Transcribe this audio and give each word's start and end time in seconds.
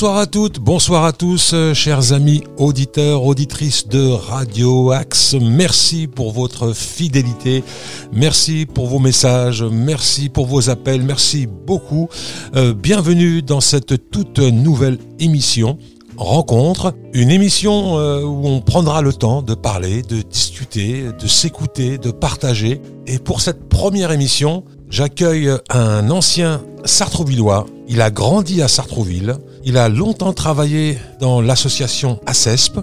Bonsoir 0.00 0.16
à 0.16 0.26
toutes, 0.26 0.60
bonsoir 0.60 1.04
à 1.04 1.12
tous, 1.12 1.50
euh, 1.52 1.74
chers 1.74 2.14
amis 2.14 2.42
auditeurs, 2.56 3.22
auditrices 3.22 3.86
de 3.86 4.08
Radio 4.08 4.92
Axe. 4.92 5.36
Merci 5.38 6.06
pour 6.06 6.32
votre 6.32 6.72
fidélité, 6.72 7.62
merci 8.10 8.64
pour 8.64 8.86
vos 8.86 8.98
messages, 8.98 9.62
merci 9.62 10.30
pour 10.30 10.46
vos 10.46 10.70
appels, 10.70 11.02
merci 11.02 11.46
beaucoup. 11.46 12.08
Euh, 12.56 12.72
bienvenue 12.72 13.42
dans 13.42 13.60
cette 13.60 14.10
toute 14.10 14.38
nouvelle 14.38 14.96
émission 15.18 15.76
Rencontre, 16.16 16.94
une 17.12 17.30
émission 17.30 17.98
euh, 17.98 18.22
où 18.22 18.46
on 18.48 18.62
prendra 18.62 19.02
le 19.02 19.12
temps 19.12 19.42
de 19.42 19.52
parler, 19.52 20.00
de 20.00 20.22
discuter, 20.22 21.10
de 21.12 21.26
s'écouter, 21.26 21.98
de 21.98 22.10
partager. 22.10 22.80
Et 23.06 23.18
pour 23.18 23.42
cette 23.42 23.68
première 23.68 24.12
émission, 24.12 24.64
j'accueille 24.88 25.50
un 25.68 26.08
ancien 26.08 26.62
Sartrouvillois. 26.86 27.66
Il 27.86 28.00
a 28.00 28.10
grandi 28.10 28.62
à 28.62 28.68
Sartrouville. 28.68 29.36
Il 29.64 29.76
a 29.76 29.88
longtemps 29.88 30.32
travaillé 30.32 30.98
dans 31.20 31.40
l'association 31.40 32.20
ACESP 32.26 32.80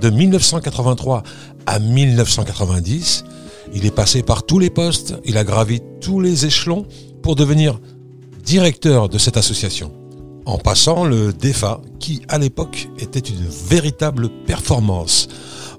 de 0.00 0.10
1983 0.10 1.22
à 1.66 1.78
1990. 1.78 3.24
Il 3.74 3.86
est 3.86 3.94
passé 3.94 4.22
par 4.22 4.44
tous 4.44 4.58
les 4.58 4.70
postes, 4.70 5.14
il 5.24 5.38
a 5.38 5.44
gravi 5.44 5.80
tous 6.00 6.20
les 6.20 6.46
échelons 6.46 6.86
pour 7.22 7.34
devenir 7.34 7.80
directeur 8.44 9.08
de 9.08 9.18
cette 9.18 9.36
association 9.36 9.92
en 10.48 10.56
passant 10.56 11.04
le 11.04 11.34
DEFA, 11.34 11.82
qui 12.00 12.22
à 12.28 12.38
l'époque 12.38 12.88
était 12.98 13.18
une 13.18 13.46
véritable 13.46 14.30
performance. 14.46 15.28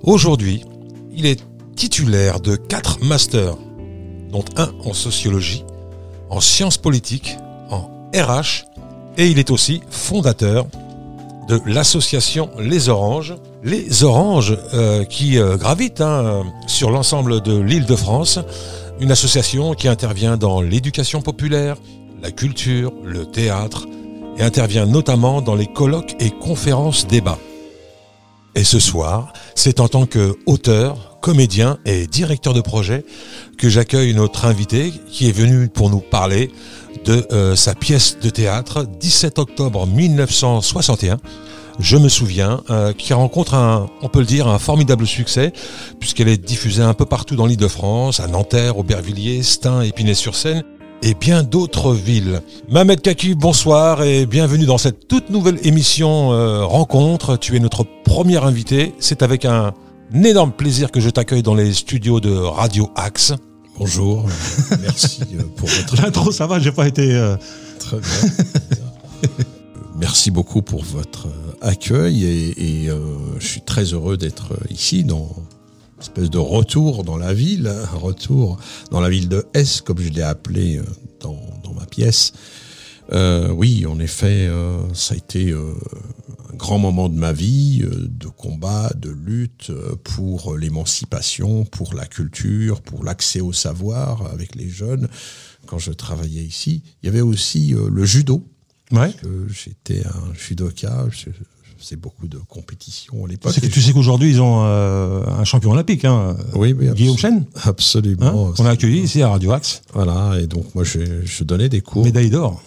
Aujourd'hui, 0.04 0.64
il 1.12 1.26
est 1.26 1.44
titulaire 1.76 2.40
de 2.40 2.56
quatre 2.56 3.04
masters, 3.04 3.58
dont 4.30 4.46
un 4.58 4.72
en 4.86 4.94
sociologie, 4.94 5.66
en 6.30 6.40
sciences 6.40 6.78
politiques, 6.78 7.36
en 7.72 7.90
RH, 8.14 8.66
et 9.18 9.28
il 9.28 9.40
est 9.40 9.52
aussi 9.52 9.82
fondateur 9.90 10.68
de 11.48 11.60
l'association 11.66 12.50
Les 12.60 12.90
Oranges. 12.90 13.36
Les 13.64 14.04
Oranges 14.04 14.58
euh, 14.74 15.04
qui 15.04 15.38
euh, 15.38 15.58
gravitent 15.58 16.02
hein, 16.02 16.44
sur 16.68 16.92
l'ensemble 16.92 17.42
de 17.42 17.58
l'île 17.58 17.86
de 17.86 17.96
France, 17.96 18.40
une 19.00 19.12
association 19.12 19.74
qui 19.74 19.88
intervient 19.88 20.38
dans 20.38 20.62
l'éducation 20.62 21.22
populaire, 21.22 21.76
la 22.22 22.32
culture, 22.32 22.94
le 23.04 23.26
théâtre, 23.26 23.88
et 24.38 24.44
intervient 24.44 24.86
notamment 24.86 25.42
dans 25.42 25.56
les 25.56 25.68
colloques 25.68 26.16
et 26.20 26.30
conférences 26.30 27.08
débats. 27.08 27.40
Et 28.56 28.64
ce 28.64 28.80
soir, 28.80 29.34
c'est 29.56 29.80
en 29.80 29.88
tant 29.88 30.06
qu'auteur, 30.06 31.18
comédien 31.22 31.78
et 31.86 32.08
directeur 32.08 32.54
de 32.54 32.62
projet 32.62 33.06
que 33.58 33.70
j'accueille 33.70 34.14
notre 34.14 34.46
invité 34.46 34.94
qui 35.12 35.28
est 35.28 35.34
venu 35.34 35.68
pour 35.68 35.90
nous 35.90 36.00
parler 36.00 36.52
de 37.06 37.26
euh, 37.32 37.56
sa 37.56 37.76
pièce 37.76 38.18
de 38.22 38.30
théâtre 38.30 38.86
17 39.00 39.40
octobre 39.40 39.88
1961. 39.88 41.18
Je 41.80 41.98
me 41.98 42.10
souviens, 42.10 42.62
euh, 42.70 42.92
qui 42.92 43.14
rencontre 43.14 43.54
un, 43.54 43.88
on 44.02 44.10
peut 44.10 44.20
le 44.20 44.26
dire, 44.26 44.48
un 44.48 44.60
formidable 44.60 45.08
succès, 45.08 45.54
puisqu'elle 46.00 46.28
est 46.28 46.38
diffusée 46.38 46.84
un 46.84 46.94
peu 46.94 47.06
partout 47.06 47.36
dans 47.36 47.46
l'île 47.46 47.58
de 47.58 47.68
France, 47.68 48.20
à 48.20 48.28
Nanterre, 48.28 48.78
Aubervilliers, 48.78 49.44
Stein, 49.44 49.82
Épinay-sur-Seine, 49.82 50.64
et 51.02 51.14
bien 51.14 51.44
d'autres 51.44 51.94
villes. 51.94 52.42
Mamed 52.70 53.02
Kaki, 53.02 53.34
bonsoir 53.36 54.04
et 54.04 54.26
bienvenue 54.26 54.66
dans 54.66 54.78
cette 54.78 55.08
toute 55.08 55.30
nouvelle 55.30 55.66
émission 55.66 56.34
euh, 56.34 56.66
Rencontre. 56.66 57.38
Tu 57.38 57.56
es 57.56 57.60
notre 57.60 57.86
premier 58.04 58.44
invité. 58.44 58.94
C'est 59.00 59.22
avec 59.24 59.46
un, 59.46 59.74
énorme 60.14 60.52
plaisir 60.52 60.92
que 60.92 61.00
je 61.00 61.10
t'accueille 61.10 61.44
dans 61.44 61.56
les 61.56 61.74
studios 61.74 62.20
de 62.20 62.36
Radio 62.36 62.90
Axe. 62.96 63.34
Bonjour, 63.80 64.28
merci 64.82 65.24
euh, 65.34 65.44
pour 65.56 65.68
votre 65.68 66.04
intro. 66.06 66.32
Ça 66.32 66.46
va, 66.46 66.60
j'ai 66.60 66.72
pas 66.72 66.88
été 66.88 67.16
euh, 67.16 67.36
très 67.80 67.98
bien. 67.98 69.30
merci 69.98 70.30
beaucoup 70.30 70.62
pour 70.62 70.84
votre 70.84 71.28
accueil 71.62 72.26
et, 72.26 72.86
et 72.86 72.90
je 73.40 73.46
suis 73.46 73.62
très 73.62 73.86
heureux 73.86 74.18
d'être 74.18 74.54
ici 74.70 75.04
dans 75.04 75.30
espèce 76.00 76.30
de 76.30 76.38
retour 76.38 77.04
dans 77.04 77.18
la 77.18 77.34
ville, 77.34 77.68
un 77.68 77.98
retour 77.98 78.58
dans 78.92 79.02
la 79.02 79.10
ville 79.10 79.28
de 79.30 79.46
S, 79.54 79.82
comme 79.82 80.00
je 80.00 80.10
l'ai 80.10 80.22
appelé 80.22 80.78
euh, 80.78 80.84
dans, 81.20 81.40
dans, 81.64 81.74
ma 81.74 81.86
pièce. 81.86 82.34
Euh, 83.12 83.50
oui, 83.50 83.86
en 83.86 84.00
effet, 84.00 84.48
euh, 84.48 84.78
ça 84.94 85.14
a 85.14 85.18
été 85.18 85.52
euh, 85.52 85.74
grand 86.60 86.78
moment 86.78 87.10
de 87.10 87.18
ma 87.18 87.34
vie, 87.34 87.82
euh, 87.84 88.08
de 88.08 88.28
combat, 88.28 88.92
de 88.96 89.10
lutte 89.10 89.72
pour 90.04 90.56
l'émancipation, 90.56 91.66
pour 91.66 91.96
la 91.96 92.06
culture, 92.06 92.82
pour 92.82 93.04
l'accès 93.04 93.42
au 93.42 93.54
savoir 93.54 94.32
avec 94.32 94.56
les 94.56 94.70
jeunes. 94.70 95.08
Quand 95.66 95.80
je 95.80 95.92
travaillais 95.92 96.44
ici, 96.44 96.84
il 97.02 97.08
y 97.08 97.10
avait 97.10 97.22
aussi 97.22 97.76
le 97.76 98.06
judo. 98.06 98.46
Ouais. 98.92 99.12
J'étais 99.50 100.06
un 100.06 100.34
judoka. 100.34 101.08
Je, 101.10 101.30
c'est 101.82 101.96
beaucoup 101.96 102.28
de 102.28 102.38
compétitions 102.38 103.26
à 103.26 103.28
l'époque. 103.28 103.54
Tu 103.72 103.82
sais 103.82 103.94
qu'aujourd'hui, 103.94 104.30
ils 104.32 104.42
ont 104.42 104.64
euh, 104.66 105.24
un 105.26 105.46
champion 105.46 105.72
olympique, 105.72 106.04
hein, 106.06 106.36
oui, 106.54 106.74
oui, 106.78 106.90
Guillaume 106.94 107.18
Chen. 107.18 107.46
Absolument. 107.64 108.50
Hein, 108.50 108.54
on 108.58 108.66
a 108.66 108.72
accueilli 108.72 109.02
ici 109.02 109.22
à 109.22 109.30
Radio 109.30 109.54
Axe. 109.54 109.82
Voilà, 109.94 110.38
et 110.40 110.48
donc 110.48 110.76
moi, 110.76 110.84
je, 110.84 111.00
je 111.24 111.44
donnais 111.44 111.70
des 111.70 111.82
cours. 111.82 112.04
Médaille 112.04 112.30
d'or. 112.30 112.62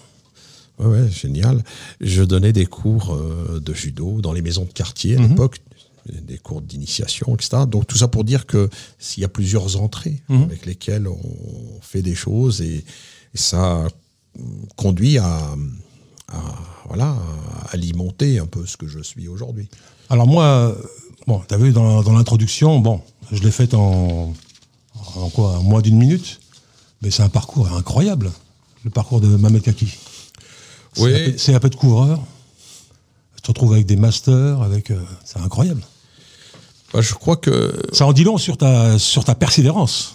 Ouais, 0.83 0.89
ouais, 1.03 1.11
génial. 1.11 1.63
Je 2.01 2.23
donnais 2.23 2.53
des 2.53 2.67
cours 2.67 3.15
euh, 3.15 3.61
de 3.61 3.73
judo 3.75 4.21
dans 4.21 4.33
les 4.33 4.43
maisons 4.43 4.65
de 4.65 4.73
quartier 4.73 5.17
à 5.17 5.21
-hmm. 5.21 5.29
l'époque, 5.29 5.57
des 6.33 6.39
cours 6.39 6.61
d'initiation, 6.63 7.27
etc. 7.37 7.63
Donc 7.69 7.87
tout 7.87 7.99
ça 8.03 8.09
pour 8.09 8.25
dire 8.25 8.43
que 8.47 8.69
s'il 8.99 9.21
y 9.23 9.25
a 9.25 9.29
plusieurs 9.39 9.81
entrées 9.81 10.19
-hmm. 10.29 10.43
avec 10.49 10.67
lesquelles 10.67 11.07
on 11.07 11.81
fait 11.81 12.03
des 12.03 12.17
choses 12.25 12.57
et, 12.61 12.79
et 13.35 13.39
ça 13.51 13.87
conduit 14.77 15.19
à, 15.19 15.55
à 16.37 16.41
voilà, 16.89 17.11
alimenter 17.71 18.31
un 18.45 18.47
peu 18.55 18.63
ce 18.67 18.77
que 18.81 18.89
je 18.95 19.01
suis 19.11 19.29
aujourd'hui. 19.35 19.69
Alors 20.09 20.27
moi, 20.27 20.47
bon, 21.29 21.39
tu 21.47 21.55
as 21.55 21.59
vu 21.59 21.71
dans, 21.73 22.03
dans 22.07 22.15
l'introduction, 22.19 22.71
bon, 22.89 22.97
je 23.31 23.41
l'ai 23.45 23.51
faite 23.61 23.75
en, 23.75 24.33
en 25.25 25.29
quoi, 25.31 25.49
en 25.59 25.63
moins 25.63 25.83
d'une 25.87 25.99
minute, 26.05 26.41
mais 27.01 27.11
c'est 27.15 27.23
un 27.23 27.29
parcours 27.41 27.67
incroyable, 27.81 28.31
le 28.85 28.91
parcours 28.91 29.21
de 29.21 29.29
Mamed 29.43 29.63
Kaki. 29.63 29.89
Oui. 30.99 31.35
C'est 31.39 31.55
un 31.55 31.61
peu 31.61 31.71
de 31.71 31.77
couvreur. 31.77 32.21
Tu 33.37 33.43
te 33.43 33.49
retrouves 33.49 33.73
avec 33.73 33.87
des 33.87 33.97
masters, 33.97 34.63
avec, 34.63 34.91
euh, 34.91 35.01
c'est 35.25 35.39
incroyable. 35.39 35.83
Bah, 36.93 37.01
je 37.01 37.15
crois 37.15 37.37
que 37.37 37.73
ça 37.93 38.07
en 38.07 38.13
dit 38.13 38.25
long 38.25 38.39
sur 38.39 38.57
ta 38.57 38.99
sur 38.99 39.25
ta 39.25 39.35
persévérance. 39.35 40.15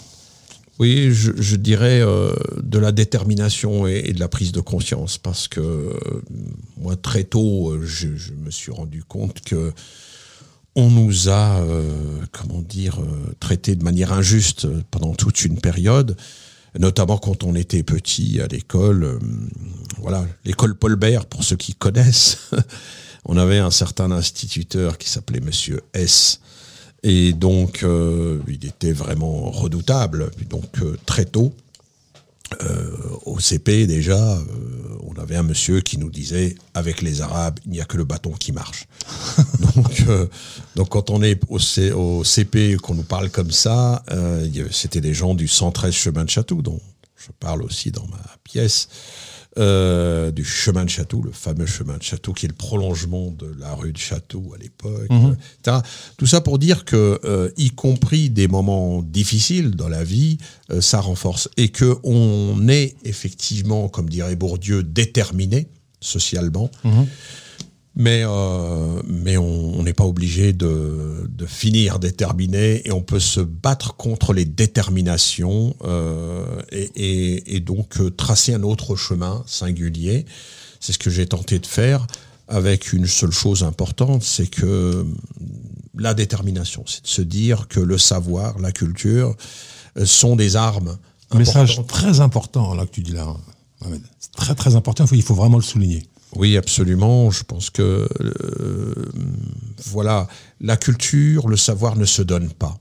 Oui, 0.78 1.10
je, 1.12 1.32
je 1.36 1.56
dirais 1.56 2.00
euh, 2.00 2.32
de 2.62 2.78
la 2.78 2.92
détermination 2.92 3.88
et, 3.88 4.04
et, 4.06 4.12
de 4.12 4.20
la 4.20 4.28
prise 4.28 4.52
de 4.52 4.60
conscience, 4.60 5.18
parce 5.18 5.48
que 5.48 5.60
euh, 5.60 5.92
moi 6.76 6.94
très 6.94 7.24
tôt, 7.24 7.76
je, 7.82 8.16
je, 8.16 8.32
me 8.32 8.50
suis 8.50 8.70
rendu 8.70 9.02
compte 9.02 9.40
que 9.40 9.72
on 10.76 10.88
nous 10.90 11.28
a, 11.28 11.58
euh, 11.58 11.90
comment 12.30 12.62
dire, 12.62 13.00
traité 13.40 13.74
de 13.74 13.82
manière 13.82 14.12
injuste 14.12 14.68
pendant 14.92 15.14
toute 15.14 15.44
une 15.44 15.58
période, 15.58 16.16
notamment 16.78 17.18
quand 17.18 17.44
on 17.44 17.54
était 17.54 17.82
petit 17.82 18.40
à 18.40 18.46
l'école. 18.46 19.18
voilà, 19.98 20.26
l'école 20.44 20.74
Paul 20.74 20.96
Bert, 20.96 21.26
pour 21.26 21.44
ceux 21.44 21.56
qui 21.56 21.74
connaissent, 21.74 22.50
on 23.24 23.36
avait 23.36 23.58
un 23.58 23.70
certain 23.70 24.10
instituteur 24.10 24.98
qui 24.98 25.08
s'appelait 25.08 25.40
Monsieur 25.40 25.80
S 25.94 26.40
et 27.02 27.32
donc, 27.32 27.82
euh, 27.82 28.40
il 28.48 28.66
était 28.66 28.92
vraiment 28.92 29.50
redoutable. 29.50 30.30
Donc, 30.50 30.82
euh, 30.82 30.96
très 31.06 31.24
tôt, 31.24 31.54
euh, 32.62 32.90
au 33.26 33.40
CP 33.40 33.86
déjà, 33.86 34.16
euh, 34.16 34.44
on 35.02 35.20
avait 35.20 35.36
un 35.36 35.42
monsieur 35.42 35.80
qui 35.80 35.98
nous 35.98 36.10
disait 36.10 36.54
avec 36.74 37.02
les 37.02 37.20
Arabes, 37.20 37.58
il 37.66 37.72
n'y 37.72 37.80
a 37.80 37.84
que 37.84 37.96
le 37.96 38.04
bâton 38.04 38.32
qui 38.32 38.52
marche. 38.52 38.86
donc, 39.76 40.04
euh, 40.08 40.26
donc, 40.74 40.88
quand 40.88 41.10
on 41.10 41.22
est 41.22 41.40
au, 41.48 41.58
C, 41.58 41.92
au 41.92 42.24
CP, 42.24 42.76
qu'on 42.76 42.94
nous 42.94 43.02
parle 43.02 43.30
comme 43.30 43.50
ça, 43.50 44.02
c'était 44.70 45.00
des 45.00 45.14
gens 45.14 45.34
du 45.34 45.48
113 45.48 45.92
chemin 45.92 46.24
de 46.24 46.30
Château, 46.30 46.62
dont 46.62 46.80
je 47.16 47.28
parle 47.38 47.62
aussi 47.62 47.90
dans 47.90 48.06
ma 48.06 48.24
pièce. 48.44 48.88
Euh, 49.58 50.30
du 50.30 50.44
chemin 50.44 50.84
de 50.84 50.90
Château, 50.90 51.20
le 51.20 51.32
fameux 51.32 51.66
chemin 51.66 51.96
de 51.96 52.02
Château, 52.02 52.32
qui 52.32 52.46
est 52.46 52.48
le 52.48 52.54
prolongement 52.54 53.32
de 53.32 53.52
la 53.58 53.74
rue 53.74 53.92
de 53.92 53.98
Château 53.98 54.52
à 54.54 54.58
l'époque, 54.58 55.08
Mhm. 55.10 55.30
mmh. 55.30 55.36
etc. 55.60 55.76
Tout 56.16 56.26
ça 56.26 56.40
pour 56.40 56.58
dire 56.60 56.84
que, 56.84 57.18
euh, 57.24 57.50
y 57.56 57.70
compris 57.70 58.30
des 58.30 58.46
moments 58.46 59.02
difficiles 59.02 59.72
dans 59.72 59.88
la 59.88 60.04
vie, 60.04 60.38
euh, 60.70 60.80
ça 60.80 61.00
renforce. 61.00 61.48
Et 61.56 61.70
que 61.70 61.96
on 62.04 62.68
est 62.68 62.94
effectivement, 63.04 63.88
comme 63.88 64.08
dirait 64.08 64.36
Bourdieu, 64.36 64.82
déterminé 64.84 65.66
socialement. 66.00 66.70
Mmh. 66.84 67.02
Mais, 68.00 68.22
euh, 68.24 69.02
mais 69.08 69.36
on 69.38 69.82
n'est 69.82 69.92
pas 69.92 70.04
obligé 70.04 70.52
de, 70.52 71.28
de, 71.28 71.46
finir 71.46 71.98
déterminé 71.98 72.86
et 72.86 72.92
on 72.92 73.02
peut 73.02 73.18
se 73.18 73.40
battre 73.40 73.96
contre 73.96 74.32
les 74.32 74.44
déterminations 74.44 75.74
euh, 75.82 76.62
et, 76.70 76.92
et, 76.94 77.56
et, 77.56 77.60
donc 77.60 77.98
euh, 77.98 78.08
tracer 78.08 78.54
un 78.54 78.62
autre 78.62 78.94
chemin 78.94 79.42
singulier. 79.48 80.26
C'est 80.78 80.92
ce 80.92 80.98
que 80.98 81.10
j'ai 81.10 81.26
tenté 81.26 81.58
de 81.58 81.66
faire 81.66 82.06
avec 82.46 82.92
une 82.92 83.08
seule 83.08 83.32
chose 83.32 83.64
importante, 83.64 84.22
c'est 84.22 84.46
que 84.46 85.04
la 85.98 86.14
détermination, 86.14 86.84
c'est 86.86 87.02
de 87.02 87.08
se 87.08 87.22
dire 87.22 87.66
que 87.66 87.80
le 87.80 87.98
savoir, 87.98 88.60
la 88.60 88.70
culture 88.70 89.34
sont 90.04 90.36
des 90.36 90.54
armes. 90.54 90.96
Un 91.32 91.38
message 91.38 91.84
très 91.88 92.20
important 92.20 92.74
là 92.74 92.86
que 92.86 92.92
tu 92.92 93.02
dis 93.02 93.12
là, 93.12 93.26
C'est 94.20 94.32
très 94.36 94.54
très 94.54 94.76
important, 94.76 95.04
il 95.10 95.22
faut 95.22 95.34
vraiment 95.34 95.56
le 95.56 95.64
souligner. 95.64 96.04
Oui, 96.36 96.56
absolument. 96.56 97.30
Je 97.30 97.42
pense 97.44 97.70
que 97.70 98.08
euh, 98.20 98.94
voilà, 99.86 100.28
la 100.60 100.76
culture, 100.76 101.48
le 101.48 101.56
savoir 101.56 101.96
ne 101.96 102.04
se 102.04 102.22
donne 102.22 102.50
pas. 102.50 102.78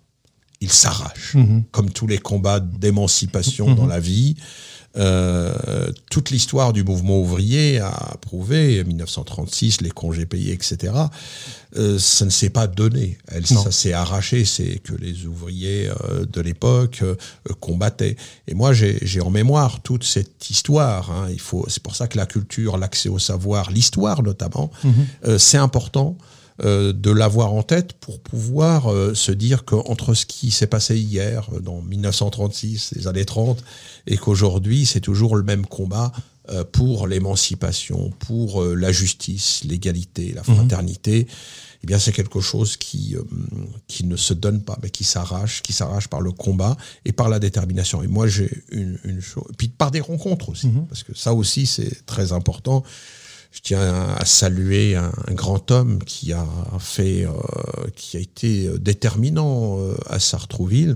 Il 0.59 0.71
s'arrache, 0.71 1.35
Mhm. 1.35 1.63
comme 1.71 1.91
tous 1.91 2.07
les 2.07 2.17
combats 2.17 2.59
d'émancipation 2.59 3.73
dans 3.75 3.85
la 3.85 3.99
vie. 3.99 4.35
Euh, 4.97 5.91
toute 6.09 6.31
l'histoire 6.31 6.73
du 6.73 6.83
mouvement 6.83 7.19
ouvrier 7.19 7.79
a 7.79 8.17
prouvé, 8.21 8.83
1936, 8.83 9.81
les 9.81 9.91
congés 9.91 10.25
payés, 10.25 10.53
etc. 10.53 10.93
euh, 11.77 11.99
ça 11.99 12.25
ne 12.25 12.29
s'est 12.29 12.49
pas 12.49 12.65
donné. 12.67 13.17
Elle, 13.27 13.43
Non. 13.51 13.63
ça 13.63 13.71
s'est 13.71 13.93
arraché. 13.93 14.43
C'est 14.45 14.79
que 14.79 14.93
les 14.93 15.25
ouvriers 15.27 15.89
euh, 16.09 16.25
de 16.25 16.41
l'époque 16.41 17.03
combattaient. 17.59 18.15
Et 18.47 18.53
moi, 18.53 18.73
j'ai 18.73 19.21
en 19.21 19.29
mémoire 19.29 19.81
toute 19.81 20.03
cette 20.03 20.49
histoire. 20.49 21.11
hein. 21.11 21.27
Il 21.31 21.39
faut. 21.39 21.65
C'est 21.67 21.83
pour 21.83 21.95
ça 21.95 22.07
que 22.07 22.17
la 22.17 22.25
culture, 22.25 22.77
l'accès 22.77 23.09
au 23.09 23.19
savoir, 23.19 23.69
l'histoire 23.71 24.23
notamment, 24.23 24.71
euh, 25.25 25.37
c'est 25.37 25.57
important. 25.57 26.17
Euh, 26.63 26.91
de 26.91 27.11
l'avoir 27.11 27.53
en 27.53 27.61
tête 27.61 27.93
pour 27.93 28.19
pouvoir 28.19 28.91
euh, 28.91 29.13
se 29.13 29.31
dire 29.31 29.63
qu'entre 29.63 30.15
ce 30.15 30.25
qui 30.25 30.49
s'est 30.49 30.65
passé 30.65 30.97
hier, 30.97 31.47
euh, 31.53 31.59
dans 31.59 31.81
1936, 31.81 32.93
les 32.95 33.07
années 33.07 33.25
30, 33.25 33.63
et 34.07 34.17
qu'aujourd'hui, 34.17 34.87
c'est 34.87 34.99
toujours 34.99 35.35
le 35.35 35.43
même 35.43 35.67
combat 35.67 36.11
euh, 36.49 36.63
pour 36.63 37.05
l'émancipation, 37.05 38.11
pour 38.19 38.63
la 38.63 38.91
justice, 38.91 39.61
l'égalité, 39.65 40.33
la 40.33 40.41
fraternité, 40.41 41.27
eh 41.83 41.85
bien, 41.85 41.99
c'est 41.99 42.11
quelque 42.11 42.41
chose 42.41 42.75
qui, 42.75 43.15
qui 43.87 44.03
ne 44.05 44.15
se 44.15 44.33
donne 44.33 44.63
pas, 44.63 44.79
mais 44.81 44.89
qui 44.89 45.03
s'arrache, 45.03 45.61
qui 45.61 45.73
s'arrache 45.73 46.07
par 46.07 46.21
le 46.21 46.31
combat 46.31 46.75
et 47.05 47.11
par 47.11 47.29
la 47.29 47.37
détermination. 47.37 48.01
Et 48.01 48.07
moi, 48.07 48.27
j'ai 48.27 48.63
une, 48.71 48.97
une 49.03 49.21
chose, 49.21 49.45
puis 49.59 49.67
par 49.67 49.91
des 49.91 50.01
rencontres 50.01 50.49
aussi, 50.49 50.71
parce 50.89 51.03
que 51.03 51.15
ça 51.15 51.35
aussi, 51.35 51.67
c'est 51.67 52.03
très 52.07 52.31
important. 52.31 52.83
Je 53.51 53.61
tiens 53.61 54.15
à 54.15 54.25
saluer 54.25 54.95
un, 54.95 55.11
grand 55.29 55.71
homme 55.71 56.03
qui 56.03 56.33
a 56.33 56.45
fait, 56.79 57.25
euh, 57.25 57.31
qui 57.95 58.17
a 58.17 58.19
été 58.19 58.69
déterminant 58.77 59.79
euh, 59.79 59.95
à 60.07 60.19
Sartrouville, 60.19 60.95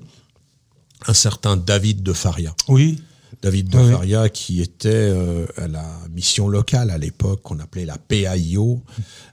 un 1.07 1.13
certain 1.13 1.57
David 1.57 2.03
de 2.03 2.13
Faria. 2.13 2.55
Oui. 2.67 3.01
David 3.41 3.69
de 3.69 3.79
oui. 3.79 3.91
Faria, 3.91 4.29
qui 4.29 4.61
était 4.61 4.89
euh, 4.89 5.45
à 5.57 5.67
la 5.67 5.85
mission 6.13 6.47
locale 6.47 6.91
à 6.91 6.97
l'époque, 6.97 7.41
qu'on 7.41 7.59
appelait 7.59 7.85
la 7.85 7.97
PAIO, 7.97 8.81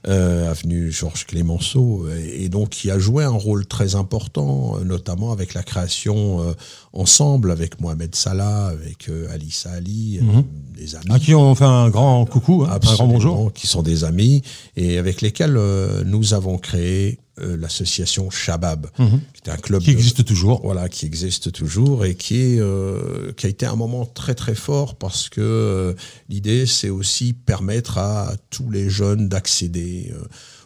euh, 0.07 0.49
avenue 0.49 0.91
Georges 0.91 1.25
Clémenceau, 1.27 2.07
et, 2.09 2.45
et 2.45 2.49
donc 2.49 2.69
qui 2.69 2.89
a 2.89 2.97
joué 2.97 3.23
un 3.23 3.29
rôle 3.29 3.65
très 3.67 3.95
important, 3.95 4.77
euh, 4.77 4.83
notamment 4.83 5.31
avec 5.31 5.53
la 5.53 5.63
création 5.63 6.41
euh, 6.41 6.53
ensemble 6.93 7.51
avec 7.51 7.79
Mohamed 7.79 8.15
Salah, 8.15 8.67
avec 8.67 9.09
Alissa 9.31 9.71
Ali, 9.71 10.19
euh, 10.21 10.41
des 10.75 10.95
amis. 10.95 11.05
À 11.09 11.19
qui 11.19 11.35
on 11.35 11.53
fait 11.55 11.65
un 11.65 11.89
grand 11.89 12.25
coucou, 12.25 12.65
hein, 12.67 12.79
un 12.81 12.95
grand 12.95 13.07
bonjour. 13.07 13.53
qui 13.53 13.67
sont 13.67 13.83
des 13.83 14.03
amis 14.03 14.41
et 14.75 14.97
avec 14.97 15.21
lesquels 15.21 15.59
nous 16.05 16.33
avons 16.33 16.57
créé 16.57 17.19
euh, 17.41 17.57
l'association 17.57 18.29
Shabab, 18.29 18.87
qui 18.97 19.03
était 19.39 19.51
un 19.51 19.57
club 19.57 19.81
Qui 19.81 19.87
de- 19.93 19.97
existe 19.97 20.25
toujours. 20.25 20.61
voilà, 20.63 20.89
qui 20.89 21.05
existe 21.05 21.51
toujours 21.51 22.05
et 22.05 22.15
qui, 22.15 22.35
est, 22.37 22.59
euh, 22.59 23.31
qui 23.33 23.45
a 23.45 23.49
été 23.49 23.65
un 23.65 23.75
moment 23.75 24.05
très 24.05 24.35
très 24.35 24.55
fort 24.55 24.95
parce 24.97 25.29
que 25.29 25.41
euh, 25.41 25.93
l'idée 26.29 26.65
c'est 26.65 26.89
aussi 26.89 27.33
permettre 27.33 27.97
à 27.97 28.33
tous 28.49 28.69
les 28.71 28.89
jeunes 28.89 29.29
d'accéder 29.29 30.11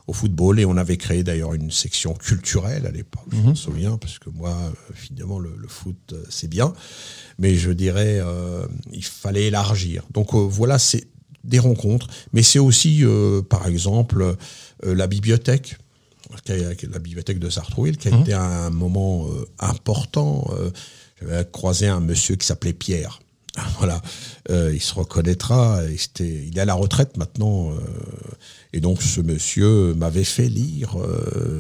au 0.08 0.14
football. 0.14 0.60
Et 0.60 0.66
on 0.66 0.76
avait 0.78 0.98
créé 0.98 1.24
d'ailleurs 1.24 1.54
une 1.54 1.72
section 1.72 2.14
culturelle 2.14 2.86
à 2.86 2.92
l'époque, 2.92 3.24
je 3.32 3.38
me 3.38 3.56
souviens, 3.56 3.98
parce 3.98 4.20
que 4.20 4.30
moi, 4.30 4.56
finalement, 4.94 5.40
le, 5.40 5.54
le 5.58 5.68
foot, 5.68 6.14
c'est 6.30 6.50
bien, 6.50 6.74
mais 7.40 7.56
je 7.56 7.72
dirais, 7.72 8.20
euh, 8.20 8.66
il 8.92 9.04
fallait 9.06 9.46
élargir. 9.46 10.04
Donc 10.12 10.34
euh, 10.34 10.40
voilà, 10.40 10.78
c'est 10.80 11.08
des 11.46 11.60
rencontres, 11.60 12.08
mais 12.34 12.42
c'est 12.44 12.60
aussi, 12.60 13.04
euh, 13.04 13.42
par 13.42 13.68
exemple, 13.68 14.36
la 14.82 15.08
bibliothèque 15.08 15.78
qui 16.42 16.52
a- 16.52 16.76
qui 16.76 16.86
est 16.86 16.90
la 16.92 17.00
bibliothèque 17.00 17.40
de 17.40 17.50
Sartrouville, 17.50 17.98
qui 17.98 18.08
a 18.10 18.20
été 18.20 18.34
un 18.34 18.70
moment 18.70 19.28
euh, 19.30 19.46
important. 19.60 20.48
Euh, 20.58 20.70
J'avais 21.22 21.46
croisé 21.52 21.88
un 21.88 22.00
monsieur 22.02 22.36
qui 22.36 22.46
s'appelait 22.46 22.74
Pierre. 22.74 23.20
Voilà, 23.78 24.02
Euh, 24.50 24.72
il 24.74 24.82
se 24.82 24.94
reconnaîtra. 24.96 25.82
il 26.20 26.58
est 26.58 26.60
à 26.60 26.66
la 26.66 26.74
retraite 26.74 27.18
maintenant. 27.18 27.72
et 28.74 28.80
donc 28.82 29.02
ce 29.04 29.22
monsieur 29.22 29.94
m'avait 29.94 30.24
fait 30.24 30.50
lire 30.50 30.96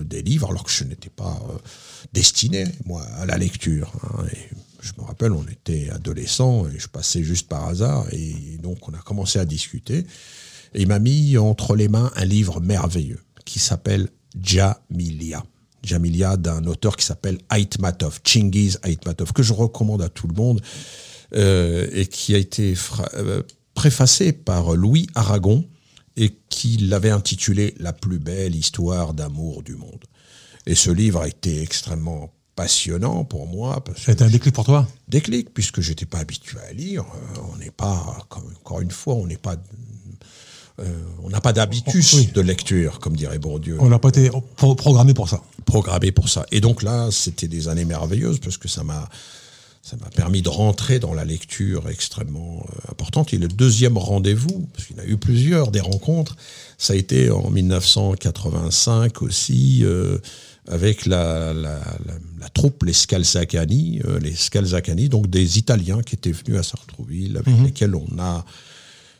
des 0.03 0.21
livres 0.23 0.49
alors 0.49 0.63
que 0.63 0.71
je 0.71 0.83
n'étais 0.85 1.09
pas 1.11 1.39
destiné 2.13 2.65
moi 2.85 3.03
à 3.19 3.25
la 3.25 3.37
lecture. 3.37 3.91
hein. 4.03 4.25
Et 4.33 4.37
je 4.81 4.91
me 4.97 5.05
rappelle, 5.05 5.31
on 5.31 5.43
était 5.47 5.89
adolescents 5.91 6.67
et 6.67 6.77
je 6.79 6.87
passais 6.87 7.23
juste 7.23 7.47
par 7.47 7.67
hasard 7.67 8.05
et 8.11 8.57
donc 8.61 8.87
on 8.89 8.93
a 8.93 8.97
commencé 8.99 9.39
à 9.39 9.45
discuter. 9.45 9.99
Et 10.73 10.81
il 10.81 10.87
m'a 10.87 10.99
mis 10.99 11.37
entre 11.37 11.75
les 11.75 11.87
mains 11.87 12.11
un 12.15 12.25
livre 12.25 12.59
merveilleux 12.59 13.21
qui 13.45 13.59
s'appelle 13.59 14.09
Jamilia. 14.41 15.43
Jamilia 15.83 16.37
d'un 16.37 16.65
auteur 16.65 16.95
qui 16.95 17.05
s'appelle 17.05 17.37
Aitmatov, 17.53 18.21
Chingiz 18.23 18.79
Aitmatov, 18.83 19.33
que 19.33 19.43
je 19.43 19.53
recommande 19.53 20.01
à 20.01 20.09
tout 20.09 20.27
le 20.27 20.33
monde 20.33 20.61
euh, 21.35 21.87
et 21.91 22.07
qui 22.07 22.33
a 22.35 22.37
été 22.37 22.73
euh, 23.15 23.43
préfacé 23.73 24.31
par 24.31 24.75
Louis 24.75 25.07
Aragon 25.15 25.65
et 26.15 26.37
qui 26.49 26.77
l'avait 26.77 27.09
intitulé 27.09 27.73
La 27.79 27.91
plus 27.91 28.19
belle 28.19 28.55
histoire 28.55 29.13
d'amour 29.13 29.63
du 29.63 29.75
monde. 29.75 30.03
Et 30.65 30.75
ce 30.75 30.91
livre 30.91 31.21
a 31.21 31.27
été 31.27 31.61
extrêmement 31.61 32.31
passionnant 32.55 33.25
pour 33.25 33.47
moi 33.47 33.83
parce 33.83 34.07
été 34.07 34.23
un 34.23 34.29
déclic 34.29 34.53
pour 34.53 34.65
toi? 34.65 34.87
Déclic 35.07 35.53
puisque 35.53 35.81
j'étais 35.81 36.05
pas 36.05 36.19
habitué 36.19 36.59
à 36.69 36.71
lire. 36.71 37.03
Euh, 37.03 37.39
on 37.51 37.57
n'est 37.57 37.71
pas, 37.71 38.25
encore 38.29 38.81
une 38.81 38.91
fois, 38.91 39.15
on 39.15 39.25
n'est 39.25 39.37
pas, 39.37 39.55
euh, 40.79 40.85
on 41.23 41.29
n'a 41.29 41.39
pas 41.41 41.53
d'habitus 41.53 42.13
Oui. 42.13 42.29
de 42.33 42.41
lecture, 42.41 42.99
comme 42.99 43.15
dirait 43.15 43.37
Bourdieu, 43.39 43.77
On 43.79 43.89
n'a 43.89 43.99
pas 43.99 44.09
été 44.09 44.29
pro- 44.57 44.75
programmé 44.75 45.13
pour 45.13 45.29
ça. 45.29 45.41
programmé 45.65 46.11
pour 46.11 46.29
ça. 46.29 46.45
Et 46.51 46.61
donc 46.61 46.81
là, 46.83 47.09
c'était 47.11 47.47
des 47.47 47.67
années 47.67 47.85
merveilleuses 47.85 48.39
parce 48.39 48.57
que 48.57 48.67
ça 48.67 48.83
m'a, 48.83 49.07
ça 49.83 49.95
m'a 49.97 50.09
permis 50.09 50.41
de 50.41 50.49
rentrer 50.49 50.97
dans 50.99 51.13
la 51.13 51.25
lecture 51.25 51.89
extrêmement 51.89 52.65
euh, 52.69 52.91
importante. 52.91 53.33
Et 53.33 53.37
le 53.37 53.47
deuxième 53.47 53.97
rendez-vous, 53.97 54.67
parce 54.73 54.87
qu'il 54.87 54.97
y 54.97 54.99
en 54.99 55.03
a 55.03 55.05
eu 55.07 55.17
plusieurs 55.17 55.69
des 55.71 55.79
rencontres, 55.81 56.35
ça 56.77 56.93
a 56.93 56.95
été 56.95 57.29
en 57.29 57.49
1985 57.49 59.21
aussi. 59.21 59.81
euh, 59.83 60.17
avec 60.69 61.05
la, 61.07 61.51
la, 61.53 61.75
la, 62.05 62.13
la 62.39 62.47
troupe, 62.53 62.83
les 62.83 62.93
Scalzacani, 62.93 63.99
euh, 64.05 64.17
les 64.21 64.33
Scalzacani, 64.33 65.09
donc 65.09 65.29
des 65.29 65.57
Italiens 65.59 66.01
qui 66.01 66.15
étaient 66.15 66.31
venus 66.31 66.57
à 66.57 66.63
Sartrouville, 66.63 67.35
avec 67.35 67.53
lesquels 67.65 67.93
on 67.95 68.07
a 68.17 68.45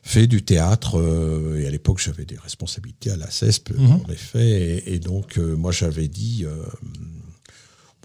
fait 0.03 0.27
du 0.27 0.43
théâtre. 0.43 0.99
euh, 0.99 1.59
et 1.61 1.65
à 1.65 1.71
l'époque, 1.71 1.99
j'avais 2.03 2.25
des 2.25 2.37
responsabilités 2.37 3.09
à 3.11 3.17
la 3.17 3.31
CESP, 3.31 3.71
en 4.07 4.11
effet. 4.11 4.81
Et, 4.85 4.93
et 4.95 4.99
donc, 4.99 5.37
euh, 5.37 5.55
moi, 5.55 5.71
j'avais 5.71 6.07
dit. 6.07 6.45
euh, 6.45 6.53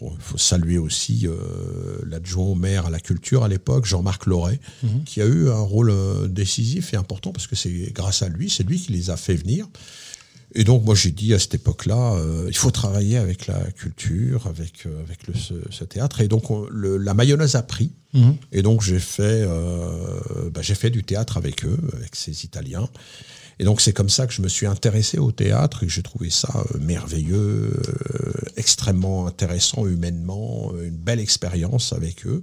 Bon, 0.00 0.12
il 0.14 0.22
faut 0.22 0.38
saluer 0.38 0.78
aussi 0.78 1.26
l'adjoint 2.06 2.44
au 2.46 2.54
maire 2.54 2.86
à 2.86 2.90
la 2.90 3.00
culture 3.00 3.42
à 3.42 3.48
l'époque, 3.48 3.84
Jean-Marc 3.84 4.26
Loret, 4.26 4.60
qui 5.04 5.20
a 5.20 5.26
eu 5.26 5.48
un 5.48 5.58
rôle 5.58 5.92
décisif 6.30 6.94
et 6.94 6.96
important 6.96 7.32
parce 7.32 7.48
que 7.48 7.56
c'est 7.56 7.90
grâce 7.92 8.22
à 8.22 8.28
lui, 8.28 8.48
c'est 8.48 8.62
lui 8.62 8.78
qui 8.78 8.92
les 8.92 9.10
a 9.10 9.16
fait 9.16 9.34
venir. 9.34 9.66
Et 10.54 10.64
donc 10.64 10.82
moi 10.84 10.94
j'ai 10.94 11.10
dit 11.10 11.34
à 11.34 11.38
cette 11.38 11.54
époque-là, 11.54 12.14
euh, 12.14 12.46
il 12.48 12.56
faut 12.56 12.70
travailler 12.70 13.18
avec 13.18 13.46
la 13.46 13.60
culture, 13.72 14.46
avec 14.46 14.86
euh, 14.86 15.02
avec 15.02 15.26
le, 15.26 15.34
ce, 15.34 15.54
ce 15.70 15.84
théâtre. 15.84 16.20
Et 16.22 16.28
donc 16.28 16.50
on- 16.50 16.66
le- 16.70 16.96
la 16.96 17.12
mayonnaise 17.14 17.54
a 17.54 17.62
pris. 17.62 17.92
Et 18.52 18.62
donc 18.62 18.80
j'ai 18.82 18.98
fait 18.98 19.44
euh, 19.46 20.50
bah, 20.52 20.62
j'ai 20.62 20.74
fait 20.74 20.88
du 20.90 21.04
théâtre 21.04 21.36
avec 21.36 21.64
eux, 21.66 21.78
avec 21.92 22.16
ces 22.16 22.44
Italiens. 22.44 22.88
Et 23.60 23.64
donc 23.64 23.80
c'est 23.82 23.92
comme 23.92 24.08
ça 24.08 24.26
que 24.26 24.32
je 24.32 24.40
me 24.40 24.48
suis 24.48 24.66
intéressé 24.66 25.18
au 25.18 25.32
théâtre 25.32 25.82
et 25.82 25.86
que 25.86 25.92
j'ai 25.92 26.02
trouvé 26.02 26.30
ça 26.30 26.64
merveilleux, 26.80 27.72
extrêmement 28.56 29.26
intéressant 29.26 29.86
humainement, 29.86 30.72
une 30.82 30.96
belle 30.96 31.20
expérience 31.20 31.92
avec 31.92 32.26
eux. 32.26 32.42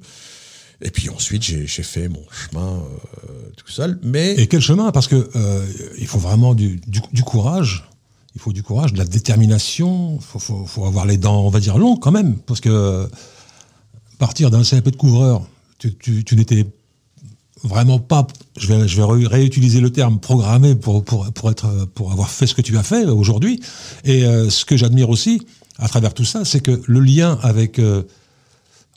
Et 0.81 0.91
puis 0.91 1.09
ensuite 1.09 1.41
j'ai 1.41 1.65
j'ai 1.67 1.83
fait 1.83 2.09
mon 2.09 2.24
chemin 2.29 2.83
euh, 3.27 3.50
tout 3.55 3.69
seul. 3.71 3.97
Mais 4.03 4.35
Et 4.35 4.47
quel 4.47 4.62
chemin? 4.62 4.91
Parce 4.91 5.07
que 5.07 5.29
euh, 5.35 5.65
il 5.97 6.05
faut 6.07 6.19
vraiment 6.19 6.53
du, 6.53 6.75
du, 6.85 7.00
du 7.13 7.24
courage. 7.24 7.89
Il 8.36 8.42
faut 8.42 8.51
du 8.51 8.63
courage, 8.63 8.94
de 8.94 8.98
la 8.98 9.06
détermination. 9.06 10.20
Il 10.20 10.39
faut, 10.68 10.86
avoir 10.86 11.06
les 11.06 11.18
dents, 11.18 11.46
on 11.46 11.50
va 11.50 11.60
dire, 11.60 11.77
longues 11.77 12.00
quand 12.00 12.12
même. 12.12 12.36
Parce 12.36 12.60
que 12.60 12.70
euh, 12.70 13.08
partir 14.18 14.51
d'un 14.51 14.63
CAP 14.63 14.89
de 14.89 14.96
couvreur, 14.96 15.48
tu, 15.80 16.36
n'étais 16.36 16.65
vraiment 17.63 18.00
pas, 18.00 18.27
je 18.58 18.68
vais, 18.68 19.27
réutiliser 19.27 19.80
le 19.80 19.89
terme, 19.89 20.20
programmé 20.20 20.75
pour, 20.75 21.04
être, 21.50 21.88
pour 21.94 22.12
avoir 22.12 22.30
fait 22.30 22.48
ce 22.48 22.54
que 22.54 22.62
tu 22.62 22.77
as 22.77 22.84
fait 22.84 23.06
aujourd'hui. 23.06 23.62
Et 24.04 24.25
euh, 24.25 24.50
ce 24.50 24.65
que 24.65 24.75
j'admire 24.75 25.10
aussi, 25.10 25.46
à 25.80 25.88
travers 25.88 26.13
tout 26.13 26.25
ça, 26.25 26.46
c'est 26.46 26.60
que 26.60 26.82
le 26.86 27.00
lien 27.00 27.39
avec... 27.42 27.80
euh, 27.80 28.04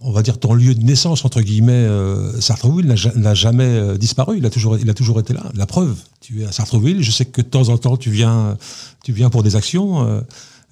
on 0.01 0.13
va 0.13 0.23
dire 0.23 0.39
ton 0.39 0.55
lieu 0.55 0.75
de 0.75 0.83
naissance 0.83 1.25
entre 1.25 1.41
guillemets 1.41 1.73
euh, 1.73 2.41
Sartreville 2.41 2.87
n'a 2.87 2.95
ja- 2.97 3.13
n'a 3.17 3.35
jamais 3.35 3.65
euh, 3.65 3.97
disparu 3.99 4.39
il 4.39 4.47
a 4.47 4.51
toujours 4.51 4.79
il 4.79 4.89
a 4.89 4.95
toujours 4.95 5.19
été 5.19 5.33
là 5.33 5.51
la 5.55 5.67
preuve 5.67 5.97
tu 6.21 6.43
es 6.43 6.45
à 6.45 6.53
Sartreville 6.53 7.03
je 7.03 7.11
sais 7.11 7.25
que 7.25 7.41
de 7.43 7.47
temps 7.49 7.69
en 7.69 7.79
temps 7.79 7.97
tu 7.97 8.11
viens 8.11 8.57
tu 9.05 9.13
viens 9.13 9.29
pour 9.31 9.43
des 9.43 9.57
actions 9.57 10.07
euh, 10.07 10.21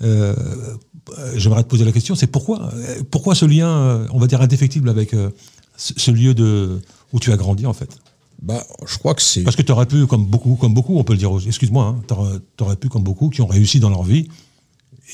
euh, 0.03 0.35
j'aimerais 1.35 1.65
te 1.65 1.69
poser 1.69 1.85
la 1.85 1.93
question 1.93 2.15
c'est 2.15 2.27
pourquoi 2.29 2.71
pourquoi 3.11 3.35
ce 3.35 3.47
lien 3.47 4.07
on 4.13 4.19
va 4.19 4.27
dire 4.27 4.41
indéfectible 4.41 4.89
avec 4.89 5.11
ce, 5.77 5.93
ce 5.97 6.11
lieu 6.11 6.35
de 6.35 6.81
où 7.13 7.21
tu 7.21 7.33
as 7.33 7.37
grandi 7.37 7.67
en 7.67 7.73
fait? 7.73 7.91
Bah, 8.43 8.63
je 8.87 8.99
crois 8.99 9.15
que 9.15 9.23
c'est. 9.23 9.43
Parce 9.43 9.57
que 9.57 9.63
tu 9.63 9.73
aurais 9.73 9.87
pu, 9.87 10.07
comme 10.07 10.27
beaucoup, 10.27 10.57
comme 10.57 10.75
beaucoup, 10.75 10.99
on 10.99 11.05
peut 11.05 11.15
le 11.15 11.19
dire, 11.19 11.31
excuse-moi, 11.47 11.97
hein, 11.97 12.03
tu 12.09 12.63
aurais, 12.65 12.77
pu, 12.77 12.89
comme 12.89 13.03
beaucoup, 13.03 13.31
qui 13.31 13.41
ont 13.41 13.47
réussi 13.47 13.81
dans 13.81 13.89
leur 13.89 14.03
vie 14.03 14.29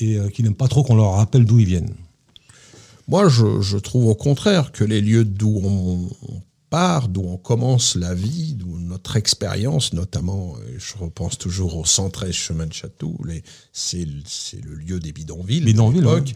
et 0.01 0.17
qui 0.33 0.43
n'aiment 0.43 0.55
pas 0.55 0.67
trop 0.67 0.83
qu'on 0.83 0.95
leur 0.95 1.13
rappelle 1.13 1.45
d'où 1.45 1.59
ils 1.59 1.65
viennent. 1.65 1.93
Moi, 3.07 3.27
je, 3.27 3.77
trouve 3.77 4.07
au 4.07 4.15
contraire 4.15 4.71
que 4.71 4.83
les 4.83 5.01
lieux 5.01 5.25
d'où 5.25 5.61
on, 5.63 6.09
part, 6.69 7.07
d'où 7.07 7.21
on 7.21 7.37
commence 7.37 7.95
la 7.95 8.13
vie, 8.13 8.55
d'où 8.55 8.79
notre 8.79 9.17
expérience, 9.17 9.93
notamment, 9.93 10.55
je 10.77 10.97
repense 10.97 11.37
toujours 11.37 11.77
au 11.77 11.85
113 11.85 12.31
chemin 12.31 12.65
de 12.65 12.73
Château, 12.73 13.15
c'est 13.73 14.05
le 14.05 14.75
lieu 14.75 14.99
des 14.99 15.11
bidonvilles. 15.11 15.61
Bidonvilles, 15.61 16.33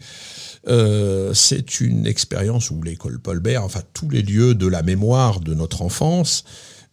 euh, 0.68 1.32
c'est 1.34 1.80
une 1.80 2.06
expérience 2.06 2.70
où 2.70 2.82
l'école 2.82 3.18
Paul 3.18 3.40
Bert, 3.40 3.64
enfin 3.64 3.82
tous 3.94 4.10
les 4.10 4.22
lieux 4.22 4.54
de 4.54 4.66
la 4.66 4.82
mémoire 4.82 5.40
de 5.40 5.54
notre 5.54 5.82
enfance, 5.82 6.44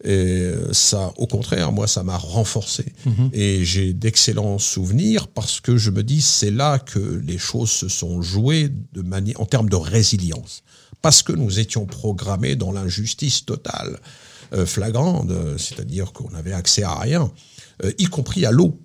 et 0.04 0.52
ça, 0.72 1.12
au 1.16 1.26
contraire, 1.26 1.72
moi, 1.72 1.86
ça 1.86 2.02
m'a 2.02 2.18
renforcé. 2.18 2.92
Mhm. 3.06 3.30
Et 3.32 3.64
j'ai 3.64 3.92
d'excellents 3.92 4.58
souvenirs 4.58 5.28
parce 5.28 5.60
que 5.60 5.76
je 5.76 5.90
me 5.90 6.02
dis, 6.02 6.20
c'est 6.20 6.50
là 6.50 6.78
que 6.78 6.98
les 6.98 7.38
choses 7.38 7.70
se 7.70 7.88
sont 7.88 8.20
jouées 8.20 8.70
de 8.92 9.02
manière, 9.02 9.40
en 9.40 9.46
termes 9.46 9.70
de 9.70 9.76
résilience. 9.76 10.62
Parce 11.02 11.22
que 11.22 11.32
nous 11.32 11.58
étions 11.58 11.86
programmés 11.86 12.56
dans 12.56 12.72
l'injustice 12.72 13.44
totale, 13.44 13.98
euh, 14.52 14.66
flagrante, 14.66 15.30
c'est-à-dire 15.58 16.12
qu'on 16.12 16.30
n'avait 16.30 16.52
accès 16.52 16.82
à 16.82 16.94
rien, 16.94 17.30
euh, 17.84 17.92
y 17.98 18.04
compris 18.04 18.46
à 18.46 18.50
l'eau. 18.50 18.78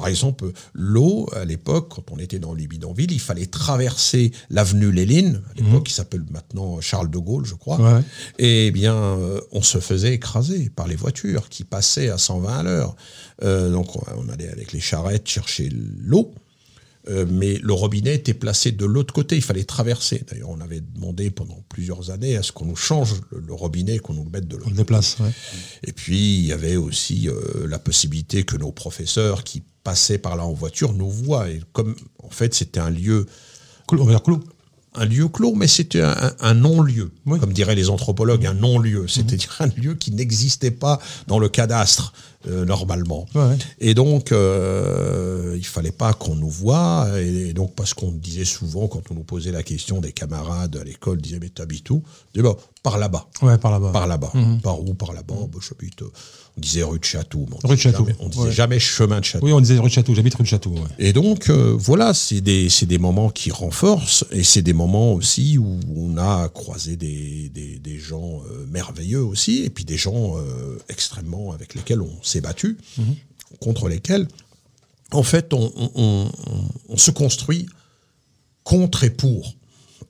Par 0.00 0.08
exemple, 0.08 0.50
l'eau, 0.72 1.28
à 1.34 1.44
l'époque, 1.44 1.90
quand 1.90 2.10
on 2.10 2.18
était 2.18 2.38
dans 2.38 2.54
les 2.54 2.66
bidonvilles, 2.66 3.10
il 3.10 3.20
fallait 3.20 3.44
traverser 3.44 4.32
l'avenue 4.48 4.90
Léline, 4.90 5.42
à 5.50 5.54
l'époque, 5.54 5.72
mhm. 5.72 5.82
qui 5.82 5.92
s'appelle 5.92 6.24
maintenant 6.30 6.80
Charles 6.80 7.10
de 7.10 7.18
Gaulle, 7.18 7.44
je 7.44 7.54
crois. 7.54 8.02
Et 8.38 8.68
eh 8.68 8.70
bien, 8.70 8.94
euh, 8.94 9.42
on 9.52 9.60
se 9.60 9.78
faisait 9.78 10.14
écraser 10.14 10.70
par 10.70 10.88
les 10.88 10.96
voitures 10.96 11.50
qui 11.50 11.64
passaient 11.64 12.08
à 12.08 12.16
120 12.16 12.58
à 12.58 12.62
l'heure. 12.62 12.96
Euh, 13.42 13.70
donc, 13.70 13.94
on 14.16 14.28
allait 14.30 14.48
avec 14.48 14.72
les 14.72 14.80
charrettes 14.80 15.28
chercher 15.28 15.68
l'eau. 15.70 16.32
Euh, 17.08 17.26
mais 17.30 17.58
le 17.62 17.72
robinet 17.72 18.14
était 18.14 18.34
placé 18.34 18.72
de 18.72 18.84
l'autre 18.86 19.12
côté, 19.12 19.36
il 19.36 19.42
fallait 19.42 19.64
traverser. 19.64 20.22
D'ailleurs, 20.30 20.50
on 20.50 20.60
avait 20.60 20.80
demandé 20.80 21.30
pendant 21.30 21.62
plusieurs 21.68 22.10
années 22.10 22.36
à 22.36 22.42
ce 22.42 22.52
qu'on 22.52 22.66
nous 22.66 22.76
change 22.76 23.14
le, 23.32 23.52
robinet, 23.52 23.98
qu'on 23.98 24.14
nous 24.14 24.24
le 24.24 24.30
mette 24.30 24.48
de 24.48 24.56
l'autre 24.56 24.68
côté. 24.68 24.76
déplace, 24.76 25.16
Et 25.82 25.92
puis, 25.92 26.38
il 26.38 26.46
y 26.46 26.52
avait 26.52 26.76
aussi 26.76 27.28
la 27.66 27.78
possibilité 27.78 28.44
que 28.44 28.56
nos 28.56 28.70
professeurs 28.72 29.44
qui 29.44 29.62
passaient 29.84 30.18
par 30.18 30.36
là 30.36 30.44
en 30.44 30.52
voiture 30.52 30.92
nous 30.92 31.10
voient. 31.10 31.48
Et 31.48 31.60
comme, 31.72 31.94
en 32.22 32.30
fait, 32.30 32.54
c'était 32.54 32.80
un 32.80 32.90
lieu... 32.90 33.26
Clos, 33.86 34.06
clos. 34.20 34.40
Un 34.94 35.04
lieu 35.04 35.28
clos, 35.28 35.54
mais 35.54 35.68
c'était 35.68 36.02
un, 36.02 36.54
non-lieu, 36.54 37.12
comme 37.24 37.52
diraient 37.52 37.76
les 37.76 37.90
anthropologues, 37.90 38.44
un 38.44 38.54
non-lieu. 38.54 39.06
C'était 39.06 39.38
un 39.60 39.68
lieu 39.68 39.94
qui 39.94 40.10
n'existait 40.10 40.72
pas 40.72 40.98
dans 41.28 41.38
le 41.38 41.48
cadastre. 41.48 42.12
Euh, 42.48 42.64
normalement. 42.64 43.26
Et 43.80 43.92
donc, 43.92 44.32
euh, 44.32 45.56
il 45.58 45.66
fallait 45.66 45.92
pas 45.92 46.14
qu'on 46.14 46.36
nous 46.36 46.48
voie. 46.48 47.06
Et, 47.20 47.52
donc, 47.52 47.74
parce 47.74 47.92
qu'on 47.92 48.12
disait 48.12 48.46
souvent, 48.46 48.88
quand 48.88 49.10
on 49.10 49.14
nous 49.14 49.24
posait 49.24 49.52
la 49.52 49.62
question, 49.62 50.00
des 50.00 50.12
camarades 50.12 50.76
à 50.76 50.84
l'école 50.84 51.20
disaient, 51.20 51.38
mais 51.38 51.50
t'habites 51.50 51.90
où? 51.90 52.02
Je 52.34 52.40
bon, 52.40 52.56
par 52.82 52.96
là-bas. 52.96 53.28
Ouais, 53.42 53.58
par 53.58 53.70
là-bas. 53.72 53.92
Par 53.92 54.06
là-bas. 54.06 54.30
Mhm. 54.32 54.62
Par 54.62 54.80
où? 54.80 54.94
Par 54.94 55.12
là-bas. 55.12 55.34
Bah, 55.52 55.58
j'habite 55.60 56.00
euh, 56.00 56.10
on 56.56 56.60
disait 56.60 56.82
rue 56.82 56.98
de 56.98 57.04
Château. 57.04 57.46
on 57.62 57.68
rue 57.68 57.76
de 57.76 57.80
Château. 57.80 58.04
Jamais, 58.06 58.16
on 58.20 58.28
disait 58.28 58.52
jamais 58.52 58.78
chemin 58.78 59.20
de 59.20 59.24
Château. 59.24 59.46
Oui, 59.46 59.52
on 59.52 59.60
disait 59.60 59.78
rue 59.78 59.88
de 59.88 59.94
Château. 59.94 60.14
J'habite 60.14 60.34
rue 60.34 60.42
de 60.42 60.48
Château. 60.48 60.74
Et 60.98 61.12
donc, 61.12 61.48
euh, 61.48 61.74
voilà, 61.78 62.14
c'est 62.14 62.40
des, 62.40 62.68
des 62.82 62.98
moments 62.98 63.30
qui 63.30 63.50
renforcent 63.50 64.24
et 64.30 64.42
c'est 64.42 64.62
des 64.62 64.72
moments 64.72 65.12
aussi 65.12 65.58
où 65.58 65.78
on 65.96 66.16
a 66.18 66.48
croisé 66.48 66.96
des, 66.96 67.48
des, 67.50 67.78
des 67.78 67.98
gens 67.98 68.42
euh, 68.50 68.66
merveilleux 68.70 69.22
aussi 69.22 69.64
et 69.64 69.70
puis 69.70 69.84
des 69.84 69.96
gens 69.96 70.36
euh, 70.36 70.78
extrêmement 70.88 71.52
avec 71.52 71.74
lesquels 71.74 72.02
on 72.02 72.22
s'est 72.22 72.40
battu, 72.40 72.78
mhm. 72.98 73.16
contre 73.60 73.88
lesquels, 73.88 74.26
en 75.12 75.22
fait, 75.22 75.52
on, 75.52 75.72
on, 75.94 76.30
on, 76.88 76.96
se 76.96 77.10
construit 77.10 77.66
contre 78.64 79.04
et 79.04 79.10
pour 79.10 79.54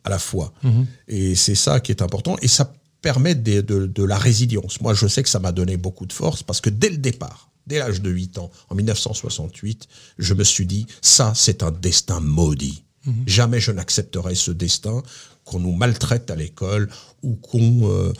à 0.04 0.10
la 0.10 0.18
fois. 0.18 0.52
Mhm. 0.62 0.86
Et 1.08 1.34
c'est 1.34 1.54
ça 1.54 1.80
qui 1.80 1.92
est 1.92 2.02
important. 2.02 2.36
Et 2.42 2.48
ça 2.48 2.72
permettre 3.02 3.42
de, 3.42 3.60
de, 3.60 4.04
la 4.04 4.18
résilience. 4.18 4.80
Moi, 4.80 4.94
je 4.94 5.06
sais 5.06 5.22
que 5.22 5.28
ça 5.28 5.38
m'a 5.38 5.52
donné 5.52 5.76
beaucoup 5.76 6.06
de 6.06 6.12
force 6.12 6.42
parce 6.42 6.60
que 6.60 6.70
dès 6.70 6.90
le 6.90 6.98
départ, 6.98 7.50
dès 7.66 7.78
l'âge 7.78 8.02
de 8.02 8.10
8 8.10 8.38
ans, 8.38 8.50
en 8.68 8.74
1968, 8.74 9.88
je 10.18 10.34
me 10.34 10.44
suis 10.44 10.66
dit, 10.66 10.86
ça, 11.00 11.32
c'est 11.34 11.62
un 11.62 11.70
destin 11.70 12.20
maudit. 12.20 12.84
Mhm. 13.06 13.24
Jamais 13.26 13.60
je 13.60 13.72
n'accepterai 13.72 14.34
ce 14.34 14.50
destin 14.50 15.02
qu'on 15.44 15.58
nous 15.58 15.72
maltraite 15.72 16.30
à 16.30 16.36
l'école 16.36 16.90
ou 17.22 17.34
qu'on 17.34 17.88
euh, 17.88 18.12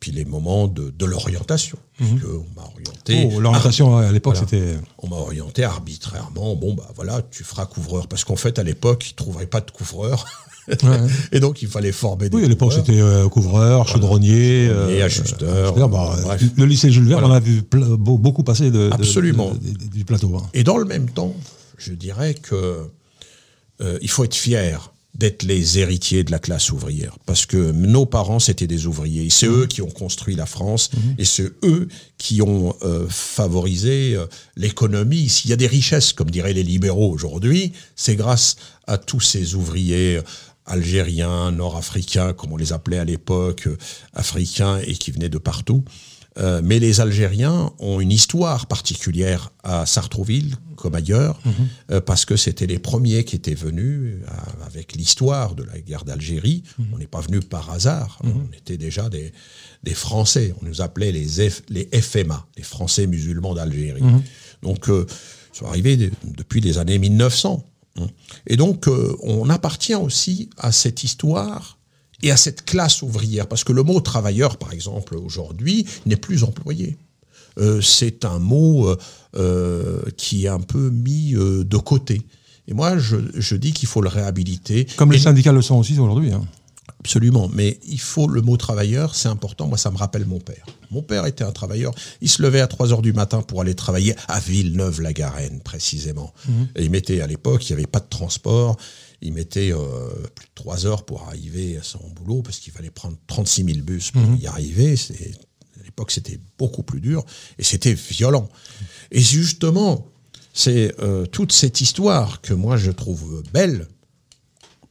puis 0.00 0.12
les 0.12 0.24
moments 0.24 0.68
de, 0.68 0.90
de 0.90 1.04
l'orientation 1.04 1.78
mmh. 2.00 2.04
on 2.24 2.60
m'a 2.60 2.66
orienté 2.66 3.30
oh, 3.32 3.40
l'orientation 3.40 3.96
à 3.96 4.10
l'époque 4.10 4.36
c'était 4.36 4.76
on 4.98 5.08
m'a 5.08 5.16
orienté 5.16 5.64
arbitrairement 5.64 6.56
bon 6.56 6.74
bah 6.74 6.88
voilà 6.94 7.22
tu 7.30 7.44
feras 7.44 7.66
couvreur 7.66 8.08
parce 8.08 8.24
qu'en 8.24 8.36
fait 8.36 8.58
à 8.58 8.62
l'époque 8.62 9.10
ils 9.10 9.14
trouveraient 9.14 9.46
pas 9.46 9.60
de 9.60 9.70
couvreur 9.70 10.24
et 11.32 11.40
donc, 11.40 11.62
il 11.62 11.68
fallait 11.68 11.92
former 11.92 12.28
des 12.28 12.36
Oui, 12.36 12.44
à 12.44 12.48
l'époque, 12.48 12.72
c'était 12.72 13.00
euh, 13.00 13.28
couvreur, 13.28 13.88
chaudronnier. 13.88 14.64
Et 14.64 14.68
euh, 14.68 15.04
ajusteur. 15.04 15.88
Bah, 15.88 16.16
le 16.56 16.64
lycée 16.64 16.90
Jules 16.90 17.08
Verne, 17.08 17.24
on 17.24 17.32
a 17.32 17.40
vu 17.40 17.62
beaucoup 17.70 18.42
passer 18.42 18.70
de, 18.70 18.90
Absolument. 18.92 19.52
du 19.94 20.04
plateau. 20.04 20.36
Hein. 20.36 20.46
Et 20.54 20.64
dans 20.64 20.76
le 20.76 20.84
même 20.84 21.08
temps, 21.08 21.34
je 21.78 21.92
dirais 21.92 22.34
que 22.34 22.88
euh, 23.80 23.98
il 24.02 24.10
faut 24.10 24.24
être 24.24 24.34
fier 24.34 24.92
d'être 25.14 25.42
les 25.42 25.78
héritiers 25.80 26.22
de 26.22 26.30
la 26.30 26.38
classe 26.38 26.70
ouvrière. 26.70 27.16
Parce 27.26 27.44
que 27.44 27.72
nos 27.72 28.06
parents, 28.06 28.38
c'était 28.38 28.68
des 28.68 28.86
ouvriers. 28.86 29.28
C'est 29.30 29.46
eux 29.46 29.66
qui 29.66 29.82
ont 29.82 29.90
construit 29.90 30.36
la 30.36 30.46
France 30.46 30.90
mhm. 30.94 31.14
et 31.18 31.24
c'est 31.24 31.50
eux 31.64 31.88
qui 32.18 32.40
ont 32.40 32.76
favorisé 33.08 34.16
l'économie. 34.54 35.28
S'il 35.28 35.50
y 35.50 35.52
a 35.52 35.56
des 35.56 35.66
richesses, 35.66 36.12
comme 36.12 36.30
diraient 36.30 36.52
les 36.52 36.62
libéraux 36.62 37.10
aujourd'hui, 37.10 37.72
c'est 37.96 38.14
grâce 38.14 38.56
à 38.86 38.96
tous 38.96 39.20
ces 39.20 39.56
ouvriers 39.56 40.20
algériens, 40.68 41.50
nord-africains, 41.50 42.32
comme 42.32 42.52
on 42.52 42.56
les 42.56 42.72
appelait 42.72 42.98
à 42.98 43.04
l'époque, 43.04 43.66
euh, 43.66 43.76
africains 44.14 44.78
et 44.86 44.94
qui 44.94 45.10
venaient 45.10 45.28
de 45.28 45.38
partout. 45.38 45.84
Euh, 46.38 46.60
mais 46.62 46.78
les 46.78 47.00
Algériens 47.00 47.72
ont 47.80 48.00
une 48.00 48.12
histoire 48.12 48.66
particulière 48.66 49.50
à 49.64 49.86
Sartrouville, 49.86 50.54
comme 50.76 50.94
ailleurs, 50.94 51.40
mhm. 51.44 51.52
euh, 51.90 52.00
parce 52.00 52.24
que 52.24 52.36
c'était 52.36 52.66
les 52.66 52.78
premiers 52.78 53.24
qui 53.24 53.34
étaient 53.34 53.54
venus 53.54 54.18
avec 54.64 54.94
l'histoire 54.94 55.56
de 55.56 55.64
la 55.64 55.80
guerre 55.80 56.04
d'Algérie. 56.04 56.62
Mhm. 56.78 56.86
On 56.92 56.98
n'est 56.98 57.08
pas 57.08 57.20
venu 57.20 57.40
par 57.40 57.70
hasard, 57.70 58.20
mhm. 58.22 58.32
on 58.36 58.56
était 58.56 58.76
déjà 58.76 59.08
des, 59.08 59.32
des, 59.82 59.94
Français. 59.94 60.54
On 60.62 60.64
nous 60.64 60.80
appelait 60.80 61.10
les, 61.10 61.26
les 61.70 61.88
FMA, 62.00 62.46
les 62.56 62.62
Français 62.62 63.08
musulmans 63.08 63.54
d'Algérie. 63.54 64.02
Donc, 64.62 64.86
ils 64.88 65.06
sont 65.52 65.66
arrivés 65.66 65.96
depuis 66.24 66.60
les 66.60 66.78
années 66.78 66.98
1900. 66.98 67.67
Et 68.46 68.56
donc, 68.56 68.88
euh, 68.88 69.16
on 69.22 69.48
appartient 69.50 69.94
aussi 69.94 70.50
à 70.56 70.72
cette 70.72 71.04
histoire 71.04 71.78
et 72.22 72.30
à 72.30 72.36
cette 72.36 72.64
classe 72.64 73.02
ouvrière, 73.02 73.46
parce 73.46 73.64
que 73.64 73.72
le 73.72 73.82
mot 73.82 74.00
travailleur, 74.00 74.56
par 74.56 74.72
exemple, 74.72 75.16
aujourd'hui, 75.16 75.86
n'est 76.06 76.16
plus 76.16 76.42
employé. 76.42 76.96
Euh, 77.58 77.80
c'est 77.80 78.24
un 78.24 78.38
mot 78.38 78.92
euh, 79.36 80.02
qui 80.16 80.46
est 80.46 80.48
un 80.48 80.60
peu 80.60 80.90
mis 80.90 81.32
de 81.32 81.76
côté. 81.76 82.22
Et 82.66 82.74
moi, 82.74 82.98
je, 82.98 83.54
dis 83.56 83.72
qu'il 83.72 83.88
faut 83.88 84.02
le 84.02 84.08
réhabiliter. 84.08 84.86
Comme 84.96 85.12
les 85.12 85.18
syndicats 85.18 85.52
le 85.52 85.62
sont 85.62 85.76
aussi 85.76 85.98
aujourd'hui. 85.98 86.32
Hein. 86.32 86.44
Absolument, 87.08 87.48
mais 87.54 87.80
il 87.84 88.00
faut 88.00 88.28
le 88.28 88.42
mot 88.42 88.58
travailleur, 88.58 89.14
c'est 89.14 89.30
important. 89.30 89.66
Moi, 89.66 89.78
ça 89.78 89.90
me 89.90 89.96
rappelle 89.96 90.26
mon 90.26 90.40
père. 90.40 90.66
Mon 90.90 91.00
père 91.00 91.24
était 91.24 91.42
un 91.42 91.52
travailleur. 91.52 91.94
Il 92.20 92.28
se 92.28 92.42
levait 92.42 92.60
à 92.60 92.66
3 92.66 92.92
heures 92.92 93.00
du 93.00 93.14
matin 93.14 93.40
pour 93.40 93.62
aller 93.62 93.74
travailler 93.74 94.14
à 94.28 94.40
Villeneuve-la-Garenne, 94.40 95.60
précisément. 95.60 96.34
Mhm. 96.46 96.68
Et 96.76 96.84
il 96.84 96.90
mettait, 96.90 97.22
à 97.22 97.26
l'époque, 97.26 97.66
il 97.66 97.72
n'y 97.72 97.78
avait 97.80 97.86
pas 97.86 98.00
de 98.00 98.08
transport. 98.10 98.76
Il 99.22 99.32
mettait 99.32 99.72
euh, 99.72 100.10
plus 100.34 100.48
de 100.48 100.52
3 100.54 100.84
heures 100.84 101.06
pour 101.06 101.22
arriver 101.22 101.78
à 101.78 101.82
son 101.82 102.06
boulot 102.10 102.42
parce 102.42 102.58
qu'il 102.58 102.74
fallait 102.74 102.90
prendre 102.90 103.16
36 103.26 103.64
000 103.64 103.78
bus 103.78 104.10
pour 104.10 104.20
mhm. 104.20 104.36
y 104.42 104.46
arriver. 104.46 104.94
À 105.80 105.84
l'époque, 105.84 106.10
c'était 106.10 106.38
beaucoup 106.58 106.82
plus 106.82 107.00
dur 107.00 107.24
et 107.58 107.64
c'était 107.64 107.94
violent. 107.94 108.50
Et 109.10 109.22
justement, 109.22 110.06
c'est 110.52 110.94
euh, 111.00 111.24
toute 111.24 111.52
cette 111.52 111.80
histoire 111.80 112.42
que 112.42 112.52
moi 112.52 112.76
je 112.76 112.90
trouve 112.90 113.42
belle. 113.54 113.88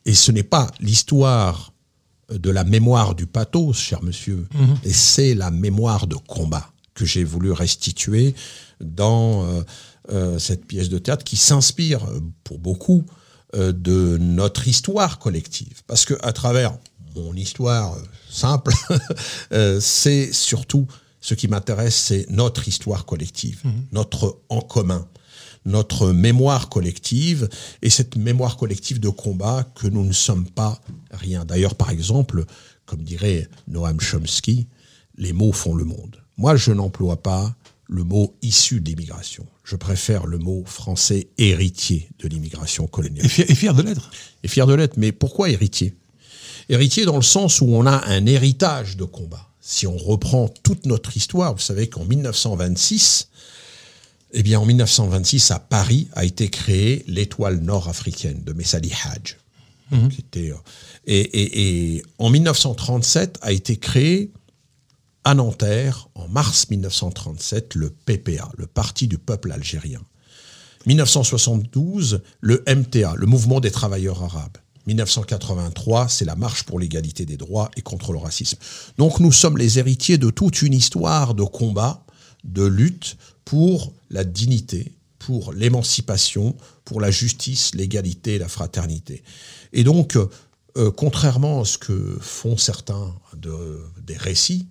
Et 0.06 0.16
ce 0.16 0.32
n'est 0.32 0.42
pas 0.42 0.72
l'histoire 0.80 1.74
de 2.30 2.50
la 2.50 2.64
mémoire 2.64 3.16
du 3.16 3.26
pathos, 3.26 3.78
cher 3.78 4.04
monsieur, 4.04 4.48
mhm. 4.54 4.78
et 4.84 4.94
c'est 4.94 5.34
la 5.34 5.52
mémoire 5.52 6.08
de 6.08 6.16
combat 6.16 6.72
que 6.94 7.06
j'ai 7.06 7.24
voulu 7.24 7.52
restituer 7.52 8.36
dans 8.82 9.46
euh, 9.46 9.62
euh, 10.12 10.40
cette 10.40 10.66
pièce 10.66 10.90
de 10.90 10.98
théâtre 10.98 11.24
qui 11.24 11.38
s'inspire 11.38 12.04
euh, 12.06 12.20
pour 12.44 12.60
beaucoup 12.60 13.06
de 13.54 14.18
notre 14.20 14.68
histoire 14.68 15.20
collective. 15.20 15.82
Parce 15.88 16.04
que 16.04 16.16
à 16.22 16.34
travers 16.34 16.78
mon 17.16 17.34
histoire 17.34 17.96
simple, 18.30 18.74
c'est 19.80 20.34
surtout 20.34 20.86
ce 21.22 21.34
qui 21.34 21.48
m'intéresse, 21.48 21.96
c'est 21.96 22.30
notre 22.30 22.68
histoire 22.68 23.06
collective, 23.06 23.62
mhm. 23.64 23.86
notre 23.94 24.42
en 24.50 24.60
commun 24.60 25.08
notre 25.68 26.12
mémoire 26.12 26.70
collective 26.70 27.50
et 27.82 27.90
cette 27.90 28.16
mémoire 28.16 28.58
collective 28.58 29.00
de 29.00 29.10
combat 29.10 29.68
que 29.76 29.88
nous 29.88 30.04
ne 30.04 30.14
sommes 30.14 30.50
pas 30.50 30.82
rien. 31.12 31.44
D'ailleurs, 31.46 31.76
par 31.76 31.92
exemple, 31.92 32.46
comme 32.86 33.04
dirait 33.04 33.48
Noam 33.68 34.00
Chomsky, 34.00 34.68
les 35.18 35.34
mots 35.34 35.52
font 35.52 35.76
le 35.76 35.84
monde. 35.84 36.24
Moi, 36.38 36.56
je 36.56 36.72
n'emploie 36.72 37.22
pas 37.22 37.54
le 37.90 38.06
mot 38.06 38.36
issu 38.42 38.80
de 38.80 38.90
l'immigration. 38.90 39.46
Je 39.66 39.76
préfère 39.76 40.26
le 40.26 40.38
mot 40.38 40.64
français 40.66 41.28
héritier 41.38 42.10
de 42.20 42.30
l'immigration 42.30 42.88
coloniale. 42.88 43.26
Et 43.26 43.30
fier, 43.30 43.46
et 43.50 43.56
fier 43.56 43.74
de 43.74 43.82
l'être. 43.82 44.10
Et 44.44 44.48
fier 44.48 44.68
de 44.68 44.74
l'être. 44.74 44.96
Mais 44.98 45.12
pourquoi 45.12 45.50
héritier? 45.50 45.94
Héritier 46.70 47.04
dans 47.04 47.16
le 47.18 47.22
sens 47.22 47.60
où 47.60 47.66
on 47.66 47.86
a 47.86 48.06
un 48.08 48.26
héritage 48.26 48.96
de 48.96 49.04
combat. 49.04 49.50
Si 49.60 49.86
on 49.86 49.98
reprend 49.98 50.48
toute 50.48 50.86
notre 50.86 51.18
histoire, 51.18 51.54
vous 51.54 51.60
savez 51.60 51.90
qu'en 51.90 52.06
1926, 52.06 53.30
eh 54.34 54.44
bien, 54.44 54.60
en 54.60 54.66
1926, 54.66 55.52
à 55.52 55.60
Paris, 55.60 56.08
a 56.14 56.26
été 56.26 56.50
créée 56.50 57.04
l'étoile 57.08 57.60
nord-africaine 57.60 58.44
de 58.44 58.54
Messali 58.54 58.92
Hadj. 59.06 59.36
Qui 60.10 60.20
était, 60.20 60.52
euh, 60.52 60.56
et, 61.06 61.20
et- 61.20 61.96
et 61.96 62.04
en 62.18 62.30
1937 62.30 63.38
a 63.42 63.54
été 63.54 63.78
créé 63.78 64.32
à 65.24 65.34
Nanterre, 65.34 66.10
en 66.16 66.28
mars 66.28 66.70
1937, 66.70 67.76
le 67.76 67.90
PPA, 67.90 68.50
le 68.58 68.68
Parti 68.68 69.08
du 69.08 69.18
peuple 69.18 69.52
algérien. 69.52 70.02
1972, 70.86 72.22
le 72.42 72.64
MTA, 72.68 73.14
le 73.16 73.28
Mouvement 73.28 73.60
des 73.60 73.72
travailleurs 73.72 74.24
arabes. 74.24 74.58
1983, 74.88 76.08
c'est 76.10 76.26
la 76.26 76.36
marche 76.36 76.64
pour 76.64 76.80
l'égalité 76.80 77.26
des 77.26 77.38
droits 77.38 77.70
et 77.78 77.82
contre 77.82 78.14
le 78.14 78.20
racisme. 78.20 78.58
Donc 78.98 79.20
nous 79.20 79.32
sommes 79.34 79.58
les 79.58 79.80
héritiers 79.80 80.18
de 80.18 80.30
toute 80.30 80.62
une 80.62 80.74
histoire 80.74 81.34
de 81.34 81.44
combat, 81.44 82.06
de 82.46 82.66
lutte 82.66 83.18
pour 83.50 83.94
la 84.10 84.26
dignité, 84.26 84.92
pour 85.20 85.54
l'émancipation, 85.54 86.58
pour 86.84 87.00
la 87.00 87.12
justice, 87.12 87.74
l'égalité 87.76 88.38
la 88.40 88.50
fraternité. 88.50 89.24
Et 89.72 89.86
donc, 89.86 90.18
euh, 90.18 90.92
contrairement 90.92 91.62
à 91.62 91.66
ce 91.66 91.78
que 91.78 92.18
font 92.20 92.58
certains 92.58 93.16
de- 93.38 93.80
des 94.06 94.18
récits, 94.18 94.68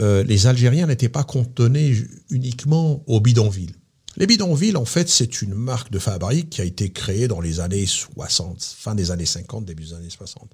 euh, 0.00 0.24
les 0.24 0.48
Algériens 0.48 0.88
n'étaient 0.88 1.08
pas 1.08 1.22
cantonnés 1.22 1.94
uniquement 2.30 3.04
aux 3.06 3.20
bidonvilles. 3.20 3.76
Les 4.16 4.26
bidonvilles, 4.26 4.76
en 4.76 4.84
fait, 4.84 5.08
c'est 5.08 5.40
une 5.40 5.54
marque 5.54 5.92
de 5.92 6.00
fabrique 6.00 6.50
qui 6.50 6.60
a 6.60 6.64
été 6.64 6.90
créée 6.90 7.28
dans 7.28 7.40
les 7.40 7.60
années 7.60 7.86
60, 7.86 8.60
fin 8.60 8.96
des 8.96 9.12
années 9.12 9.24
50, 9.24 9.64
début 9.64 9.84
des 9.84 9.92
années 9.94 10.10
60. 10.10 10.50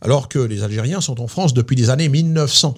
Alors 0.00 0.28
que 0.28 0.40
les 0.40 0.64
Algériens 0.64 1.00
sont 1.00 1.20
en 1.20 1.28
France 1.28 1.54
depuis 1.54 1.76
les 1.76 1.88
années 1.90 2.08
1900. 2.08 2.74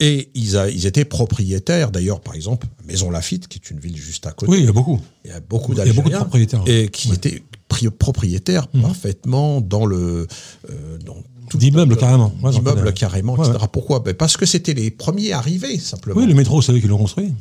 Et 0.00 0.30
ils, 0.34 0.56
a- 0.56 0.68
ils 0.68 0.86
étaient 0.86 1.04
propriétaires, 1.04 1.90
d'ailleurs, 1.90 2.20
par 2.20 2.34
exemple, 2.34 2.66
Maison 2.86 3.10
Lafitte, 3.10 3.48
qui 3.48 3.58
est 3.58 3.70
une 3.70 3.78
ville 3.78 3.96
juste 3.96 4.26
à 4.26 4.32
côté. 4.32 4.50
Oui, 4.52 4.58
il 4.60 4.64
y 4.64 4.68
a 4.68 4.72
beaucoup. 4.72 5.00
Il 5.24 5.30
y 5.30 5.34
a 5.34 5.40
beaucoup 5.40 5.72
Il 5.72 5.78
y 5.78 5.80
a 5.80 5.84
beaucoup 5.86 6.00
de 6.00 6.04
d'Algériens 6.14 6.20
propriétaires. 6.20 6.62
et 6.66 6.88
qui 6.88 7.08
Ouais. 7.10 7.14
étaient 7.16 7.42
pri- 7.68 7.90
propriétaires 7.90 8.66
Mhm. 8.74 8.82
parfaitement 8.82 9.60
dans 9.60 9.86
le 9.86 10.26
euh, 10.70 10.98
dans 11.06 11.16
tout- 11.48 11.58
D'immeubles, 11.58 11.96
carrément. 11.96 12.34
Ouais, 12.42 12.50
d'immeubles 12.50 12.92
carrément, 12.94 13.34
Ouais, 13.36 13.46
etc. 13.48 13.64
Pourquoi? 13.72 14.00
Ben, 14.00 14.14
Parce 14.14 14.36
que 14.36 14.46
c'était 14.46 14.74
les 14.74 14.90
premiers 14.90 15.32
arrivés 15.32 15.78
simplement. 15.78 16.18
Oui, 16.20 16.26
le 16.26 16.34
métro, 16.34 16.60
c'est 16.62 16.72
eux 16.72 16.78
qui 16.80 16.86
l'ont 16.88 16.98
construit. 16.98 17.32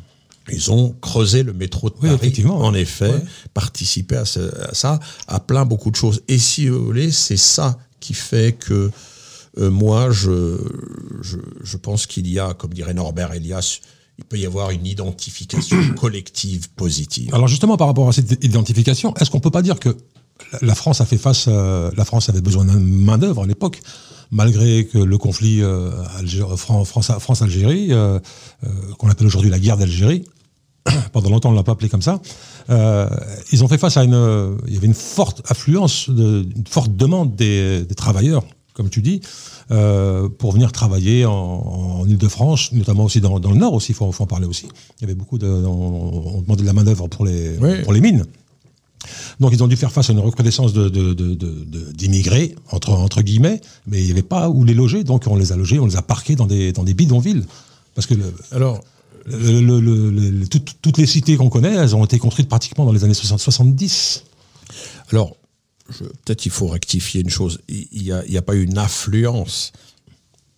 Ils 0.51 0.71
ont 0.71 0.95
creusé 1.01 1.43
le 1.43 1.53
métro 1.53 1.89
de 1.89 1.95
Oui, 1.95 2.01
Paris, 2.09 2.15
effectivement. 2.15 2.57
en 2.61 2.73
effet, 2.73 3.13
participé 3.53 4.15
à, 4.17 4.25
ce- 4.25 4.39
à 4.69 4.73
ça, 4.73 4.99
à 5.27 5.39
plein 5.39 5.65
beaucoup 5.65 5.91
de 5.91 5.95
choses. 5.95 6.21
Et 6.27 6.37
si 6.39 6.67
vous 6.67 6.83
voulez, 6.83 7.11
c'est 7.11 7.37
ça 7.37 7.77
qui 7.99 8.13
fait 8.13 8.53
que 8.57 8.91
euh, 9.57 9.69
moi, 9.69 10.11
je, 10.11 10.57
je, 11.21 11.37
je 11.63 11.77
pense 11.77 12.05
qu'il 12.07 12.27
y 12.27 12.39
a, 12.39 12.53
comme 12.53 12.73
dirait 12.73 12.93
Norbert 12.93 13.33
Elias, 13.33 13.79
il 14.17 14.25
peut 14.25 14.37
y 14.37 14.45
avoir 14.45 14.71
une 14.71 14.85
identification 14.85 15.77
collective 15.99 16.69
positive. 16.71 17.33
Alors 17.33 17.47
justement, 17.47 17.77
par 17.77 17.87
rapport 17.87 18.07
à 18.07 18.13
cette 18.13 18.43
identification, 18.43 19.13
est-ce 19.15 19.29
qu'on 19.31 19.39
peut 19.39 19.51
pas 19.51 19.61
dire 19.61 19.79
que 19.79 19.95
la- 20.61 20.75
France 20.75 21.01
a 21.01 21.05
fait 21.05 21.17
face, 21.17 21.45
euh, 21.47 21.91
la 21.97 22.05
France 22.05 22.29
avait 22.29 22.41
besoin 22.41 22.65
de 22.65 22.71
main 22.71 23.17
d'œuvre 23.17 23.43
à 23.43 23.47
l'époque, 23.47 23.81
malgré 24.31 24.85
que 24.85 24.97
le 24.97 25.17
conflit 25.17 25.61
euh, 25.61 25.91
Algé- 26.19 26.45
Fran- 26.57 26.85
France- 26.85 27.11
France-Algérie, 27.19 27.87
euh, 27.91 28.19
qu'on 28.97 29.09
appelle 29.09 29.27
aujourd'hui 29.27 29.49
la 29.49 29.59
guerre 29.59 29.77
d'Algérie, 29.77 30.23
pendant 31.13 31.29
longtemps 31.29 31.49
on 31.49 31.53
l'a 31.53 31.63
pas 31.63 31.73
appelé 31.73 31.89
comme 31.89 32.01
ça, 32.01 32.21
euh, 32.69 33.07
ils 33.51 33.63
ont 33.63 33.67
fait 33.67 33.77
face 33.77 33.97
à 33.97 34.03
une, 34.03 34.57
il 34.67 34.73
y 34.73 34.77
avait 34.77 34.87
une 34.87 34.93
forte 34.93 35.41
affluence, 35.49 36.09
de, 36.09 36.47
une 36.55 36.67
forte 36.67 36.95
demande 36.95 37.35
des, 37.35 37.83
des 37.85 37.95
travailleurs, 37.95 38.43
comme 38.81 38.89
tu 38.89 39.01
dis, 39.01 39.21
euh, 39.69 40.27
pour 40.29 40.51
venir 40.53 40.71
travailler 40.71 41.25
en, 41.25 41.33
en 41.33 42.07
Ile-de-France, 42.07 42.71
notamment 42.73 43.03
aussi 43.05 43.21
dans, 43.21 43.39
dans 43.39 43.51
le 43.51 43.57
Nord 43.57 43.73
aussi, 43.73 43.91
il 43.91 43.95
faut, 43.95 44.11
faut 44.11 44.23
en 44.23 44.27
parler 44.27 44.47
aussi. 44.47 44.65
Il 44.97 45.01
y 45.01 45.03
avait 45.05 45.15
beaucoup 45.15 45.37
de, 45.37 45.47
on, 45.47 46.37
on 46.37 46.41
demandait 46.41 46.63
de 46.63 46.67
la 46.67 46.73
main 46.73 46.83
d'œuvre 46.83 47.07
pour 47.07 47.25
les, 47.25 47.57
Oui. 47.59 47.81
pour 47.83 47.93
les 47.93 48.01
mines. 48.01 48.25
Donc 49.39 49.51
ils 49.53 49.63
ont 49.63 49.67
dû 49.67 49.75
faire 49.75 49.91
face 49.91 50.09
à 50.09 50.13
une 50.13 50.19
recrudescence 50.19 50.73
de, 50.73 50.89
de- 50.89 51.13
de- 51.13 51.91
d'immigrés, 51.93 52.55
entre, 52.71 52.91
entre 52.91 53.21
guillemets, 53.21 53.59
mais 53.87 53.99
il 53.99 54.05
n'y 54.05 54.11
avait 54.11 54.21
pas 54.21 54.49
où 54.49 54.63
les 54.63 54.73
loger, 54.75 55.03
donc 55.03 55.23
on 55.27 55.35
les 55.35 55.51
a 55.51 55.55
logés, 55.55 55.79
on 55.79 55.85
les 55.87 55.95
a 55.95 56.01
parqués 56.03 56.35
dans 56.35 56.45
des, 56.47 56.71
dans 56.71 56.83
des 56.83 56.93
bidonvilles. 56.93 57.43
Parce 57.95 58.05
que 58.07 58.13
le- 58.13 58.33
Alors, 58.51 58.83
le- 59.25 59.79
le- 59.79 60.47
toutes, 60.47 60.97
les 60.97 61.05
cités 61.07 61.35
qu'on 61.37 61.49
connaît, 61.49 61.73
elles 61.75 61.95
ont 61.95 62.03
été 62.05 62.19
construites 62.19 62.47
pratiquement 62.49 62.85
dans 62.85 62.91
les 62.91 63.03
années 63.03 63.13
60 63.15 63.39
70. 63.39 64.23
Alors, 65.11 65.35
peut-être 65.99 66.45
il 66.45 66.51
faut 66.51 66.67
rectifier 66.67 67.21
une 67.21 67.29
chose. 67.29 67.59
Il 67.69 68.03
n'y 68.29 68.37
a, 68.37 68.41
pas 68.41 68.55
eu 68.55 68.63
une 68.63 68.77
affluence 68.77 69.71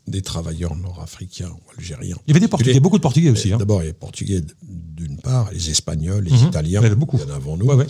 des 0.07 0.21
travailleurs 0.21 0.75
nord-africains 0.75 1.49
ou 1.49 1.71
algériens. 1.77 2.17
Il 2.27 2.31
y 2.31 2.33
avait 2.33 2.39
des 2.41 2.47
Portugais, 2.47 2.73
Les- 2.73 2.79
beaucoup 2.79 2.97
de 2.97 3.01
Portugais 3.01 3.29
aussi. 3.29 3.53
hein. 3.53 3.57
D'abord, 3.57 3.81
il 3.81 3.85
y 3.85 3.87
a 3.87 3.91
les 3.91 3.93
Portugais 3.93 4.41
d'une 4.61 5.17
part, 5.17 5.49
les 5.51 5.69
Espagnols, 5.69 6.25
les 6.25 6.31
Mhm. 6.31 6.47
Italiens, 6.47 6.69
Il 6.69 6.73
y 6.73 6.77
en 6.77 6.83
avait 6.83 6.95
beaucoup. 6.95 7.19
avant 7.33 7.55
nous. 7.57 7.65
Ouais, 7.67 7.75
ouais. 7.75 7.87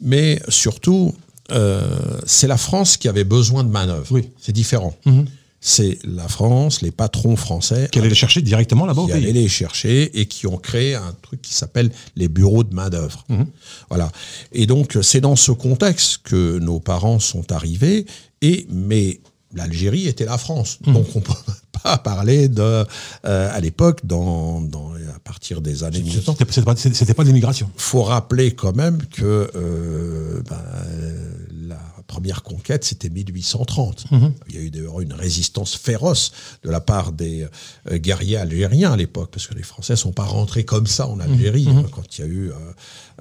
Mais 0.00 0.40
surtout, 0.48 1.14
euh, 1.52 2.18
c'est 2.26 2.48
la 2.48 2.56
France 2.56 2.96
qui 2.96 3.08
avait 3.08 3.22
besoin 3.24 3.62
de 3.62 3.68
manœuvres. 3.70 4.06
Oui. 4.10 4.30
C'est 4.40 4.52
différent. 4.52 4.96
Mhm. 5.06 5.26
C'est 5.64 6.00
la 6.02 6.26
France, 6.26 6.82
les 6.82 6.90
patrons 6.90 7.36
français 7.36 7.88
Qui 7.92 8.00
allaient 8.00 8.08
les 8.08 8.16
chercher 8.16 8.42
directement 8.42 8.84
là-bas 8.84 9.04
qui 9.06 9.12
allaient 9.12 9.32
les 9.32 9.48
chercher 9.48 10.18
et 10.18 10.26
qui 10.26 10.48
ont 10.48 10.56
créé 10.56 10.96
un 10.96 11.14
truc 11.22 11.40
qui 11.40 11.54
s'appelle 11.54 11.92
les 12.16 12.26
bureaux 12.26 12.64
de 12.64 12.74
main-d'œuvre. 12.74 13.24
Mhm. 13.28 13.46
Voilà. 13.88 14.10
Et 14.50 14.66
donc, 14.66 14.98
c'est 15.02 15.20
dans 15.20 15.36
ce 15.36 15.52
contexte 15.52 16.18
que 16.24 16.58
nos 16.58 16.80
parents 16.80 17.20
sont 17.20 17.52
arrivés. 17.52 18.06
Et, 18.40 18.66
mais 18.70 19.20
l'Algérie 19.54 20.08
était 20.08 20.24
la 20.24 20.36
France. 20.36 20.78
Mhm. 20.84 20.94
Donc, 20.94 21.06
on 21.14 21.20
peut 21.20 21.32
pas 21.84 21.96
parler 21.98 22.48
de, 22.48 22.62
euh, 22.62 22.84
à 23.24 23.60
l'époque, 23.60 24.00
dans, 24.04 24.60
dans, 24.60 24.92
à 24.94 25.18
partir 25.22 25.60
des 25.60 25.84
années 25.84 26.02
1900. 26.02 26.36
C'était 26.38 26.62
pas, 26.64 26.74
pas 27.14 27.22
de 27.22 27.28
l'immigration. 27.28 27.70
faut 27.76 28.02
rappeler 28.02 28.54
quand 28.56 28.74
même 28.74 28.98
que 29.06 29.48
euh, 29.54 30.42
ben, 30.48 30.56
euh, 30.86 31.32
la 31.68 31.78
première 32.12 32.42
conquête, 32.42 32.84
c'était 32.84 33.08
1830. 33.08 34.04
Mhm. 34.10 34.32
Il 34.48 34.54
y 34.54 34.58
a 34.58 34.60
eu 34.60 34.70
d'ailleurs 34.70 35.00
une 35.00 35.14
résistance 35.14 35.74
féroce 35.76 36.32
de 36.62 36.70
la 36.70 36.80
part 36.80 37.12
des 37.12 37.46
euh, 37.90 37.96
guerriers 37.98 38.36
algériens 38.36 38.92
à 38.92 38.96
l'époque, 38.98 39.30
parce 39.32 39.46
que 39.46 39.54
les 39.54 39.62
Français 39.62 39.96
sont 39.96 40.12
pas 40.12 40.24
rentrés 40.24 40.64
comme 40.64 40.86
ça 40.86 41.06
en 41.08 41.18
Algérie 41.20 41.66
Mhm. 41.68 41.78
hein, 41.78 41.86
quand 41.90 42.06
il 42.18 42.20
y 42.20 42.24
a 42.24 42.26
eu 42.26 42.50
euh, 42.50 42.54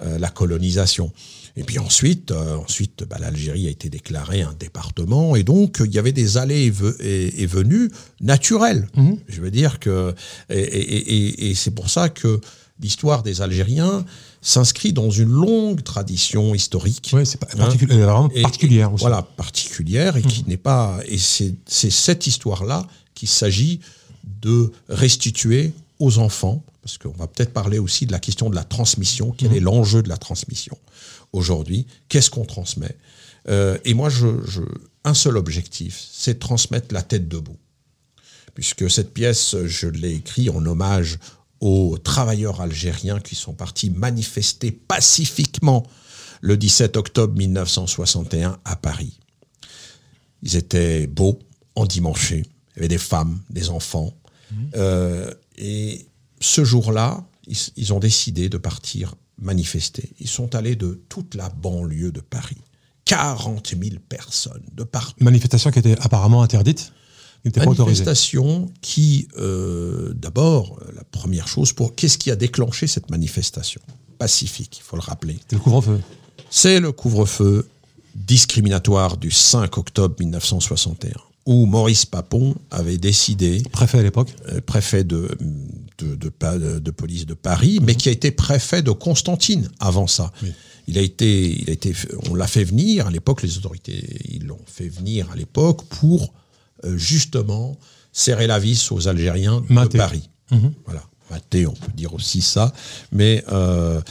euh, 0.03 0.17
la 0.19 0.29
colonisation. 0.29 1.11
Et 1.55 1.63
puis 1.63 1.79
ensuite, 1.79 2.31
euh, 2.31 2.55
ensuite, 2.57 3.03
bah, 3.09 3.17
l'Algérie 3.19 3.67
a 3.67 3.69
été 3.69 3.89
déclarée 3.89 4.41
un 4.41 4.55
département, 4.59 5.35
et 5.37 5.43
donc 5.43 5.81
il 5.85 5.91
y 5.93 5.99
avait 5.99 6.11
des 6.23 6.37
allées 6.37 6.65
et, 6.65 6.71
ve- 6.71 6.95
et- 7.01 7.41
et 7.43 7.45
venues 7.45 7.89
naturelles. 8.19 8.87
Mhm. 8.97 9.17
Je 9.29 9.39
veux 9.41 9.51
dire 9.51 9.79
que, 9.79 10.13
et 10.49 11.53
c'est 11.55 11.71
pour 11.79 11.89
ça 11.89 12.09
que 12.09 12.41
l'histoire 12.81 13.21
des 13.23 13.41
Algériens 13.41 14.05
s'inscrit 14.41 14.91
dans 14.93 15.09
une 15.11 15.29
longue 15.29 15.83
tradition 15.83 16.55
historique. 16.55 17.11
Oui, 17.13 17.25
c'est 17.25 17.37
pas 17.39 17.45
particuli- 17.45 17.93
Et- 18.33 18.41
particulière 18.41 18.89
et- 18.89 18.93
aussi. 18.93 19.01
Voilà, 19.01 19.21
particulière 19.21 20.17
et 20.17 20.21
qui 20.23 20.43
n'est 20.47 20.57
pas. 20.57 20.99
Et 21.07 21.17
c'est 21.17 21.53
cette 21.67 22.25
histoire-là 22.27 22.87
qu'il 23.13 23.29
s'agit 23.29 23.79
de 24.41 24.71
restituer 24.89 25.73
aux 25.99 26.17
enfants, 26.17 26.63
parce 26.81 26.97
qu'on 26.97 27.11
va 27.11 27.27
peut-être 27.27 27.53
parler 27.53 27.77
aussi 27.77 28.07
de 28.07 28.11
la 28.11 28.19
question 28.19 28.49
de 28.49 28.55
la 28.55 28.63
transmission. 28.63 29.33
Quel 29.37 29.53
est 29.53 29.59
l'enjeu 29.59 30.01
de 30.01 30.09
la 30.09 30.17
transmission 30.17 30.75
aujourd'hui 31.33 31.85
Qu'est-ce 32.09 32.29
qu'on 32.31 32.45
transmet 32.45 32.95
Euh, 33.49 33.77
Et 33.85 33.93
moi, 33.95 34.09
je, 34.09 34.27
je- 34.47 34.61
un 35.03 35.13
seul 35.15 35.35
objectif, 35.37 35.99
c'est 36.11 36.35
de 36.35 36.39
transmettre 36.39 36.93
la 36.93 37.01
tête 37.01 37.27
debout. 37.27 37.57
Puisque 38.53 38.89
cette 38.89 39.13
pièce, 39.13 39.55
je 39.65 39.87
l'ai 39.87 40.11
écrite 40.13 40.49
en 40.49 40.63
hommage 40.65 41.17
aux 41.61 41.97
travailleurs 41.97 42.59
algériens 42.59 43.19
qui 43.19 43.35
sont 43.35 43.53
partis 43.53 43.89
manifester 43.89 44.71
pacifiquement 44.71 45.85
le 46.41 46.57
17 46.57 46.97
octobre 46.97 47.37
1961 47.37 48.59
à 48.65 48.75
Paris. 48.75 49.19
Ils 50.41 50.55
étaient 50.55 51.05
beaux, 51.07 51.39
endimanchés, 51.75 52.43
il 52.71 52.77
y 52.77 52.79
avait 52.79 52.87
des 52.87 52.97
femmes, 52.97 53.39
des 53.49 53.69
enfants. 53.69 54.13
Euh, 54.75 55.31
et 55.57 56.05
ce 56.41 56.65
jour-là, 56.65 57.23
ils, 57.47 57.57
ils 57.77 57.93
ont 57.93 57.99
décidé 57.99 58.49
de 58.49 58.57
partir 58.57 59.15
manifester. 59.37 60.11
Ils 60.19 60.27
sont 60.27 60.55
allés 60.55 60.75
de 60.75 61.01
toute 61.09 61.35
la 61.35 61.49
banlieue 61.49 62.11
de 62.11 62.21
Paris. 62.21 62.57
40 63.05 63.75
000 63.81 63.97
personnes 64.07 64.63
de 64.73 64.83
partout. 64.83 65.23
Manifestation 65.23 65.71
qui 65.71 65.79
était 65.79 65.99
apparemment 65.99 66.43
interdite, 66.43 66.93
pas 67.49 67.61
autorisée. 67.65 68.03
Manifestation 68.03 68.69
qui, 68.81 69.27
euh, 69.37 70.13
d'abord, 70.15 70.77
euh, 70.81 70.91
la 70.95 71.03
première 71.03 71.47
chose, 71.47 71.73
pour 71.73 71.95
qu'est-ce 71.95 72.17
qui 72.17 72.29
a 72.31 72.35
déclenché 72.35 72.85
cette 72.87 73.09
manifestation 73.09 73.81
pacifique, 74.19 74.77
il 74.77 74.83
faut 74.83 74.95
le 74.95 75.01
rappeler? 75.01 75.37
C'était 75.39 75.55
le 75.55 75.61
couvre-feu. 75.61 75.99
C'est 76.49 76.79
le 76.79 76.91
couvre-feu 76.91 77.67
discriminatoire 78.13 79.17
du 79.17 79.31
5 79.31 79.77
octobre 79.77 80.15
1961, 80.19 81.11
où 81.45 81.65
Maurice 81.65 82.05
Papon 82.05 82.55
avait 82.69 82.97
décidé, 82.97 83.63
Préfet 83.71 83.99
à 83.99 84.03
l'époque. 84.03 84.29
euh, 84.49 84.61
préfet 84.61 85.03
de, 85.03 85.29
de, 85.97 86.15
de, 86.15 86.79
de, 86.79 86.91
police 86.91 87.25
de 87.25 87.33
Paris, 87.33 87.79
mais 87.81 87.95
qui 87.95 88.09
a 88.09 88.11
été 88.11 88.31
préfet 88.31 88.81
de 88.81 88.91
Constantine 88.91 89.69
avant 89.79 90.07
ça. 90.07 90.31
Il 90.87 90.97
a 90.97 91.01
été, 91.01 91.61
il 91.61 91.69
a 91.69 91.73
été, 91.73 91.93
on 92.29 92.35
l'a 92.35 92.47
fait 92.47 92.63
venir 92.63 93.07
à 93.07 93.11
l'époque, 93.11 93.43
les 93.43 93.57
autorités, 93.57 94.19
ils 94.29 94.45
l'ont 94.45 94.59
fait 94.65 94.89
venir 94.89 95.29
à 95.31 95.35
l'époque 95.35 95.85
pour 95.85 96.33
justement 96.95 97.77
serrer 98.11 98.47
la 98.47 98.59
vis 98.59 98.91
aux 98.91 99.07
Algériens 99.07 99.61
de 99.69 99.97
Paris. 99.97 100.29
Mhm. 100.51 100.73
Voilà, 100.85 101.03
Maté, 101.29 101.65
on 101.65 101.73
peut 101.73 101.91
dire 101.95 102.13
aussi 102.13 102.41
ça, 102.41 102.73
mais 103.11 103.43
euh, 103.51 104.01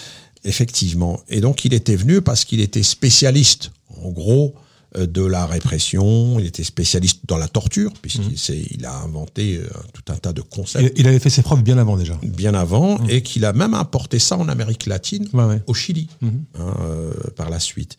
effectivement. 0.45 1.21
Et 1.29 1.41
donc 1.41 1.65
il 1.65 1.75
était 1.75 1.97
venu 1.97 2.23
parce 2.23 2.45
qu'il 2.45 2.61
était 2.61 2.83
spécialiste, 2.83 3.73
en 4.03 4.11
gros, 4.11 4.55
euh, 4.97 5.07
de 5.07 5.23
la 5.23 5.47
répression, 5.47 6.41
il 6.41 6.47
était 6.47 6.65
spécialiste 6.65 7.21
dans 7.27 7.37
la 7.37 7.47
torture, 7.47 7.93
puisqu'il 8.03 8.55
mmh. 8.55 8.67
il 8.71 8.87
a 8.87 8.97
inventé 8.97 9.59
euh, 9.59 9.69
tout 9.93 10.13
un 10.13 10.17
tas 10.17 10.33
de 10.33 10.41
concepts. 10.41 10.93
Il, 10.97 11.07
avait 11.07 11.21
fait 11.21 11.31
ses 11.31 11.43
preuves 11.43 11.63
bien 11.63 11.79
avant 11.79 11.97
déjà. 11.97 12.19
Bien 12.23 12.55
avant, 12.55 12.99
mmh. 12.99 13.11
et 13.11 13.23
qu'il 13.23 13.45
a 13.45 13.53
même 13.53 13.75
importé 13.75 14.19
ça 14.19 14.37
en 14.37 14.49
Amérique 14.49 14.87
latine, 14.87 15.29
au 15.69 15.75
Chili, 15.75 16.09
mmh. 16.21 16.29
hein, 16.59 16.75
euh, 16.81 17.13
par 17.37 17.51
la 17.51 17.61
suite. 17.61 17.99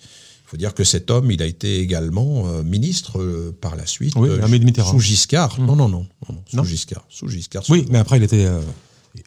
Faut 0.51 0.57
dire 0.57 0.73
que 0.73 0.83
cet 0.83 1.09
homme, 1.09 1.31
il 1.31 1.41
a 1.41 1.45
été 1.45 1.79
également 1.79 2.45
ministre 2.61 3.53
par 3.61 3.77
la 3.77 3.85
suite, 3.85 4.13
oui, 4.17 4.29
sous 4.85 4.99
Giscard. 4.99 5.57
Non, 5.61 5.77
non, 5.77 5.87
non, 5.87 6.05
sous 6.45 6.65
Giscard. 6.65 7.05
Sous 7.09 7.29
Giscard. 7.29 7.63
oui, 7.69 7.85
mais 7.89 7.99
après, 7.99 8.17
il 8.17 8.23
était... 8.23 8.49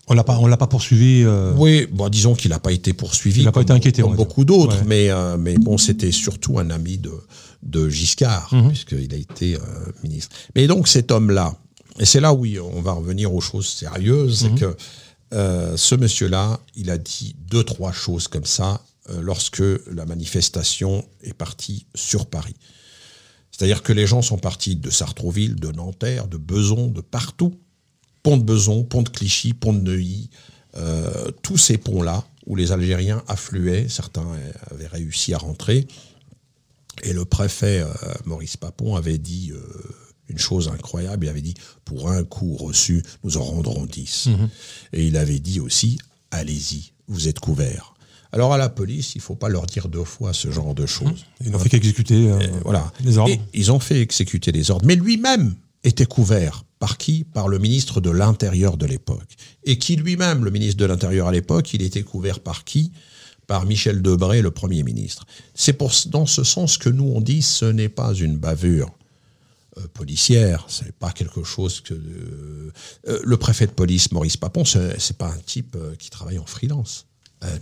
On 0.07 0.15
l'a 0.15 0.25
pas, 0.25 0.39
on 0.39 0.47
l'a 0.47 0.57
pas 0.57 0.67
poursuivi. 0.67 1.23
Euh, 1.25 1.53
oui, 1.57 1.87
bon, 1.91 2.09
disons 2.09 2.35
qu'il 2.35 2.51
n'a 2.51 2.59
pas 2.59 2.73
été 2.73 2.93
poursuivi. 2.93 3.41
Il 3.41 3.45
n'a 3.45 3.53
pas 3.53 3.63
été 3.63 3.73
inquiété. 3.73 4.03
Comme 4.03 4.17
beaucoup 4.17 4.45
d'autres, 4.45 4.83
mais 4.87 5.11
euh, 5.11 5.37
mais 5.37 5.57
bon, 5.57 5.79
c'était 5.79 6.13
surtout 6.13 6.59
un 6.59 6.71
ami 6.71 6.99
de 6.99 7.13
de 7.63 7.89
Giscard 7.89 8.53
mhm. 8.53 8.69
puisqu'il 8.69 9.13
a 9.15 9.17
été 9.17 9.57
euh, 9.57 9.59
ministre. 10.03 10.37
Mais 10.55 10.67
donc 10.67 10.89
cet 10.89 11.11
homme-là, 11.11 11.57
et 11.99 12.05
c'est 12.05 12.21
là 12.21 12.33
où 12.35 12.47
on 12.75 12.83
va 12.83 12.93
revenir 12.93 13.35
aux 13.35 13.41
choses 13.41 13.67
sérieuses, 13.69 14.41
c'est 14.41 14.51
mhm. 14.51 14.59
que 14.59 14.77
ce 15.77 15.95
monsieur-là, 15.97 16.61
il 16.77 16.91
a 16.91 16.99
dit 16.99 17.35
deux 17.51 17.65
trois 17.65 17.93
choses 17.93 18.29
comme 18.29 18.45
ça 18.45 18.81
lorsque 19.21 19.63
la 19.93 20.07
manifestation 20.07 21.07
est 21.23 21.35
partie 21.35 21.87
sur 21.95 22.27
Paris. 22.27 22.55
C'est-à-dire 23.51 23.83
que 23.83 23.93
les 23.93 24.07
gens 24.07 24.23
sont 24.23 24.39
partis 24.39 24.77
de 24.77 24.91
Sartrouville, 24.91 25.57
de 25.57 25.71
Nanterre, 25.71 26.27
de 26.27 26.39
Beson, 26.39 26.89
de 26.89 27.01
partout 27.03 27.55
pont 28.25 28.39
de 28.39 28.43
Beson, 28.43 28.83
pont 28.83 29.03
de 29.03 29.09
Clichy, 29.11 29.53
pont 29.53 29.73
de 29.73 29.81
Neuilly, 29.81 30.31
euh, 30.77 31.31
tous 31.43 31.59
ces 31.59 31.79
ponts-là 31.79 32.25
où 32.47 32.57
les 32.57 32.73
Algériens 32.73 33.23
affluaient, 33.29 33.89
certains 33.89 34.27
avaient 34.73 34.89
réussi 34.89 35.33
à 35.33 35.39
rentrer. 35.39 35.87
Et 37.05 37.13
le 37.13 37.25
préfet 37.25 37.81
euh, 37.81 37.93
Maurice 38.25 38.57
Papon 38.57 38.97
avait 38.97 39.19
dit 39.19 39.53
euh, 39.53 39.61
une 40.29 40.39
chose 40.39 40.69
incroyable, 40.69 41.27
il 41.27 41.29
avait 41.29 41.43
dit, 41.43 41.55
pour 41.85 42.11
un 42.11 42.25
coup 42.25 42.57
reçu, 42.57 43.03
nous 43.23 43.37
en 43.37 43.45
rendrons 43.45 43.87
dix. 43.87 44.27
Mhm. 44.27 44.49
Et 44.95 45.07
il 45.07 45.17
avait 45.17 45.39
dit 45.39 45.61
aussi, 45.61 45.99
allez-y, 46.31 46.93
vous 47.07 47.29
êtes 47.29 47.41
couverts. 47.41 47.94
Alors 48.35 48.53
à 48.53 48.59
la 48.59 48.69
police, 48.69 49.15
il 49.15 49.19
ne 49.19 49.23
faut 49.23 49.37
pas 49.37 49.49
leur 49.49 49.65
dire 49.65 49.89
deux 49.89 50.03
fois 50.03 50.33
ce 50.33 50.51
genre 50.51 50.75
de 50.75 50.87
choses. 50.87 51.25
Ils 51.41 51.53
n'ont 51.53 51.59
fait 51.61 51.69
qu'exécuter 51.69 52.31
voilà. 52.65 52.93
les 53.05 53.17
ordres. 53.17 53.33
ils 53.55 53.71
ont 53.71 53.79
fait 53.79 54.01
exécuter 54.01 54.51
les 54.51 54.73
ordres. 54.73 54.85
Mais 54.85 54.97
lui-même 54.97 55.55
était 55.85 56.05
couvert 56.05 56.65
par 56.81 56.99
qui? 56.99 57.25
Par 57.25 57.47
le 57.47 57.59
ministre 57.59 58.01
de 58.01 58.11
l'Intérieur 58.11 58.77
de 58.77 58.87
l'époque. 58.87 59.37
Et 59.63 59.79
qui 59.79 59.97
lui-même, 59.97 60.45
le 60.45 60.51
ministre 60.51 60.77
de 60.79 60.85
l'Intérieur 60.85 61.29
à 61.29 61.33
l'époque, 61.33 61.73
il 61.75 61.83
était 61.83 62.03
couvert 62.03 62.41
par 62.41 62.65
qui? 62.65 62.93
Par 63.47 63.67
Michel 63.67 64.03
Debré, 64.03 64.43
le 64.43 64.51
Premier 64.51 64.83
ministre. 64.83 65.27
C'est 65.55 65.79
dans 66.09 66.27
ce 66.27 66.43
sens 66.45 66.77
que 66.77 66.89
nous 66.89 67.13
on 67.15 67.21
dit 67.21 67.43
ce 67.43 67.67
n'est 67.67 67.89
pas 67.89 68.15
une 68.15 68.37
bavure 68.37 68.91
euh, 69.79 69.89
policière, 69.93 70.67
c'est 70.69 70.93
pas 70.93 71.11
quelque 71.11 71.43
chose 71.43 71.81
que 71.81 71.95
euh, 71.95 72.73
euh, 73.09 73.21
le 73.25 73.37
préfet 73.37 73.67
de 73.67 73.73
police 73.73 74.13
Maurice 74.13 74.37
Papon, 74.37 74.65
c'est 74.65 75.19
pas 75.19 75.29
un 75.29 75.39
type 75.45 75.77
qui 75.99 76.11
travaille 76.11 76.39
en 76.39 76.47
freelance. 76.47 77.07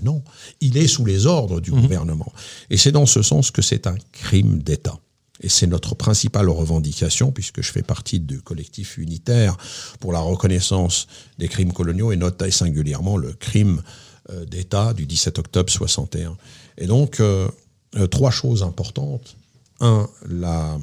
Non, 0.03 0.23
il 0.61 0.77
est 0.77 0.87
sous 0.87 1.05
les 1.05 1.27
ordres 1.27 1.61
du 1.61 1.73
mmh. 1.73 1.81
gouvernement. 1.81 2.33
Et 2.71 2.77
c'est 2.77 2.93
dans 2.93 3.07
ce 3.07 3.23
sens 3.23 3.51
que 3.51 3.63
c'est 3.63 3.87
un 3.87 3.97
crime 4.13 4.63
d'État 4.63 4.99
et 5.43 5.49
c'est 5.49 5.67
notre 5.67 5.95
principale 5.95 6.49
revendication, 6.49 7.33
puisque 7.33 7.63
je 7.63 7.73
fais 7.73 7.83
partie 7.83 8.21
du 8.21 8.41
collectif 8.41 8.97
unitaire 8.97 9.57
pour 10.01 10.13
la 10.13 10.21
reconnaissance 10.21 11.09
des 11.39 11.49
crimes 11.49 11.73
coloniaux, 11.73 12.13
et 12.13 12.17
note 12.17 12.49
singulièrement 12.51 13.17
le 13.17 13.33
crime 13.33 13.83
euh, 14.31 14.45
d'État 14.45 14.95
du 14.95 15.05
17 15.05 15.39
octobre 15.41 15.71
61. 15.71 16.37
Et 16.79 16.87
donc, 16.87 17.21
euh, 17.21 17.49
euh, 17.97 18.07
trois 18.07 18.31
choses 18.31 18.63
importantes. 18.63 19.37
Un, 19.81 20.09
la, 20.29 20.79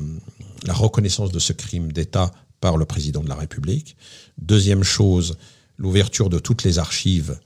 la 0.65 0.73
reconnaissance 0.73 1.31
de 1.31 1.39
ce 1.39 1.53
crime 1.53 1.91
d'État 1.93 2.31
par 2.59 2.75
le 2.75 2.83
président 2.83 3.21
de 3.21 3.29
la 3.29 3.35
République. 3.35 3.95
Deuxième 4.37 4.83
chose, 4.83 5.37
l'ouverture 5.77 6.29
de 6.29 6.37
toutes 6.37 6.63
les 6.63 6.79
archives 6.79 7.39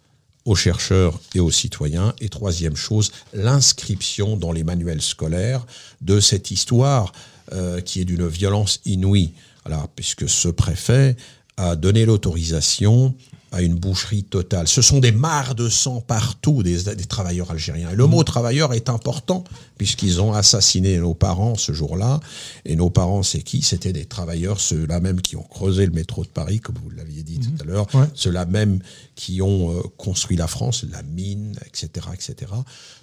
aux 0.46 0.56
chercheurs 0.56 1.20
et 1.36 1.40
aux 1.40 1.52
citoyens. 1.52 2.14
Et 2.20 2.30
troisième 2.30 2.76
chose, 2.76 3.12
l'inscription 3.34 4.38
dans 4.38 4.52
les 4.52 4.64
manuels 4.64 5.02
scolaires 5.02 5.66
de 6.02 6.20
cette 6.20 6.52
histoire 6.52 7.14
euh, 7.52 7.82
qui 7.82 8.02
est 8.02 8.06
d'une 8.06 8.28
violence 8.28 8.80
inouïe. 8.86 9.34
Alors, 9.66 9.88
puisque 9.90 10.28
ce 10.28 10.50
préfet 10.50 11.16
a 11.58 11.76
donné 11.76 12.06
l'autorisation 12.06 13.13
à 13.54 13.62
une 13.62 13.76
boucherie 13.76 14.24
totale. 14.24 14.68
Ce 14.68 14.82
sont 14.82 15.00
des 15.00 15.12
mares 15.12 15.54
de 15.54 15.70
sang 15.70 16.02
partout 16.02 16.63
des, 16.63 16.84
travailleurs 17.08 17.52
algériens. 17.52 17.92
Et 17.92 17.96
le 17.96 18.08
mot 18.08 18.24
travailleur 18.24 18.74
est 18.74 18.89
important 18.89 19.44
puisqu'ils 19.78 20.22
ont 20.22 20.34
assassiné 20.34 20.98
nos 20.98 21.13
parents 21.13 21.54
ce 21.56 21.72
jour-là. 21.72 22.20
Et 22.66 22.76
nos 22.76 22.89
parents, 22.89 23.22
c'est 23.22 23.44
qui? 23.44 23.62
C'était 23.62 23.94
des 23.94 24.06
travailleurs, 24.06 24.60
ceux-là 24.60 25.00
même 25.00 25.22
qui 25.22 25.36
ont 25.36 25.44
creusé 25.44 25.86
le 25.86 25.92
métro 25.92 26.24
de 26.24 26.30
Paris, 26.30 26.60
comme 26.60 26.78
vous 26.84 26.89
l'aviez 26.89 27.22
dit 27.22 27.39
tout 27.39 27.54
à 27.62 27.66
l'heure, 27.66 27.88
ceux-là 28.16 28.46
même 28.46 28.80
qui 29.16 29.42
ont 29.44 29.72
euh, 29.72 29.84
construit 29.98 30.36
la 30.36 30.48
France, 30.48 30.84
la 30.92 31.04
mine, 31.04 31.56
etc., 31.68 32.08
etc. 32.12 32.52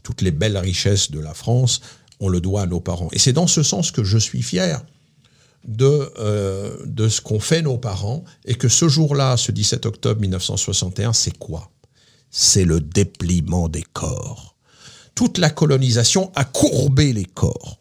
Toutes 0.03 0.21
les 0.21 0.33
belles 0.33 0.59
richesses 0.59 1.13
de 1.13 1.21
la 1.21 1.33
France, 1.33 1.81
on 2.19 2.29
le 2.29 2.41
doit 2.41 2.63
à 2.63 2.67
nos 2.67 2.81
parents. 2.81 3.09
Et 3.13 3.21
c'est 3.21 3.33
dans 3.33 3.47
ce 3.47 3.63
sens 3.63 3.93
que 3.93 4.03
je 4.03 4.19
suis 4.19 4.43
fier 4.43 4.83
de, 5.65 6.13
euh, 6.19 6.77
de 6.87 7.09
ce 7.09 7.21
qu'ont 7.21 7.41
fait 7.41 7.63
nos 7.63 7.79
parents 7.79 8.25
et 8.45 8.55
que 8.55 8.69
ce 8.69 8.89
jour-là, 8.89 9.37
ce 9.37 9.53
17 9.53 9.87
octobre 9.87 10.21
1961, 10.21 11.13
c'est 11.13 11.37
quoi? 11.37 11.71
C'est 12.31 12.65
le 12.65 12.81
dépliement 12.81 13.69
des 13.69 13.85
corps. 13.93 14.57
Toute 15.15 15.39
la 15.39 15.51
colonisation 15.51 16.33
a 16.35 16.45
courbé 16.45 17.13
les 17.13 17.25
corps, 17.25 17.81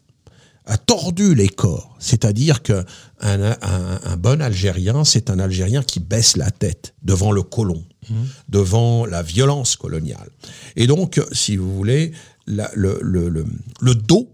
a 0.66 0.76
tordu 0.76 1.34
les 1.34 1.48
corps. 1.48 1.96
C'est-à-dire 1.98 2.62
qu'un 2.62 2.84
un, 3.20 4.16
bon 4.18 4.42
Algérien, 4.42 5.04
c'est 5.04 5.30
un 5.30 5.38
Algérien 5.38 5.82
qui 5.82 6.00
baisse 6.00 6.36
la 6.36 6.50
tête 6.50 6.94
devant 7.02 7.32
le 7.32 7.42
colon, 7.42 7.82
mmh. 8.10 8.14
devant 8.48 9.06
la 9.06 9.22
violence 9.22 9.76
coloniale. 9.76 10.28
Et 10.76 10.86
donc, 10.86 11.20
si 11.32 11.56
vous 11.56 11.74
voulez, 11.74 12.12
le, 12.46 12.98
le, 13.00 13.46
le 13.80 13.94
dos, 13.94 14.28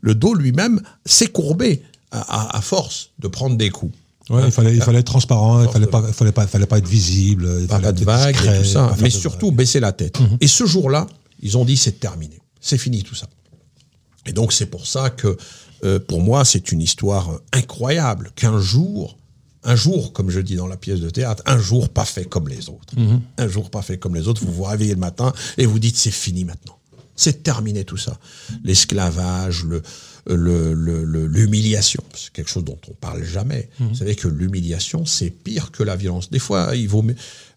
le 0.00 0.14
dos 0.14 0.34
lui-même 0.34 0.80
s'est 1.04 1.28
courbé 1.28 1.82
à, 2.12 2.60
force 2.60 3.10
de 3.18 3.28
prendre 3.28 3.56
des 3.56 3.70
coups. 3.70 3.96
il, 4.30 4.50
fallait, 4.50 4.74
il 4.74 4.82
fallait 4.82 5.00
être 5.00 5.06
transparent, 5.06 5.62
il 5.62 5.68
fallait 5.68 5.86
pas, 5.86 6.12
fallait 6.12 6.32
pas, 6.32 6.46
fallait 6.46 6.66
pas 6.66 6.78
être 6.78 6.88
visible, 6.88 7.66
pas, 7.66 7.80
pas 7.80 7.92
de 7.92 8.04
vagues 8.04 8.36
et 8.36 8.58
tout 8.58 8.64
ça, 8.64 8.94
mais 9.00 9.10
surtout 9.10 9.52
baisser 9.52 9.80
la 9.80 9.92
tête. 9.92 10.20
Mhm. 10.20 10.38
Et 10.40 10.46
ce 10.46 10.66
jour-là, 10.66 11.06
ils 11.40 11.56
ont 11.56 11.64
dit 11.64 11.76
c'est 11.76 12.00
terminé, 12.00 12.40
c'est 12.60 12.78
fini 12.78 13.02
tout 13.02 13.14
ça. 13.14 13.28
Et 14.26 14.32
donc 14.32 14.52
c'est 14.52 14.66
pour 14.66 14.86
ça 14.86 15.10
que 15.10 15.36
euh, 15.84 15.98
pour 15.98 16.20
moi 16.20 16.44
c'est 16.44 16.72
une 16.72 16.82
histoire 16.82 17.40
incroyable 17.52 18.32
qu'un 18.36 18.60
jour, 18.60 19.16
un 19.64 19.76
jour 19.76 20.12
comme 20.12 20.30
je 20.30 20.40
dis 20.40 20.56
dans 20.56 20.66
la 20.66 20.76
pièce 20.76 21.00
de 21.00 21.10
théâtre, 21.10 21.42
un 21.46 21.58
jour 21.58 21.88
pas 21.88 22.04
fait 22.04 22.24
comme 22.24 22.48
les 22.48 22.68
autres, 22.68 22.98
mhm. 22.98 23.20
un 23.38 23.48
jour 23.48 23.70
pas 23.70 23.82
fait 23.82 23.98
comme 23.98 24.14
les 24.14 24.28
autres, 24.28 24.44
vous 24.44 24.52
vous 24.52 24.64
réveillez 24.64 24.94
le 24.94 25.00
matin 25.00 25.32
et 25.58 25.66
vous 25.66 25.78
dites 25.78 25.96
c'est 25.96 26.10
fini 26.10 26.44
maintenant, 26.44 26.78
c'est 27.16 27.42
terminé 27.42 27.84
tout 27.84 27.96
ça, 27.96 28.18
l'esclavage, 28.64 29.64
le 29.64 29.82
l'humiliation. 30.34 32.02
C'est 32.14 32.32
quelque 32.32 32.50
chose 32.50 32.64
dont 32.64 32.78
on 32.88 32.94
parle 32.94 33.24
jamais. 33.24 33.68
Mhm. 33.78 33.88
Vous 33.88 33.94
savez 33.94 34.16
que 34.16 34.28
l'humiliation, 34.28 35.04
c'est 35.06 35.30
pire 35.30 35.70
que 35.70 35.82
la 35.82 35.96
violence. 35.96 36.30
Des 36.30 36.38
fois, 36.38 36.74
il 36.74 36.88
vaut, 36.88 37.04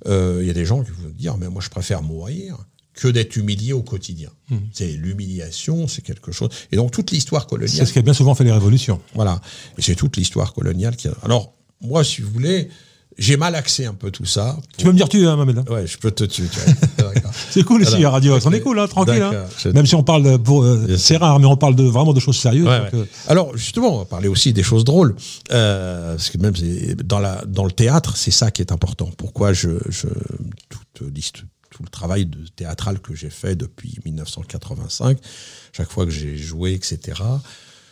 euh, 0.08 0.40
il 0.42 0.48
y 0.48 0.50
a 0.50 0.54
des 0.54 0.66
gens 0.66 0.84
qui 0.84 0.92
vont 0.92 1.10
dire, 1.10 1.38
mais 1.38 1.50
moi, 1.50 1.62
je 1.62 1.70
préfère 1.70 2.02
mourir 2.02 2.58
que 2.94 3.08
d'être 3.08 3.36
humilié 3.36 3.74
au 3.74 3.82
quotidien. 3.82 4.30
Mhm. 4.50 4.60
C'est 4.72 4.92
l'humiliation, 4.92 5.88
c'est 5.88 6.04
quelque 6.04 6.32
chose. 6.32 6.50
Et 6.72 6.76
donc 6.76 6.92
toute 6.92 7.12
l'histoire 7.12 7.48
coloniale. 7.48 7.76
C'est 7.76 7.86
ce 7.86 7.94
qui 7.94 8.00
a 8.00 8.04
bien 8.04 8.14
souvent 8.14 8.36
fait 8.36 8.44
les 8.44 8.52
révolutions. 8.52 9.02
Voilà. 9.16 9.42
Et 9.78 9.82
c'est 9.82 9.96
toute 9.96 10.16
l'histoire 10.18 10.54
coloniale 10.54 10.96
qui. 10.96 11.08
A... 11.08 11.14
Alors 11.24 11.54
moi, 11.82 12.04
si 12.04 12.22
vous 12.22 12.32
voulez, 12.32 12.70
j'ai 13.18 13.38
mal 13.38 13.56
axé 13.56 13.86
un 13.86 13.94
peu 13.94 14.12
tout 14.12 14.26
ça. 14.26 14.58
Tu 14.78 14.86
peux 14.86 14.92
me 14.92 14.98
dire 14.98 15.10
tu, 15.10 15.28
hein, 15.28 15.36
Mohamed 15.36 15.70
Ouais, 15.70 15.86
je 15.88 15.98
peux 15.98 16.12
te 16.12 16.24
tuer. 16.24 16.46
c'est 17.50 17.64
cool 17.64 17.84
ici, 17.84 18.00
la 18.00 18.10
radio. 18.10 18.38
On 18.46 18.52
est 18.52 18.62
cool, 18.62 18.80
hein, 18.80 18.88
tranquille. 18.88 19.22
Hein. 19.22 19.46
Même 19.74 19.86
si 19.86 19.96
on 19.96 20.04
parle, 20.04 20.40
pour, 20.40 20.64
euh, 20.64 20.98
c'est 20.98 21.18
rare, 21.18 21.40
mais 21.40 21.46
on 21.46 21.58
parle 21.58 21.76
de, 21.76 21.84
vraiment 21.84 22.14
de 22.14 22.20
choses 22.20 22.38
sérieuses. 22.38 22.68
Euh. 22.68 23.06
Alors, 23.28 23.56
justement, 23.56 23.96
on 23.96 23.98
va 24.00 24.06
parler 24.06 24.28
aussi 24.28 24.54
des 24.54 24.64
choses 24.64 24.84
drôles. 24.84 25.16
Euh, 25.52 26.16
parce 26.16 26.30
que 26.30 26.38
même 26.38 26.54
dans, 27.04 27.20
la, 27.20 27.44
dans 27.46 27.66
le 27.66 27.72
théâtre, 27.72 28.18
c'est 28.18 28.32
ça 28.32 28.52
qui 28.52 28.62
est 28.62 28.72
important. 28.72 29.10
Pourquoi 29.18 29.54
je, 29.54 29.70
je 29.90 30.08
tout, 30.70 30.80
tout 30.94 31.84
le 31.84 31.90
travail 31.90 32.26
de 32.26 32.46
théâtral 32.56 33.00
que 33.00 33.16
j'ai 33.16 33.30
fait 33.30 33.56
depuis 33.56 33.98
1985, 34.06 35.18
chaque 35.72 35.92
fois 35.92 36.06
que 36.06 36.12
j'ai 36.12 36.38
joué, 36.38 36.74
etc., 36.74 37.22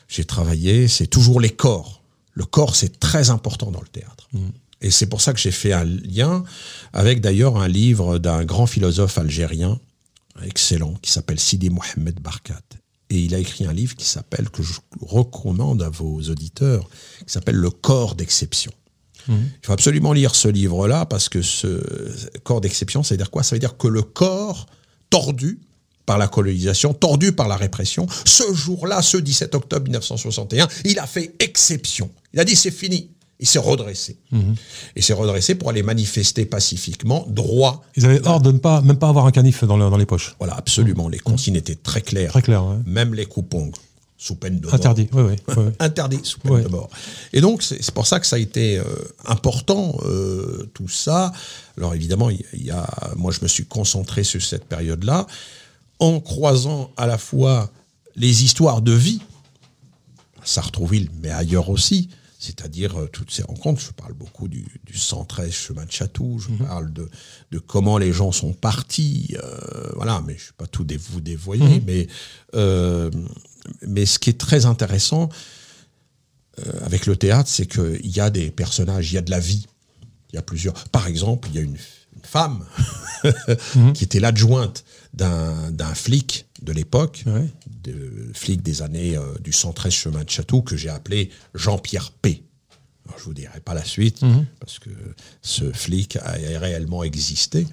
j'ai 0.08 0.26
travaillé, 0.26 0.88
c'est 0.88 1.08
toujours 1.08 1.40
les 1.40 1.50
corps. 1.50 2.02
Le 2.34 2.46
corps, 2.46 2.76
c'est 2.76 3.00
très 3.00 3.30
important 3.30 3.72
dans 3.72 3.82
le 3.82 3.88
théâtre. 3.88 4.28
Mmh 4.34 4.40
Et 4.82 4.92
c'est 4.92 5.06
pour 5.06 5.22
ça 5.22 5.34
que 5.34 5.40
j'ai 5.40 5.52
fait 5.52 5.74
un 5.74 5.84
lien 5.84 6.44
avec 6.94 7.22
d'ailleurs 7.22 7.58
un 7.58 7.68
livre 7.68 8.18
d'un 8.18 8.44
grand 8.44 8.66
philosophe 8.66 9.18
algérien, 9.18 9.80
excellent, 10.44 10.96
qui 11.02 11.12
s'appelle 11.12 11.40
Sidi 11.40 11.70
Mohamed 11.70 12.20
Barkat. 12.20 12.62
Et 13.10 13.20
il 13.20 13.36
a 13.36 13.40
écrit 13.40 13.66
un 13.66 13.74
livre 13.74 13.96
qui 13.96 14.06
s'appelle, 14.06 14.50
que 14.50 14.64
je 14.64 14.74
recommande 15.02 15.82
à 15.84 15.90
vos 15.90 16.22
auditeurs, 16.22 16.90
qui 17.26 17.32
s'appelle 17.32 17.56
Le 17.56 17.70
corps 17.70 18.16
d'exception. 18.16 18.72
Il 19.28 19.36
faut 19.62 19.74
absolument 19.74 20.14
lire 20.14 20.34
ce 20.34 20.48
livre-là 20.48 21.06
parce 21.06 21.30
que 21.30 21.42
ce 21.42 21.80
corps 22.44 22.60
d'exception, 22.60 23.04
ça 23.04 23.14
veut 23.14 23.18
dire 23.18 23.30
quoi? 23.30 23.44
Ça 23.44 23.56
veut 23.56 23.60
dire 23.60 23.78
que 23.78 23.88
le 23.88 24.02
corps 24.02 24.66
tordu 25.10 25.60
par 26.06 26.18
la 26.18 26.28
colonisation, 26.28 26.94
tordu 26.94 27.32
par 27.32 27.48
la 27.48 27.56
répression, 27.56 28.08
ce 28.26 28.52
jour-là, 28.54 29.02
ce 29.02 29.18
17 29.18 29.54
octobre 29.54 29.84
1961, 29.84 30.68
il 30.86 30.98
a 30.98 31.06
fait 31.06 31.36
exception. 31.40 32.10
Il 32.34 32.40
a 32.40 32.46
dit 32.46 32.56
c'est 32.56 32.72
fini. 32.72 33.12
Il 33.42 33.48
s'est 33.48 33.60
redressé. 33.60 34.18
Il 34.96 35.04
s'est 35.04 35.14
redressé 35.14 35.56
pour 35.56 35.70
aller 35.72 35.82
manifester 35.84 36.46
pacifiquement, 36.46 37.26
droit. 37.28 37.84
Ils 37.98 38.06
avaient 38.06 38.26
ordre 38.28 38.46
de 38.46 38.52
ne 38.52 38.60
pas, 38.60 38.82
même 38.82 38.98
pas 38.98 39.10
avoir 39.10 39.26
un 39.26 39.32
canif 39.32 39.64
dans, 39.64 39.78
le- 39.78 39.90
dans 39.90 39.98
les 39.98 40.06
poches. 40.06 40.36
Voilà, 40.40 40.54
absolument. 40.56 41.10
Les 41.10 41.18
consignes 41.20 41.56
étaient 41.56 41.76
très 41.76 42.02
claires. 42.02 42.30
Très 42.32 42.44
clair, 42.44 42.64
ouais. 42.64 42.78
Même 42.86 43.16
les 43.16 43.26
coupons, 43.26 43.72
sous 44.16 44.36
peine 44.36 44.60
de 44.60 44.66
mort. 44.68 44.76
Interdit, 44.76 45.10
oui, 45.14 45.24
oui. 45.48 45.56
interdit 45.80 46.20
sous 46.22 46.40
peine 46.40 46.62
de 46.62 46.68
mort. 46.68 46.90
Et 47.34 47.42
donc, 47.42 47.64
c'est 47.64 47.90
pour 47.92 48.06
ça 48.06 48.20
que 48.20 48.28
ça 48.28 48.36
a 48.36 48.40
été 48.40 48.78
euh, 48.78 48.84
important, 49.26 49.98
euh, 50.06 50.70
tout 50.76 50.88
ça. 50.88 51.32
Alors, 51.78 51.96
évidemment, 51.96 52.30
il 52.30 52.46
y, 52.54 52.70
a, 52.70 52.88
moi, 53.16 53.32
je 53.32 53.40
me 53.42 53.48
suis 53.48 53.66
concentré 53.66 54.24
sur 54.24 54.44
cette 54.44 54.66
période-là, 54.66 55.26
en 55.98 56.20
croisant 56.20 56.92
à 56.96 57.08
la 57.08 57.18
fois 57.18 57.72
les 58.16 58.44
histoires 58.44 58.84
de 58.84 58.92
vie, 58.92 59.20
à 60.44 60.46
Sartrouville, 60.46 61.10
mais 61.24 61.32
ailleurs 61.32 61.70
aussi, 61.70 62.10
c'est-à-dire 62.44 63.00
euh, 63.00 63.08
toutes 63.08 63.30
ces 63.32 63.44
rencontres. 63.44 63.80
Je 63.82 63.92
parle 63.92 64.14
beaucoup 64.14 64.48
du, 64.48 64.66
du 64.84 64.98
113 64.98 65.52
chemin 65.52 65.86
de 65.86 65.92
Chatou, 65.92 66.40
je 66.40 66.50
parle 66.66 66.92
de, 66.92 67.08
de 67.52 67.60
comment 67.60 67.98
les 68.00 68.12
gens 68.12 68.32
sont 68.32 68.52
partis, 68.54 69.36
euh, 69.44 69.92
voilà, 69.96 70.22
mais 70.26 70.34
je 70.34 70.46
ne 70.46 70.48
vais 70.48 70.54
pas 70.58 70.68
tout 70.68 70.84
dé- 70.84 70.98
vous 70.98 71.22
dévoiler, 71.22 71.82
mais, 71.86 72.08
euh, 72.56 73.12
mais 73.88 74.06
ce 74.08 74.18
qui 74.20 74.30
est 74.32 74.40
très 74.40 74.66
intéressant 74.66 75.30
avec 76.84 77.06
le 77.06 77.16
théâtre, 77.16 77.50
c'est 77.50 77.66
qu'il 77.66 78.06
y 78.16 78.20
a 78.20 78.30
des 78.30 78.52
personnages, 78.52 79.12
il 79.12 79.16
y 79.16 79.18
a 79.18 79.22
de 79.22 79.32
la 79.32 79.40
vie, 79.40 79.66
il 80.32 80.36
y 80.36 80.38
a 80.40 80.42
plusieurs. 80.42 80.74
Par 80.90 81.08
exemple, 81.08 81.48
il 81.52 81.56
y 81.56 81.60
a 81.60 81.62
une, 81.62 81.78
femme 82.24 82.66
qui 83.94 84.04
était 84.04 84.20
l'adjointe 84.20 84.84
d'un 85.14 85.94
flic 85.96 86.46
de 86.62 86.72
l'époque, 86.72 87.24
Ouais. 87.26 87.48
de 87.84 88.30
flic 88.34 88.62
des 88.62 88.82
années 88.82 89.18
euh, 89.18 89.38
du 89.44 89.52
113 89.52 89.92
chemin 89.94 90.24
de 90.24 90.30
Château, 90.30 90.62
que 90.62 90.76
j'ai 90.78 90.90
appelé 90.90 91.30
Jean-Pierre 91.56 92.12
P. 92.12 92.44
Alors, 93.08 93.20
je 93.20 93.24
vous 93.26 93.34
dirai 93.34 93.60
pas 93.60 93.74
la 93.74 93.84
suite, 93.84 94.22
parce 94.60 94.78
que 94.80 94.90
ce 95.42 95.72
flic 95.72 96.16
a, 96.18 96.30
a 96.34 96.60
réellement 96.60 97.04
existé, 97.04 97.68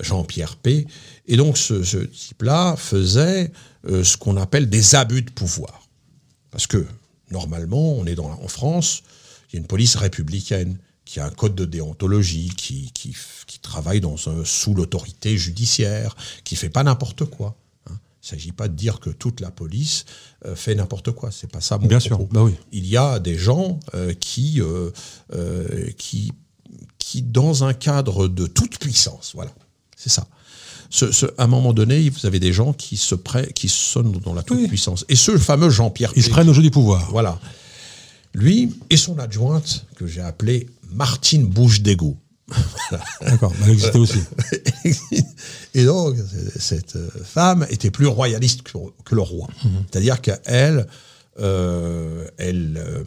Jean-Pierre 0.00 0.56
P. 0.56 0.86
Et 1.26 1.36
donc, 1.36 1.56
ce, 1.58 1.82
ce 1.82 1.96
type-là 1.98 2.76
faisait 2.76 3.50
euh, 3.88 4.04
ce 4.04 4.16
qu'on 4.18 4.36
appelle 4.36 4.68
des 4.68 4.94
abus 4.94 5.22
de 5.22 5.30
pouvoir. 5.30 5.88
Parce 6.50 6.66
que, 6.66 6.86
normalement, 7.30 7.94
on 7.94 8.04
est 8.06 8.14
dans, 8.14 8.30
en 8.30 8.48
France, 8.48 9.02
il 9.50 9.54
y 9.54 9.56
a 9.56 9.60
une 9.60 9.66
police 9.66 9.96
républicaine 9.96 10.76
qui 11.06 11.18
a 11.20 11.24
un 11.26 11.30
code 11.30 11.54
de 11.54 11.64
déontologie, 11.64 12.50
qui, 12.56 12.90
qui, 12.92 13.16
qui 13.46 13.58
travaille 13.60 14.00
dans 14.02 14.16
un- 14.28 14.44
sous 14.44 14.74
l'autorité 14.74 15.38
judiciaire, 15.38 16.14
qui 16.44 16.54
fait 16.56 16.68
pas 16.68 16.82
n'importe 16.82 17.24
quoi. 17.24 17.56
hein. 17.88 17.94
Il 18.22 18.26
ne 18.26 18.28
s'agit 18.38 18.52
pas 18.52 18.66
de 18.68 18.74
dire 18.74 18.98
que 19.00 19.08
toute 19.10 19.40
la 19.40 19.50
police 19.52 20.04
euh, 20.44 20.54
fait 20.56 20.74
n'importe 20.74 21.12
quoi. 21.12 21.30
C'est 21.30 21.50
pas 21.50 21.60
ça 21.62 21.78
mon 21.78 21.86
Bien 21.86 22.00
propos. 22.00 22.16
sûr, 22.16 22.26
bah 22.32 22.42
oui. 22.42 22.54
Il 22.72 22.84
y 22.86 22.96
a 22.98 23.20
des 23.20 23.38
gens 23.38 23.78
euh, 23.94 24.12
qui, 24.14 24.60
euh, 24.60 24.90
qui, 25.96 26.32
qui, 26.98 27.22
dans 27.22 27.62
un 27.64 27.72
cadre 27.72 28.26
de 28.28 28.46
toute 28.48 28.78
puissance, 28.78 29.30
voilà, 29.34 29.52
c'est 29.96 30.10
ça. 30.10 30.26
Ce, 30.90 31.10
ce- 31.12 31.26
à 31.38 31.44
un 31.44 31.46
moment 31.48 31.72
donné, 31.72 32.08
vous 32.10 32.26
avez 32.26 32.38
des 32.40 32.52
gens 32.52 32.72
qui 32.72 32.96
se 32.96 33.14
qui 33.54 33.68
sonnent 33.68 34.12
dans 34.12 34.34
la 34.34 34.42
toute 34.42 34.58
Oui. 34.58 34.68
puissance. 34.68 35.04
Et 35.08 35.16
ce 35.16 35.36
fameux 35.38 35.70
Jean-Pierre 35.70 36.12
Ils 36.16 36.22
se 36.24 36.30
prennent 36.30 36.48
au 36.48 36.54
jeu 36.54 36.62
du 36.62 36.70
pouvoir. 36.70 37.08
voilà. 37.10 37.38
Lui 38.34 38.74
et 38.90 38.96
son 38.96 39.18
adjointe, 39.18 39.86
que 39.96 40.06
j'ai 40.06 40.20
appelée 40.20 40.68
Martine 40.92 41.46
Bouche 41.46 41.80
d'égout. 41.80 42.16
D'accord, 43.20 43.52
elle 43.64 43.70
existait 43.70 43.98
aussi. 43.98 44.20
et 45.74 45.84
donc, 45.84 46.16
cette 46.58 46.96
femme 47.24 47.66
était 47.70 47.90
plus 47.90 48.06
royaliste 48.06 48.62
que, 48.62 49.14
le 49.14 49.20
roi. 49.20 49.48
C'est-à-dire 49.90 50.20
qu'elle, 50.20 50.86
euh, 51.40 52.28
elle, 52.38 52.76
euh, 52.78 53.04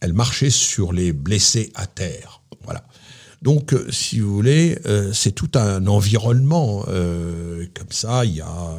elle 0.00 0.14
marchait 0.14 0.50
sur 0.50 0.92
les 0.92 1.12
blessés 1.12 1.70
à 1.74 1.86
terre. 1.86 2.42
Voilà. 2.64 2.82
Donc, 3.42 3.72
euh, 3.72 3.90
si 3.90 4.20
vous 4.20 4.32
voulez, 4.32 4.78
euh, 4.86 5.12
c'est 5.12 5.32
tout 5.32 5.50
un 5.54 5.86
environnement 5.88 6.84
euh, 6.88 7.66
comme 7.74 7.90
ça. 7.90 8.24
Il 8.24 8.36
y 8.36 8.40
a 8.40 8.78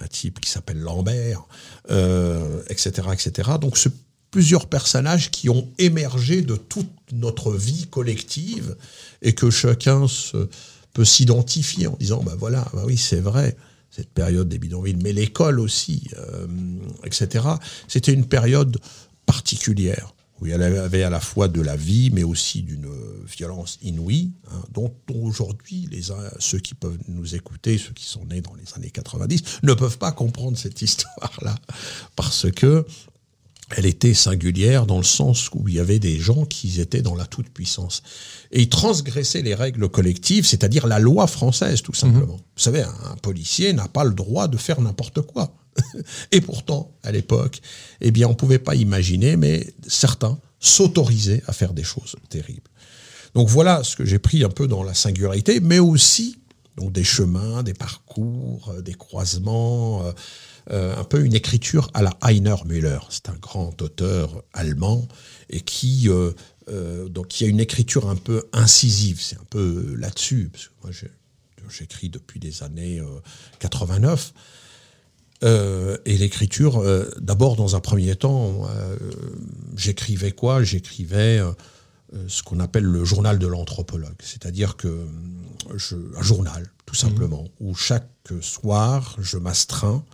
un 0.00 0.06
type 0.06 0.40
qui 0.40 0.50
s'appelle 0.50 0.78
Lambert, 0.78 1.46
euh, 1.90 2.62
etc., 2.68 3.08
etc. 3.12 3.50
Donc, 3.60 3.76
c'est 3.76 3.92
plusieurs 4.30 4.66
personnages 4.66 5.30
qui 5.30 5.48
ont 5.48 5.68
émergé 5.78 6.42
de 6.42 6.56
toute 6.56 6.90
notre 7.12 7.52
vie 7.52 7.86
collective 7.86 8.76
et 9.22 9.34
que 9.34 9.50
chacun 9.50 10.06
peut 10.92 11.04
s'identifier 11.04 11.86
en 11.86 11.96
disant, 11.98 12.22
bah 12.22 12.36
voilà, 12.38 12.68
bah 12.74 12.82
oui, 12.86 12.96
c'est 12.96 13.20
vrai, 13.20 13.56
cette 13.90 14.10
période 14.10 14.48
des 14.48 14.58
bidonvilles, 14.58 14.98
mais 15.02 15.12
l'école 15.12 15.60
aussi, 15.60 16.08
euh, 16.16 16.46
etc. 17.04 17.46
C'était 17.88 18.12
une 18.12 18.26
période 18.26 18.78
particulière 19.26 20.14
où 20.40 20.46
il 20.46 20.50
y 20.50 20.54
avait 20.54 21.02
à 21.02 21.10
la 21.10 21.20
fois 21.20 21.48
de 21.48 21.60
la 21.60 21.76
vie, 21.76 22.10
mais 22.12 22.22
aussi 22.22 22.62
d'une 22.62 22.88
violence 23.26 23.78
inouïe, 23.82 24.30
hein, 24.52 24.62
dont 24.72 24.94
aujourd'hui, 25.12 25.88
les 25.90 26.02
ceux 26.38 26.60
qui 26.60 26.74
peuvent 26.74 26.98
nous 27.08 27.34
écouter, 27.34 27.76
ceux 27.76 27.92
qui 27.92 28.04
sont 28.04 28.24
nés 28.26 28.40
dans 28.40 28.54
les 28.54 28.72
années 28.74 28.90
90, 28.90 29.42
ne 29.64 29.74
peuvent 29.74 29.98
pas 29.98 30.12
comprendre 30.12 30.56
cette 30.56 30.80
histoire-là, 30.80 31.56
parce 32.14 32.50
que 32.52 32.86
elle 33.76 33.86
était 33.86 34.14
singulière 34.14 34.86
dans 34.86 34.96
le 34.96 35.04
sens 35.04 35.50
où 35.54 35.68
il 35.68 35.74
y 35.74 35.80
avait 35.80 35.98
des 35.98 36.18
gens 36.18 36.44
qui 36.46 36.80
étaient 36.80 37.02
dans 37.02 37.14
la 37.14 37.26
toute-puissance. 37.26 38.02
Et 38.50 38.62
ils 38.62 38.68
transgressaient 38.68 39.42
les 39.42 39.54
règles 39.54 39.88
collectives, 39.88 40.46
c'est-à-dire 40.46 40.86
la 40.86 40.98
loi 40.98 41.26
française, 41.26 41.82
tout 41.82 41.94
simplement. 41.94 42.36
Vous 42.36 42.62
savez, 42.62 42.82
un, 42.82 42.94
un 43.12 43.16
policier 43.16 43.72
n'a 43.72 43.88
pas 43.88 44.04
le 44.04 44.14
droit 44.14 44.48
de 44.48 44.56
faire 44.56 44.80
n'importe 44.80 45.20
quoi. 45.20 45.54
Et 46.32 46.40
pourtant, 46.40 46.92
à 47.02 47.12
l'époque, 47.12 47.60
eh 48.00 48.10
bien, 48.10 48.26
on 48.26 48.30
ne 48.30 48.36
pouvait 48.36 48.58
pas 48.58 48.74
imaginer, 48.74 49.36
mais 49.36 49.66
certains 49.86 50.38
s'autorisaient 50.60 51.42
à 51.46 51.52
faire 51.52 51.72
des 51.72 51.84
choses 51.84 52.16
terribles. 52.30 52.70
Donc 53.34 53.48
voilà 53.48 53.84
ce 53.84 53.96
que 53.96 54.04
j'ai 54.04 54.18
pris 54.18 54.42
un 54.44 54.48
peu 54.48 54.66
dans 54.66 54.82
la 54.82 54.94
singularité, 54.94 55.60
mais 55.60 55.78
aussi 55.78 56.38
donc 56.76 56.92
des 56.92 57.04
chemins, 57.04 57.62
des 57.62 57.74
parcours, 57.74 58.72
euh, 58.72 58.82
des 58.82 58.94
croisements, 58.94 60.04
euh, 60.04 60.12
euh, 60.70 60.96
un 60.96 61.04
peu 61.04 61.24
une 61.24 61.34
écriture 61.34 61.90
à 61.94 62.02
la 62.02 62.12
Heiner 62.22 62.56
Müller. 62.66 62.98
C'est 63.10 63.28
un 63.28 63.36
grand 63.40 63.80
auteur 63.82 64.42
allemand 64.52 65.06
et 65.50 65.60
qui 65.60 66.08
euh, 66.08 66.32
euh, 66.70 67.08
donc 67.08 67.40
il 67.40 67.44
y 67.44 67.46
a 67.46 67.50
une 67.50 67.60
écriture 67.60 68.08
un 68.08 68.16
peu 68.16 68.44
incisive. 68.52 69.20
C'est 69.20 69.36
un 69.36 69.46
peu 69.50 69.94
là-dessus 69.98 70.50
parce 70.52 70.66
que 70.66 70.72
moi 70.82 70.92
j'écris 71.70 72.08
depuis 72.08 72.40
des 72.40 72.62
années 72.62 73.00
euh, 73.00 73.20
89. 73.60 74.32
Euh, 75.44 75.96
et 76.04 76.18
l'écriture, 76.18 76.82
d'abord 77.20 77.54
dans 77.54 77.76
un 77.76 77.80
premier 77.80 78.16
temps, 78.16 78.68
j'écrivais 79.76 80.32
quoi? 80.32 80.64
J'écrivais 80.64 81.40
ce 82.26 82.42
qu'on 82.42 82.58
appelle 82.58 82.84
le 82.84 83.04
journal 83.04 83.38
de 83.38 83.46
l'anthropologue, 83.46 84.16
c'est-à-dire 84.20 84.76
que 84.76 85.06
je, 85.76 85.94
un 86.16 86.22
journal, 86.22 86.68
tout 86.86 86.96
simplement, 86.96 87.46
où 87.60 87.76
chaque 87.76 88.10
soir 88.40 89.16
je 89.20 89.36
m'astreins 89.38 90.04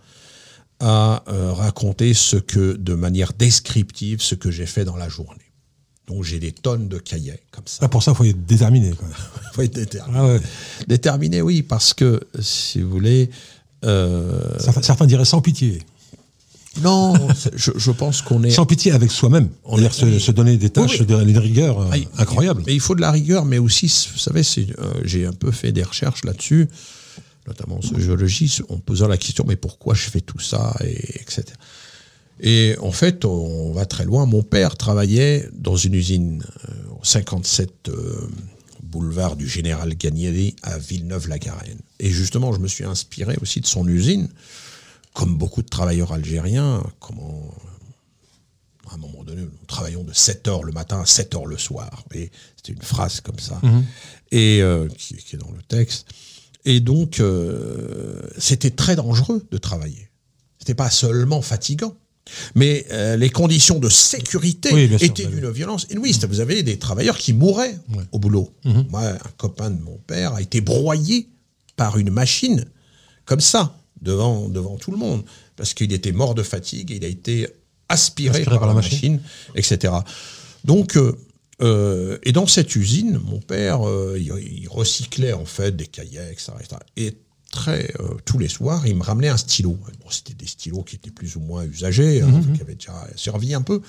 à 0.79 1.23
euh, 1.29 1.53
raconter 1.53 2.13
ce 2.13 2.35
que, 2.37 2.75
de 2.75 2.93
manière 2.95 3.31
descriptive, 3.33 4.21
ce 4.21 4.35
que 4.35 4.51
j'ai 4.51 4.65
fait 4.65 4.85
dans 4.85 4.97
la 4.97 5.07
journée. 5.09 5.39
Donc 6.07 6.23
j'ai 6.23 6.39
des 6.39 6.51
tonnes 6.51 6.87
de 6.87 6.97
cahiers 6.99 7.39
comme 7.51 7.63
ça. 7.65 7.79
Ah, 7.81 7.87
pour 7.87 8.03
ça, 8.03 8.11
il 8.11 8.17
faut 8.17 8.23
être 8.25 8.45
déterminé. 8.45 8.87
Même. 8.89 8.95
Faut 9.53 9.61
être 9.61 9.73
déterminé. 9.73 10.17
Ah 10.19 10.25
ouais. 10.27 10.39
Déterminé, 10.87 11.41
oui, 11.41 11.61
parce 11.63 11.93
que 11.93 12.19
si 12.39 12.81
vous 12.81 12.89
voulez. 12.91 13.29
euh, 13.85 14.39
Certains, 14.59 14.81
certains 14.83 15.05
diraient 15.07 15.25
sans 15.25 15.41
pitié. 15.41 15.81
non, 16.83 17.13
je, 17.55 17.71
je 17.75 17.91
pense 17.91 18.21
qu'on 18.21 18.43
est. 18.43 18.51
Sans 18.51 18.65
pitié 18.65 18.91
avec 18.91 19.09
soi-même. 19.11 19.47
On 19.63 19.77
est- 19.81 19.89
se, 19.93 20.19
se 20.19 20.31
donner 20.31 20.57
des 20.57 20.69
tâches, 20.69 20.99
Oui, 20.99 21.05
des 21.05 21.39
rigueurs 21.39 21.79
euh, 21.81 21.87
Ah, 21.91 21.97
il- 21.97 22.07
incroyables. 22.17 22.61
Mais 22.67 22.73
il 22.73 22.81
faut 22.81 22.95
de 22.95 23.01
la 23.01 23.11
rigueur, 23.11 23.45
mais 23.45 23.57
aussi, 23.59 23.87
vous 24.11 24.19
savez, 24.19 24.41
euh, 24.59 24.93
j'ai 25.05 25.25
un 25.25 25.31
peu 25.33 25.51
fait 25.51 25.71
des 25.71 25.83
recherches 25.83 26.25
là-dessus, 26.25 26.67
notamment 27.47 27.77
en 27.77 27.81
sociologie, 27.81 28.59
en 28.69 28.77
posant 28.77 29.07
la 29.07 29.17
question, 29.17 29.45
mais 29.47 29.55
pourquoi 29.55 29.93
je 29.93 30.09
fais 30.09 30.21
tout 30.21 30.39
ça, 30.39 30.75
et, 30.83 31.21
etc. 31.21 31.43
Et 32.39 32.75
en 32.81 32.91
fait, 32.91 33.23
on 33.23 33.71
va 33.71 33.85
très 33.85 34.03
loin. 34.03 34.25
Mon 34.25 34.43
père 34.43 34.75
travaillait 34.75 35.49
dans 35.53 35.77
une 35.77 35.93
usine 35.93 36.43
euh, 36.69 36.99
au 36.99 37.03
57 37.03 37.89
euh, 37.89 38.29
boulevard 38.83 39.35
du 39.35 39.47
Général 39.47 39.95
Gagnieri 39.95 40.55
à 40.63 40.77
Villeneuve-la-Garenne. 40.77 41.79
Et 41.99 42.09
justement, 42.09 42.51
je 42.53 42.59
me 42.59 42.67
suis 42.67 42.83
inspiré 42.83 43.37
aussi 43.41 43.61
de 43.61 43.65
son 43.65 43.87
usine, 43.87 44.27
comme 45.13 45.37
beaucoup 45.37 45.61
de 45.61 45.69
travailleurs 45.69 46.11
algériens, 46.11 46.83
comment 46.99 47.53
à 48.91 48.95
un 48.95 48.97
moment 48.97 49.23
donné, 49.23 49.41
on 49.41 49.65
travaille 49.65 49.93
travaillons 49.93 50.03
de 50.03 50.13
7 50.13 50.47
heures 50.47 50.63
le 50.63 50.71
matin 50.71 51.01
à 51.01 51.05
7 51.05 51.35
heures 51.35 51.45
le 51.45 51.57
soir. 51.57 52.03
Et 52.13 52.31
c'était 52.55 52.73
une 52.73 52.81
phrase 52.81 53.19
comme 53.21 53.39
ça, 53.39 53.59
et 54.31 54.61
euh, 54.61 54.87
qui, 54.89 55.15
qui 55.15 55.35
est 55.35 55.39
dans 55.39 55.51
le 55.51 55.61
texte. 55.63 56.07
Et 56.65 56.79
donc, 56.79 57.19
euh, 57.19 58.21
c'était 58.37 58.71
très 58.71 58.95
dangereux 58.95 59.45
de 59.51 59.57
travailler. 59.57 60.09
C'était 60.59 60.73
pas 60.73 60.89
seulement 60.89 61.41
fatigant, 61.43 61.95
mais 62.55 62.85
euh, 62.91 63.17
les 63.17 63.29
conditions 63.29 63.77
de 63.77 63.87
sécurité 63.87 64.73
Oui, 64.73 64.87
bien 64.87 64.97
sûr, 64.97 65.07
étaient 65.07 65.25
bah 65.25 65.29
d'une 65.29 65.51
violence. 65.51 65.85
Et 65.91 65.97
oui, 65.97 66.11
c'est- 66.13 66.25
vous 66.25 66.39
avez 66.39 66.63
des 66.63 66.77
travailleurs 66.79 67.17
qui 67.17 67.33
mouraient 67.33 67.77
au 68.11 68.19
boulot. 68.19 68.51
Moi, 68.89 69.01
un 69.03 69.17
copain 69.37 69.69
de 69.69 69.79
mon 69.81 69.97
père 70.07 70.33
a 70.33 70.41
été 70.41 70.59
broyé 70.61 71.29
par 71.75 71.97
une 71.97 72.09
machine, 72.09 72.65
comme 73.25 73.41
ça, 73.41 73.77
devant, 74.01 74.49
devant 74.49 74.77
tout 74.77 74.91
le 74.91 74.97
monde, 74.97 75.23
parce 75.55 75.73
qu'il 75.75 75.93
était 75.93 76.11
mort 76.11 76.33
de 76.33 76.41
fatigue 76.43 76.91
et 76.91 76.95
il 76.95 77.05
a 77.05 77.09
été 77.09 77.47
aspiré, 77.89 78.43
par, 78.43 78.65
la 78.65 78.73
machine, 78.73 79.21
etc. 79.55 79.93
Donc, 80.63 80.97
euh, 80.97 81.15
euh, 81.61 82.17
et 82.23 82.31
dans 82.31 82.47
cette 82.47 82.75
usine, 82.75 83.19
mon 83.23 83.39
père, 83.39 83.87
euh, 83.87 84.17
il, 84.19 84.31
il 84.61 84.67
recyclait 84.67 85.33
en 85.33 85.45
fait 85.45 85.75
des 85.75 85.87
cahiers, 85.87 86.31
etc. 86.31 86.51
Et 86.97 87.17
très, 87.51 87.93
euh, 87.99 88.15
tous 88.25 88.37
les 88.37 88.49
soirs, 88.49 88.85
il 88.87 88.95
me 88.95 89.03
ramenait 89.03 89.29
un 89.29 89.37
stylo. 89.37 89.71
Bon, 89.71 90.09
c'était 90.09 90.33
des 90.33 90.47
stylos 90.47 90.83
qui 90.83 90.95
étaient 90.95 91.11
plus 91.11 91.35
ou 91.35 91.39
moins 91.39 91.63
usagés, 91.63 92.21
hein, 92.21 92.41
qui 92.53 92.61
avaient 92.61 92.75
déjà 92.75 93.07
servi 93.15 93.53
un 93.53 93.61
peu. 93.61 93.81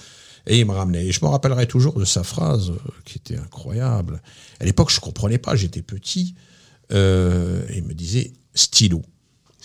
Et 0.47 0.61
il 0.61 0.67
me 0.67 0.73
ramenait. 0.73 1.07
Et 1.07 1.13
je 1.13 1.25
me 1.25 1.29
rappellerai 1.29 1.67
toujours 1.67 1.99
de 1.99 2.05
sa 2.05 2.23
phrase 2.23 2.73
qui 3.05 3.19
était 3.19 3.37
incroyable. 3.37 4.23
À 4.61 4.65
l'époque, 4.65 4.91
je 4.93 5.01
comprenais 5.01 5.39
pas, 5.39 5.57
j'étais 5.57 5.83
petit. 5.83 6.37
Et 6.91 6.95
il 6.95 7.83
me 7.85 7.95
disait 7.95 8.33
stylo 8.55 9.03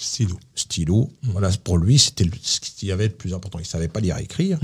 Stylo. 0.01 0.39
stylo. 0.55 1.11
Voilà, 1.21 1.51
pour 1.63 1.77
lui, 1.77 1.99
c'était 1.99 2.25
ce 2.41 2.59
qu'il 2.59 2.87
y 2.87 2.91
avait 2.91 3.07
de 3.07 3.13
plus 3.13 3.35
important. 3.35 3.59
Il 3.59 3.65
savait 3.65 3.87
pas 3.87 3.99
lire 3.99 4.17
et 4.17 4.23
écrire. 4.23 4.59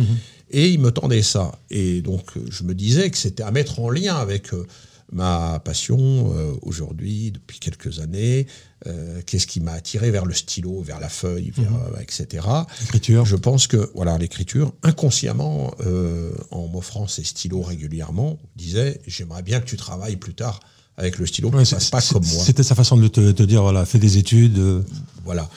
Et 0.51 0.69
il 0.69 0.79
me 0.79 0.91
tendait 0.91 1.21
ça. 1.23 1.51
Et 1.69 2.01
donc, 2.01 2.31
je 2.49 2.63
me 2.63 2.73
disais 2.73 3.09
que 3.09 3.17
c'était 3.17 3.43
à 3.43 3.51
mettre 3.51 3.79
en 3.79 3.89
lien 3.89 4.15
avec 4.15 4.53
euh, 4.53 4.65
ma 5.11 5.59
passion 5.63 6.33
euh, 6.35 6.53
aujourd'hui, 6.61 7.31
depuis 7.31 7.59
quelques 7.59 7.99
années. 7.99 8.47
Euh, 8.85 9.21
Qu'est-ce 9.25 9.47
qui 9.47 9.59
m'a 9.59 9.73
attiré 9.73 10.11
vers 10.11 10.25
le 10.25 10.33
stylo, 10.33 10.81
vers 10.81 10.99
la 10.99 11.09
feuille, 11.09 11.51
vers, 11.57 11.73
euh, 11.73 11.99
etc. 12.01 12.45
Écriture. 12.83 13.25
Je 13.25 13.35
pense 13.35 13.67
que, 13.67 13.91
voilà, 13.95 14.17
l'écriture, 14.17 14.73
inconsciemment, 14.83 15.73
en 16.51 16.67
m'offrant 16.67 17.07
ces 17.07 17.23
stylos 17.23 17.61
régulièrement, 17.63 18.37
disait 18.55 19.01
J'aimerais 19.07 19.43
bien 19.43 19.59
que 19.59 19.65
tu 19.65 19.77
travailles 19.77 20.17
plus 20.17 20.33
tard 20.35 20.59
avec 20.95 21.17
le 21.19 21.25
stylo, 21.25 21.51
que 21.51 21.57
Ouais, 21.57 21.65
fasses 21.65 21.85
c'est- 21.85 21.91
pas 21.91 22.01
comme 22.01 22.25
moi. 22.25 22.43
C'était 22.43 22.63
sa 22.63 22.73
façon 22.75 22.97
de 22.97 23.07
te, 23.07 23.31
te 23.31 23.43
dire 23.43 23.61
voilà, 23.61 23.85
fais 23.85 23.99
des 23.99 24.17
études, 24.17 24.83
Voilà. 25.25 25.49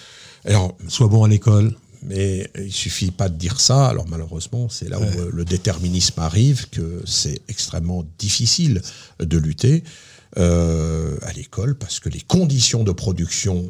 Alors, 0.45 0.77
sois 0.89 1.09
bon 1.09 1.23
à 1.25 1.29
l'école. 1.29 1.75
Mais 2.03 2.51
il 2.59 2.73
suffit 2.73 3.11
pas 3.11 3.29
de 3.29 3.37
dire 3.37 3.61
ça. 3.61 3.89
Alors 3.89 4.07
malheureusement, 4.09 4.69
c'est 4.69 4.89
là 4.89 4.99
où 4.99 5.03
euh, 5.03 5.31
le 5.33 5.45
déterminisme 5.45 6.19
arrive, 6.21 6.69
que 6.71 7.03
c'est 7.05 7.43
extrêmement 7.49 8.05
difficile 8.19 8.81
de 9.19 9.37
lutter 9.37 9.85
euh, 10.39 11.17
à 11.23 11.33
l'école 11.33 11.75
parce 11.75 11.99
que 11.99 12.09
les 12.09 12.21
conditions 12.21 12.85
de 12.85 12.93
production 12.93 13.69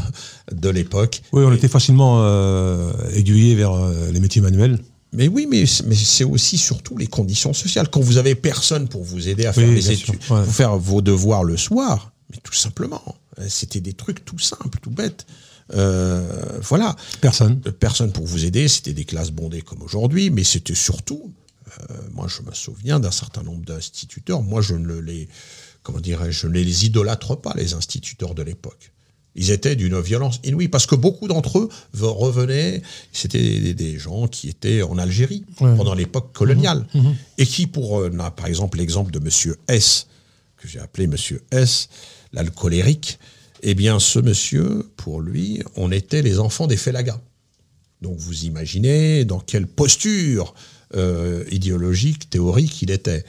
de 0.52 0.68
l'époque. 0.70 1.20
Oui, 1.32 1.44
on 1.44 1.52
était 1.52 1.68
facilement 1.68 2.22
euh, 2.22 2.90
aiguillé 3.12 3.54
vers 3.54 3.72
euh, 3.72 4.10
les 4.10 4.18
métiers 4.18 4.40
manuels. 4.40 4.78
Mais 5.12 5.28
oui, 5.28 5.46
mais, 5.48 5.64
mais 5.86 5.94
c'est 5.94 6.24
aussi 6.24 6.58
surtout 6.58 6.96
les 6.96 7.06
conditions 7.06 7.52
sociales. 7.52 7.88
Quand 7.90 8.00
vous 8.00 8.16
avez 8.16 8.34
personne 8.34 8.88
pour 8.88 9.04
vous 9.04 9.28
aider 9.28 9.46
à 9.46 9.52
faire 9.52 9.68
Oui, 9.68 9.74
les 9.74 9.80
bien 9.80 9.90
études, 9.90 10.22
sûr, 10.22 10.34
ouais. 10.34 10.44
pour 10.44 10.54
faire 10.54 10.76
vos 10.78 11.02
devoirs 11.02 11.44
le 11.44 11.56
soir, 11.56 12.12
mais 12.30 12.38
tout 12.42 12.54
simplement, 12.54 13.16
euh, 13.38 13.46
c'était 13.48 13.80
des 13.80 13.92
trucs 13.94 14.24
tout 14.24 14.38
simples, 14.38 14.78
tout 14.80 14.90
bêtes. 14.90 15.26
Euh, 15.74 16.58
voilà. 16.62 16.96
Personne. 17.20 17.60
Euh, 17.66 17.72
personne 17.72 18.12
pour 18.12 18.26
vous 18.26 18.44
aider, 18.44 18.68
c'était 18.68 18.92
des 18.94 19.04
classes 19.04 19.30
bondées 19.30 19.62
comme 19.62 19.82
aujourd'hui, 19.82 20.30
mais 20.30 20.44
c'était 20.44 20.74
surtout, 20.74 21.32
euh, 21.80 21.94
moi 22.12 22.26
je 22.28 22.42
me 22.42 22.54
souviens 22.54 23.00
d'un 23.00 23.10
certain 23.10 23.42
nombre 23.42 23.64
d'instituteurs, 23.64 24.42
moi 24.42 24.62
je 24.62 24.74
ne 24.74 24.98
les, 24.98 25.28
comment 25.82 26.00
dirais-je, 26.00 26.40
je 26.40 26.46
ne 26.46 26.52
les 26.54 26.86
idolâtre 26.86 27.36
pas, 27.36 27.52
les 27.56 27.74
instituteurs 27.74 28.34
de 28.34 28.42
l'époque. 28.42 28.92
Ils 29.34 29.50
étaient 29.52 29.76
d'une 29.76 30.00
violence 30.00 30.40
inouïe, 30.42 30.66
parce 30.68 30.86
que 30.86 30.96
beaucoup 30.96 31.28
d'entre 31.28 31.58
eux 31.60 31.68
ve- 31.94 32.06
revenaient, 32.06 32.82
c'était 33.12 33.72
des, 33.72 33.98
gens 33.98 34.26
qui 34.26 34.48
étaient 34.48 34.82
en 34.82 34.98
Algérie 34.98 35.44
Ouais. 35.60 35.76
pendant 35.76 35.94
l'époque 35.94 36.32
coloniale, 36.32 36.86
et 37.36 37.46
qui, 37.46 37.66
pour, 37.68 38.00
euh, 38.00 38.10
par 38.34 38.46
exemple, 38.46 38.78
l'exemple 38.78 39.12
de 39.12 39.20
Monsieur 39.20 39.56
S, 39.68 40.06
que 40.56 40.66
j'ai 40.66 40.80
appelé 40.80 41.06
Monsieur 41.06 41.42
S, 41.52 41.88
l'alcoolérique, 42.32 43.18
eh 43.62 43.74
bien, 43.74 43.98
ce 44.00 44.18
monsieur, 44.18 44.90
pour 44.96 45.20
lui, 45.20 45.62
on 45.76 45.90
était 45.92 46.22
les 46.22 46.38
enfants 46.38 46.66
des 46.66 46.76
félagas. 46.76 47.20
Donc 48.00 48.16
vous 48.18 48.44
imaginez 48.44 49.24
dans 49.24 49.40
quelle 49.40 49.66
posture 49.66 50.54
euh, 50.94 51.44
idéologique, 51.50 52.30
théorique 52.30 52.80
il 52.82 52.90
était. 52.90 53.24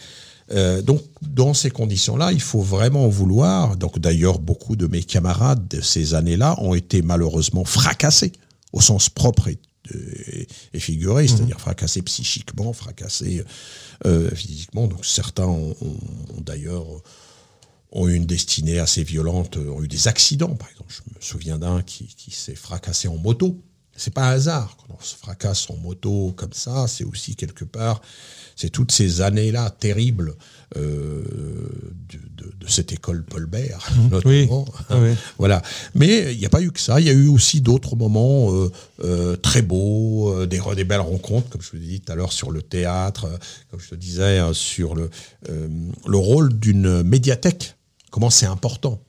Euh, 0.51 0.81
donc 0.81 1.01
dans 1.21 1.53
ces 1.53 1.69
conditions-là, 1.71 2.31
il 2.31 2.41
faut 2.41 2.61
vraiment 2.61 3.07
vouloir. 3.07 3.75
Donc 3.77 3.99
d'ailleurs, 3.99 4.39
beaucoup 4.39 4.75
de 4.75 4.87
mes 4.87 5.03
camarades 5.03 5.67
de 5.67 5.81
ces 5.81 6.13
années-là 6.13 6.55
ont 6.61 6.73
été 6.75 7.01
malheureusement 7.01 7.65
fracassés 7.65 8.31
au 8.73 8.81
sens 8.81 9.09
propre 9.09 9.47
et, 9.47 9.57
et- 9.93 10.47
et 10.73 10.79
figuré, 10.79 11.27
c'est-à-dire 11.27 11.59
fracassés 11.59 12.01
psychiquement, 12.03 12.71
fracassés 12.73 13.43
euh, 14.05 14.29
physiquement. 14.35 14.85
Donc 14.87 15.03
certains 15.05 15.45
ont, 15.47 15.75
ont- 15.81 16.35
ont 16.37 16.41
d'ailleurs 16.41 16.85
ont 17.91 18.07
eu 18.07 18.13
une 18.15 18.25
destinée 18.25 18.79
assez 18.79 19.03
violente, 19.03 19.57
euh, 19.57 19.69
ont 19.71 19.83
eu 19.83 19.87
des 19.87 20.07
accidents, 20.07 20.55
par 20.55 20.69
exemple. 20.69 20.93
Je 20.93 21.01
me 21.13 21.19
souviens 21.21 21.57
d'un 21.57 21.81
qui, 21.81 22.05
qui 22.15 22.31
s'est 22.31 22.55
fracassé 22.55 23.07
en 23.07 23.17
moto. 23.17 23.59
C'est 23.95 24.13
pas 24.13 24.29
un 24.29 24.31
hasard 24.31 24.77
quand 24.77 24.95
on 24.97 25.03
se 25.03 25.15
fracasse 25.15 25.69
en 25.69 25.75
moto 25.75 26.33
comme 26.37 26.53
ça. 26.53 26.87
C'est 26.87 27.03
aussi 27.03 27.35
quelque 27.35 27.65
part, 27.65 28.01
c'est 28.55 28.69
toutes 28.69 28.93
ces 28.93 29.19
années-là 29.19 29.71
terribles 29.71 30.35
euh, 30.77 31.23
de, 32.09 32.17
de- 32.43 32.53
de 32.57 32.67
cette 32.69 32.93
école 32.93 33.23
Paul 33.25 33.45
Bert, 33.47 33.89
notamment. 34.09 34.65
Ah 34.89 34.99
oui. 35.01 35.13
Voilà. 35.37 35.61
Mais 35.95 36.33
il 36.33 36.39
n'y 36.39 36.45
a 36.45 36.49
pas 36.49 36.61
eu 36.61 36.71
que 36.71 36.79
ça. 36.79 37.01
Il 37.01 37.07
y 37.07 37.09
a 37.09 37.13
eu 37.13 37.27
aussi 37.27 37.59
d'autres 37.59 37.97
moments 37.97 38.53
euh, 38.53 38.71
euh, 39.03 39.35
très 39.35 39.61
beaux, 39.63 40.45
des, 40.45 40.59
belles 40.85 40.99
rencontres, 41.01 41.49
comme 41.49 41.61
je 41.61 41.71
vous 41.71 41.77
l'ai 41.77 41.87
dit 41.87 41.99
tout 42.01 42.11
à 42.11 42.15
l'heure 42.15 42.31
sur 42.31 42.51
le 42.51 42.61
théâtre, 42.61 43.27
comme 43.69 43.81
je 43.81 43.89
te 43.89 43.95
disais, 43.95 44.39
euh, 44.39 44.53
sur 44.53 44.95
le, 44.95 45.09
le 45.49 46.17
rôle 46.17 46.57
d'une 46.57 47.03
médiathèque. 47.03 47.75
Comment 48.09 48.29
c'est 48.29 48.45
important. 48.45 49.01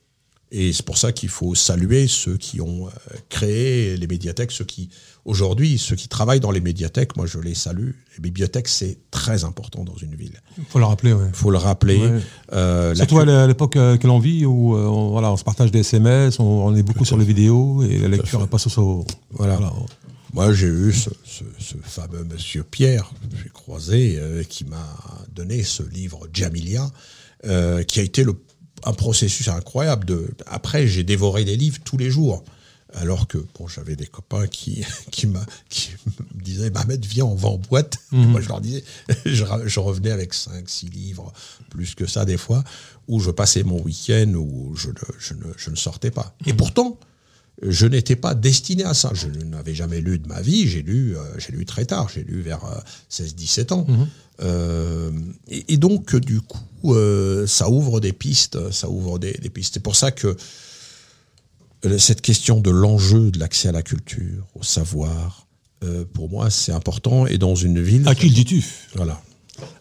Et 0.53 0.73
c'est 0.73 0.83
pour 0.85 0.97
ça 0.97 1.13
qu'il 1.13 1.29
faut 1.29 1.55
saluer 1.55 2.07
ceux 2.07 2.35
qui 2.35 2.59
ont 2.59 2.87
euh, 2.87 2.91
créé 3.29 3.95
les 3.95 4.05
médiathèques, 4.07 4.51
ceux 4.51 4.65
qui, 4.65 4.89
aujourd'hui, 5.23 5.77
ceux 5.77 5.95
qui 5.95 6.09
travaillent 6.09 6.41
dans 6.41 6.51
les 6.51 6.59
médiathèques, 6.59 7.15
moi 7.15 7.25
je 7.25 7.39
les 7.39 7.55
salue. 7.55 7.91
Les 8.17 8.21
bibliothèques, 8.21 8.67
c'est 8.67 8.97
très 9.11 9.45
important 9.45 9.85
dans 9.85 9.95
une 9.95 10.13
ville. 10.13 10.41
Il 10.57 10.65
faut 10.65 10.79
le 10.79 10.83
rappeler. 10.85 11.13
Ouais. 11.13 11.27
Il 11.29 11.33
faut 11.35 11.51
le 11.51 11.57
rappeler. 11.57 11.97
Ouais. 11.99 12.19
Euh, 12.51 12.93
la 12.93 13.43
à 13.43 13.47
l'époque 13.47 13.77
euh, 13.77 13.95
que 13.95 14.07
l'on 14.07 14.19
vit, 14.19 14.45
où 14.45 14.75
euh, 14.75 14.87
on, 14.87 15.11
voilà, 15.11 15.31
on 15.31 15.37
se 15.37 15.45
partage 15.45 15.71
des 15.71 15.79
SMS, 15.79 16.37
on, 16.41 16.43
on 16.43 16.75
est 16.75 16.83
beaucoup 16.83 17.05
sur 17.05 17.15
les 17.17 17.23
vidéos 17.25 17.81
et 17.83 17.97
la 17.99 18.09
lecture 18.09 18.43
est 18.43 18.47
pas 18.47 18.57
sur 18.57 18.77
au- 18.85 19.05
Voilà. 19.29 19.57
Moi, 20.33 20.51
j'ai 20.53 20.67
eu 20.67 20.91
ce, 20.91 21.09
ce- 21.23 21.43
ce 21.59 21.75
fameux 21.81 22.25
monsieur 22.25 22.63
Pierre, 22.63 23.09
que 23.31 23.37
j'ai 23.41 23.49
croisé, 23.49 24.17
euh, 24.17 24.43
qui 24.43 24.65
m'a 24.65 24.85
donné 25.33 25.63
ce 25.63 25.83
livre 25.83 26.27
Jamilia, 26.33 26.89
euh, 27.45 27.83
qui 27.83 27.99
a 28.01 28.03
été 28.03 28.23
le, 28.25 28.33
un 28.83 28.93
processus 28.93 29.47
incroyable. 29.47 30.05
De, 30.05 30.29
après, 30.47 30.87
j'ai 30.87 31.03
dévoré 31.03 31.45
des 31.45 31.55
livres 31.57 31.79
tous 31.83 31.97
les 31.97 32.09
jours. 32.09 32.43
Alors 32.93 33.27
que 33.29 33.37
bon, 33.57 33.67
j'avais 33.69 33.95
des 33.95 34.05
copains 34.07 34.47
qui, 34.47 34.83
qui, 35.11 35.25
m'a- 35.27 35.45
qui 35.69 35.91
me 36.35 36.43
disaient 36.43 36.69
Mohamed, 36.71 37.05
viens, 37.05 37.23
on 37.25 37.35
va 37.35 37.47
en 37.47 37.57
boîte. 37.57 37.97
Moi, 38.11 38.41
je 38.41 38.49
leur 38.49 38.59
disais, 38.59 38.83
je, 39.25 39.79
revenais 39.79 40.11
avec 40.11 40.33
5, 40.33 40.67
6 40.67 40.89
livres, 40.89 41.31
plus 41.69 41.95
que 41.95 42.05
ça 42.05 42.25
des 42.25 42.35
fois, 42.37 42.63
où 43.07 43.21
je 43.21 43.31
passais 43.31 43.63
mon 43.63 43.81
week-end, 43.81 44.33
où 44.35 44.75
je, 44.75 44.89
ne- 44.89 44.93
je 45.19 45.33
ne, 45.35 45.53
je 45.55 45.69
ne 45.69 45.75
sortais 45.77 46.11
pas. 46.11 46.35
Et 46.45 46.53
pourtant, 46.53 46.97
je 47.61 47.85
n'étais 47.85 48.15
pas 48.15 48.33
destiné 48.33 48.83
à 48.83 48.93
ça. 48.93 49.11
Je 49.13 49.27
n'avais 49.27 49.75
jamais 49.75 50.01
lu 50.01 50.17
de 50.19 50.27
ma 50.27 50.41
vie. 50.41 50.67
J'ai 50.67 50.81
lu, 50.81 51.15
euh, 51.15 51.21
j'ai 51.37 51.51
lu 51.51 51.65
très 51.65 51.85
tard. 51.85 52.09
J'ai 52.13 52.23
lu 52.23 52.41
vers 52.41 52.61
16-17 53.11 53.73
ans. 53.73 53.85
Euh, 54.41 55.11
et, 55.47 55.73
et 55.73 55.77
donc, 55.77 56.15
du 56.15 56.41
coup, 56.41 56.95
euh, 56.95 57.45
ça 57.45 57.69
ouvre 57.69 57.99
des 57.99 58.13
pistes. 58.13 58.71
Ça 58.71 58.89
ouvre 58.89 59.19
des, 59.19 59.33
des 59.33 59.49
pistes. 59.49 59.75
C'est 59.75 59.83
pour 59.83 59.95
ça 59.95 60.11
que 60.11 60.35
euh, 61.85 61.97
cette 61.97 62.21
question 62.21 62.59
de 62.59 62.69
l'enjeu 62.71 63.31
de 63.31 63.39
l'accès 63.39 63.69
à 63.69 63.71
la 63.71 63.83
culture, 63.83 64.47
au 64.55 64.63
savoir, 64.63 65.47
euh, 65.83 66.05
pour 66.13 66.29
moi, 66.29 66.49
c'est 66.49 66.71
important. 66.71 67.25
Et 67.27 67.37
dans 67.37 67.55
une 67.55 67.81
ville, 67.81 68.07
À 68.07 68.15
qui 68.15 68.27
le 68.29 68.35
dis-tu? 68.35 68.63
Voilà. 68.95 69.21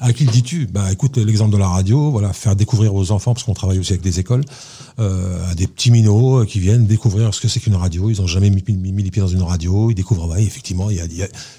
À 0.00 0.12
qui 0.12 0.24
le 0.24 0.32
dis-tu 0.32 0.66
Bah, 0.66 0.90
écoute 0.92 1.16
l'exemple 1.18 1.52
de 1.52 1.58
la 1.58 1.68
radio, 1.68 2.10
voilà, 2.10 2.32
faire 2.32 2.56
découvrir 2.56 2.94
aux 2.94 3.12
enfants, 3.12 3.34
parce 3.34 3.44
qu'on 3.44 3.54
travaille 3.54 3.78
aussi 3.78 3.92
avec 3.92 4.02
des 4.02 4.20
écoles, 4.20 4.44
euh, 4.98 5.50
à 5.50 5.54
des 5.54 5.66
petits 5.66 5.90
minots 5.90 6.40
euh, 6.40 6.44
qui 6.44 6.60
viennent 6.60 6.86
découvrir 6.86 7.32
ce 7.34 7.40
que 7.40 7.48
c'est 7.48 7.60
qu'une 7.60 7.74
radio. 7.74 8.10
Ils 8.10 8.20
n'ont 8.20 8.26
jamais 8.26 8.50
mis, 8.50 8.62
les 9.02 9.10
pieds 9.10 9.22
dans 9.22 9.28
une 9.28 9.42
radio. 9.42 9.90
Ils 9.90 9.94
découvrent, 9.94 10.28
ouais, 10.28 10.42
effectivement, 10.42 10.88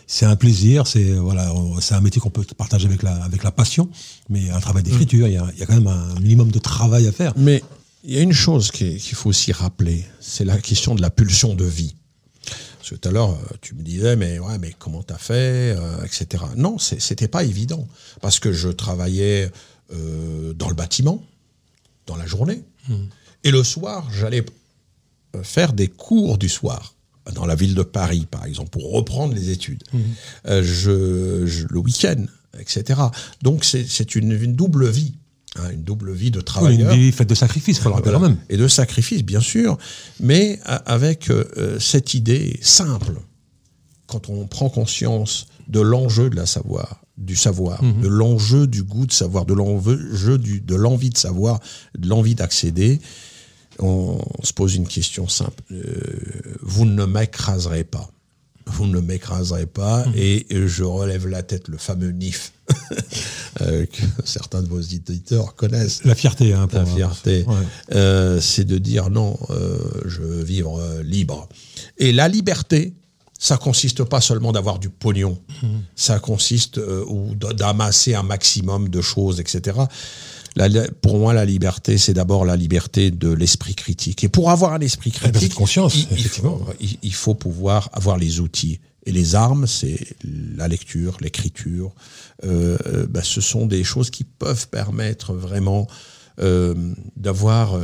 c'est 0.08 0.26
un 0.26 0.36
plaisir, 0.36 0.88
c'est 0.88 1.12
voilà, 1.14 1.52
un 1.92 2.02
métier 2.02 2.22
qu'on 2.22 2.30
peut 2.30 2.46
partager 2.58 2.88
avec 2.88 3.04
la, 3.04 3.16
avec 3.24 3.44
la 3.44 3.52
passion, 3.52 3.90
mais 4.30 4.50
un 4.50 4.60
travail 4.60 4.84
d'écriture, 4.84 5.28
il 5.28 5.34
y, 5.34 5.60
y 5.60 5.64
a 5.64 5.66
quand 5.66 5.76
même 5.76 5.88
un 5.88 6.20
minimum 6.20 6.52
de 6.52 6.60
travail 6.60 7.08
à 7.08 7.12
faire. 7.12 7.34
Mais 7.38 7.64
il 8.04 8.14
y 8.14 8.18
a 8.18 8.22
une 8.22 8.34
chose 8.34 8.72
qu'il 8.72 9.00
faut 9.00 9.30
aussi 9.30 9.52
rappeler, 9.52 10.06
c'est 10.20 10.46
la 10.46 10.58
question 10.58 10.96
de 10.96 11.02
la 11.02 11.10
pulsion 11.10 11.54
de 11.54 11.66
vie. 11.66 11.96
Parce 12.96 13.00
Parce 13.00 13.00
que 13.00 13.08
tout 13.08 13.10
à 13.10 13.12
l'heure, 13.12 13.38
tu 13.62 13.76
me 13.76 13.84
disais, 13.84 14.16
mais 14.16 14.40
ouais, 14.40 14.58
mais 14.58 14.76
comment 14.78 15.04
t'as 15.04 15.18
fait, 15.18 15.78
etc. 16.04 16.44
Non, 16.58 16.78
c'était 16.78 17.28
pas 17.28 17.44
évident 17.44 17.88
parce 18.22 18.40
que 18.40 18.52
je 18.52 18.70
travaillais 18.70 19.50
dans 19.90 20.70
le 20.70 20.76
bâtiment, 20.76 21.24
dans 22.06 22.16
la 22.16 22.26
journée, 22.26 22.64
mmh. 22.90 22.96
et 23.44 23.52
le 23.52 23.64
soir, 23.64 24.10
j'allais 24.12 24.44
faire 25.44 25.74
des 25.74 25.88
cours 25.88 26.38
du 26.38 26.50
soir 26.50 26.96
dans 27.34 27.46
la 27.46 27.56
ville 27.56 27.76
de 27.76 27.84
Paris, 27.84 28.28
par 28.30 28.46
exemple, 28.46 28.70
pour 28.70 28.92
reprendre 28.92 29.34
les 29.34 29.50
études. 29.50 29.84
Mmh. 29.94 30.00
Euh, 30.48 30.64
je, 30.64 31.68
le 31.68 31.80
week-end, 31.80 32.26
etc. 32.60 33.00
Donc 33.42 33.64
c'est 33.64 34.16
une, 34.16 34.56
double 34.56 34.90
vie. 34.90 35.14
Hein, 35.58 35.70
une 35.74 35.84
double 35.84 36.14
vie 36.14 36.32
de 36.32 36.40
travailleur. 36.40 36.94
une 36.94 36.98
vie 36.98 37.12
faite 37.12 37.28
de 37.28 37.36
sacrifices, 37.36 37.78
il 37.78 37.82
faut 37.82 37.90
le 37.90 37.96
rappeler 37.96 38.14
quand 38.14 38.22
même. 38.22 38.38
Et 38.50 38.56
de 38.56 38.70
sacrifices, 38.70 39.24
bien 39.24 39.42
sûr, 39.42 39.78
mais 40.22 40.60
avec 40.86 41.30
euh, 41.30 41.78
cette 41.78 42.14
idée 42.14 42.58
simple, 42.62 43.16
quand 44.08 44.30
on 44.30 44.48
prend 44.48 44.70
conscience 44.70 45.48
de 45.68 45.82
l'enjeu 45.82 46.30
de 46.30 46.38
la 46.38 46.46
savoir, 46.46 47.02
du 47.18 47.36
savoir, 47.36 47.84
mmh. 47.84 48.02
de 48.02 48.08
l'enjeu 48.08 48.66
du 48.66 48.84
goût 48.84 49.06
de 49.06 49.12
savoir, 49.12 49.46
de 49.46 49.54
l'enjeu 49.54 50.38
de 50.38 50.76
l'envie 50.76 51.10
de 51.10 51.18
savoir, 51.18 51.60
de 51.98 52.08
l'envie 52.08 52.36
d'accéder, 52.36 53.02
on, 53.80 54.20
se 54.44 54.54
pose 54.54 54.76
une 54.76 54.88
question 54.88 55.28
simple. 55.28 55.64
Euh, 55.72 55.84
vous 56.62 56.86
ne 56.86 57.06
m'écraserez 57.06 57.84
pas. 57.84 58.10
Vous 58.72 58.88
ne 58.88 59.00
m'écraserez 59.00 59.66
pas 59.66 60.06
mhm. 60.06 60.14
et 60.16 60.48
je 60.68 60.84
relève 60.84 61.28
la 61.28 61.44
tête, 61.44 61.68
le 61.68 61.78
fameux 61.78 62.12
NIF 62.12 62.54
euh, 63.62 63.86
que 63.86 64.02
certains 64.24 64.62
de 64.62 64.68
vos 64.68 64.80
éditeurs 64.80 65.56
connaissent. 65.56 66.04
La 66.06 66.16
fierté, 66.16 66.54
hein, 66.54 66.68
La 66.72 66.86
fierté, 66.86 67.46
euh, 67.94 68.40
c'est 68.40 68.64
de 68.64 68.78
dire 68.78 69.10
non, 69.10 69.38
je 70.06 70.22
veux 70.22 70.44
vivre 70.44 71.02
libre. 71.04 71.48
Et 71.98 72.12
la 72.12 72.28
liberté, 72.28 72.94
ça 73.38 73.58
consiste 73.58 74.04
pas 74.04 74.22
seulement 74.22 74.52
d'avoir 74.52 74.80
du 74.80 74.90
pognon, 74.90 75.40
mhm. 75.64 75.82
ça 75.96 76.20
consiste 76.20 76.80
ou 77.08 77.36
d'amasser 77.36 78.16
un 78.16 78.24
maximum 78.24 78.90
de 78.90 79.02
choses, 79.02 79.40
etc 79.40 79.74
pour 81.02 81.18
moi, 81.18 81.34
la 81.34 81.46
liberté, 81.46 81.98
c'est 81.98 82.14
d'abord 82.14 82.46
la 82.46 82.56
liberté 82.56 83.12
de 83.12 83.32
l'esprit 83.32 83.76
critique. 83.76 84.24
Et 84.24 84.30
pour 84.30 84.52
avoir 84.52 84.74
un 84.74 84.80
esprit 84.80 85.12
critique, 85.12 85.54
conscience, 85.54 85.96
il, 85.96 86.14
effectivement. 86.14 86.60
Il, 86.80 87.14
faut 87.14 87.36
pouvoir 87.36 87.90
avoir 87.94 88.18
les 88.18 88.40
outils. 88.40 88.80
Et 89.06 89.12
les 89.12 89.36
armes, 89.36 89.66
c'est 89.66 90.16
la 90.24 90.68
lecture, 90.68 91.18
l'écriture. 91.22 91.94
Euh, 92.44 92.78
euh, 92.86 93.08
bah, 93.08 93.24
ce 93.24 93.42
sont 93.42 93.66
des 93.66 93.84
choses 93.84 94.10
qui 94.10 94.24
peuvent 94.24 94.68
permettre 94.68 95.34
vraiment 95.34 95.88
euh, 96.40 96.76
d'avoir 97.16 97.80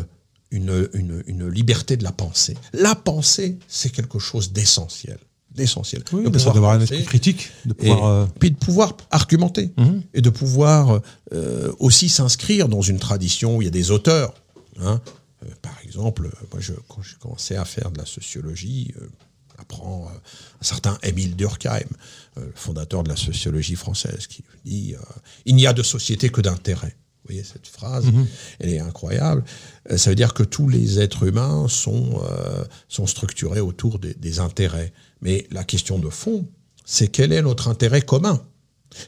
une, 0.52 0.90
une, 0.94 1.24
une 1.26 1.48
liberté 1.48 1.98
de 1.98 2.04
la 2.04 2.12
pensée. 2.12 2.56
La 2.74 2.96
pensée, 2.96 3.58
c'est 3.68 3.90
quelque 3.90 4.20
chose 4.20 4.52
d'essentiel 4.52 5.18
essentiel. 5.64 6.04
Oui, 6.12 6.24
de 6.24 6.30
pouvoir 6.30 6.58
avoir 6.58 6.72
un 6.74 6.82
esprit 6.82 7.04
critique, 7.04 7.52
de 7.66 7.74
pouvoir, 7.74 8.00
et, 8.00 8.24
euh, 8.24 8.26
puis 8.40 8.52
de 8.52 8.58
pouvoir 8.58 8.96
argumenter 9.12 9.72
mhm. 9.78 10.04
et 10.14 10.22
de 10.22 10.30
pouvoir 10.30 11.02
euh, 11.34 11.72
aussi 11.80 12.10
s'inscrire 12.10 12.68
dans 12.68 12.82
une 12.82 13.00
tradition 13.00 13.58
où 13.58 13.62
il 13.62 13.66
y 13.66 13.68
a 13.68 13.72
des 13.72 13.92
auteurs. 13.92 14.34
Hein. 14.80 15.02
Euh, 15.44 15.50
par 15.62 15.78
exemple, 15.84 16.30
moi, 16.52 16.62
je, 16.62 16.74
quand 16.88 17.02
j'ai 17.02 17.16
commencé 17.20 17.56
à 17.56 17.66
faire 17.66 17.92
de 17.92 17.98
la 17.98 18.06
sociologie, 18.06 18.94
apprend 19.58 20.08
un 20.10 20.64
certain 20.64 20.98
Émile 21.02 21.36
Durkheim, 21.36 21.88
le 22.36 22.52
fondateur 22.54 23.04
de 23.04 23.10
la 23.10 23.16
sociologie 23.16 23.76
française, 23.76 24.28
qui 24.28 24.44
dit 24.66 24.94
il 25.46 25.56
n'y 25.56 25.66
a 25.66 25.74
de 25.74 25.82
société 25.84 26.30
que 26.30 26.42
d'intérêt. 26.42 26.96
Vous 27.24 27.34
voyez 27.34 27.44
cette 27.44 27.68
phrase, 27.68 28.06
mhm. 28.06 28.26
elle 28.60 28.70
est 28.70 28.80
incroyable. 28.80 29.44
Ça 29.96 30.12
veut 30.12 30.16
dire 30.16 30.34
que 30.34 30.44
tous 30.44 30.70
les 30.70 31.00
êtres 31.00 31.24
humains 31.24 31.68
sont, 31.68 32.22
sont 32.88 33.08
structurés 33.08 33.60
autour 33.60 34.00
des 34.00 34.40
intérêts. 34.40 34.94
Mais 35.22 35.48
la 35.52 35.64
question 35.64 36.00
de 36.00 36.10
fond, 36.10 36.48
c'est 36.86 37.10
quel 37.10 37.34
est 37.34 37.42
notre 37.42 37.68
intérêt 37.68 38.02
commun? 38.02 38.42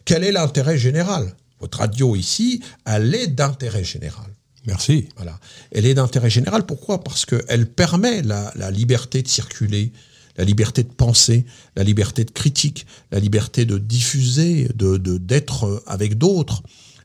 Quel 0.06 0.24
est 0.24 0.32
l'intérêt 0.32 0.78
général? 0.78 1.36
Votre 1.60 1.80
radio 1.80 2.16
ici, 2.16 2.62
elle 2.86 3.14
est 3.14 3.28
d'intérêt 3.28 3.84
général. 3.84 4.28
Merci. 4.66 5.08
Voilà. 5.16 5.40
Elle 5.72 5.86
est 5.86 5.94
d'intérêt 5.94 6.30
général. 6.30 6.66
Pourquoi? 6.66 7.04
Parce 7.04 7.26
qu'elle 7.26 7.68
permet 7.68 8.22
la, 8.22 8.72
liberté 8.72 9.22
de 9.22 9.28
circuler, 9.28 9.92
la 10.38 10.44
liberté 10.44 10.84
de 10.84 10.92
penser, 10.92 11.46
la 11.76 11.84
liberté 11.84 12.24
de 12.24 12.32
critique, 12.32 12.86
la 13.12 13.20
liberté 13.20 13.66
de 13.66 13.78
diffuser, 13.78 14.70
de 14.76 14.98
d'être 15.18 15.84
avec 15.88 16.18
d'autres. 16.18 16.62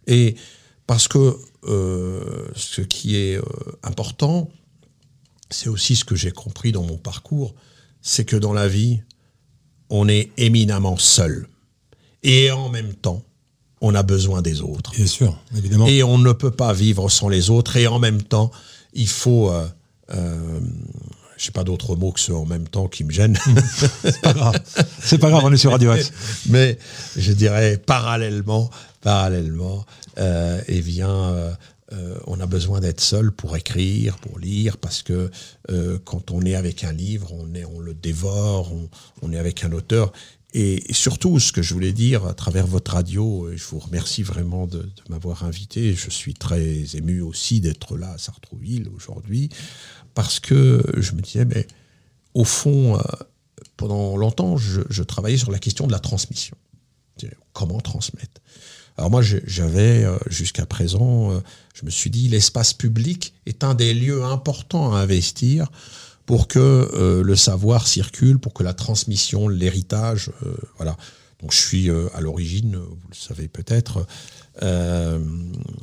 Et 0.07 0.37
parce 0.87 1.09
que 1.09 1.37
euh, 1.67 2.49
ce 2.55 2.83
qui 2.83 3.17
est 3.17 3.37
euh, 3.37 3.43
important, 3.83 4.51
c'est 5.51 5.69
aussi 5.69 5.97
ce 5.97 6.05
que 6.05 6.17
j'ai 6.17 6.33
compris 6.33 6.73
dans 6.73 6.83
mon 6.83 6.99
parcours, 6.99 7.55
c'est 8.05 8.25
que 8.25 8.37
dans 8.37 8.53
la 8.53 8.69
vie, 8.69 9.01
on 9.91 10.09
est 10.09 10.31
éminemment 10.37 10.97
seul. 10.99 11.49
Et 12.23 12.51
en 12.53 12.69
même 12.69 12.95
temps, 12.95 13.23
on 13.81 13.95
a 13.95 14.03
besoin 14.03 14.43
des 14.43 14.61
autres. 14.61 14.93
Bien 14.93 15.07
sûr, 15.07 15.37
évidemment. 15.57 15.87
Et 15.87 16.03
on 16.03 16.19
ne 16.19 16.33
peut 16.33 16.51
pas 16.51 16.73
vivre 16.73 17.09
sans 17.09 17.29
les 17.29 17.51
autres. 17.51 17.77
Et 17.77 17.89
en 17.89 17.99
même 17.99 18.23
temps, 18.23 18.53
il 18.93 19.09
faut... 19.09 19.51
Euh, 19.51 19.67
euh, 20.15 20.61
je 21.37 21.47
sais 21.47 21.53
pas 21.53 21.65
d'autres 21.65 21.97
mots 21.97 22.13
que 22.13 22.21
ceux 22.21 22.35
en 22.35 22.47
même 22.47 22.69
temps 22.69 22.87
qui 22.87 23.05
me 23.05 23.11
gênent. 23.11 23.39
c'est 24.05 24.21
pas 24.21 24.33
grave. 24.33 24.61
C'est 25.03 25.19
pas 25.19 25.31
grave, 25.31 25.43
on 25.45 25.53
est 25.53 25.57
sur 25.57 25.73
Radio 25.73 25.95
X. 25.95 26.13
Mais, 26.49 26.79
je 27.17 27.33
dirais 27.33 27.77
parallèlement, 27.79 28.71
parallèlement, 29.01 29.85
euh, 30.19 30.61
eh 30.69 30.81
bien, 30.81 31.11
euh, 31.11 31.53
euh, 31.95 32.19
on 32.27 32.41
a 32.41 32.47
besoin 32.47 32.81
d'être 32.81 33.01
seul 33.01 33.33
pour 33.33 33.57
écrire, 33.57 34.19
pour 34.19 34.39
lire, 34.39 34.77
parce 34.77 35.03
que 35.03 35.31
euh, 35.71 35.99
quand 36.05 36.31
on 36.31 36.43
est 36.43 36.55
avec 36.55 36.85
un 36.85 36.93
livre, 36.93 37.33
on, 37.33 37.55
est, 37.55 37.65
on 37.65 37.79
le 37.81 37.95
dévore, 37.95 38.73
on, 39.23 39.33
est 39.33 39.39
avec 39.39 39.65
un 39.65 39.73
auteur. 39.73 40.13
Et, 40.53 40.85
surtout, 40.93 41.41
ce 41.41 41.53
que 41.53 41.63
je 41.63 41.75
voulais 41.75 41.93
dire 41.93 42.27
à 42.27 42.35
travers 42.35 42.67
votre 42.67 42.93
radio, 42.93 43.49
je 43.55 43.65
vous 43.65 43.79
remercie 43.79 44.23
vraiment 44.23 44.67
de, 44.67 44.89
m'avoir 45.09 45.45
invité. 45.45 45.95
Je 45.95 46.11
suis 46.11 46.35
très 46.35 46.97
ému 46.97 47.21
aussi 47.21 47.61
d'être 47.61 47.97
là 47.97 48.13
à 48.13 48.19
Sartrouville 48.19 48.89
aujourd'hui, 48.95 49.49
parce 50.15 50.41
que 50.41 50.83
je 50.97 51.13
me 51.13 51.21
disais, 51.21 51.45
mais 51.45 51.67
au 52.35 52.45
fond, 52.45 52.97
euh, 52.97 53.01
pendant 53.77 54.17
longtemps, 54.17 54.57
je 54.57 55.03
travaillais 55.03 55.39
sur 55.39 55.51
la 55.51 55.59
question 55.59 55.87
de 55.87 55.93
la 55.93 56.01
transmission. 56.01 56.57
Comment 57.53 57.81
transmettre? 57.81 58.41
Alors 58.97 59.11
moi, 59.11 59.23
j'avais 59.23 60.05
euh, 60.05 60.17
jusqu'à 60.29 60.67
présent, 60.67 61.33
euh, 61.33 61.41
je 61.75 61.85
me 61.85 61.91
suis 61.91 62.09
dit, 62.09 62.29
l'espace 62.29 62.73
public 62.73 63.35
est 63.47 63.65
un 63.65 63.75
des 63.75 63.93
lieux 63.93 64.25
importants 64.25 64.95
à 64.95 65.01
investir 65.01 65.71
pour 66.25 66.49
que 66.49 66.59
euh, 66.59 67.23
le 67.23 67.37
savoir 67.37 67.87
circule, 67.87 68.39
pour 68.39 68.55
que 68.55 68.63
la 68.63 68.73
transmission, 68.73 69.49
l'héritage, 69.49 70.31
voilà. 70.77 70.97
Donc 71.41 71.53
je 71.53 71.59
suis 71.59 71.91
à 71.91 72.21
l'origine, 72.23 72.77
vous 72.77 73.09
le 73.11 73.15
savez 73.15 73.49
peut-être, 73.49 74.07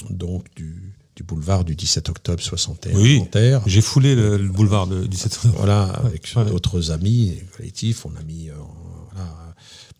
donc 0.09 0.47
du, 0.55 0.95
boulevard 1.23 1.63
du 1.63 1.75
17 1.75 2.09
octobre 2.09 2.41
61 2.41 2.97
oui, 2.97 3.21
J'ai 3.67 3.81
foulé 3.81 4.15
le, 4.15 4.39
boulevard 4.39 4.87
du 4.87 5.07
17 5.07 5.33
octobre. 5.35 5.53
Voilà, 5.57 5.83
avec 5.83 6.33
d'autres 6.33 6.89
amis 6.89 7.37
collectifs, 7.55 8.07
on 8.07 8.15
a 8.15 8.23
mis, 8.23 8.49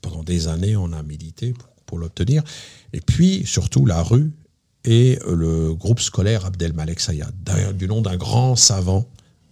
pendant 0.02 0.24
des 0.24 0.48
années, 0.48 0.76
on 0.76 0.94
a 0.94 1.04
milité 1.04 1.54
pour, 1.54 1.70
pour 1.86 2.00
l'obtenir. 2.00 2.42
Et 2.94 3.02
puis, 3.02 3.44
surtout, 3.46 3.86
la 3.86 4.02
rue 4.02 4.32
et 4.86 5.20
le 5.28 5.74
groupe 5.74 6.00
scolaire 6.00 6.46
Abdelmalek 6.46 7.00
Sayad, 7.00 7.34
du 7.78 7.88
nom 7.88 8.02
d'un 8.02 8.18
grand 8.18 8.56
savant, 8.56 9.08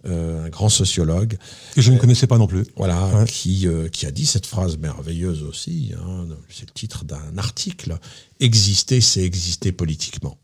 euh, 0.06 0.46
un 0.46 0.48
grand 0.48 0.70
sociologue. 0.70 1.36
Que 1.74 1.82
je 1.82 1.92
ne 1.92 1.98
connaissais 1.98 2.26
pas 2.26 2.38
non 2.38 2.46
plus. 2.46 2.64
Voilà, 2.76 3.24
qui, 3.28 3.68
euh, 3.68 3.88
qui 3.88 4.06
a 4.06 4.10
dit 4.10 4.24
cette 4.24 4.46
phrase 4.46 4.78
merveilleuse 4.78 5.42
aussi, 5.42 5.92
hein, 5.98 6.26
c'est 6.48 6.66
le 6.66 6.72
titre 6.72 7.04
d'un 7.04 7.36
article, 7.36 7.98
Exister, 8.40 9.02
c'est 9.02 9.22
exister 9.22 9.72
politiquement. 9.72 10.38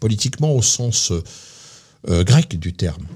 Politiquement 0.00 0.54
au 0.54 0.62
sens 0.62 1.12
euh, 2.08 2.24
grec 2.24 2.58
du 2.58 2.72
terme. 2.72 3.06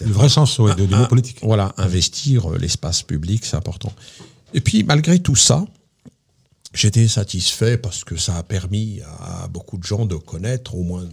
Le 0.00 0.12
vrai 0.12 0.30
sens 0.30 0.58
du 0.58 0.86
mot 0.88 1.06
politique. 1.06 1.38
Voilà, 1.42 1.74
investir 1.76 2.48
l'espace 2.50 3.02
public, 3.02 3.44
c'est 3.44 3.56
important. 3.56 3.92
Et 4.54 4.62
puis, 4.62 4.84
malgré 4.84 5.18
tout 5.18 5.36
ça, 5.36 5.66
J'étais 6.74 7.06
satisfait 7.06 7.76
parce 7.76 8.02
que 8.02 8.16
ça 8.16 8.36
a 8.36 8.42
permis 8.42 9.00
à 9.20 9.46
beaucoup 9.48 9.76
de 9.76 9.82
gens 9.82 10.06
de 10.06 10.16
connaître 10.16 10.74
au 10.74 10.82
moins 10.82 11.02
euh, 11.02 11.08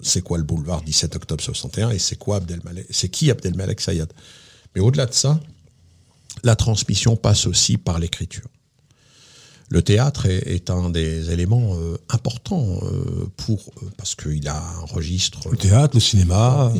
c'est 0.00 0.22
quoi 0.22 0.38
le 0.38 0.44
boulevard 0.44 0.82
17 0.82 1.16
octobre 1.16 1.42
61 1.42 1.90
et 1.90 1.98
c'est 1.98 2.16
quoi 2.16 2.36
Abdelmalek, 2.36 2.86
c'est 2.90 3.08
qui 3.08 3.30
Abdelmalek 3.30 3.80
Sayad. 3.80 4.12
Mais 4.74 4.80
au-delà 4.80 5.06
de 5.06 5.14
ça, 5.14 5.40
la 6.44 6.54
transmission 6.54 7.16
passe 7.16 7.46
aussi 7.46 7.76
par 7.76 7.98
l'écriture. 7.98 8.48
Le 9.68 9.82
théâtre 9.82 10.26
est, 10.26 10.70
un 10.70 10.90
des 10.90 11.32
éléments 11.32 11.74
euh, 11.74 11.96
importants 12.08 12.78
euh, 12.82 13.28
pour 13.36 13.72
parce 13.96 14.14
qu'il 14.14 14.46
a 14.46 14.56
un 14.56 14.84
registre. 14.84 15.40
Le 15.50 15.56
théâtre, 15.56 15.96
le 15.96 16.00
cinéma. 16.00 16.72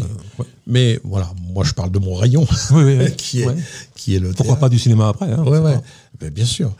Mais 0.68 1.00
voilà, 1.02 1.32
moi 1.52 1.64
je 1.64 1.72
parle 1.72 1.90
de 1.90 1.98
mon 1.98 2.14
rayon, 2.14 2.46
qui 3.16 3.42
est 3.42 3.48
qui 3.96 4.14
est 4.14 4.20
le. 4.20 4.30
Pourquoi 4.32 4.56
pas 4.56 4.68
du 4.68 4.78
cinéma 4.78 5.08
après 5.08 5.32
hein, 5.32 5.42
Oui, 5.44 6.30
bien 6.30 6.44
sûr. 6.44 6.72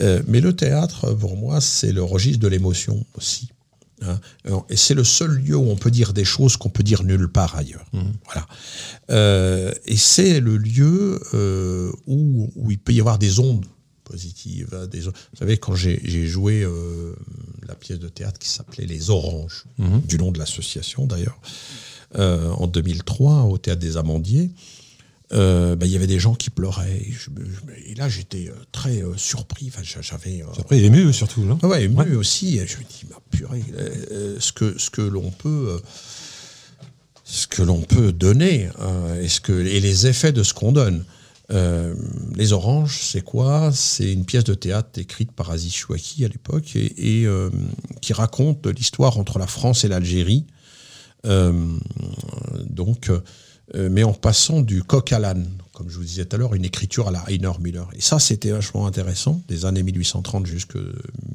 Euh, 0.00 0.22
mais 0.26 0.40
le 0.40 0.54
théâtre, 0.54 1.12
pour 1.12 1.36
moi, 1.36 1.60
c'est 1.60 1.92
le 1.92 2.02
registre 2.02 2.40
de 2.40 2.48
l'émotion 2.48 3.04
aussi. 3.16 3.48
Hein. 4.02 4.18
Et 4.68 4.76
c'est 4.76 4.94
le 4.94 5.04
seul 5.04 5.30
lieu 5.30 5.56
où 5.56 5.70
on 5.70 5.76
peut 5.76 5.90
dire 5.90 6.12
des 6.12 6.24
choses 6.24 6.56
qu'on 6.56 6.68
peut 6.68 6.82
dire 6.82 7.04
nulle 7.04 7.28
part 7.28 7.56
ailleurs. 7.56 7.86
Mmh. 7.92 8.02
Voilà. 8.24 8.46
Euh, 9.10 9.72
et 9.86 9.96
c'est 9.96 10.40
le 10.40 10.56
lieu 10.56 11.20
euh, 11.32 11.92
où, 12.06 12.50
où, 12.56 12.70
il 12.70 12.78
peut 12.78 12.92
y 12.92 13.00
avoir 13.00 13.18
des 13.18 13.38
ondes 13.38 13.64
positives. 14.02 14.68
Hein, 14.72 14.86
des, 14.88 15.00
vous 15.00 15.12
savez, 15.38 15.58
quand 15.58 15.74
j'ai 15.74 16.26
joué 16.26 16.66
la 17.66 17.74
pièce 17.74 18.00
de 18.00 18.08
théâtre 18.08 18.38
qui 18.38 18.48
s'appelait 18.48 18.86
Les 18.86 19.10
Oranges, 19.10 19.64
mmh. 19.78 20.00
du 20.00 20.18
nom 20.18 20.32
de 20.32 20.38
l'association 20.38 21.06
d'ailleurs, 21.06 21.38
en 22.16 22.66
2003 22.66 23.44
au 23.44 23.58
Théâtre 23.58 23.80
des 23.80 23.96
Amandiers, 23.96 24.50
euh, 25.32 25.74
bah, 25.74 25.86
il 25.86 25.92
y 25.92 25.96
avait 25.96 26.06
des 26.06 26.18
gens 26.18 26.34
qui 26.34 26.50
pleuraient. 26.50 27.02
Et, 27.86 27.94
là, 27.94 28.08
j'étais 28.08 28.48
euh, 28.48 28.54
très 28.72 29.02
euh, 29.02 29.16
surpris. 29.16 29.72
Enfin, 29.74 29.82
j'avais. 29.82 30.44
Surpris 30.52 30.80
et 30.80 30.84
ému 30.84 31.12
surtout, 31.12 31.42
non? 31.42 31.58
ah 31.62 31.68
Ouais, 31.68 31.84
ému 31.84 32.14
aussi. 32.16 32.58
Et 32.58 32.66
je 32.66 32.76
me 32.76 32.82
dis, 32.82 33.04
ma 33.10 33.16
purée, 33.30 33.62
ce 34.38 34.52
que, 34.52 34.78
ce 34.78 34.90
que 34.90 35.02
l'on 35.02 35.30
peut. 35.30 35.80
ce 37.24 37.46
que 37.46 37.62
l'on 37.62 37.80
peut 37.80 38.12
donner 38.12 38.68
est 39.20 39.28
-ce 39.28 39.40
que, 39.40 39.52
et 39.52 39.80
les 39.80 40.06
effets 40.06 40.32
de 40.32 40.42
ce 40.42 40.52
qu'on 40.52 40.72
donne. 40.72 41.04
les 42.36 42.52
Oranges, 42.52 42.98
c'est 43.02 43.22
quoi? 43.22 43.72
C'est 43.72 44.12
une 44.12 44.26
pièce 44.26 44.44
de 44.44 44.54
théâtre 44.54 44.98
écrite 44.98 45.32
par 45.32 45.50
Aziz 45.50 45.72
Chouaki 45.74 46.24
à 46.24 46.28
l'époque 46.28 46.76
et, 46.76 47.22
et 47.22 47.26
qui 48.02 48.12
raconte 48.12 48.66
l'histoire 48.66 49.18
entre 49.18 49.38
la 49.38 49.46
France 49.46 49.84
et 49.84 49.88
l'Algérie. 49.88 50.44
donc, 51.24 53.08
euh, 53.08 53.20
mais 53.72 54.04
en 54.04 54.12
passant 54.12 54.60
du 54.60 54.82
coq 54.82 55.12
à 55.12 55.18
l'âne, 55.18 55.48
comme 55.74 55.90
je 55.90 55.96
vous 55.96 56.04
disais 56.04 56.24
tout 56.24 56.36
à 56.36 56.38
l'heure, 56.38 56.54
une 56.54 56.64
écriture 56.64 57.08
à 57.08 57.10
la 57.10 57.24
Heiner 57.28 57.52
Miller. 57.60 57.88
Et 57.94 58.00
ça, 58.00 58.18
c'était 58.18 58.50
vachement 58.50 58.86
intéressant, 58.86 59.42
des 59.48 59.64
années 59.64 59.82
1830 59.82 60.46
jusqu'à 60.46 60.78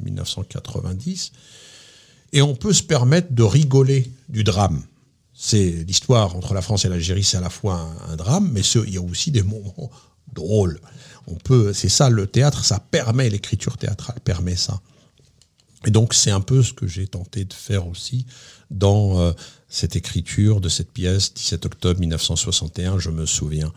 1990. 0.03 1.31
Et 2.31 2.41
on 2.41 2.55
peut 2.55 2.73
se 2.73 2.83
permettre 2.83 3.33
de 3.33 3.43
rigoler 3.43 4.11
du 4.29 4.43
drame. 4.43 4.83
C'est 5.33 5.83
l'histoire 5.87 6.35
entre 6.35 6.53
la 6.53 6.61
France 6.61 6.85
et 6.85 6.89
l'Algérie, 6.89 7.23
c'est 7.23 7.37
à 7.37 7.41
la 7.41 7.49
fois 7.49 7.89
un, 8.09 8.15
drame, 8.15 8.49
mais 8.51 8.61
il 8.61 8.93
y 8.93 8.97
a 8.97 9.01
aussi 9.01 9.31
des 9.31 9.43
moments 9.43 9.89
drôles. 10.33 10.79
On 11.27 11.35
peut, 11.35 11.73
c'est 11.73 11.89
ça, 11.89 12.09
le 12.09 12.27
théâtre, 12.27 12.63
ça 12.63 12.79
permet, 12.79 13.29
l'écriture 13.29 13.77
théâtrale 13.77 14.19
permet 14.23 14.55
ça. 14.55 14.81
Et 15.85 15.91
donc, 15.91 16.13
c'est 16.13 16.31
un 16.31 16.41
peu 16.41 16.61
ce 16.63 16.73
que 16.73 16.87
j'ai 16.87 17.07
tenté 17.07 17.45
de 17.45 17.53
faire 17.53 17.87
aussi 17.87 18.25
dans 18.69 19.19
euh, 19.19 19.31
cette 19.69 19.95
écriture 19.95 20.61
de 20.61 20.69
cette 20.69 20.91
pièce, 20.91 21.33
17 21.33 21.67
octobre 21.67 21.99
1961, 21.99 22.97
je 22.99 23.11
me 23.11 23.25
souviens. 23.25 23.71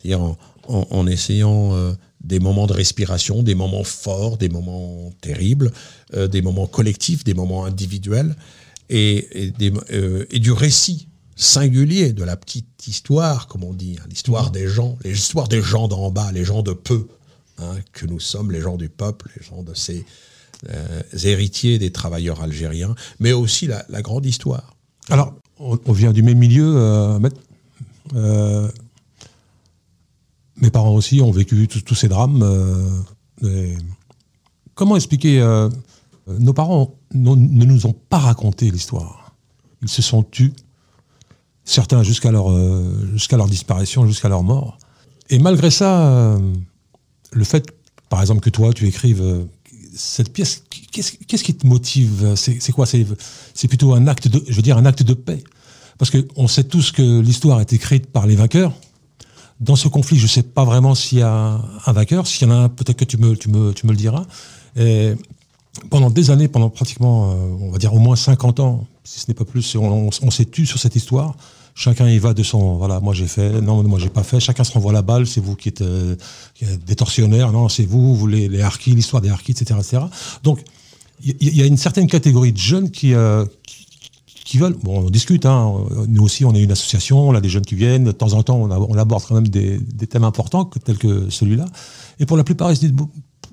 C'est-à-dire 0.00 0.36
en, 0.68 1.06
essayant 1.06 1.74
euh, 1.74 1.92
des 2.22 2.40
moments 2.40 2.66
de 2.66 2.72
respiration, 2.72 3.42
des 3.42 3.54
moments 3.54 3.84
forts, 3.84 4.36
des 4.36 4.48
moments 4.48 5.12
terribles, 5.20 5.70
euh, 6.14 6.26
des 6.26 6.42
moments 6.42 6.66
collectifs, 6.66 7.22
des 7.22 7.34
moments 7.34 7.64
individuels, 7.64 8.34
euh, 8.92 10.24
et, 10.30 10.38
du 10.38 10.52
récit 10.52 11.08
singulier 11.36 12.12
de 12.12 12.24
la 12.24 12.36
petite 12.36 12.86
histoire, 12.86 13.46
comme 13.46 13.62
on 13.62 13.74
dit, 13.74 13.96
hein, 14.00 14.06
l'histoire 14.08 14.50
des 14.50 14.68
gens, 14.68 14.96
l'histoire 15.04 15.48
des 15.48 15.60
gens 15.60 15.86
d'en 15.86 16.10
bas, 16.10 16.32
les 16.32 16.44
gens 16.44 16.62
de 16.62 16.72
peu, 16.72 17.08
hein, 17.58 17.76
que 17.92 18.06
nous 18.06 18.20
sommes, 18.20 18.50
les 18.50 18.60
gens 18.60 18.76
du 18.76 18.88
peuple, 18.88 19.30
les 19.36 19.44
gens 19.44 19.62
de 19.62 19.74
ces 19.74 20.04
héritiers 21.24 21.78
des 21.78 21.92
travailleurs 21.92 22.40
algériens, 22.40 22.94
mais 23.20 23.32
aussi 23.32 23.66
la 23.66 24.02
grande 24.02 24.24
histoire 24.24 24.75
alors, 25.10 25.34
on, 25.58 25.92
vient 25.92 26.12
du 26.12 26.22
même 26.22 26.38
milieu. 26.38 26.74
Euh, 26.76 27.18
euh, 28.14 28.68
mes 30.56 30.70
parents 30.70 30.94
aussi 30.94 31.20
ont 31.20 31.30
vécu 31.30 31.68
tous 31.68 31.94
ces 31.94 32.08
drames. 32.08 32.42
Euh, 33.42 33.76
comment 34.74 34.96
expliquer 34.96 35.40
Nos 36.26 36.52
parents 36.52 36.94
ne 37.14 37.64
nous 37.64 37.86
ont 37.86 37.92
pas 37.92 38.18
raconté 38.18 38.70
l'histoire. 38.70 39.34
Ils 39.82 39.88
se 39.88 40.02
sont 40.02 40.22
tus, 40.22 40.52
certains 41.64 42.02
jusqu'à 42.02 42.32
leur, 42.32 42.50
jusqu'à 43.12 43.36
leur 43.36 43.46
disparition, 43.46 44.06
jusqu'à 44.06 44.28
leur 44.28 44.42
mort. 44.42 44.78
Et 45.28 45.38
malgré 45.38 45.70
ça, 45.70 46.38
le 47.32 47.44
fait, 47.44 47.66
par 48.08 48.20
exemple, 48.20 48.40
que 48.40 48.50
toi, 48.50 48.72
tu 48.72 48.86
écrives 48.86 49.46
cette 49.94 50.32
pièce, 50.32 50.64
qu'est-ce 51.02 51.44
qui 51.44 51.54
te 51.54 51.66
motive 51.66 52.34
C'est 52.36 52.72
quoi 52.72 52.86
C'est 52.86 53.68
plutôt 53.68 53.94
un 53.94 54.06
acte 54.06 54.28
de, 54.28 54.42
je 54.48 54.54
veux 54.54 54.62
dire, 54.62 54.78
un 54.78 54.86
acte 54.86 55.02
de 55.02 55.14
paix. 55.14 55.42
Parce 55.98 56.10
qu'on 56.10 56.46
sait 56.48 56.64
tous 56.64 56.92
que 56.92 57.20
l'histoire 57.20 57.60
est 57.60 57.72
écrite 57.72 58.06
par 58.06 58.26
les 58.26 58.36
vainqueurs. 58.36 58.72
Dans 59.60 59.76
ce 59.76 59.88
conflit, 59.88 60.18
je 60.18 60.24
ne 60.24 60.28
sais 60.28 60.42
pas 60.42 60.64
vraiment 60.64 60.94
s'il 60.94 61.18
y 61.18 61.22
a 61.22 61.60
un 61.86 61.92
vainqueur. 61.92 62.26
S'il 62.26 62.46
y 62.46 62.50
en 62.50 62.54
a 62.54 62.58
un, 62.58 62.68
peut-être 62.68 62.98
que 62.98 63.06
tu 63.06 63.16
me, 63.16 63.34
tu, 63.34 63.48
me, 63.48 63.72
tu 63.72 63.86
me 63.86 63.92
le 63.92 63.96
diras. 63.96 64.26
Pendant 65.90 66.10
des 66.10 66.30
années, 66.30 66.48
pendant 66.48 66.70
pratiquement, 66.70 67.30
euh, 67.30 67.34
on 67.60 67.70
va 67.70 67.78
dire 67.78 67.92
au 67.92 67.98
moins 67.98 68.16
50 68.16 68.60
ans, 68.60 68.86
si 69.04 69.20
ce 69.20 69.26
n'est 69.28 69.34
pas 69.34 69.44
plus, 69.44 69.76
on, 69.76 70.08
on 70.22 70.30
s'est 70.30 70.46
tu 70.46 70.66
sur 70.66 70.78
cette 70.78 70.96
histoire 70.96 71.36
chacun 71.76 72.08
y 72.08 72.18
va 72.18 72.32
de 72.32 72.42
son 72.42 72.76
voilà 72.76 73.00
moi 73.00 73.12
j'ai 73.12 73.26
fait 73.26 73.60
non 73.60 73.82
moi 73.82 73.98
j'ai 73.98 74.08
pas 74.08 74.22
fait 74.22 74.40
chacun 74.40 74.64
se 74.64 74.72
renvoie 74.72 74.94
la 74.94 75.02
balle 75.02 75.26
c'est 75.26 75.42
vous 75.42 75.54
qui 75.54 75.68
êtes, 75.68 75.82
euh, 75.82 76.16
des 76.86 76.96
tortionnaires 76.96 77.52
non 77.52 77.68
c'est 77.68 77.84
vous 77.84 78.16
vous 78.16 78.26
les, 78.26 78.48
les 78.48 78.62
harkis 78.62 78.92
l'histoire 78.92 79.20
des 79.20 79.28
harkis 79.28 79.52
etc 79.52 79.78
etc 79.78 80.02
donc 80.42 80.60
il 81.22 81.56
y, 81.56 81.62
a 81.62 81.66
une 81.66 81.76
certaine 81.76 82.06
catégorie 82.06 82.52
de 82.52 82.58
jeunes 82.58 82.90
qui, 82.90 83.14
euh, 83.14 83.44
qui, 84.44 84.58
veulent. 84.58 84.76
Bon 84.82 85.00
on 85.00 85.10
discute 85.10 85.46
hein, 85.46 85.72
nous 86.08 86.22
aussi 86.22 86.44
on 86.44 86.54
est 86.54 86.62
une 86.62 86.72
association 86.72 87.28
on 87.28 87.34
a 87.34 87.40
des 87.40 87.48
jeunes 87.48 87.64
qui 87.64 87.74
viennent. 87.74 88.04
De 88.04 88.12
temps 88.12 88.32
en 88.34 88.42
temps 88.42 88.56
on, 88.58 88.98
aborde 88.98 89.24
quand 89.26 89.34
même 89.34 89.48
des, 89.48 89.78
des 89.78 90.06
thèmes 90.06 90.24
importants 90.24 90.64
tels 90.84 90.98
que 90.98 91.30
celui-là. 91.30 91.66
Et 92.20 92.26
pour 92.26 92.36
la 92.36 92.44
plupart 92.44 92.70
ils 92.70 92.76
se 92.76 92.80
disent 92.86 92.94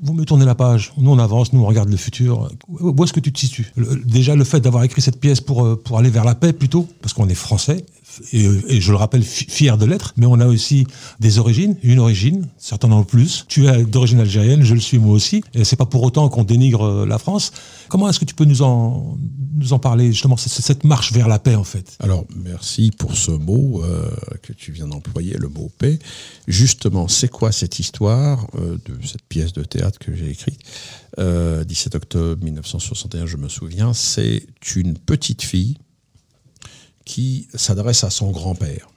vous 0.03 0.14
me 0.14 0.26
tournez 0.26 0.45
la 0.45 0.55
page, 0.55 0.93
nous 0.97 1.11
on 1.11 1.20
avance, 1.20 1.53
nous 1.53 1.61
on 1.61 1.66
regarde 1.66 1.89
le 1.89 1.97
futur. 1.97 2.49
Où 2.68 3.03
est-ce 3.03 3.14
que 3.14 3.22
tu 3.22 3.32
te 3.32 3.39
situes? 3.39 3.72
Déjà 4.05 4.36
le 4.36 4.43
fait 4.43 4.59
d'avoir 4.59 4.84
écrit 4.84 5.01
cette 5.01 5.20
pièce 5.20 5.39
pour, 5.39 5.66
euh, 5.66 5.82
pour 5.82 5.97
aller 5.97 6.09
vers 6.09 6.26
la 6.26 6.36
paix 6.36 6.51
plutôt, 6.51 6.88
parce 7.01 7.14
qu'on 7.14 7.30
est 7.30 7.36
français, 7.36 7.86
et, 8.32 8.82
je 8.82 8.91
le 8.91 8.97
rappelle, 8.97 9.24
fier 9.24 9.78
de 9.78 9.86
l'être, 9.86 10.14
mais 10.18 10.26
on 10.26 10.39
a 10.39 10.45
aussi 10.45 10.86
des 11.20 11.39
origines, 11.39 11.76
une 11.84 11.99
origine, 11.99 12.47
certains 12.57 12.91
en 12.91 13.03
plus. 13.03 13.45
Tu 13.47 13.68
es 13.68 13.84
d'origine 13.84 14.20
algérienne, 14.20 14.64
je 14.64 14.74
le 14.74 14.80
suis 14.80 14.99
moi 14.99 15.14
aussi, 15.14 15.43
et 15.53 15.64
c'est 15.64 15.76
pas 15.76 15.86
pour 15.86 16.03
autant 16.03 16.30
qu'on 16.30 16.43
dénigre 16.43 16.84
euh, 16.84 17.05
la 17.05 17.18
France. 17.18 17.51
Comment 17.89 18.09
est-ce 18.09 18.20
que 18.20 18.26
tu 18.26 18.36
peux 18.36 18.45
nous 18.45 18.61
en, 18.61 19.18
nous 19.55 19.74
en 19.74 19.80
parler, 19.80 20.11
justement, 20.11 20.38
cette 20.38 20.84
marche 20.84 21.11
vers 21.14 21.28
la 21.28 21.39
paix, 21.39 21.55
en 21.55 21.64
fait? 21.64 21.97
Alors, 21.99 22.26
merci 22.36 22.91
pour 22.97 23.16
ce 23.16 23.32
mot 23.32 23.84
euh, 23.84 24.09
que 24.41 24.53
tu 24.53 24.72
viens 24.72 24.88
d'employer, 24.88 25.36
le 25.38 25.49
mot 25.49 25.72
paix. 25.78 25.99
Justement, 26.47 27.07
c'est 27.07 27.30
quoi 27.30 27.51
cette 27.51 27.80
histoire 27.80 28.47
euh, 28.55 28.78
de 28.86 29.05
cette 29.05 29.24
pièce 29.24 29.53
de 29.53 29.64
théâtre 29.64 29.99
que 29.99 30.14
j'ai 30.14 30.30
écrite? 30.30 30.59
17 31.16 31.93
octobre 31.93 32.43
1961, 32.43 33.28
je 33.28 33.38
me 33.38 33.47
souviens, 33.47 33.93
c'est 33.93 34.47
une 34.76 34.97
petite 34.97 35.43
fille 35.43 35.78
qui 37.06 37.47
s'adresse 37.54 38.04
à 38.04 38.10
son 38.10 38.32
grand-père. 38.32 38.89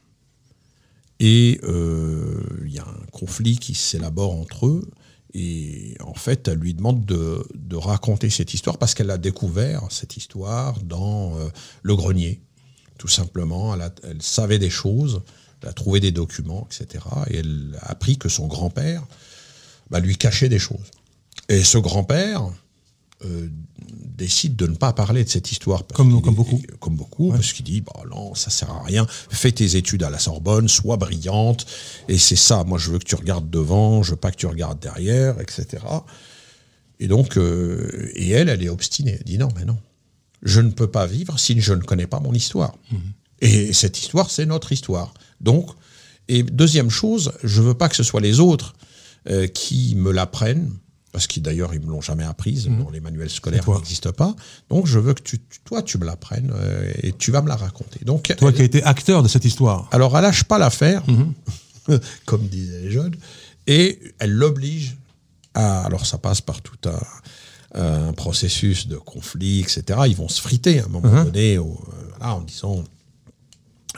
Et 1.19 1.61
euh, 1.63 2.43
il 2.65 2.73
y 2.73 2.79
a 2.79 2.87
un 2.87 3.07
conflit 3.11 3.59
qui 3.59 3.75
s'élabore 3.75 4.35
entre 4.35 4.67
eux. 4.67 4.91
Et 5.35 5.97
en 6.01 6.15
fait, 6.15 6.49
elle 6.49 6.59
lui 6.59 6.75
demande 6.75 7.05
de, 7.05 7.77
raconter 7.77 8.31
cette 8.31 8.55
histoire 8.55 8.79
parce 8.79 8.95
qu'elle 8.95 9.11
a 9.11 9.19
découvert 9.19 9.83
cette 9.91 10.17
histoire 10.17 10.81
dans 10.83 11.39
euh, 11.39 11.49
le 11.83 11.95
grenier, 11.95 12.41
tout 12.99 13.09
simplement. 13.09 13.75
Elle, 13.75 14.23
savait 14.23 14.59
des 14.59 14.71
choses, 14.71 15.23
elle 15.63 15.69
a 15.69 15.73
trouvé 15.73 16.01
des 16.01 16.13
documents, 16.13 16.67
etc. 16.71 17.05
Et 17.29 17.39
elle 17.39 17.79
a 17.81 17.91
appris 17.91 18.17
que 18.17 18.29
son 18.29 18.47
grand-père 18.47 19.05
bah, 19.91 20.01
lui 20.01 20.17
cachait 20.17 20.49
des 20.49 20.59
choses. 20.59 20.91
Et 21.49 21.63
ce 21.63 21.79
grand-père, 21.79 22.51
euh, 23.25 23.49
décide 23.89 24.57
de 24.57 24.67
ne 24.67 24.75
pas 24.75 24.93
parler 24.93 25.25
de 25.25 25.29
cette 25.29 25.51
histoire. 25.51 25.87
Comme, 25.95 26.21
comme, 26.21 26.35
beaucoup. 26.35 26.61
Comme 26.81 26.97
beaucoup, 26.97 27.31
parce 27.31 27.53
qu'il 27.53 27.65
dit, 27.65 27.81
bah 27.81 28.03
non, 28.11 28.35
ça 28.35 28.51
sert 28.51 28.71
à 28.71 28.83
rien, 28.83 29.07
fais 29.09 29.53
tes 29.53 29.77
études 29.77 30.03
à 30.03 30.11
la 30.11 30.19
Sorbonne, 30.19 30.69
sois 30.69 30.97
brillante, 30.97 31.67
et 32.09 32.19
c'est 32.19 32.37
ça, 32.37 32.65
moi 32.65 32.79
je 32.79 32.91
veux 32.91 32.99
que 32.99 33.05
tu 33.05 33.15
regardes 33.15 33.49
devant, 33.51 34.03
je 34.03 34.13
veux 34.13 34.17
pas 34.17 34.31
que 34.31 34.37
tu 34.37 34.47
regardes 34.47 34.81
derrière, 34.81 35.41
etc. 35.41 35.83
Et 36.99 37.09
donc, 37.09 37.37
euh, 37.37 38.11
et 38.15 38.31
elle, 38.31 38.49
elle 38.49 38.63
est 38.63 38.69
obstinée, 38.69 39.17
elle 39.19 39.25
dit 39.25 39.39
non, 39.39 39.49
mais 39.57 39.65
non, 39.65 39.79
je 40.43 40.61
ne 40.61 40.71
peux 40.71 40.91
pas 40.91 41.07
vivre 41.07 41.39
si 41.39 41.61
je 41.61 41.73
ne 41.73 41.83
connais 41.83 42.07
pas 42.07 42.21
mon 42.21 42.33
histoire. 42.33 42.77
Mhm. 42.91 43.13
Et 43.41 43.73
cette 43.73 43.99
histoire, 43.99 44.31
c'est 44.31 44.47
notre 44.47 44.73
histoire. 44.73 45.13
Donc, 45.41 45.71
et 46.29 46.43
deuxième 46.43 46.91
chose, 46.91 47.33
je 47.45 47.63
veux 47.63 47.75
pas 47.75 47.89
que 47.89 47.97
ce 47.97 48.03
soit 48.03 48.21
les 48.21 48.41
autres 48.41 48.75
euh, 49.29 49.47
qui 49.47 49.95
me 49.95 50.11
l'apprennent, 50.11 50.73
parce 51.17 51.29
qu'ils 51.29 51.43
d'ailleurs 51.43 51.73
ils 51.73 51.81
me 51.81 51.87
l'ont 51.87 52.03
jamais 52.03 52.25
apprise, 52.25 52.69
mmh. 52.69 52.89
les 52.93 53.01
manuels 53.01 53.31
scolaires 53.31 53.67
n'existent 53.67 54.13
pas. 54.13 54.37
Donc 54.69 54.87
je 54.87 54.99
veux 54.99 55.15
que 55.15 55.23
tu, 55.23 55.39
toi 55.65 55.83
tu 55.83 55.97
me 55.97 56.05
l'apprennes 56.05 56.53
euh, 56.55 56.93
et 57.03 57.15
tu 57.15 57.31
vas 57.31 57.41
me 57.41 57.49
la 57.49 57.57
raconter. 57.57 58.05
Donc 58.05 58.35
toi 58.37 58.53
qui 58.53 58.61
as 58.61 58.67
été 58.67 58.83
acteur 58.83 59.23
de 59.23 59.29
cette 59.29 59.47
histoire. 59.47 59.89
Alors 59.93 60.15
elle 60.19 60.25
lâche 60.25 60.45
pas 60.45 60.59
l'affaire, 60.59 61.03
mmh. 61.09 61.95
comme 62.27 62.47
disaient 62.49 62.83
les 62.83 62.91
jeunes, 62.91 63.15
et 63.67 63.99
elle 64.19 64.33
l'oblige 64.33 64.99
à. 65.55 65.87
Alors 65.87 66.05
ça 66.05 66.19
passe 66.19 66.43
par 66.43 66.61
tout 66.61 66.77
un, 66.85 68.13
processus 68.13 68.87
de 68.87 68.97
conflit, 68.99 69.61
etc. 69.61 70.01
Ils 70.09 70.17
vont 70.17 70.29
se 70.29 70.43
friter 70.43 70.81
à 70.81 70.85
un 70.85 70.89
moment 70.89 71.11
mmh. 71.11 71.25
donné, 71.25 71.57
euh, 71.57 71.65
en 72.21 72.43
disant. 72.43 72.85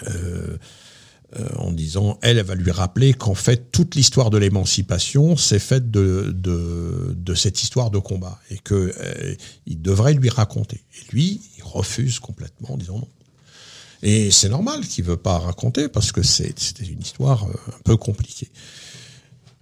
Euh, 0.07 0.57
en 1.57 1.73
disant, 1.73 2.19
elle, 2.23 2.39
elle 2.39 2.47
va 2.47 2.55
lui 2.55 2.71
rappeler 2.71 3.13
qu'en 3.13 3.35
fait, 3.35 3.71
toute 3.71 3.95
l'histoire 3.95 4.31
de 4.31 4.39
l'émancipation 4.39 5.37
s'est 5.37 5.59
faite 5.59 5.91
de, 5.91 6.33
de, 6.35 7.15
de, 7.15 7.35
cette 7.35 7.63
histoire 7.63 7.91
de 7.91 7.99
combat 7.99 8.41
et 8.51 8.59
qu'il 8.59 8.77
euh, 8.77 9.35
devrait 9.67 10.15
lui 10.15 10.31
raconter. 10.31 10.83
Et 10.95 11.13
lui, 11.13 11.43
il 11.59 11.65
refuse 11.65 12.19
complètement 12.19 12.73
en 12.73 12.77
disant 12.79 12.99
non. 12.99 13.09
Et 14.03 14.31
c'est 14.31 14.49
normal 14.49 14.87
qu'il 14.87 15.05
ne 15.05 15.11
veut 15.11 15.17
pas 15.17 15.39
raconter 15.39 15.89
parce 15.89 16.13
que 16.13 16.23
c'était 16.23 16.87
une 16.87 17.01
histoire 17.01 17.45
euh, 17.45 17.53
un 17.69 17.81
peu 17.85 17.97
compliquée. 17.97 18.49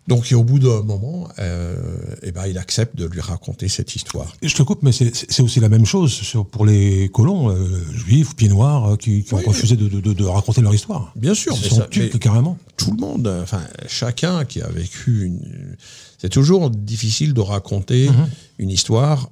Donc, 0.08 0.32
au 0.32 0.44
bout 0.44 0.58
d'un 0.58 0.82
moment, 0.82 1.28
euh, 1.38 1.76
eh 2.22 2.30
ben, 2.30 2.46
il 2.46 2.58
accepte 2.58 2.96
de 2.96 3.06
lui 3.06 3.20
raconter 3.20 3.68
cette 3.68 3.96
histoire. 3.96 4.36
Je 4.40 4.54
te 4.54 4.62
coupe, 4.62 4.82
mais 4.82 4.92
c'est 4.92 5.42
aussi 5.42 5.58
la 5.58 5.68
même 5.68 5.84
chose 5.84 6.20
pour 6.52 6.64
les 6.64 7.08
colons 7.08 7.50
euh, 7.50 7.84
juifs, 7.92 8.36
pieds 8.36 8.48
noirs, 8.48 8.92
euh, 8.92 8.96
qui, 8.96 9.24
ont 9.32 9.38
refusé 9.38 9.76
de, 9.76 9.88
de, 9.88 10.12
de, 10.12 10.24
raconter 10.24 10.60
leur 10.60 10.74
histoire. 10.74 11.12
Bien 11.16 11.34
sûr, 11.34 11.54
Ils 11.62 11.70
sont 11.70 11.86
tués 11.90 12.10
carrément. 12.20 12.56
Tout 12.76 12.90
le 12.92 12.98
monde, 12.98 13.26
enfin, 13.42 13.62
chacun 13.86 14.44
qui 14.44 14.60
a 14.60 14.68
vécu 14.68 15.24
une, 15.24 15.76
c'est 16.18 16.28
toujours 16.28 16.70
difficile 16.70 17.34
de 17.34 17.40
raconter 17.40 18.08
mhm. 18.08 18.28
une 18.58 18.70
histoire 18.70 19.30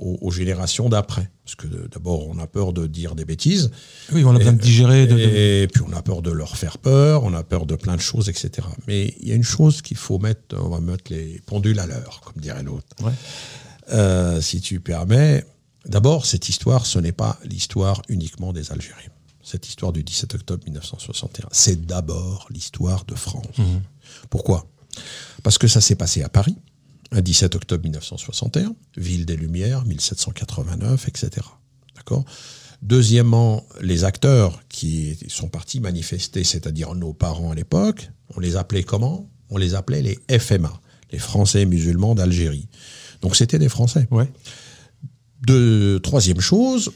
aux, 0.00 0.30
générations 0.30 0.88
d'après. 0.88 1.28
Parce 1.44 1.54
que 1.56 1.66
d'abord, 1.88 2.28
on 2.28 2.38
a 2.38 2.46
peur 2.46 2.72
de 2.72 2.86
dire 2.86 3.14
des 3.14 3.24
bêtises. 3.24 3.70
Oui, 4.12 4.24
on 4.24 4.34
a 4.34 4.38
besoin 4.38 4.52
de 4.52 4.60
digérer. 4.60 5.06
De, 5.06 5.18
et, 5.18 5.68
puis, 5.68 5.82
on 5.86 5.92
a 5.92 6.02
peur 6.02 6.22
de 6.22 6.30
leur 6.30 6.56
faire 6.56 6.78
peur, 6.78 7.24
on 7.24 7.34
a 7.34 7.42
peur 7.42 7.66
de 7.66 7.74
plein 7.74 7.96
de 7.96 8.00
choses, 8.00 8.28
etc. 8.28 8.66
Mais 8.86 9.14
il 9.20 9.28
y 9.28 9.32
a 9.32 9.34
une 9.34 9.42
chose 9.42 9.82
qu'il 9.82 9.96
faut 9.96 10.18
mettre, 10.18 10.56
on 10.56 10.68
va 10.68 10.80
mettre 10.80 11.12
les 11.12 11.40
pendules 11.46 11.80
à 11.80 11.86
l'heure, 11.86 12.20
comme 12.24 12.40
dirait 12.40 12.62
l'autre. 12.62 12.86
Euh, 13.92 14.40
si 14.40 14.60
tu 14.60 14.78
permets, 14.78 15.44
d'abord, 15.86 16.26
cette 16.26 16.48
histoire, 16.48 16.86
ce 16.86 16.98
n'est 17.00 17.12
pas 17.12 17.38
l'histoire 17.44 18.02
uniquement 18.08 18.52
des 18.52 18.70
Algériens. 18.70 19.10
Cette 19.50 19.66
histoire 19.66 19.92
du 19.92 20.04
17 20.04 20.36
octobre 20.36 20.62
1961, 20.64 21.48
c'est 21.50 21.84
d'abord 21.84 22.46
l'histoire 22.50 23.04
de 23.04 23.16
France. 23.16 23.58
Mhm. 23.58 23.82
Pourquoi? 24.28 24.64
Parce 25.42 25.58
que 25.58 25.66
ça 25.66 25.80
s'est 25.80 25.96
passé 25.96 26.22
à 26.22 26.28
Paris, 26.28 26.56
un 27.10 27.20
17 27.20 27.56
octobre 27.56 27.82
1961, 27.82 28.76
ville 28.96 29.26
des 29.26 29.36
Lumières, 29.36 29.84
1789, 29.86 31.08
etc. 31.08 31.44
D'accord? 31.96 32.24
Deuxièmement, 32.82 33.66
les 33.80 34.04
acteurs 34.04 34.62
qui 34.68 35.18
sont 35.26 35.48
partis 35.48 35.80
manifester, 35.80 36.44
c'est-à-dire 36.44 36.94
nos 36.94 37.12
parents 37.12 37.50
à 37.50 37.56
l'époque, 37.56 38.08
on 38.36 38.38
les 38.38 38.54
appelait 38.54 38.84
comment? 38.84 39.28
On 39.48 39.56
les 39.56 39.74
appelait 39.74 40.02
les 40.02 40.38
FMA, 40.38 40.80
les 41.10 41.18
Français 41.18 41.66
musulmans 41.66 42.14
d'Algérie. 42.14 42.68
Donc 43.20 43.34
c'était 43.34 43.58
des 43.58 43.68
Français. 43.68 44.06
Ouais. 44.12 44.30
De, 45.44 45.98
troisième 46.04 46.40
chose, 46.40 46.92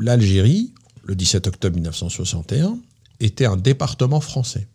l'Algérie, 0.00 0.72
le 1.02 1.14
17 1.14 1.46
octobre 1.46 1.74
1961, 1.74 2.78
était 3.20 3.46
un 3.46 3.56
département 3.56 4.20
français. 4.20 4.68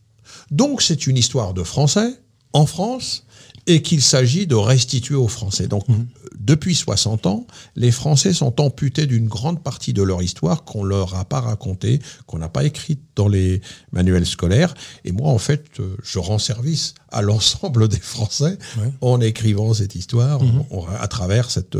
Donc 0.52 0.82
c'est 0.82 1.08
une 1.08 1.18
histoire 1.18 1.54
de 1.54 1.64
Français 1.64 2.20
en 2.54 2.66
France 2.66 3.24
et 3.68 3.82
qu'il 3.82 4.02
s'agit 4.02 4.48
de 4.48 4.56
restituer 4.56 5.16
aux 5.16 5.28
Français. 5.28 5.68
Donc, 5.68 5.88
mhm. 5.90 6.08
depuis 6.40 6.74
60 6.74 7.26
ans, 7.26 7.46
les 7.76 7.92
Français 7.92 8.34
sont 8.34 8.62
amputés 8.62 9.06
d'une 9.06 9.28
grande 9.28 9.62
partie 9.62 9.92
de 9.92 10.02
leur 10.02 10.24
histoire 10.24 10.64
qu'on 10.64 10.84
leur 10.84 11.16
a 11.16 11.26
pas 11.26 11.42
racontée, 11.42 12.00
qu'on 12.26 12.40
n'a 12.40 12.48
pas 12.48 12.64
écrite 12.64 13.02
dans 13.18 13.28
les 13.28 13.62
manuels 13.92 14.26
scolaires. 14.26 14.74
Et 15.04 15.12
moi, 15.12 15.30
en 15.30 15.38
fait, 15.38 15.66
euh, 15.80 15.98
je 16.02 16.18
rends 16.18 16.40
service 16.40 16.96
à 17.10 17.22
l'ensemble 17.22 17.90
des 17.90 18.00
Français 18.00 18.58
en 19.02 19.20
écrivant 19.20 19.74
cette 19.74 19.96
histoire 19.96 20.42
mhm. 20.42 20.64
à 20.98 21.08
travers 21.10 21.52
cette, 21.52 21.78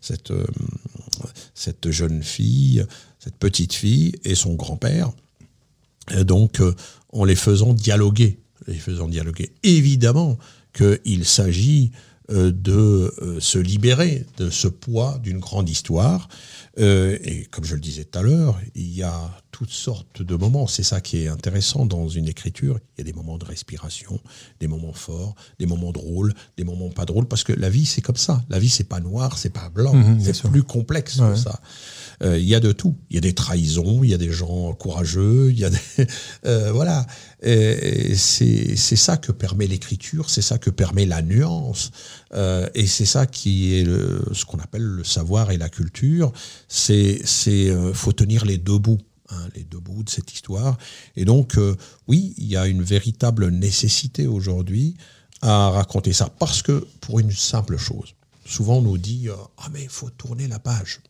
cette, 0.00 0.30
euh, 0.30 0.46
cette 1.54 1.90
jeune 1.90 2.22
fille, 2.22 2.84
cette 3.26 3.36
petite 3.38 3.74
fille 3.74 4.12
et 4.22 4.36
son 4.36 4.54
grand-père. 4.54 5.10
Donc, 6.22 6.60
euh, 6.60 6.72
en 7.12 7.24
les 7.24 7.34
faisant 7.34 7.74
dialoguer 7.74 8.38
les 8.68 8.78
faisant 8.78 9.06
dialoguer. 9.06 9.52
Évidemment 9.62 10.38
qu'il 10.72 11.24
s'agit 11.24 11.92
euh, 12.30 12.50
de 12.50 13.14
euh, 13.22 13.38
se 13.38 13.58
libérer 13.58 14.26
de 14.38 14.50
ce 14.50 14.66
poids 14.66 15.20
d'une 15.22 15.38
grande 15.38 15.68
histoire. 15.68 16.28
Et 16.78 17.46
comme 17.50 17.64
je 17.64 17.74
le 17.74 17.80
disais 17.80 18.04
tout 18.04 18.18
à 18.18 18.22
l'heure, 18.22 18.60
il 18.74 18.94
y 18.94 19.02
a 19.02 19.30
toutes 19.50 19.70
sortes 19.70 20.20
de 20.20 20.36
moments. 20.36 20.66
C'est 20.66 20.82
ça 20.82 21.00
qui 21.00 21.22
est 21.22 21.28
intéressant 21.28 21.86
dans 21.86 22.08
une 22.08 22.28
écriture. 22.28 22.78
Il 22.96 23.00
y 23.00 23.00
a 23.00 23.04
des 23.04 23.14
moments 23.14 23.38
de 23.38 23.46
respiration, 23.46 24.20
des 24.60 24.66
moments 24.66 24.92
forts, 24.92 25.34
des 25.58 25.64
moments 25.64 25.92
drôles, 25.92 26.34
des 26.58 26.64
moments 26.64 26.90
pas 26.90 27.06
drôles, 27.06 27.26
parce 27.26 27.44
que 27.44 27.54
la 27.54 27.70
vie 27.70 27.86
c'est 27.86 28.02
comme 28.02 28.16
ça. 28.16 28.44
La 28.50 28.58
vie 28.58 28.68
c'est 28.68 28.84
pas 28.84 29.00
noir, 29.00 29.38
c'est 29.38 29.48
pas 29.48 29.70
blanc, 29.70 29.94
mhm, 29.94 30.20
c'est 30.20 30.50
plus 30.50 30.64
complexe 30.64 31.16
que 31.16 31.36
ça. 31.36 31.58
Euh, 32.22 32.38
il 32.38 32.44
y 32.44 32.54
a 32.54 32.60
de 32.60 32.72
tout. 32.72 32.96
Il 33.10 33.14
y 33.14 33.18
a 33.18 33.20
des 33.20 33.34
trahisons, 33.34 34.02
il 34.02 34.10
y 34.10 34.14
a 34.14 34.18
des 34.18 34.32
gens 34.32 34.72
courageux, 34.74 35.50
il 35.50 35.58
y 35.58 35.64
a 35.64 35.70
des 35.70 35.78
euh, 36.46 36.72
voilà. 36.72 37.06
C'est 37.42 38.76
ça 38.76 39.16
que 39.16 39.32
permet 39.32 39.66
l'écriture, 39.66 40.30
c'est 40.30 40.42
ça 40.42 40.58
que 40.58 40.70
permet 40.70 41.06
la 41.06 41.22
nuance, 41.22 41.90
euh, 42.34 42.68
et 42.74 42.86
c'est 42.86 43.04
ça 43.04 43.26
qui 43.26 43.74
est 43.74 43.84
ce 43.84 44.44
qu'on 44.44 44.58
appelle 44.58 44.82
le 44.82 45.04
savoir 45.04 45.50
et 45.50 45.58
la 45.58 45.68
culture. 45.68 46.32
C'est 46.68 47.20
c'est 47.24 47.72
faut 47.92 48.12
tenir 48.12 48.44
les 48.44 48.58
deux 48.58 48.78
bouts. 48.78 48.98
Hein, 49.30 49.48
les 49.56 49.64
deux 49.64 49.80
bouts 49.80 50.04
de 50.04 50.08
cette 50.08 50.32
histoire. 50.32 50.78
Et 51.16 51.24
donc, 51.24 51.58
oui, 52.06 52.32
il 52.38 52.46
y 52.46 52.56
a 52.56 52.68
une 52.68 52.84
véritable 52.84 53.48
nécessité 53.48 54.28
aujourd'hui 54.28 54.96
à 55.42 55.70
raconter 55.70 56.12
ça. 56.12 56.28
Parce 56.38 56.62
que, 56.62 56.86
pour 57.00 57.18
une 57.18 57.32
simple 57.32 57.76
chose, 57.76 58.14
souvent 58.44 58.76
on 58.76 58.82
nous 58.82 58.98
dit 58.98 59.26
Ah, 59.58 59.68
mais 59.72 59.82
il 59.82 59.88
faut 59.88 60.10
tourner 60.10 60.46
la 60.46 60.60
page. 60.60 61.00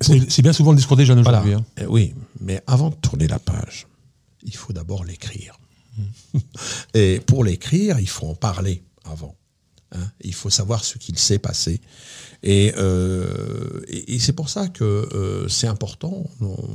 C'est 0.00 0.42
bien 0.42 0.52
souvent 0.52 0.72
le 0.72 0.76
discours 0.76 0.96
des 0.96 1.06
jeunes 1.06 1.20
aujourd'hui. 1.20 1.54
Hein. 1.54 1.64
Eh 1.78 1.86
oui, 1.86 2.14
mais 2.40 2.62
avant 2.66 2.90
de 2.90 2.94
tourner 2.96 3.26
la 3.26 3.38
page, 3.38 3.86
il 4.42 4.54
faut 4.54 4.72
d'abord 4.72 5.04
l'écrire. 5.04 5.58
Hmm. 5.96 6.38
Et 6.94 7.20
pour 7.26 7.44
l'écrire, 7.44 7.98
il 7.98 8.08
faut 8.08 8.26
en 8.26 8.34
parler 8.34 8.82
avant. 9.04 9.36
Hein. 9.92 10.10
Il 10.20 10.34
faut 10.34 10.50
savoir 10.50 10.84
ce 10.84 10.98
qu'il 10.98 11.18
s'est 11.18 11.38
passé. 11.38 11.80
Et, 12.42 12.72
euh, 12.76 13.80
et, 13.88 14.18
c'est 14.18 14.32
pour 14.32 14.48
ça 14.48 14.68
que 14.68 14.84
euh, 14.84 15.48
c'est 15.48 15.66
important 15.66 16.24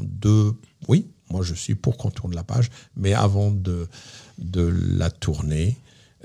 de... 0.03 0.53
Oui, 0.87 1.07
moi 1.29 1.41
je 1.43 1.55
suis 1.55 1.75
pour 1.75 1.97
qu'on 1.97 2.11
tourne 2.11 2.35
la 2.35 2.43
page, 2.43 2.69
mais 2.95 3.13
avant 3.13 3.51
de, 3.51 3.87
de 4.37 4.61
la 4.61 5.09
tourner, 5.09 5.77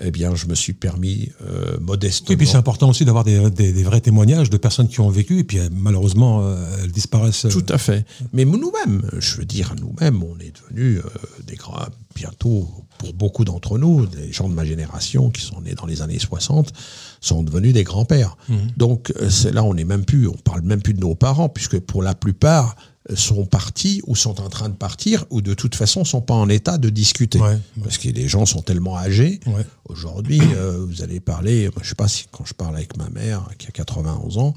eh 0.02 0.10
bien, 0.10 0.34
je 0.34 0.46
me 0.46 0.54
suis 0.54 0.72
permis 0.72 1.30
euh, 1.42 1.78
modestement. 1.80 2.32
Et 2.32 2.36
puis 2.36 2.46
c'est 2.46 2.56
important 2.56 2.88
aussi 2.88 3.04
d'avoir 3.04 3.24
des, 3.24 3.50
des, 3.50 3.72
des, 3.72 3.82
vrais 3.82 4.00
témoignages 4.00 4.50
de 4.50 4.56
personnes 4.56 4.88
qui 4.88 5.00
ont 5.00 5.10
vécu, 5.10 5.40
et 5.40 5.44
puis 5.44 5.58
euh, 5.58 5.68
malheureusement, 5.72 6.42
euh, 6.42 6.64
elles 6.82 6.90
disparaissent. 6.90 7.46
Tout 7.50 7.66
à 7.68 7.78
fait. 7.78 8.06
Mais 8.32 8.44
nous-mêmes, 8.44 9.02
je 9.18 9.36
veux 9.36 9.44
dire, 9.44 9.74
nous-mêmes, 9.80 10.22
on 10.22 10.38
est 10.38 10.52
devenus 10.56 11.02
des 11.46 11.56
grands, 11.56 11.86
bientôt, 12.14 12.68
pour 12.98 13.12
beaucoup 13.14 13.44
d'entre 13.44 13.78
nous, 13.78 14.06
des 14.06 14.32
gens 14.32 14.48
de 14.48 14.54
ma 14.54 14.64
génération 14.64 15.30
qui 15.30 15.42
sont 15.42 15.60
nés 15.62 15.74
dans 15.74 15.86
les 15.86 16.02
années 16.02 16.18
60, 16.18 16.72
sont 17.20 17.42
devenus 17.42 17.72
des 17.72 17.84
grands-pères. 17.84 18.36
Mmh. 18.48 18.56
Donc 18.76 19.12
là, 19.52 19.64
on 19.64 19.74
n'est 19.74 19.84
même 19.84 20.04
plus, 20.04 20.28
on 20.28 20.34
parle 20.34 20.62
même 20.62 20.82
plus 20.82 20.94
de 20.94 21.00
nos 21.00 21.14
parents, 21.14 21.48
puisque 21.48 21.78
pour 21.78 22.02
la 22.02 22.14
plupart, 22.14 22.76
sont 23.14 23.46
partis 23.46 24.02
ou 24.06 24.14
sont 24.14 24.40
en 24.40 24.48
train 24.50 24.68
de 24.68 24.74
partir 24.74 25.24
ou 25.30 25.40
de 25.40 25.54
toute 25.54 25.74
façon 25.74 26.04
sont 26.04 26.20
pas 26.20 26.34
en 26.34 26.48
état 26.48 26.76
de 26.76 26.90
discuter 26.90 27.40
parce 27.82 27.98
que 27.98 28.08
les 28.08 28.28
gens 28.28 28.46
sont 28.46 28.62
tellement 28.62 28.96
âgés. 28.98 29.40
Aujourd'hui, 29.86 30.40
euh, 30.54 30.84
vous 30.86 31.02
allez 31.02 31.20
parler, 31.20 31.70
je 31.82 31.88
sais 31.88 31.94
pas 31.94 32.08
si 32.08 32.26
quand 32.30 32.44
je 32.44 32.54
parle 32.54 32.76
avec 32.76 32.96
ma 32.96 33.08
mère 33.08 33.48
qui 33.58 33.66
a 33.66 33.70
91 33.70 34.38
ans, 34.38 34.54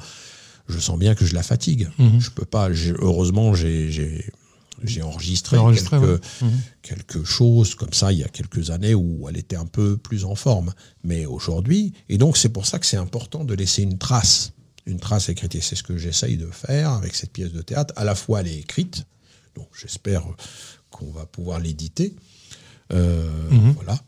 je 0.67 0.79
sens 0.79 0.97
bien 0.97 1.15
que 1.15 1.25
je 1.25 1.33
la 1.33 1.43
fatigue. 1.43 1.89
Mhm. 1.97 2.19
Je 2.19 2.29
peux 2.29 2.45
pas. 2.45 2.69
Heureusement, 2.99 3.53
j'ai 3.55 4.31
enregistré, 5.01 5.57
quelque, 5.57 6.19
mhm. 6.41 6.51
quelque, 6.81 7.23
chose 7.23 7.75
comme 7.75 7.93
ça 7.93 8.11
il 8.11 8.19
y 8.19 8.23
a 8.23 8.27
quelques 8.27 8.69
années 8.69 8.93
où 8.93 9.27
elle 9.29 9.37
était 9.37 9.55
un 9.55 9.65
peu 9.65 9.97
plus 9.97 10.25
en 10.25 10.35
forme. 10.35 10.73
Mais 11.03 11.25
aujourd'hui, 11.25 11.93
et 12.09 12.17
donc 12.17 12.37
c'est 12.37 12.49
pour 12.49 12.65
ça 12.65 12.79
que 12.79 12.85
c'est 12.85 12.97
important 12.97 13.43
de 13.43 13.53
laisser 13.53 13.83
une 13.83 13.97
trace 13.97 14.53
une 14.85 14.99
trace 14.99 15.29
écrite. 15.29 15.55
Et 15.55 15.61
c'est 15.61 15.75
ce 15.75 15.83
que 15.83 15.97
j'essaye 15.97 16.37
de 16.37 16.47
faire 16.47 16.91
avec 16.91 17.15
cette 17.15 17.31
pièce 17.31 17.51
de 17.51 17.61
théâtre. 17.61 17.93
À 17.97 18.03
la 18.03 18.15
fois, 18.15 18.41
elle 18.41 18.47
est 18.47 18.59
écrite, 18.59 19.05
donc 19.55 19.67
j'espère 19.79 20.23
qu'on 20.89 21.11
va 21.11 21.25
pouvoir 21.25 21.59
l'éditer. 21.59 22.15
Euh, 22.91 23.49
mhm. 23.49 23.71
Voilà. 23.71 23.99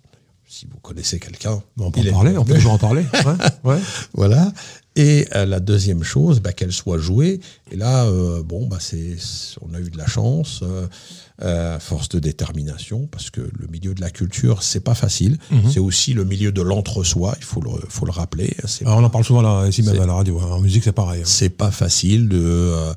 Si 0.58 0.68
vous 0.72 0.80
connaissez 0.80 1.20
quelqu'un, 1.20 1.62
on 1.78 1.92
peut 1.92 2.00
en 2.00 2.14
parler, 2.14 2.38
on 2.38 2.46
peut 2.46 2.54
toujours 2.54 2.72
en 2.72 2.78
parler. 2.78 3.04
Ouais, 3.66 3.78
Voilà. 4.14 4.54
Et 4.96 5.28
euh, 5.36 5.46
la 5.46 5.60
deuxième 5.60 6.02
chose, 6.02 6.40
bah, 6.40 6.54
qu'elle 6.54 6.72
soit 6.72 6.98
jouée. 6.98 7.42
Et 7.72 7.76
là, 7.76 8.06
euh, 8.06 8.42
bon, 8.42 8.66
bah, 8.66 8.78
c'est, 8.80 9.18
on 9.62 9.74
a 9.74 9.82
eu 9.82 9.90
de 9.90 9.98
la 9.98 10.08
chance. 10.08 10.64
Euh, 11.42 11.80
force 11.80 12.08
de 12.08 12.20
détermination, 12.20 13.10
parce 13.12 13.30
que 13.30 13.42
le 13.42 13.68
milieu 13.68 13.94
de 13.94 14.00
la 14.00 14.10
culture, 14.10 14.64
c'est 14.64 14.80
pas 14.80 14.96
facile. 14.96 15.38
Mhm. 15.52 15.70
C'est 15.70 15.82
aussi 15.82 16.14
le 16.14 16.24
milieu 16.24 16.54
de 16.54 16.62
l'entre-soi, 16.62 17.36
il 17.38 17.44
faut 17.44 17.60
le, 17.60 17.72
faut 17.90 18.06
le 18.06 18.14
rappeler. 18.14 18.56
on 18.86 19.04
en 19.04 19.10
parle 19.10 19.26
souvent 19.26 19.42
là, 19.42 19.68
ici 19.68 19.84
même 19.84 20.00
à 20.00 20.06
la 20.06 20.14
radio. 20.14 20.40
Hein. 20.40 20.52
En 20.52 20.62
musique, 20.62 20.86
c'est 20.86 20.94
pareil. 20.94 21.24
Hein. 21.24 21.28
C'est 21.28 21.50
pas 21.50 21.72
facile 21.72 22.30
de 22.30 22.40
euh, 22.42 22.94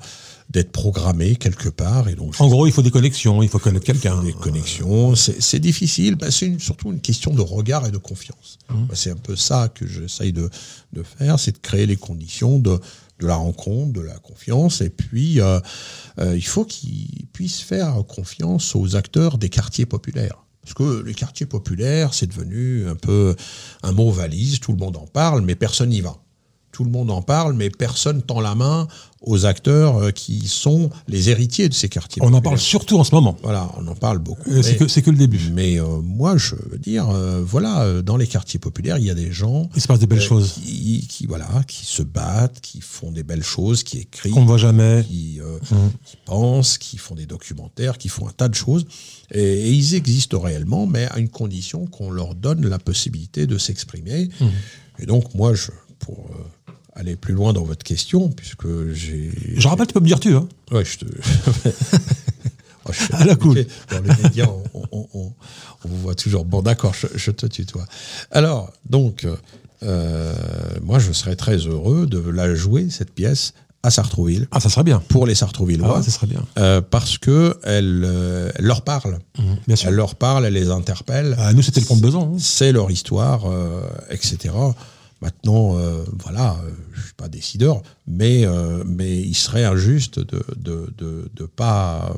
d'être 0.51 0.73
programmé 0.73 1.37
quelque 1.37 1.69
part. 1.69 2.09
Et 2.09 2.15
donc, 2.15 2.35
en 2.41 2.49
gros, 2.49 2.67
il 2.67 2.73
faut 2.73 2.83
des 2.83 2.91
connexions, 2.91 3.43
il 3.43 3.49
faut 3.49 3.59
connaître 3.59 3.85
quelqu'un. 3.85 4.23
Des 4.23 4.33
connexions, 4.33 5.15
c'est 5.15 5.61
difficile. 5.61 6.15
Bah, 6.15 6.31
c'est 6.31 6.59
surtout 6.59 6.93
une 6.93 7.01
question 7.01 7.33
de 7.33 7.43
regard 7.43 7.87
et 7.87 7.91
de 7.91 7.99
confiance. 7.99 8.59
Mhm. 8.71 8.87
Bah, 8.87 8.95
c'est 8.97 9.11
un 9.11 9.17
peu 9.17 9.37
ça 9.37 9.69
que 9.69 9.87
j'essaye 9.87 10.33
de, 10.33 10.49
de 10.93 11.03
faire, 11.03 11.39
c'est 11.39 11.53
de 11.53 11.59
créer 11.59 11.87
les 11.87 11.97
conditions 11.97 12.59
de 12.59 12.81
de 13.21 13.27
la 13.27 13.35
rencontre, 13.35 13.93
de 13.93 14.01
la 14.01 14.17
confiance, 14.19 14.81
et 14.81 14.91
puis 14.91 15.41
euh, 15.41 15.59
euh, 16.21 16.37
il 16.37 16.45
faut 16.45 16.65
qu'ils 16.65 17.27
puissent 17.33 17.61
faire 17.61 17.95
confiance 18.07 18.77
aux 18.77 18.95
acteurs 18.95 19.39
des 19.39 19.49
quartiers 19.49 19.87
populaires. 19.87 20.45
Parce 20.63 20.75
que 20.75 21.03
les 21.05 21.15
quartiers 21.15 21.47
populaires, 21.47 22.15
c'est 22.15 22.27
devenu 22.27 22.87
un 22.87 22.95
peu 22.95 23.35
un 23.83 23.93
mot 23.93 24.11
valise, 24.11 24.61
tout 24.61 24.73
le 24.73 24.79
monde 24.79 24.97
en 24.97 25.07
parle, 25.07 25.41
mais 25.43 25.55
personne 25.55 25.89
n'y 25.89 26.01
va 26.01 26.17
tout 26.79 26.85
le 26.85 26.91
monde 26.93 27.11
en 27.11 27.23
parle, 27.23 27.55
mais 27.55 27.71
personne 27.71 28.23
tend 28.23 28.41
la 28.41 28.55
main 28.55 28.87
aux 29.23 29.47
acteurs 29.47 29.97
euh, 29.97 30.11
qui 30.13 30.47
sont 30.47 30.91
les 31.09 31.29
héritiers 31.29 31.69
de 31.69 31.75
ces 31.75 31.89
quartiers. 31.89 32.23
On 32.25 32.33
en 32.33 32.41
parle 32.41 32.57
surtout 32.57 33.01
en 33.01 33.03
ce 33.03 33.13
moment. 33.13 33.37
Voilà, 33.43 33.69
on 33.79 33.89
en 33.89 33.97
parle 33.97 34.19
beaucoup. 34.19 34.49
C'est 34.63 34.77
que, 34.77 35.01
que, 35.01 35.11
le 35.11 35.17
début. 35.17 35.41
Mais 35.53 35.81
euh, 35.81 36.01
moi, 36.01 36.37
je 36.37 36.55
veux 36.71 36.79
dire, 36.79 37.09
euh, 37.09 37.43
voilà, 37.45 38.01
dans 38.03 38.17
les 38.17 38.29
quartiers 38.29 38.61
populaires, 38.61 38.97
il 38.97 39.07
y 39.07 39.11
a 39.11 39.17
des 39.17 39.33
gens. 39.33 39.69
Il 39.75 39.83
se 39.83 39.89
passe 39.89 39.99
des 39.99 40.07
belles 40.07 40.21
choses. 40.21 40.53
Qui, 40.53 41.27
voilà, 41.27 41.49
qui 41.67 41.85
se 41.85 42.05
battent, 42.05 42.61
qui 42.61 42.81
font 42.81 43.11
des 43.11 43.25
belles 43.25 43.43
choses, 43.43 43.83
qui 43.83 43.99
écrivent. 43.99 44.33
Qu'on 44.33 44.43
ne 44.43 44.47
voit 44.47 44.57
jamais. 44.57 45.03
Qui, 45.03 45.41
mmh. 45.41 45.75
qui, 46.05 46.17
pensent, 46.27 46.79
qui 46.79 46.97
font 46.97 47.17
des 47.17 47.27
documentaires, 47.27 47.99
qui 47.99 48.09
font 48.09 48.29
un 48.29 48.33
tas 48.33 48.49
de 48.49 48.55
choses. 48.55 48.87
Et, 49.33 49.69
ils 49.73 49.97
existent 49.97 50.39
réellement, 50.39 50.87
mais 50.87 51.09
à 51.09 51.19
une 51.19 51.29
condition 51.29 51.87
qu'on 51.87 52.13
leur 52.13 52.37
donne 52.37 52.65
la 52.69 52.79
possibilité 52.79 53.49
de 53.49 53.59
s'exprimer. 53.59 54.29
Mmh. 54.41 54.47
Et 55.01 55.07
donc, 55.07 55.35
moi, 55.35 55.55
je, 55.55 55.73
pour 55.99 56.31
aller 56.99 57.17
plus 57.17 57.35
loin 57.35 57.53
dans 57.53 57.65
votre 57.65 57.85
question, 57.85 58.29
puisque 58.29 58.93
j'ai. 58.93 59.33
Je 59.57 59.69
rappelle, 59.69 59.87
tu 59.87 59.95
peux 59.95 60.01
me 60.01 60.07
dire 60.07 60.21
tu, 60.21 60.35
hein 60.35 60.49
Ouais, 60.71 60.85
je 60.85 60.99
te. 60.99 61.05
oh, 62.87 62.91
à 63.13 63.25
la 63.25 63.37
cool. 63.37 63.65
Dans 63.91 64.01
les 64.01 64.23
médias, 64.23 64.49
on, 64.75 64.83
on, 64.93 65.09
on, 65.15 65.33
on, 65.85 65.89
vous 65.89 65.99
voit 65.99 66.15
toujours. 66.15 66.45
Bon, 66.45 66.61
d'accord, 66.61 66.95
je, 66.95 67.07
je, 67.15 67.31
te 67.31 67.47
tutoie. 67.47 67.87
Alors, 68.31 68.73
donc, 68.89 69.27
euh, 69.83 70.35
moi, 70.83 70.99
je 70.99 71.13
serais 71.13 71.37
très 71.37 71.57
heureux 71.57 72.07
de 72.07 72.19
la 72.19 72.55
jouer, 72.55 72.89
cette 72.91 73.13
pièce, 73.13 73.55
à 73.83 73.91
Sartrouville. 73.91 74.49
Ah, 74.51 74.61
ça 74.61 74.69
serait 74.69 74.83
bien. 74.83 75.03
Pour 75.09 75.27
les 75.27 75.35
Sartrouvillois. 75.35 75.99
Ah, 75.99 76.03
ça 76.03 76.11
serait 76.11 76.27
bien. 76.27 76.43
Euh, 76.59 76.81
parce 76.81 77.19
que 77.19 77.59
elle, 77.63 78.03
euh, 78.05 78.51
elle 78.57 78.65
leur 78.65 78.83
parle. 78.83 79.19
Mmh, 79.39 79.43
bien 79.67 79.77
sûr. 79.77 79.89
Elle 79.89 79.95
leur 79.95 80.17
parle, 80.17 80.47
elle 80.47 80.55
les 80.55 80.71
interpelle. 80.71 81.37
Ah, 81.39 81.53
nous, 81.53 81.63
c'était 81.63 81.81
le 81.81 81.87
compte 81.87 82.01
besoin. 82.01 82.25
Hein. 82.25 82.37
C'est 82.39 82.73
leur 82.73 82.91
histoire, 82.91 83.45
euh, 83.47 83.83
etc. 84.11 84.55
Maintenant, 85.21 85.77
euh, 85.77 86.05
voilà, 86.13 86.61
euh, 86.65 86.71
je 86.93 87.03
suis 87.03 87.15
pas 87.15 87.29
décideur, 87.29 87.83
mais, 88.07 88.47
euh, 88.47 88.85
mais 88.87 89.21
il 89.21 89.35
serait 89.35 89.65
injuste 89.65 90.21
de 90.21 90.45
de, 90.57 90.93
de, 90.97 91.31
de 91.35 91.47
pas 91.47 92.15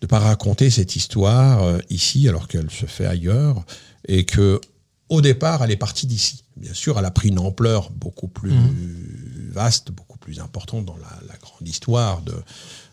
de 0.00 0.06
pas 0.06 0.18
raconter 0.18 0.70
cette 0.70 0.96
histoire 0.96 1.78
ici 1.90 2.28
alors 2.28 2.46
qu'elle 2.46 2.70
se 2.70 2.86
fait 2.86 3.06
ailleurs 3.06 3.64
et 4.06 4.24
que 4.24 4.60
au 5.08 5.20
départ 5.20 5.62
elle 5.62 5.70
est 5.72 5.76
partie 5.76 6.06
d'ici. 6.06 6.44
Bien 6.56 6.74
sûr, 6.74 6.98
elle 6.98 7.04
a 7.04 7.10
pris 7.10 7.28
une 7.28 7.38
ampleur 7.38 7.90
beaucoup 7.90 8.28
plus 8.28 8.52
mmh. 8.52 9.50
vaste, 9.50 9.90
beaucoup 9.92 10.18
plus 10.18 10.40
importante 10.40 10.84
dans 10.84 10.96
la, 10.96 11.18
la, 11.28 11.36
grande 11.36 11.66
histoire 11.66 12.22
de 12.22 12.34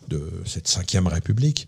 de 0.08 0.32
cette 0.44 0.68
cinquième 0.68 1.08
République. 1.08 1.66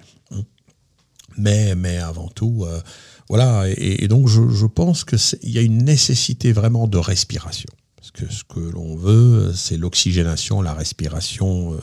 Mais 1.37 1.75
mais 1.75 1.99
avant 1.99 2.29
tout. 2.29 2.65
Euh, 2.65 2.81
voilà, 3.29 3.65
et, 3.77 4.09
donc 4.09 4.29
je, 4.29 4.49
je 4.49 4.67
pense 4.67 5.05
qu'il 5.05 5.51
y 5.51 5.59
a 5.59 5.63
une 5.63 5.85
nécessité 5.85 6.53
vraiment 6.53 6.87
de 6.87 6.99
respiration. 6.99 7.69
Parce 7.97 8.11
que 8.13 8.33
ce 8.33 8.45
que 8.45 8.61
l'on 8.61 8.97
veut, 8.97 9.53
c'est 9.55 9.77
l'oxygénation, 9.77 10.63
la 10.63 10.73
respiration 10.73 11.75
euh, 11.75 11.79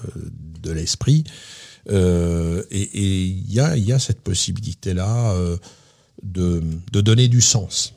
de 0.62 0.72
l'esprit. 0.72 1.24
Euh, 1.90 2.64
et 2.72 3.26
il 3.26 3.52
y 3.52 3.60
a, 3.60 4.00
cette 4.00 4.22
possibilité-là 4.22 5.34
euh, 5.34 5.58
de, 6.24 6.64
donner 6.94 7.28
du 7.28 7.42
sens. 7.42 7.94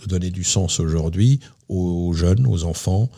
De 0.00 0.06
donner 0.06 0.30
du 0.30 0.44
sens 0.44 0.80
aujourd'hui 0.80 1.40
aux 1.68 2.14
jeunes, 2.14 2.46
aux 2.46 2.64
enfants, 2.64 3.10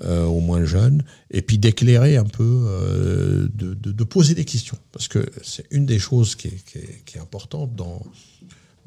aux 0.00 0.40
moins 0.40 0.64
jeunes, 0.64 1.02
et 1.32 1.42
puis 1.42 1.58
d'éclairer 1.58 2.16
un 2.16 2.24
peu, 2.24 3.50
de, 3.52 4.04
poser 4.04 4.34
des 4.34 4.44
questions. 4.44 4.78
Parce 4.92 5.08
que 5.08 5.28
c'est 5.42 5.66
une 5.72 5.84
des 5.84 5.98
choses 5.98 6.36
qui 6.36 6.48
est 6.48 7.18
importante 7.18 7.74
dans, 7.74 8.00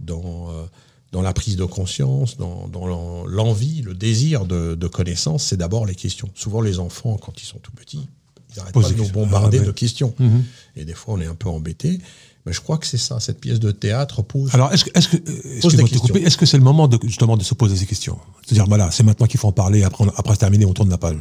dans, 0.01 0.49
euh, 0.49 0.65
dans 1.11 1.21
la 1.21 1.33
prise 1.33 1.55
de 1.55 1.65
conscience, 1.65 2.37
dans, 2.37 2.67
dans 2.67 3.25
l'envie, 3.25 3.81
le 3.81 3.93
désir 3.93 4.45
de, 4.45 4.75
de 4.75 4.87
connaissance, 4.87 5.43
c'est 5.43 5.57
d'abord 5.57 5.85
les 5.85 5.95
questions. 5.95 6.29
Souvent, 6.35 6.61
les 6.61 6.79
enfants, 6.79 7.17
quand 7.17 7.41
ils 7.41 7.45
sont 7.45 7.59
tout 7.59 7.71
petits, 7.71 8.07
ils 8.49 8.57
n'arrêtent 8.57 8.73
pas 8.73 8.89
de 8.89 8.93
nous 8.95 9.09
bombarder 9.09 9.57
ah, 9.57 9.61
ouais. 9.61 9.67
de 9.67 9.71
questions. 9.71 10.13
Mmh. 10.19 10.39
Et 10.75 10.85
des 10.85 10.93
fois, 10.93 11.13
on 11.15 11.21
est 11.21 11.25
un 11.25 11.35
peu 11.35 11.49
embêté. 11.49 11.99
Mais 12.45 12.53
je 12.53 12.59
crois 12.59 12.77
que 12.77 12.87
c'est 12.87 12.97
ça, 12.97 13.19
cette 13.19 13.39
pièce 13.39 13.59
de 13.59 13.71
théâtre 13.71 14.23
pose. 14.23 14.49
Alors, 14.55 14.73
est-ce 14.73 14.85
que, 14.85 14.97
est-ce 14.97 15.07
que, 15.09 15.17
est 15.17 16.29
-ce 16.29 16.37
que 16.37 16.45
c'est 16.47 16.57
le 16.57 16.63
moment 16.63 16.87
de, 16.87 16.97
justement 17.03 17.37
de 17.37 17.43
se 17.43 17.53
poser 17.53 17.75
ces 17.75 17.85
questions? 17.85 18.17
C'est-à-dire, 18.43 18.65
voilà, 18.67 18.89
c'est 18.89 19.03
maintenant 19.03 19.27
qu'il 19.27 19.39
faut 19.39 19.47
en 19.47 19.51
parler, 19.51 19.83
après, 19.83 20.03
on, 20.05 20.09
après 20.09 20.35
terminer, 20.37 20.65
on 20.65 20.73
tourne 20.73 20.89
la 20.89 20.97
page. 20.97 21.19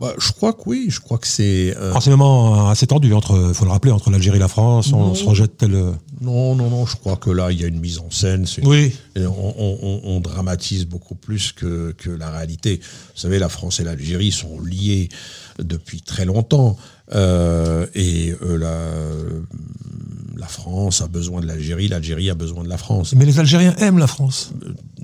Bah, 0.00 0.14
je 0.18 0.32
crois 0.32 0.54
que 0.54 0.62
oui, 0.64 0.86
je 0.88 0.98
crois 0.98 1.18
que 1.18 1.26
c'est. 1.26 1.76
Euh... 1.76 1.92
C'est 2.00 2.10
un 2.10 2.16
moment 2.16 2.70
assez 2.70 2.86
tendu, 2.86 3.12
entre, 3.12 3.52
faut 3.52 3.66
le 3.66 3.70
rappeler, 3.70 3.92
entre 3.92 4.10
l'Algérie 4.10 4.38
et 4.38 4.40
la 4.40 4.48
France, 4.48 4.92
on, 4.92 4.98
on 4.98 5.14
se 5.14 5.24
rejette 5.24 5.58
tel. 5.58 5.72
Non, 6.20 6.54
non, 6.54 6.70
non, 6.70 6.86
je 6.86 6.96
crois 6.96 7.16
que 7.16 7.30
là, 7.30 7.52
il 7.52 7.60
y 7.60 7.64
a 7.64 7.66
une 7.66 7.80
mise 7.80 7.98
en 7.98 8.10
scène. 8.10 8.46
Oui. 8.62 8.94
On, 9.16 9.54
on, 9.58 10.00
on, 10.04 10.20
dramatise 10.20 10.86
beaucoup 10.86 11.14
plus 11.14 11.52
que, 11.52 11.92
que 11.98 12.10
la 12.10 12.30
réalité. 12.30 12.80
Vous 12.82 13.20
savez, 13.20 13.38
la 13.38 13.50
France 13.50 13.80
et 13.80 13.84
l'Algérie 13.84 14.32
sont 14.32 14.60
liées 14.60 15.10
depuis 15.58 16.00
très 16.00 16.24
longtemps. 16.24 16.76
Euh, 17.12 17.86
et 17.94 18.34
euh, 18.42 18.56
la, 18.56 18.76
la 20.36 20.46
France 20.46 21.02
a 21.02 21.08
besoin 21.08 21.40
de 21.40 21.46
l'Algérie, 21.46 21.88
l'Algérie 21.88 22.30
a 22.30 22.34
besoin 22.34 22.64
de 22.64 22.68
la 22.68 22.78
France. 22.78 23.14
Mais 23.14 23.24
les 23.24 23.38
Algériens 23.38 23.74
aiment 23.76 23.98
la 23.98 24.06
France. 24.06 24.52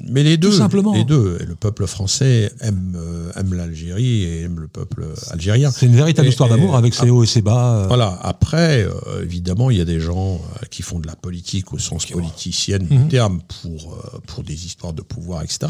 Mais 0.09 0.23
les 0.23 0.37
deux, 0.37 0.51
Tout 0.51 0.57
simplement. 0.57 0.95
les 0.95 1.05
deux. 1.05 1.39
Et 1.41 1.47
le 1.47 1.55
peuple 1.55 1.87
français 1.87 2.53
aime, 2.61 2.97
euh, 2.97 3.33
aime 3.37 3.55
l'Algérie 3.55 4.23
et 4.23 4.43
aime 4.43 4.61
le 4.61 4.69
peuple 4.69 5.05
algérien. 5.31 5.71
C'est 5.71 5.87
une 5.87 5.97
véritable 5.97 6.29
et, 6.29 6.31
histoire 6.31 6.49
d'amour 6.49 6.77
avec 6.77 6.95
ses 6.95 7.11
hauts 7.11 7.25
et 7.25 7.27
ses 7.27 7.43
bas. 7.43 7.77
Euh. 7.77 7.87
Voilà. 7.89 8.19
Après, 8.23 8.85
euh, 8.85 9.23
évidemment, 9.23 9.71
il 9.71 9.79
y 9.79 9.81
a 9.81 9.85
des 9.85 10.01
gens 10.01 10.35
euh, 10.35 10.67
qui 10.71 10.83
font 10.83 11.01
de 11.01 11.07
la 11.07 11.17
politique 11.17 11.73
au 11.73 11.79
sens 11.79 12.07
politicienne 12.07 12.85
mmh. 12.89 12.97
du 12.97 13.09
terme 13.09 13.41
pour, 13.63 13.95
euh, 13.95 14.19
pour 14.27 14.45
des 14.45 14.67
histoires 14.67 14.93
de 14.93 15.03
pouvoir, 15.03 15.43
etc. 15.43 15.67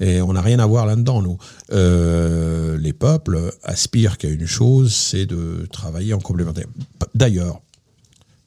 Et 0.00 0.22
on 0.22 0.32
n'a 0.32 0.42
rien 0.42 0.60
à 0.60 0.66
voir 0.66 0.86
là-dedans, 0.86 1.22
nous. 1.22 1.38
les 1.70 2.92
peuples 2.92 3.52
aspirent 3.62 4.18
qu'à 4.18 4.28
une 4.28 4.46
chose, 4.46 4.94
c'est 4.94 5.26
de 5.26 5.63
travailler 5.66 6.14
en 6.14 6.20
complémentaire. 6.20 6.66
D'ailleurs, 7.14 7.60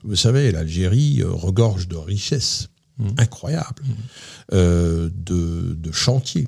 vous 0.04 0.16
savez, 0.16 0.52
l'Algérie 0.52 1.24
regorge 1.24 1.88
de 1.88 1.96
richesses 1.96 2.70
mmh. 2.98 3.08
incroyables, 3.18 3.84
mmh. 3.84 3.94
Euh, 4.54 5.10
de, 5.14 5.74
de 5.74 5.92
chantiers. 5.92 6.48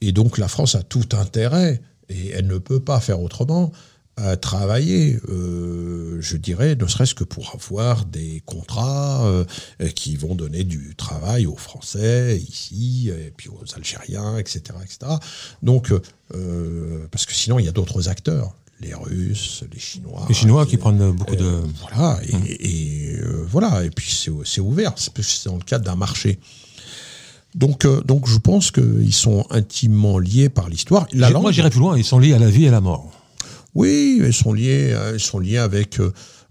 Et 0.00 0.12
donc 0.12 0.38
la 0.38 0.48
France 0.48 0.74
a 0.74 0.82
tout 0.82 1.08
intérêt, 1.12 1.80
et 2.08 2.30
elle 2.30 2.46
ne 2.46 2.58
peut 2.58 2.80
pas 2.80 3.00
faire 3.00 3.20
autrement, 3.20 3.72
à 4.16 4.36
travailler, 4.36 5.18
euh, 5.28 6.18
je 6.20 6.36
dirais, 6.36 6.74
ne 6.74 6.86
serait-ce 6.86 7.14
que 7.14 7.24
pour 7.24 7.52
avoir 7.54 8.04
des 8.04 8.42
contrats 8.44 9.24
euh, 9.26 9.44
qui 9.94 10.16
vont 10.16 10.34
donner 10.34 10.64
du 10.64 10.94
travail 10.96 11.46
aux 11.46 11.56
Français 11.56 12.38
ici, 12.38 13.08
et 13.08 13.32
puis 13.34 13.48
aux 13.48 13.64
Algériens, 13.74 14.36
etc. 14.36 14.62
etc. 14.82 15.12
Donc, 15.62 15.92
euh, 16.34 17.06
parce 17.10 17.24
que 17.24 17.32
sinon, 17.32 17.58
il 17.58 17.64
y 17.64 17.68
a 17.68 17.72
d'autres 17.72 18.08
acteurs 18.08 18.54
les 18.80 18.94
Russes, 18.94 19.64
les 19.72 19.78
Chinois. 19.78 20.24
Les 20.28 20.34
Chinois 20.34 20.64
qui, 20.64 20.72
qui 20.72 20.76
prennent 20.78 21.12
beaucoup 21.12 21.36
de. 21.36 21.44
Euh, 21.44 21.60
voilà, 21.80 22.18
et, 22.26 22.34
mmh. 22.34 22.44
et 22.46 23.16
euh, 23.22 23.46
voilà, 23.48 23.84
et 23.84 23.90
puis 23.90 24.10
c'est 24.44 24.60
ouvert, 24.60 24.92
c'est 24.96 25.46
dans 25.46 25.56
le 25.56 25.64
cadre 25.64 25.84
d'un 25.84 25.96
marché. 25.96 26.38
Donc, 27.54 27.84
euh, 27.84 28.00
donc 28.02 28.28
je 28.28 28.38
pense 28.38 28.70
qu'ils 28.70 29.14
sont 29.14 29.44
intimement 29.50 30.18
liés 30.18 30.48
par 30.48 30.68
l'histoire. 30.68 31.06
Moi, 31.14 31.52
j'irais 31.52 31.70
plus 31.70 31.80
loin, 31.80 31.96
ils 31.96 32.04
sont 32.04 32.18
liés 32.18 32.34
à 32.34 32.38
la 32.38 32.50
vie 32.50 32.64
et 32.64 32.68
à 32.68 32.72
la 32.72 32.80
mort. 32.80 33.10
Oui, 33.74 34.20
ils 34.24 34.32
sont 34.32 34.52
liés, 34.52 34.96
ils 35.14 35.20
sont 35.20 35.38
liés 35.38 35.58
avec 35.58 35.98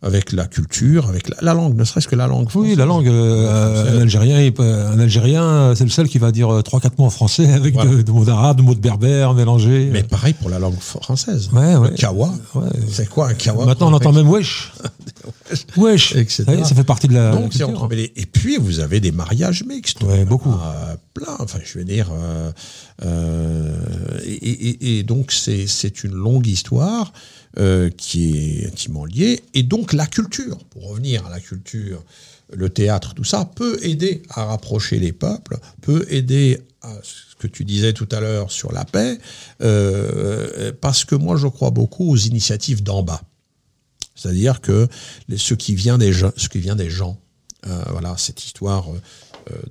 avec 0.01 0.31
la 0.31 0.47
culture, 0.47 1.07
avec 1.07 1.29
la, 1.29 1.35
la 1.41 1.53
langue, 1.53 1.75
ne 1.75 1.83
serait-ce 1.83 2.07
que 2.07 2.15
la 2.15 2.27
langue. 2.27 2.49
Française. 2.49 2.71
Oui, 2.71 2.75
la 2.77 2.85
langue. 2.85 3.07
Euh, 3.07 3.97
un 3.97 4.01
Algérien, 4.01 4.51
un 4.59 4.99
Algérien, 4.99 5.73
c'est 5.75 5.83
le 5.83 5.89
seul 5.89 6.07
qui 6.07 6.19
va 6.19 6.31
dire 6.31 6.53
euh, 6.53 6.61
trois 6.61 6.79
quatre 6.79 6.97
mots 6.97 7.05
en 7.05 7.09
français 7.09 7.51
avec 7.53 7.73
voilà. 7.73 7.91
de, 7.91 8.01
de, 8.01 8.11
mots 8.11 8.25
d'arabe, 8.25 8.57
de 8.57 8.61
mots 8.61 8.75
de 8.75 8.79
berbère 8.79 9.33
mélangés. 9.33 9.89
Mais 9.91 10.03
pareil 10.03 10.33
pour 10.33 10.49
la 10.49 10.59
langue 10.59 10.79
française. 10.79 11.49
Ouais, 11.53 11.75
ouais. 11.75 11.91
Le 11.91 11.95
kawa. 11.95 12.33
Ouais. 12.55 12.69
C'est 12.89 13.09
quoi 13.09 13.29
un 13.29 13.33
kawa 13.33 13.65
Maintenant, 13.65 13.91
on 13.91 13.93
entend 13.93 14.13
même 14.13 14.29
wesh. 14.29 14.71
wesh. 15.77 16.15
Etc. 16.15 16.43
Ça, 16.45 16.63
ça, 16.63 16.75
fait 16.75 16.83
partie 16.83 17.07
de 17.07 17.13
la. 17.13 17.31
Donc, 17.31 17.59
entremêlé. 17.61 18.11
Et 18.15 18.25
puis, 18.25 18.57
vous 18.57 18.79
avez 18.79 18.99
des 18.99 19.11
mariages 19.11 19.63
mixtes. 19.65 20.03
Ouais, 20.03 20.25
beaucoup. 20.25 20.49
Euh, 20.49 20.95
plein. 21.13 21.35
Enfin, 21.39 21.59
je 21.63 21.79
veux 21.79 21.85
dire. 21.85 22.09
Euh, 22.11 22.51
euh, 23.03 23.75
et, 24.25 24.33
et, 24.33 24.99
et, 24.99 25.03
donc, 25.03 25.31
c'est 25.31 26.03
une 26.03 26.13
longue 26.13 26.47
histoire. 26.47 27.11
Euh, 27.57 27.89
qui 27.89 28.61
est 28.61 28.67
intimement 28.67 29.05
lié. 29.05 29.41
Et 29.55 29.63
donc 29.63 29.93
la 29.93 30.05
culture, 30.05 30.59
pour 30.65 30.87
revenir 30.87 31.25
à 31.25 31.31
la 31.31 31.39
culture, 31.39 32.03
le 32.53 32.69
théâtre, 32.69 33.15
tout 33.15 33.23
ça, 33.23 33.43
peut 33.43 33.79
aider 33.81 34.21
à 34.29 34.45
rapprocher 34.45 34.99
les 34.99 35.11
peuples, 35.13 35.57
peut 35.81 36.05
aider 36.09 36.61
à 36.83 36.93
ce 37.01 37.35
que 37.39 37.47
tu 37.47 37.65
disais 37.65 37.93
tout 37.93 38.07
à 38.11 38.19
l'heure 38.19 38.51
sur 38.51 38.71
la 38.71 38.85
paix, 38.85 39.17
euh, 39.63 40.71
parce 40.79 41.05
que 41.05 41.15
moi 41.15 41.37
je 41.37 41.47
crois 41.47 41.71
beaucoup 41.71 42.11
aux 42.11 42.17
initiatives 42.17 42.83
d'en 42.83 43.01
bas. 43.01 43.23
C'est-à-dire 44.13 44.61
que 44.61 44.87
ce 45.35 45.55
qui 45.55 45.73
vient 45.73 45.97
des 45.97 46.13
gens, 46.13 46.31
ce 46.37 46.49
qui 46.49 46.59
vient 46.59 46.75
des 46.75 46.91
gens 46.91 47.19
euh, 47.65 47.83
voilà, 47.89 48.15
cette 48.15 48.45
histoire 48.45 48.85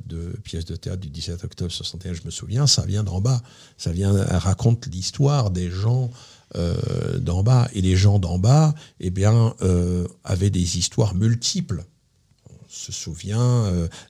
de 0.07 0.37
pièce 0.43 0.65
de 0.65 0.75
théâtre 0.75 1.01
du 1.01 1.11
17 1.11 1.45
octobre 1.45 1.71
61, 1.71 2.15
je 2.15 2.23
me 2.25 2.31
souviens, 2.31 2.67
ça 2.67 2.85
vient 2.85 3.05
d'en 3.05 3.21
bas. 3.21 3.41
Ça 3.77 3.93
vient, 3.93 4.13
raconte 4.13 4.89
l'histoire 4.89 5.53
des 5.53 5.71
gens 5.71 6.11
euh, 6.57 7.19
d'en 7.19 7.43
bas. 7.43 7.69
Et 7.75 7.81
les 7.81 7.97
gens 7.97 8.19
d'en 8.19 8.39
bas, 8.39 8.75
eh 9.01 9.11
bien, 9.11 9.55
euh, 9.63 10.07
avaient 10.25 10.51
des 10.51 10.79
histoires 10.79 11.15
multiples. 11.15 11.85
se 12.69 12.93
souvient 12.93 13.65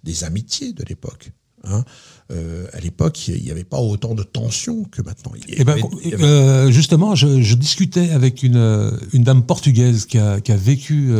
des 0.04 0.24
amitiés 0.24 0.72
de 0.72 0.84
l'époque. 0.84 1.30
Hein. 1.64 1.84
à 2.30 2.80
l'époque, 2.80 3.28
il 3.28 3.42
n'y 3.42 3.50
avait 3.50 3.64
pas 3.64 3.80
autant 3.80 4.14
de 4.14 4.22
tensions 4.22 4.84
que 4.84 5.02
maintenant. 5.02 5.32
Eh 5.48 5.64
ben, 5.64 6.70
justement, 6.70 7.14
je, 7.14 7.54
discutais 7.54 8.10
avec 8.10 8.42
une, 8.42 8.98
une 9.12 9.24
dame 9.24 9.44
portugaise 9.44 10.06
qui 10.06 10.18
a, 10.18 10.40
qui 10.40 10.52
a 10.52 10.56
vécu 10.56 11.12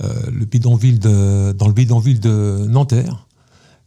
le 0.00 0.44
bidonville 0.44 0.98
de, 0.98 1.52
dans 1.52 1.66
le 1.66 1.74
bidonville 1.74 2.20
de 2.20 2.64
Nanterre. 2.68 3.26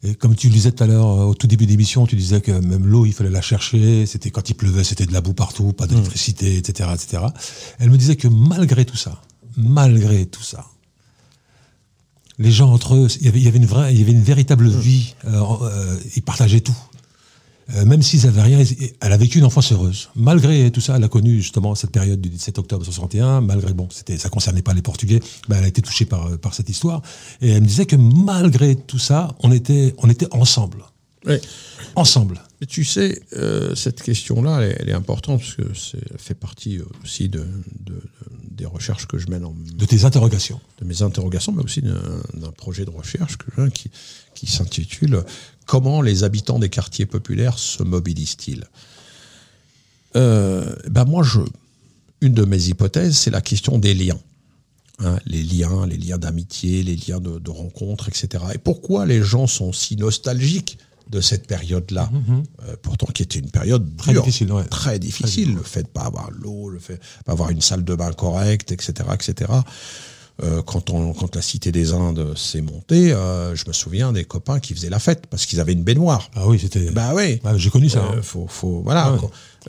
Et 0.06 0.16
comme 0.16 0.36
tu 0.36 0.48
le 0.48 0.54
disais 0.54 0.72
tout 0.72 0.84
à 0.84 0.88
l'heure, 0.88 1.06
au 1.06 1.34
tout 1.34 1.48
début 1.48 1.66
d'émission, 1.66 2.06
tu 2.06 2.16
disais 2.16 2.42
que 2.42 2.52
même 2.52 2.86
l'eau, 2.86 3.06
il 3.06 3.14
fallait 3.14 3.30
la 3.30 3.42
chercher. 3.42 4.06
C'était 4.06 4.32
quand 4.32 4.50
il 4.50 4.56
pleuvait, 4.56 4.84
c'était 4.84 5.06
de 5.06 5.14
la 5.14 5.22
boue 5.22 5.34
partout, 5.34 5.72
pas 5.72 5.88
d'électricité, 5.88 6.58
etc., 6.58 6.90
etc. 6.94 7.24
Elle 7.80 7.90
me 7.90 7.98
disait 7.98 8.18
que 8.18 8.28
malgré 8.28 8.84
tout 8.84 8.98
ça, 8.98 9.22
malgré 9.56 10.26
tout 10.26 10.44
ça, 10.44 10.66
les 12.38 12.52
gens 12.52 12.72
entre 12.74 12.96
eux, 12.96 13.08
il 13.20 13.26
y 13.26 13.30
avait, 13.30 13.40
il 13.40 13.46
y 13.46 13.48
avait 13.48 13.60
une 13.60 13.66
vraie, 13.66 13.94
il 13.94 14.00
y 14.00 14.04
avait 14.04 14.12
une 14.12 14.24
véritable 14.24 14.66
mmh. 14.66 14.80
vie. 14.80 15.16
Euh, 15.26 15.42
euh, 15.62 16.00
ils 16.16 16.22
partageaient 16.22 16.62
tout. 16.62 16.76
Euh, 17.76 17.86
même 17.86 18.02
s'ils 18.02 18.28
avaient 18.28 18.42
rien, 18.42 18.64
elle 19.00 19.14
a 19.14 19.18
vécu 19.18 19.40
une 19.40 19.46
enfance 19.46 19.72
heureuse. 19.72 20.10
Malgré 20.16 20.70
tout 20.72 20.82
ça, 20.82 20.98
elle 20.98 21.04
a 21.04 21.08
connu 21.08 21.42
justement 21.42 21.76
cette 21.76 21.92
période 21.92 22.20
du 22.20 22.30
17 22.30 22.60
octobre 22.60 22.84
61. 22.84 23.42
Malgré 23.42 23.74
bon, 23.74 23.88
c'était, 23.90 24.18
ça 24.18 24.30
concernait 24.30 24.62
pas 24.62 24.74
les 24.74 24.82
Portugais, 24.82 25.20
ben, 25.48 25.58
elle 25.58 25.66
a 25.66 25.68
été 25.68 25.82
touchée 25.82 26.06
par 26.06 26.38
par 26.40 26.54
cette 26.54 26.70
histoire. 26.70 27.02
Et 27.42 27.50
elle 27.50 27.62
me 27.62 27.68
disait 27.68 27.86
que 27.86 27.96
malgré 27.96 28.76
tout 28.76 29.00
ça, 29.00 29.36
on 29.40 29.52
était 29.52 29.96
on 29.98 30.10
était 30.10 30.28
ensemble. 30.32 30.84
Oui. 31.26 31.36
Ensemble. 31.96 32.42
Mais 32.60 32.68
tu 32.68 32.84
sais, 32.84 33.22
euh, 33.34 33.76
cette 33.76 34.02
question-là, 34.02 34.62
elle, 34.62 34.90
est 34.90 34.94
importante 34.94 35.40
parce 35.40 35.56
que 35.56 35.74
c'est 35.74 36.20
fait 36.20 36.34
partie 36.34 36.80
aussi 37.04 37.30
de, 37.30 37.46
de, 37.80 38.02
des 38.52 38.66
recherches 38.66 39.08
que 39.08 39.18
je 39.18 39.28
mène 39.28 39.46
en. 39.46 39.54
De 39.54 39.86
tes 39.86 40.06
interrogations. 40.06 40.60
De 40.80 40.86
mes 40.86 41.02
interrogations, 41.02 41.52
mais 41.52 41.64
aussi 41.64 41.82
d'un, 41.82 42.52
projet 42.58 42.86
de 42.86 42.90
recherche 42.90 43.38
que 43.38 43.70
qui, 43.70 43.90
qui 44.34 44.48
s'intitule 44.48 45.24
comment 45.66 46.02
les 46.02 46.24
habitants 46.24 46.60
des 46.60 46.70
quartiers 46.70 47.06
populaires 47.06 47.58
se 47.60 47.84
mobilisent-ils 47.84 48.66
euh, 50.16 50.76
ben 50.90 51.06
moi, 51.06 51.24
je, 51.24 51.40
une 52.22 52.34
de 52.34 52.46
mes 52.46 52.68
hypothèses, 52.68 53.18
c'est 53.18 53.32
la 53.32 53.42
question 53.42 53.78
des 53.78 53.94
liens. 53.94 54.20
Hein, 55.00 55.18
les 55.26 55.44
liens, 55.44 55.88
les 55.88 55.98
liens 55.98 56.18
d'amitié, 56.18 56.84
les 56.84 56.96
liens 56.96 57.20
de, 57.20 57.50
rencontre, 57.50 58.10
etc. 58.10 58.44
Et 58.54 58.58
pourquoi 58.58 59.06
les 59.06 59.24
gens 59.24 59.48
sont 59.48 59.74
si 59.74 59.96
nostalgiques 59.96 60.78
de 61.10 61.20
cette 61.20 61.48
période-là, 61.48 62.10
mm-hmm. 62.14 62.44
Euh, 62.68 62.76
pourtant 62.82 63.08
qui 63.08 63.24
était 63.24 63.40
une 63.40 63.50
période 63.50 63.86
très 63.98 64.14
difficile, 64.14 64.54
très 64.70 65.00
difficile, 65.00 65.54
le 65.54 65.64
fait 65.64 65.84
de 65.84 65.88
pas 65.88 66.04
avoir 66.04 66.32
l'eau, 66.32 66.70
le 66.70 66.80
fait 66.80 66.96
de 66.96 67.24
pas 67.26 67.34
avoir 67.34 67.50
une 67.50 67.62
salle 67.62 67.84
de 67.84 67.96
bain 67.96 68.14
correcte, 68.14 68.72
etc., 68.72 69.10
etc. 69.14 69.52
Euh, 70.42 70.64
quand, 70.64 70.90
on, 70.90 71.14
quand 71.14 71.36
la 71.36 71.44
Cité 71.44 71.72
des 71.72 71.94
Indes 71.94 72.36
s'est 72.36 72.62
montée, 72.62 73.14
euh, 73.14 73.56
je 73.56 73.68
me 73.68 73.74
souviens 73.74 74.12
des 74.12 74.26
copains 74.26 74.60
qui 74.60 74.74
faisaient 74.74 74.90
la 74.90 74.98
fête 74.98 75.28
parce 75.28 75.46
qu'ils 75.46 75.60
avaient 75.60 75.74
une 75.74 75.84
baignoire. 75.84 76.32
Ah 76.34 76.48
oui, 76.48 76.58
c'était. 76.60 76.90
Bah 76.90 77.14
oui. 77.16 77.40
J'ai 77.58 77.70
connu 77.70 77.88
ça. 77.88 78.00
Euh, 78.00 78.18
hein. 78.18 78.22
faut, 78.24 78.48
faut, 78.48 78.82
voilà. 78.84 79.16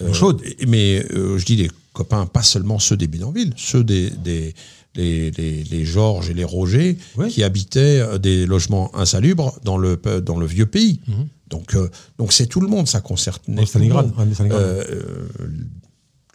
Ah 0.01 0.13
chaude. 0.13 0.43
Mais 0.67 1.05
je 1.11 1.45
dis 1.45 1.57
les 1.57 1.71
copains, 1.93 2.25
pas 2.25 2.43
seulement 2.43 2.79
ceux 2.79 2.97
des 2.97 3.09
bidonvilles, 3.09 3.53
ceux 3.57 3.85
des, 3.85 4.09
des 4.09 4.55
les, 4.97 5.33
les, 5.33 5.65
les, 5.65 5.85
Georges 5.85 6.31
et 6.31 6.35
les 6.35 6.45
Roger 6.45 6.97
qui 7.29 7.43
habitaient 7.43 8.19
des 8.19 8.47
logements 8.47 8.97
insalubres 8.97 9.59
dans 9.65 9.77
le, 9.77 10.01
dans 10.23 10.39
le 10.39 10.47
vieux 10.47 10.67
pays. 10.67 11.01
Mhm. 11.09 11.27
Donc, 11.51 11.77
donc 12.17 12.33
c'est 12.33 12.47
tout 12.47 12.61
le 12.61 12.69
monde, 12.69 12.89
ça 12.89 13.01
concerne. 13.01 13.39
Stalingrad. 13.67 14.13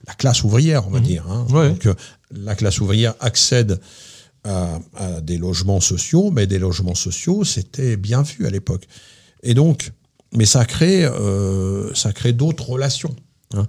la 0.05 0.13
classe 0.13 0.43
ouvrière, 0.43 0.87
on 0.87 0.91
va 0.91 0.99
mhm. 0.99 1.05
dire. 1.05 1.25
Hein. 1.29 1.47
Donc, 1.49 1.87
la 2.31 2.53
classe 2.55 2.79
ouvrière 2.79 3.15
accède 3.21 3.79
à, 4.43 4.79
des 5.21 5.37
logements 5.37 5.81
sociaux, 5.81 6.31
mais 6.31 6.47
des 6.47 6.59
logements 6.59 6.95
sociaux, 6.95 7.43
c'était 7.43 7.97
bien 7.97 8.21
vu 8.21 8.45
à 8.45 8.49
l'époque. 8.49 8.87
Et 9.43 9.53
donc, 9.53 9.91
mais 10.33 10.45
ça 10.45 10.65
crée, 10.65 11.05
euh, 11.05 11.93
ça 11.93 12.13
crée 12.13 12.33
d'autres 12.33 12.69
relations. 12.69 13.15
Hein. 13.53 13.65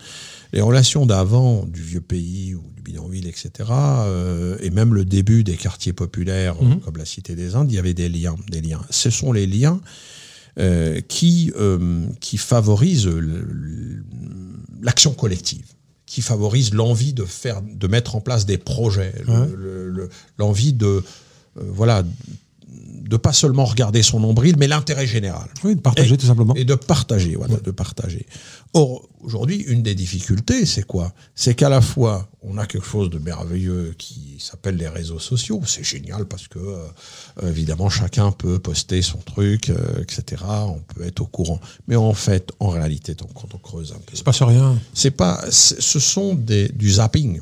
Les 0.52 0.60
relations 0.60 1.06
d'avant, 1.06 1.64
du 1.64 1.82
vieux 1.82 2.00
pays 2.00 2.54
ou 2.54 2.62
du 2.76 2.82
bidonville, 2.82 3.26
etc., 3.26 3.50
euh, 3.70 4.58
et 4.60 4.70
même 4.70 4.94
le 4.94 5.04
début 5.04 5.44
des 5.44 5.56
quartiers 5.56 5.92
populaires 5.92 6.60
mhm. 6.62 6.80
comme 6.80 6.96
la 6.96 7.04
Cité 7.04 7.34
des 7.34 7.54
Indes, 7.54 7.70
il 7.70 7.76
y 7.76 7.78
avait 7.78 7.94
des 7.94 8.08
liens. 8.08 8.36
Des 8.50 8.60
liens. 8.60 8.82
Ce 8.90 9.10
sont 9.10 9.32
les 9.32 9.46
liens 9.46 9.80
euh, 10.58 11.00
qui, 11.00 11.52
qui 12.20 12.36
favorisent 12.36 13.10
l'action 14.82 15.12
collective 15.12 15.64
qui 16.11 16.22
favorise 16.22 16.74
l'envie 16.74 17.12
de 17.12 17.24
faire, 17.24 17.62
de 17.62 17.86
mettre 17.86 18.16
en 18.16 18.20
place 18.20 18.44
des 18.44 18.58
projets, 18.58 19.14
l'envie 20.38 20.72
de, 20.72 20.86
euh, 20.86 21.02
voilà, 21.68 22.02
de 23.11 23.16
pas 23.16 23.32
seulement 23.32 23.64
regarder 23.64 24.04
son 24.04 24.20
nombril, 24.20 24.54
mais 24.56 24.68
l'intérêt 24.68 25.04
général. 25.04 25.48
Oui, 25.64 25.74
de 25.74 25.80
partager 25.80 26.16
tout 26.16 26.26
simplement. 26.26 26.54
Et 26.54 26.64
de 26.64 26.76
partager, 26.76 27.34
voilà, 27.34 27.56
de 27.56 27.72
partager. 27.72 28.24
Or, 28.72 29.08
aujourd'hui, 29.20 29.56
une 29.56 29.82
des 29.82 29.96
difficultés, 29.96 30.64
c'est 30.64 30.86
quoi? 30.86 31.12
C'est 31.34 31.56
qu'à 31.56 31.68
la 31.68 31.80
fois, 31.80 32.28
on 32.42 32.56
a 32.56 32.66
quelque 32.66 32.86
chose 32.86 33.11
de 33.11 33.18
merveilleux 33.18 33.96
qui 33.98 34.36
s'appelle 34.38 34.76
les 34.76 34.86
réseaux 34.86 35.18
sociaux. 35.18 35.61
C'est 35.66 35.82
génial 35.82 36.26
parce 36.26 36.46
que, 36.46 36.61
euh, 36.61 37.48
évidemment, 37.48 37.90
chacun 37.90 38.30
peut 38.30 38.61
poster 38.61 39.02
son 39.02 39.18
truc, 39.18 39.70
euh, 39.70 40.02
etc. 40.02 40.44
On 40.48 40.80
peut 40.94 41.04
être 41.04 41.20
au 41.20 41.26
courant. 41.26 41.61
Mais 41.88 41.96
en 41.96 42.14
fait, 42.14 42.52
en 42.61 42.68
réalité, 42.68 43.16
quand 43.34 43.52
on 43.52 43.58
creuse 43.58 43.90
un 43.90 43.98
peu. 43.98 44.14
C'est 44.14 44.22
pas 44.22 44.32
sur 44.32 44.46
rien. 44.46 44.78
C'est 44.94 45.11
pas, 45.11 45.44
ce 45.50 45.98
sont 45.98 46.34
des, 46.34 46.68
du 46.68 46.92
zapping. 46.92 47.40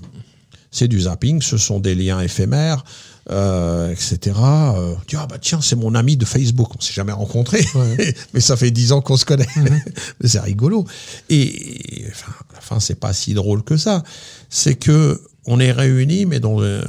C'est 0.70 0.88
du 0.88 1.00
zapping, 1.02 1.42
ce 1.42 1.58
sont 1.58 1.78
des 1.78 1.94
liens 1.94 2.20
éphémères. 2.20 2.84
Euh, 3.30 3.92
etc. 3.92 4.36
Euh, 4.38 4.94
tu 5.06 5.16
ah 5.18 5.26
bah 5.26 5.36
tiens, 5.38 5.60
c'est 5.60 5.76
mon 5.76 5.94
ami 5.94 6.16
de 6.16 6.24
Facebook, 6.24 6.70
on 6.74 6.80
s'est 6.80 6.94
jamais 6.94 7.12
rencontré, 7.12 7.62
mais 8.32 8.40
ça 8.40 8.56
fait 8.56 8.70
dix 8.70 8.92
ans 8.92 9.02
qu'on 9.02 9.18
se 9.18 9.26
connaît. 9.26 9.46
Mhm. 9.56 9.80
c'est 10.24 10.40
rigolo. 10.40 10.86
Et, 11.28 12.06
enfin, 12.08 12.32
à 12.50 12.54
la 12.54 12.60
fin, 12.62 12.80
c'est 12.80 12.98
pas 12.98 13.12
si 13.12 13.34
drôle 13.34 13.62
que 13.62 13.76
ça. 13.76 14.02
C'est 14.48 14.76
que 14.76 15.20
on 15.44 15.60
est 15.60 15.72
réunis, 15.72 16.24
mais 16.24 16.40
dans 16.40 16.62
euh, 16.62 16.82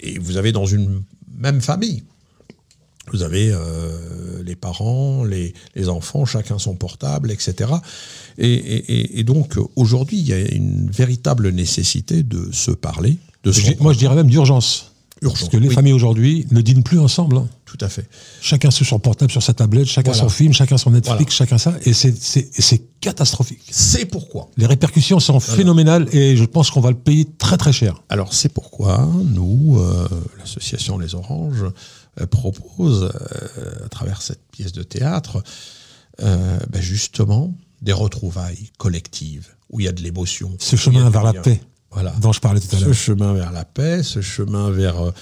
et 0.00 0.18
vous 0.18 0.36
avez 0.36 0.52
dans 0.52 0.66
une 0.66 1.02
même 1.38 1.62
famille. 1.62 2.02
Vous 3.10 3.22
avez 3.22 3.52
les 4.44 4.54
parents, 4.54 5.24
les, 5.24 5.52
les, 5.74 5.88
enfants, 5.88 6.24
chacun 6.26 6.60
son 6.60 6.76
portable, 6.76 7.32
etc. 7.32 7.72
Et, 8.38 8.52
et, 8.52 9.18
et 9.18 9.24
donc 9.24 9.56
aujourd'hui, 9.74 10.20
il 10.20 10.28
y 10.28 10.32
a 10.32 10.38
une 10.38 10.88
véritable 10.88 11.48
nécessité 11.48 12.22
de 12.22 12.52
se 12.52 12.70
parler. 12.70 13.16
De 13.42 13.52
moi, 13.80 13.94
je 13.94 13.98
dirais 13.98 14.14
même 14.14 14.30
d'urgence. 14.30 14.89
Parce 15.22 15.48
que 15.48 15.56
les 15.56 15.70
familles 15.70 15.92
aujourd'hui 15.92 16.46
ne 16.50 16.60
dînent 16.60 16.82
plus 16.82 16.98
ensemble. 16.98 17.36
Hein. 17.36 17.48
Tout 17.66 17.78
à 17.80 17.88
fait. 17.88 18.08
Chacun 18.40 18.70
sur 18.70 18.86
son 18.86 18.98
portable, 18.98 19.30
sur 19.30 19.42
sa 19.42 19.52
tablette, 19.52 19.86
chacun 19.86 20.12
son 20.12 20.28
film, 20.28 20.52
chacun 20.52 20.78
son 20.78 20.90
Netflix, 20.90 21.34
chacun 21.34 21.58
ça. 21.58 21.74
Et 21.84 21.92
c'est 21.92 22.82
catastrophique. 23.00 23.62
C'est 23.70 24.06
pourquoi. 24.06 24.48
Les 24.56 24.66
répercussions 24.66 25.20
sont 25.20 25.40
phénoménales 25.40 26.08
et 26.14 26.36
je 26.36 26.44
pense 26.44 26.70
qu'on 26.70 26.80
va 26.80 26.90
le 26.90 26.96
payer 26.96 27.26
très 27.38 27.56
très 27.56 27.72
cher. 27.72 28.02
Alors 28.08 28.32
c'est 28.32 28.48
pourquoi 28.48 29.08
nous, 29.24 29.78
euh, 29.78 30.08
l'association 30.38 30.98
Les 30.98 31.14
Oranges, 31.14 31.64
euh, 32.20 32.26
propose 32.26 33.04
euh, 33.04 33.84
à 33.84 33.88
travers 33.88 34.22
cette 34.22 34.42
pièce 34.50 34.72
de 34.72 34.82
théâtre 34.82 35.42
ben, 36.18 36.82
justement 36.82 37.54
des 37.80 37.94
retrouvailles 37.94 38.70
collectives 38.76 39.48
où 39.70 39.80
il 39.80 39.86
y 39.86 39.88
a 39.88 39.92
de 39.92 40.02
l'émotion. 40.02 40.54
Ce 40.58 40.76
chemin 40.76 41.08
vers 41.08 41.22
la 41.22 41.32
paix 41.32 41.62
voilà. 41.90 42.12
dont 42.20 42.32
je 42.32 42.40
parlais 42.40 42.60
tout 42.60 42.74
à 42.76 42.78
l'heure. 42.78 42.88
Ce 42.88 42.92
chemin 42.92 43.32
vers 43.34 43.52
la 43.52 43.64
paix, 43.64 44.02
ce 44.02 44.20
chemin 44.20 44.70
vers 44.70 45.12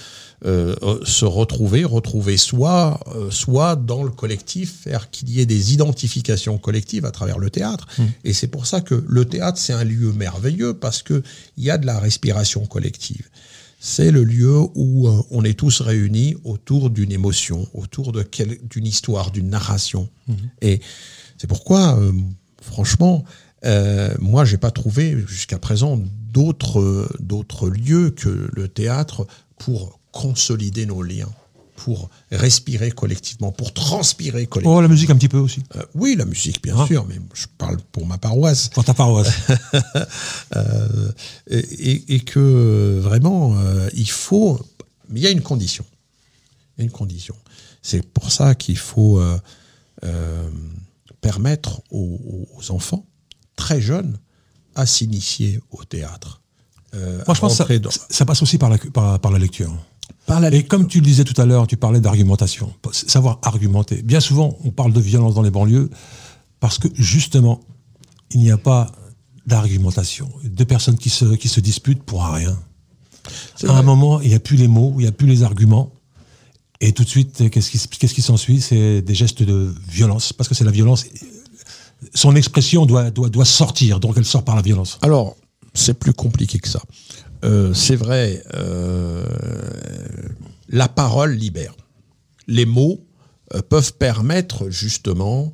euh, 0.45 0.73
euh, 0.81 0.99
se 1.03 1.25
retrouver, 1.25 1.83
retrouver 1.83 2.37
soi, 2.37 2.99
euh, 3.13 3.29
soit 3.29 3.75
dans 3.75 4.03
le 4.03 4.09
collectif, 4.09 4.83
faire 4.83 5.09
qu'il 5.09 5.29
y 5.29 5.41
ait 5.41 5.45
des 5.45 5.73
identifications 5.73 6.57
collectives 6.57 7.05
à 7.05 7.11
travers 7.11 7.39
le 7.39 7.49
théâtre. 7.49 7.87
Mmh. 7.97 8.03
Et 8.23 8.33
c'est 8.33 8.47
pour 8.47 8.65
ça 8.65 8.79
que 8.79 9.03
le 9.05 9.25
théâtre, 9.25 9.57
c'est 9.57 9.73
un 9.73 9.83
lieu 9.83 10.13
merveilleux 10.13 10.75
parce 10.75 11.03
que 11.03 11.23
il 11.57 11.65
y 11.65 11.69
a 11.69 11.77
de 11.77 11.85
la 11.85 11.99
respiration 11.99 12.65
collective. 12.65 13.27
C'est 13.81 14.11
le 14.11 14.23
lieu 14.23 14.59
où 14.75 15.09
on 15.31 15.43
est 15.43 15.57
tous 15.57 15.81
réunis 15.81 16.35
autour 16.43 16.89
d'une 16.89 17.13
émotion, 17.13 17.67
autour 17.73 18.11
d'une 18.11 18.85
histoire, 18.85 19.31
d'une 19.31 19.49
narration. 19.49 20.09
Mmh. 20.27 20.33
Et 20.61 20.81
c'est 21.37 21.47
pourquoi, 21.47 21.97
franchement, 22.61 23.23
euh, 23.65 24.13
moi, 24.19 24.45
j'ai 24.45 24.57
pas 24.57 24.71
trouvé 24.71 25.17
jusqu'à 25.27 25.59
présent 25.59 25.99
d'autres 26.31 27.09
d'autres 27.19 27.69
lieux 27.69 28.11
que 28.11 28.49
le 28.53 28.67
théâtre 28.67 29.27
pour 29.57 29.99
consolider 30.11 30.85
nos 30.85 31.01
liens, 31.03 31.29
pour 31.75 32.09
respirer 32.31 32.91
collectivement, 32.91 33.51
pour 33.51 33.73
transpirer 33.73 34.47
collectivement. 34.47 34.77
Oh, 34.77 34.81
la 34.81 34.87
musique 34.87 35.09
un 35.09 35.15
petit 35.15 35.29
peu 35.29 35.37
aussi. 35.37 35.63
Euh, 35.75 35.83
oui, 35.95 36.15
la 36.15 36.25
musique, 36.25 36.61
bien 36.61 36.75
ah. 36.77 36.87
sûr, 36.87 37.05
mais 37.07 37.15
je 37.33 37.45
parle 37.57 37.77
pour 37.91 38.05
ma 38.05 38.17
paroisse. 38.17 38.69
Pour 38.69 38.83
ta 38.83 38.93
paroisse. 38.93 39.31
euh, 40.55 41.11
et, 41.49 42.15
et, 42.15 42.19
que 42.21 42.99
vraiment, 43.01 43.57
euh, 43.57 43.89
il 43.93 44.09
faut. 44.09 44.59
Mais 45.09 45.19
il 45.19 45.23
y 45.23 45.27
a 45.27 45.31
une 45.31 45.41
condition. 45.41 45.85
Il 46.77 46.81
y 46.81 46.83
a 46.83 46.85
une 46.85 46.91
condition. 46.91 47.35
C'est 47.81 48.05
pour 48.05 48.31
ça 48.31 48.55
qu'il 48.55 48.77
faut 48.77 49.21
permettre 51.21 51.81
aux, 51.91 52.47
aux 52.55 52.71
enfants 52.71 53.05
très 53.59 53.81
jeune 53.81 54.17
à 54.75 54.85
s'initier 54.85 55.59
au 55.69 55.83
théâtre. 55.83 56.41
Euh, 56.95 57.21
Moi, 57.27 57.35
je 57.35 57.41
pense 57.41 57.57
que 57.57 57.79
ça, 58.09 58.25
passe 58.25 58.41
aussi 58.41 58.57
par 58.57 58.69
la, 58.69 58.77
par, 59.19 59.31
la 59.31 59.37
lecture. 59.37 59.71
Et 60.51 60.63
comme 60.63 60.87
tu 60.87 60.99
le 60.99 61.05
disais 61.05 61.23
tout 61.23 61.39
à 61.39 61.45
l'heure, 61.45 61.67
tu 61.67 61.77
parlais 61.77 61.99
d'argumentation, 61.99 62.73
savoir 62.91 63.39
argumenter. 63.43 64.01
Bien 64.01 64.19
souvent, 64.19 64.57
on 64.63 64.71
parle 64.71 64.93
de 64.93 64.99
violence 64.99 65.35
dans 65.35 65.41
les 65.41 65.51
banlieues 65.51 65.89
parce 66.59 66.77
que 66.79 66.87
justement, 66.95 67.61
il 68.31 68.39
n'y 68.41 68.51
a 68.51 68.57
pas 68.57 68.91
d'argumentation. 69.45 70.29
Deux 70.43 70.65
personnes 70.65 70.97
qui 70.97 71.09
se, 71.09 71.25
qui 71.35 71.49
se 71.49 71.59
disputent 71.59 72.03
pour 72.03 72.25
rien. 72.25 72.57
À 73.67 73.73
un 73.73 73.83
moment, 73.83 74.21
il 74.21 74.29
n'y 74.29 74.35
a 74.35 74.39
plus 74.39 74.57
les 74.57 74.67
mots, 74.67 74.93
il 74.97 75.01
n'y 75.01 75.07
a 75.07 75.11
plus 75.11 75.27
les 75.27 75.43
arguments. 75.43 75.91
Et 76.81 76.93
tout 76.93 77.03
de 77.03 77.09
suite, 77.09 77.49
qu'est-ce 77.49 77.69
qui, 77.71 77.79
qu'est-ce 77.97 78.13
qui 78.13 78.21
s'ensuit? 78.21 78.61
C'est 78.61 79.01
des 79.01 79.15
gestes 79.15 79.43
de 79.43 79.73
violence, 79.89 80.31
parce 80.31 80.47
que 80.47 80.55
c'est 80.55 80.63
la 80.63 80.71
violence. 80.71 81.05
Son 82.13 82.35
expression 82.35 82.85
doit, 82.85 83.11
sortir, 83.45 83.99
donc 83.99 84.15
elle 84.17 84.25
sort 84.25 84.43
par 84.43 84.55
la 84.55 84.61
violence. 84.61 84.97
Alors, 85.01 85.35
c'est 85.73 85.93
plus 85.93 86.13
compliqué 86.13 86.59
que 86.59 86.67
ça. 86.67 86.81
Euh, 87.43 87.73
c'est 87.73 87.95
vrai, 87.95 88.43
euh, 88.53 89.25
la 90.67 90.87
parole 90.87 91.33
libère. 91.33 91.73
Les 92.47 92.65
mots 92.65 93.05
euh, 93.53 93.61
peuvent 93.61 93.93
permettre 93.93 94.69
justement 94.69 95.51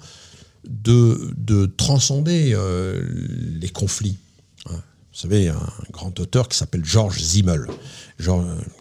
de, 0.67 1.33
de 1.37 1.65
transcender 1.65 2.55
les 3.59 3.69
conflits. 3.69 4.17
Hein. 4.67 4.81
Vous 5.13 5.19
savez, 5.19 5.49
un 5.49 5.59
grand 5.91 6.19
auteur 6.19 6.47
qui 6.47 6.57
s'appelle 6.57 6.83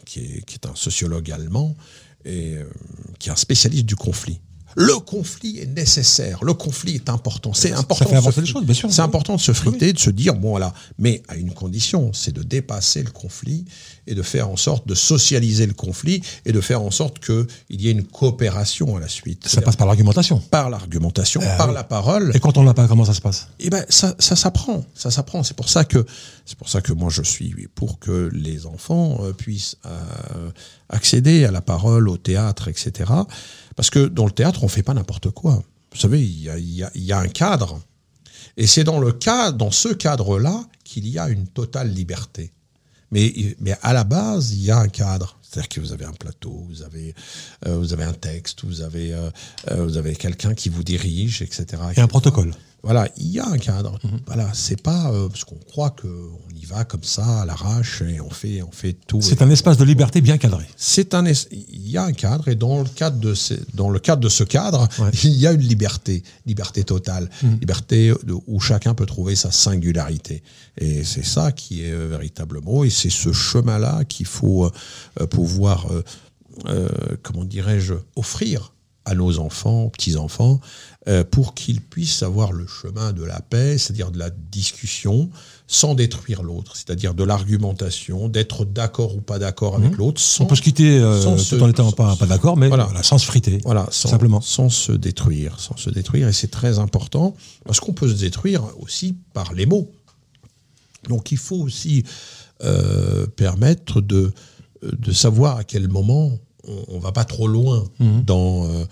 qui, 0.07 0.21
est, 0.21 0.45
qui, 0.45 0.55
est, 0.55 0.67
un 0.67 0.75
sociologue 0.75 1.31
allemand 1.31 1.77
et 2.25 2.57
qui 3.19 3.29
est 3.29 3.33
un 3.33 3.37
spécialiste 3.37 3.85
du 3.85 3.97
conflit. 3.97 4.41
Le 4.77 4.99
conflit 4.99 5.59
est 5.61 5.67
nécessaire, 5.67 6.43
le 6.43 6.55
conflit 6.55 6.97
est 6.97 7.09
important. 7.09 7.53
C'est 7.55 7.73
important. 7.73 8.23
Ça 8.23 8.33
fait 8.33 8.41
les 8.41 8.47
choses, 8.47 8.65
bien 8.65 8.75
sûr. 8.75 8.93
C'est 8.93 9.03
important 9.03 9.37
de 9.37 9.41
se 9.41 9.53
friter, 9.53 9.93
de 9.93 9.99
se 9.99 10.11
dire 10.11 10.35
bon 10.35 10.51
voilà, 10.51 10.75
mais 10.99 11.23
à 11.29 11.37
une 11.37 11.53
condition, 11.53 12.13
c'est 12.13 12.33
de 12.33 12.43
dépasser 12.43 13.03
le 13.03 13.11
conflit 13.11 13.65
et 14.07 14.15
de 14.15 14.23
faire 14.23 14.49
en 14.49 14.57
sorte 14.57 14.87
de 14.87 14.95
socialiser 14.95 15.67
le 15.67 15.73
conflit 15.73 16.23
et 16.45 16.53
de 16.53 16.61
faire 16.61 16.83
en 16.83 16.91
sorte 16.91 17.19
qu'il 17.19 17.47
y 17.71 17.89
ait 17.89 17.93
une 17.93 18.05
coopération 18.05 18.97
à 18.97 19.01
la 19.01 19.09
suite. 19.09 19.49
Ça 19.49 19.63
passe 19.63 19.77
par 19.77 19.87
l'argumentation. 19.87 20.39
Par 20.51 20.71
l'argumentation, 20.71 21.41
euh, 21.41 21.57
par 21.57 21.73
la 21.73 21.85
parole. 21.85 22.33
Et 22.35 22.41
quand 22.41 22.59
on 22.59 22.65
l'a 22.65 22.75
pas, 22.75 22.87
comment 22.87 23.05
ça 23.05 23.15
se 23.15 23.21
passe? 23.21 23.49
Eh 23.61 23.71
ben 23.71 23.85
ça, 23.89 24.15
ça 24.19 24.37
s'apprend, 24.37 24.85
ça 24.95 25.11
s'apprend. 25.11 25.43
C'est 25.43 25.57
pour 25.57 25.69
ça 25.69 25.85
que 25.85 26.05
c'est 26.45 26.59
pour 26.59 26.69
ça 26.69 26.81
que 26.81 26.93
moi 26.93 27.11
je 27.11 27.23
suis 27.23 27.55
pour 27.75 27.99
que 27.99 28.31
les 28.33 28.67
enfants 28.67 29.19
euh, 29.23 29.33
puissent 29.33 29.77
euh, 29.87 30.51
accéder 30.89 31.45
à 31.45 31.51
la 31.51 31.61
parole, 31.61 32.09
au 32.09 32.17
théâtre, 32.17 32.69
etc. 32.69 33.11
Parce 33.77 33.91
que 33.91 34.07
dans 34.07 34.27
le 34.27 34.33
théâtre, 34.33 34.65
on 34.65 34.69
fait 34.69 34.83
pas 34.83 34.95
n'importe 34.95 35.31
quoi. 35.31 35.63
Vous 35.93 36.01
savez, 36.01 36.23
il 36.23 36.43
y 36.43 36.51
a, 36.51 36.59
y, 36.59 36.85
y 36.95 37.13
a, 37.13 37.19
un 37.19 37.29
cadre. 37.29 37.81
Et 38.57 38.67
c'est 38.67 38.85
dans 38.85 38.99
le 38.99 39.13
dans 39.53 39.71
ce 39.71 39.89
cadre-là 39.89 40.65
qu'il 40.85 41.09
y 41.09 41.19
a 41.19 41.29
une 41.29 41.47
totale 41.47 41.91
liberté. 41.91 42.53
Mais, 43.11 43.33
mais 43.61 43.77
à 43.83 43.93
la 43.93 44.05
base, 44.05 44.53
il 44.53 44.63
y 44.65 44.71
a 44.71 44.79
un 44.79 44.89
cadre. 44.89 45.39
C'est-à-dire 45.43 45.69
que 45.69 45.81
vous 45.81 45.93
avez 45.93 46.05
un 46.05 46.13
plateau, 46.13 46.65
vous 46.69 46.83
avez, 46.83 47.15
euh, 47.67 47.79
vous 47.79 47.93
avez 47.93 48.03
un 48.03 48.13
texte, 48.13 48.65
vous 48.65 48.81
avez, 48.81 49.15
euh, 49.15 49.31
euh 49.71 49.85
vous 49.85 49.97
avez 49.97 50.17
quelqu'un 50.17 50.53
qui 50.55 50.69
vous 50.69 50.83
dirige, 50.83 51.41
etc. 51.43 51.81
Et 51.97 52.01
un 52.01 52.09
protocole. 52.09 52.53
Voilà, 52.85 53.09
il 53.17 53.29
y 53.29 53.41
a 53.41 53.49
un 53.49 53.57
cadre. 53.57 53.99
Mhm. 54.05 54.21
Voilà, 54.27 54.51
c'est 54.53 54.81
pas 54.81 55.11
euh, 55.11 55.29
parce 55.29 55.45
qu'on 55.45 55.57
croit 55.57 55.91
qu'on 55.91 56.55
y 56.55 56.67
va 56.67 56.85
comme 56.85 57.03
ça 57.03 57.41
à 57.41 57.47
l'arrache 57.47 58.03
et 58.03 58.21
on 58.21 58.29
fait, 58.29 58.61
on 58.63 58.71
fait 58.71 58.93
tout. 59.07 59.23
C'est 59.23 59.41
un 59.41 59.49
espace 59.49 59.79
de 59.79 59.85
liberté 59.85 60.21
bien 60.21 60.37
cadré. 60.37 60.67
C'est 60.77 61.15
un, 61.15 61.25
il 61.27 61.89
y 61.89 61.97
a 61.97 62.05
un 62.05 62.13
cadre 62.13 62.49
et 62.49 62.55
dans 62.55 62.83
le 62.83 62.89
cadre 62.89 63.19
de, 63.19 63.33
ce, 63.33 63.55
dans 63.73 63.89
le 63.89 63.99
cadre 63.99 64.21
de 64.21 64.29
ce 64.29 64.45
cadre, 64.45 64.87
il 65.25 65.33
y 65.33 65.47
a 65.47 65.53
une 65.53 65.63
liberté, 65.63 66.23
liberté 66.45 66.85
totale, 66.85 67.31
mhm. 67.43 67.59
liberté 67.59 68.13
où 68.47 68.61
chacun 68.61 68.93
peut 68.93 69.07
trouver 69.07 69.35
sa 69.35 69.51
singularité. 69.51 70.43
Et 70.79 71.05
c'est 71.05 71.25
ça 71.25 71.53
qui 71.53 71.85
est 71.85 71.93
euh, 71.93 72.09
véritablement 72.09 72.85
et 72.85 72.91
c'est 72.91 73.11
ce 73.11 73.33
chemin-là 73.33 74.05
qu'il 74.05 74.27
faut 74.27 74.67
euh, 74.67 75.27
pouvoir, 75.27 75.87
comment 77.23 77.45
dirais-je, 77.45 77.95
offrir 78.15 78.74
à 79.05 79.15
nos 79.15 79.39
enfants, 79.39 79.89
petits-enfants, 79.91 80.61
euh, 81.07 81.25
pour 81.25 81.55
qu'ils 81.55 81.81
puissent 81.83 82.23
avoir 82.23 82.53
le 82.53 82.67
chemin 82.67 83.13
de 83.13 83.23
la 83.23 83.41
paix, 83.41 83.77
c'est-à-dire 83.77 84.11
de 84.11 84.19
la 84.19 84.31
discussion, 84.31 85.29
sans 85.67 85.95
détruire 85.95 86.43
l'autre, 86.43 86.77
c'est-à-dire 86.77 87.15
de 87.15 87.25
l'argumentation, 87.25 88.29
d'être 88.29 88.65
d'accord 88.65 89.15
ou 89.15 89.21
pas 89.21 89.39
d'accord 89.39 89.77
avec 89.77 89.93
mmh. 89.93 89.97
l'autre. 89.97 90.23
On 90.41 90.47
peut 90.47 90.57
se 90.57 90.63
quitter 90.63 90.99
euh, 90.99 91.37
tout 91.37 91.63
en 91.63 91.69
étant 91.69 91.93
pas, 91.93 92.17
pas 92.17 92.27
d'accord, 92.27 92.57
mais 92.57 92.69
voilà, 92.69 92.89
sans 93.03 93.19
se 93.19 93.27
friter. 93.27 93.59
Voilà, 93.65 93.87
sans, 93.91 94.09
simplement. 94.09 94.41
Sans 94.41 94.71
se 94.71 94.93
détruire, 94.93 95.61
sans 95.61 95.77
se 95.77 95.91
détruire, 95.91 96.29
et 96.29 96.33
c'est 96.33 96.51
très 96.51 96.79
important, 96.79 97.35
parce 97.65 97.81
qu'on 97.81 97.93
peut 97.93 98.09
se 98.09 98.19
détruire 98.19 98.63
aussi 98.81 99.17
par 99.35 99.53
les 99.53 99.67
mots. 99.67 99.91
Donc 101.09 101.33
il 101.33 101.39
faut 101.39 101.57
aussi 101.57 102.05
euh, 102.63 103.27
permettre 103.27 104.01
de, 104.01 104.33
de 104.83 105.13
savoir 105.13 105.59
à 105.59 105.65
quel 105.65 105.89
moment 105.89 106.39
on, 106.67 106.97
ne 106.97 107.01
va 107.01 107.13
pas 107.13 107.25
trop 107.25 107.47
loin 107.47 107.85
mhm. 107.99 108.23
dans, 108.25 108.69
euh, 108.69 108.85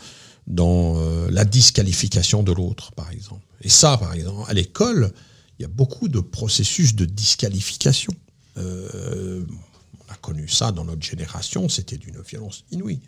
dans 0.46 0.96
euh, 0.96 1.30
la 1.30 1.44
disqualification 1.44 2.42
de 2.42 2.52
l'autre, 2.52 2.92
par 2.92 3.10
exemple. 3.10 3.46
Et 3.62 3.68
ça, 3.68 3.96
par 3.96 4.14
exemple, 4.14 4.50
à 4.50 4.54
l'école, 4.54 5.12
il 5.58 5.62
y 5.62 5.64
a 5.64 5.68
beaucoup 5.68 6.08
de 6.08 6.20
processus 6.20 6.94
de 6.94 7.04
disqualification. 7.04 8.12
Euh, 8.58 9.44
on 10.08 10.12
a 10.12 10.16
connu 10.16 10.48
ça 10.48 10.72
dans 10.72 10.84
notre 10.84 11.02
génération, 11.02 11.68
c'était 11.68 11.96
d'une 11.96 12.20
violence 12.20 12.64
inouïe. 12.70 13.00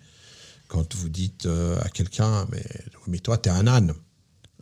Quand 0.69 0.95
vous 0.95 1.09
dites 1.09 1.47
à 1.83 1.89
quelqu'un, 1.91 2.47
mais, 2.51 2.65
mais 3.07 3.19
toi, 3.19 3.37
tu 3.39 3.49
es 3.49 3.53
un 3.53 3.67
âne. 3.67 3.93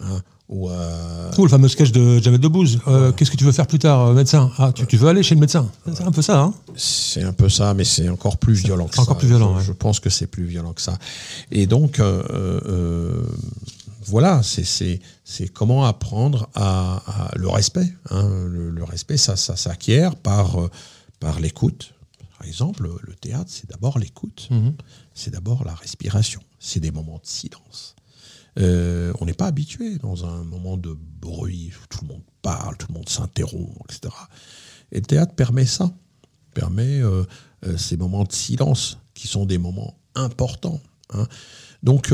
Hein, 0.01 0.23
ou, 0.53 0.69
euh... 0.69 1.31
le 1.37 1.49
fameux 1.49 1.69
sketch 1.69 1.93
de 1.93 2.19
Jamel 2.19 2.39
Debbouze. 2.39 2.79
Euh, 2.87 3.11
Qu'est-ce 3.13 3.31
que 3.31 3.37
tu 3.37 3.45
veux 3.45 3.53
faire 3.53 3.67
plus 3.67 3.79
tard, 3.79 4.09
euh, 4.09 4.15
médecin? 4.15 4.51
Ah, 4.59 4.71
tu, 4.71 4.87
tu, 4.87 4.99
veux 4.99 5.09
aller 5.09 5.23
chez 5.23 5.35
le 5.35 5.41
médecin? 5.41 5.69
C'est 5.95 6.03
un 6.03 6.13
peu 6.13 6.21
ça, 6.21 6.41
hein 6.41 6.55
C'est 6.77 7.23
un 7.23 7.33
peu 7.33 7.49
ça, 7.49 7.73
mais 7.73 7.85
c'est 7.85 8.09
encore 8.11 8.37
plus 8.37 8.63
violent 8.63 8.87
que 8.87 8.95
ça. 8.95 9.03
Encore 9.03 9.17
plus 9.17 9.29
violent, 9.29 9.59
je, 9.61 9.67
je 9.67 9.73
pense 9.73 9.99
que 9.99 10.11
c'est 10.11 10.27
plus 10.27 10.45
violent 10.45 10.75
que 10.75 10.83
ça. 10.83 10.99
Et 11.51 11.67
donc, 11.67 12.01
euh, 12.01 13.23
voilà, 14.05 14.43
c'est 14.43 15.49
comment 15.55 15.87
apprendre 15.87 16.49
à, 16.55 17.03
à 17.07 17.31
le 17.37 17.49
respect. 17.49 17.91
Hein. 18.11 18.29
Le, 18.47 18.69
le, 18.71 18.85
respect, 18.85 19.17
ça, 19.17 19.37
ça 19.37 19.57
s'acquiert 19.57 20.17
par, 20.17 20.59
par 21.19 21.41
l'écoute. 21.41 21.95
Par 22.39 22.47
exemple, 22.47 22.91
le 23.01 23.15
théâtre, 23.15 23.49
c'est 23.49 23.71
d'abord 23.71 23.99
l'écoute. 23.99 24.49
Mm 24.51 24.57
-hmm. 24.57 24.73
C'est 25.15 25.31
d'abord 25.31 25.65
la 25.65 25.75
respiration. 25.75 26.41
C'est 26.59 26.81
des 26.81 26.91
moments 26.91 27.21
de 27.23 27.27
silence. 27.27 27.95
Euh, 28.59 29.13
on 29.21 29.25
n'est 29.25 29.33
pas 29.33 29.47
habitué 29.47 29.99
dans 29.99 30.27
un 30.27 30.45
moment 30.45 30.77
de 30.77 30.97
bruit 31.21 31.73
où 31.83 31.87
tout 31.89 32.01
le 32.03 32.09
monde 32.09 32.23
parle, 32.43 32.77
tout 32.77 32.87
le 32.89 32.95
monde 32.95 33.09
s'interrompt, 33.09 33.77
etc. 33.89 34.15
Et 34.91 34.97
le 34.97 35.07
théâtre 35.07 35.35
permet 35.35 35.65
ça, 35.65 35.91
permet 36.55 37.01
euh, 37.01 37.25
euh, 37.67 37.77
ces 37.79 37.97
moments 37.97 38.25
de 38.25 38.33
silence 38.33 38.99
qui 39.15 39.27
sont 39.27 39.47
des 39.47 39.59
moments 39.59 39.97
importants. 40.15 40.81
Hein. 41.15 41.27
Donc 41.83 42.13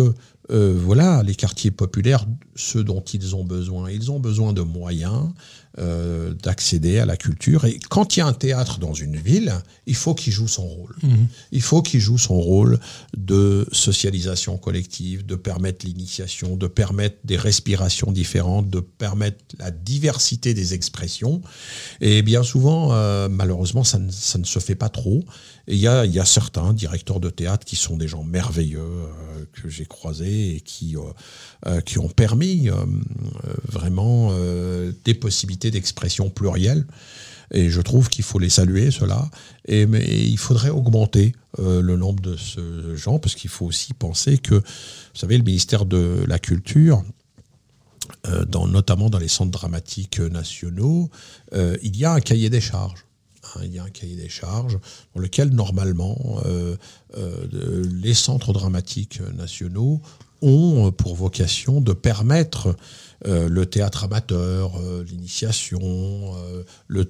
euh, 0.50 0.74
voilà, 0.78 1.22
les 1.22 1.34
quartiers 1.34 1.70
populaires, 1.70 2.26
ce 2.54 2.78
dont 2.78 3.00
ils 3.00 3.36
ont 3.36 3.44
besoin. 3.44 3.90
Ils 3.90 4.10
ont 4.10 4.18
besoin 4.18 4.52
de 4.52 4.62
moyens 4.62 5.30
euh, 5.78 6.32
d'accéder 6.34 6.98
à 6.98 7.06
la 7.06 7.16
culture. 7.16 7.66
Et 7.66 7.78
quand 7.90 8.16
il 8.16 8.20
y 8.20 8.22
a 8.22 8.26
un 8.26 8.32
théâtre 8.32 8.78
dans 8.78 8.94
une 8.94 9.16
ville, 9.16 9.52
il 9.86 9.94
faut 9.94 10.14
qu'il 10.14 10.32
joue 10.32 10.48
son 10.48 10.66
rôle. 10.66 10.96
Mmh. 11.02 11.14
Il 11.52 11.62
faut 11.62 11.82
qu'il 11.82 12.00
joue 12.00 12.18
son 12.18 12.40
rôle 12.40 12.80
de 13.16 13.68
socialisation 13.70 14.56
collective, 14.56 15.26
de 15.26 15.36
permettre 15.36 15.86
l'initiation, 15.86 16.56
de 16.56 16.66
permettre 16.66 17.18
des 17.24 17.36
respirations 17.36 18.10
différentes, 18.10 18.70
de 18.70 18.80
permettre 18.80 19.38
la 19.58 19.70
diversité 19.70 20.54
des 20.54 20.74
expressions. 20.74 21.42
Et 22.00 22.22
bien 22.22 22.42
souvent, 22.42 22.92
euh, 22.92 23.28
malheureusement, 23.28 23.84
ça 23.84 23.98
ne, 23.98 24.10
ça 24.10 24.38
ne, 24.38 24.44
se 24.44 24.58
fait 24.58 24.74
pas 24.74 24.88
trop. 24.88 25.22
Il 25.70 25.76
y 25.76 25.86
a, 25.86 26.24
certains 26.24 26.72
directeurs 26.72 27.20
de 27.20 27.28
théâtre 27.28 27.66
qui 27.66 27.76
sont 27.76 27.98
des 27.98 28.08
gens 28.08 28.24
merveilleux 28.24 28.80
euh, 28.80 29.44
que 29.52 29.68
j'ai 29.68 29.84
croisés 29.84 30.56
et 30.56 30.60
qui, 30.62 30.96
euh, 30.96 31.00
euh 31.66 31.80
qui 31.82 31.98
ont 31.98 32.08
permis 32.08 32.70
vraiment 33.64 34.32
des 35.04 35.14
possibilités 35.14 35.70
d'expression 35.70 36.30
plurielle. 36.30 36.86
Et 37.50 37.68
je 37.70 37.80
trouve 37.80 38.08
qu'il 38.08 38.24
faut 38.24 38.38
les 38.38 38.48
saluer, 38.48 38.90
cela. 38.90 39.30
Et, 39.66 39.84
mais 39.86 40.04
il 40.04 40.38
faudrait 40.38 40.70
augmenter 40.70 41.34
le 41.58 41.96
nombre 41.96 42.22
de 42.22 42.36
ce 42.36 42.94
gens, 42.94 43.18
parce 43.18 43.34
qu'il 43.34 43.50
faut 43.50 43.66
aussi 43.66 43.94
penser 43.94 44.38
que, 44.38 44.54
vous 44.54 44.62
savez, 45.14 45.36
le 45.36 45.44
ministère 45.44 45.86
de 45.86 46.24
la 46.26 46.38
Culture, 46.38 47.02
dans, 48.48 48.66
notamment 48.66 49.08
dans 49.08 49.18
les 49.18 49.28
centres 49.28 49.50
dramatiques 49.50 50.20
nationaux, 50.20 51.10
il 51.54 51.96
y 51.96 52.04
a 52.04 52.12
un 52.12 52.20
cahier 52.20 52.50
des 52.50 52.60
charges. 52.60 53.07
Hein, 53.58 53.62
il 53.64 53.74
y 53.74 53.78
a 53.78 53.84
un 53.84 53.90
cahier 53.90 54.16
des 54.16 54.28
charges 54.28 54.78
dans 55.14 55.20
lequel, 55.20 55.50
normalement, 55.50 56.40
les 57.14 58.14
centres 58.14 58.52
dramatiques 58.52 59.20
nationaux 59.36 60.00
ont 60.42 60.92
pour 60.92 61.16
vocation 61.16 61.80
de 61.80 61.92
permettre 61.92 62.76
euh, 63.26 63.48
le 63.48 63.66
théâtre 63.66 64.04
amateur, 64.04 64.78
euh, 64.78 65.04
l'initiation, 65.04 65.80
euh, 66.88 67.04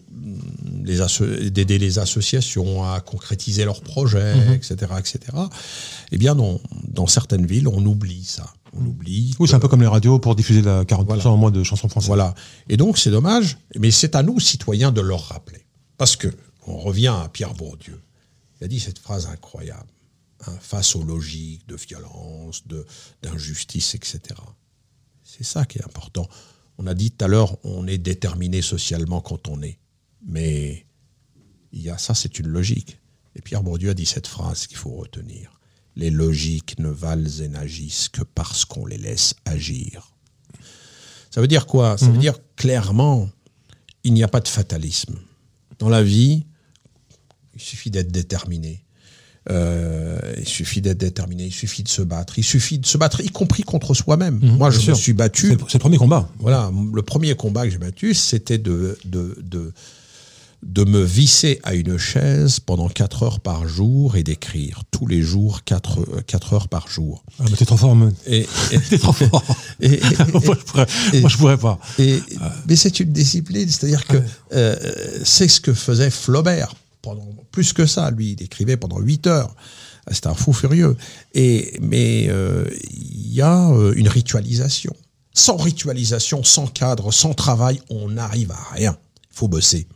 d'aider 1.50 1.78
les 1.78 1.98
associations 1.98 2.82
à 2.82 3.00
concrétiser 3.00 3.66
leurs 3.66 3.82
projets, 3.82 4.34
mmh. 4.34 4.52
etc., 4.54 4.76
etc. 4.98 5.18
Eh 6.10 6.16
bien, 6.16 6.34
dans, 6.34 6.60
dans, 6.88 7.06
certaines 7.06 7.44
villes, 7.44 7.68
on 7.68 7.84
oublie 7.84 8.24
ça. 8.24 8.46
On 8.72 8.86
oublie. 8.86 9.34
Oui, 9.38 9.48
c'est 9.48 9.54
un 9.54 9.60
peu 9.60 9.68
comme 9.68 9.82
les 9.82 9.86
radios 9.86 10.18
pour 10.18 10.34
diffuser 10.34 10.62
la 10.62 10.84
40% 10.84 11.04
voilà. 11.04 11.26
en 11.28 11.36
moins 11.36 11.50
de 11.50 11.62
chansons 11.62 11.88
françaises. 11.88 12.08
Voilà. 12.08 12.34
Et 12.70 12.78
donc, 12.78 12.96
c'est 12.96 13.10
dommage, 13.10 13.58
mais 13.78 13.90
c'est 13.90 14.14
à 14.14 14.22
nous, 14.22 14.40
citoyens, 14.40 14.92
de 14.92 15.02
leur 15.02 15.28
rappeler. 15.28 15.67
Parce 15.98 16.16
que, 16.16 16.28
on 16.66 16.78
revient 16.78 17.08
à 17.08 17.28
Pierre 17.28 17.54
Bourdieu. 17.54 18.00
Il 18.60 18.64
a 18.64 18.68
dit 18.68 18.80
cette 18.80 18.98
phrase 18.98 19.26
incroyable. 19.26 19.90
hein, 20.46 20.56
face 20.60 20.94
aux 20.94 21.02
logiques 21.02 21.66
de 21.66 21.76
violence, 21.76 22.66
de, 22.66 22.86
d'injustice, 23.22 23.94
etc. 23.94 24.20
C'est 25.24 25.44
ça 25.44 25.64
qui 25.64 25.78
est 25.78 25.84
important. 25.84 26.28
On 26.78 26.86
a 26.86 26.94
dit 26.94 27.10
tout 27.10 27.24
à 27.24 27.28
l'heure, 27.28 27.58
on 27.64 27.86
est 27.86 27.98
déterminé 27.98 28.62
socialement 28.62 29.20
quand 29.20 29.48
on 29.48 29.62
est. 29.62 29.78
Mais 30.24 30.86
il 31.72 31.82
y 31.82 31.90
a 31.90 31.98
ça, 31.98 32.14
c'est 32.14 32.38
une 32.38 32.48
logique. 32.48 32.98
Et 33.34 33.42
Pierre 33.42 33.62
Bourdieu 33.62 33.90
a 33.90 33.94
dit 33.94 34.06
cette 34.06 34.26
phrase 34.26 34.66
qu'il 34.66 34.76
faut 34.76 34.90
retenir. 34.90 35.50
Les 35.96 36.10
logiques 36.10 36.78
ne 36.78 36.88
valent 36.88 37.28
et 37.40 37.48
n'agissent 37.48 38.08
que 38.08 38.22
parce 38.22 38.64
qu'on 38.64 38.86
les 38.86 38.98
laisse 38.98 39.34
agir. 39.44 40.12
Ça 41.30 41.40
veut 41.40 41.48
dire 41.48 41.66
quoi? 41.66 41.98
Ça 41.98 42.06
veut 42.06 42.12
mhm. 42.12 42.20
dire 42.20 42.38
clairement, 42.56 43.28
il 44.04 44.14
n'y 44.14 44.22
a 44.22 44.28
pas 44.28 44.40
de 44.40 44.48
fatalisme. 44.48 45.18
Dans 45.78 45.88
la 45.88 46.02
vie, 46.02 46.44
il 47.54 47.60
suffit 47.60 47.90
d'être 47.90 48.10
déterminé. 48.12 48.84
Euh, 49.50 50.18
il 50.38 50.46
suffit 50.46 50.82
d'être 50.82 50.98
déterminé, 50.98 51.46
il 51.46 51.52
suffit 51.52 51.82
de 51.82 51.88
se 51.88 52.02
battre, 52.02 52.38
il 52.38 52.44
suffit 52.44 52.78
de 52.78 52.84
se 52.84 52.98
battre, 52.98 53.20
y 53.22 53.30
compris 53.30 53.62
contre 53.62 53.94
soi-même. 53.94 54.38
Mhm, 54.42 54.56
Moi, 54.58 54.70
je 54.70 54.90
me 54.90 54.94
suis 54.94 55.14
battu. 55.14 55.56
C'est 55.68 55.74
le 55.74 55.78
premier 55.78 55.96
combat. 55.96 56.28
Voilà, 56.38 56.70
le 56.92 57.02
premier 57.02 57.34
combat 57.34 57.64
que 57.64 57.70
j'ai 57.70 57.78
battu, 57.78 58.12
c'était 58.12 58.58
de, 58.58 58.98
de, 59.06 59.38
de, 59.40 59.72
de 60.62 60.84
me 60.84 61.02
visser 61.02 61.60
à 61.62 61.74
une 61.74 61.98
chaise 61.98 62.58
pendant 62.58 62.88
4 62.88 63.22
heures 63.22 63.40
par 63.40 63.68
jour 63.68 64.16
et 64.16 64.22
d'écrire 64.24 64.82
tous 64.90 65.06
les 65.06 65.22
jours 65.22 65.62
4, 65.64 66.52
heures 66.52 66.68
par 66.68 66.88
jour. 66.88 67.24
Ah, 67.38 67.44
mais 67.50 67.56
t'es 67.56 67.64
trop 67.64 67.76
fort, 67.76 67.94
man. 67.94 68.12
Et, 68.26 68.46
t'es 68.90 68.98
trop 68.98 69.12
fort. 69.12 69.42
Et, 69.80 70.00
moi, 70.32 70.56
je 70.58 70.64
pourrais, 70.64 70.86
moi, 71.20 71.30
je 71.30 71.36
pourrais 71.36 71.58
pas. 71.58 71.78
mais 71.98 72.76
c'est 72.76 73.00
une 73.00 73.12
discipline, 73.12 73.68
c'est-à-dire 73.68 74.04
que 74.06 74.16
euh, 74.52 74.76
c'est 75.24 75.48
ce 75.48 75.60
que 75.60 75.72
faisait 75.72 76.10
Flaubert 76.10 76.74
pendant 77.02 77.28
plus 77.52 77.72
que 77.72 77.86
ça. 77.86 78.10
Lui, 78.10 78.32
il 78.32 78.42
écrivait 78.42 78.76
pendant 78.76 78.98
8 78.98 79.26
heures. 79.28 79.54
C'était 80.10 80.28
un 80.28 80.34
fou 80.34 80.52
furieux. 80.52 80.96
Et, 81.34 81.78
mais 81.80 82.26
euh, 82.28 82.64
il 82.90 83.32
y 83.32 83.42
a 83.42 83.70
euh, 83.70 83.92
une 83.94 84.08
ritualisation. 84.08 84.94
Sans 85.34 85.56
ritualisation, 85.56 86.42
sans 86.42 86.66
cadre, 86.66 87.12
sans 87.12 87.34
travail, 87.34 87.80
on 87.90 88.08
n'arrive 88.08 88.50
à 88.50 88.74
rien. 88.74 88.96
Il 89.30 89.36
faut 89.36 89.48
bosser. 89.48 89.86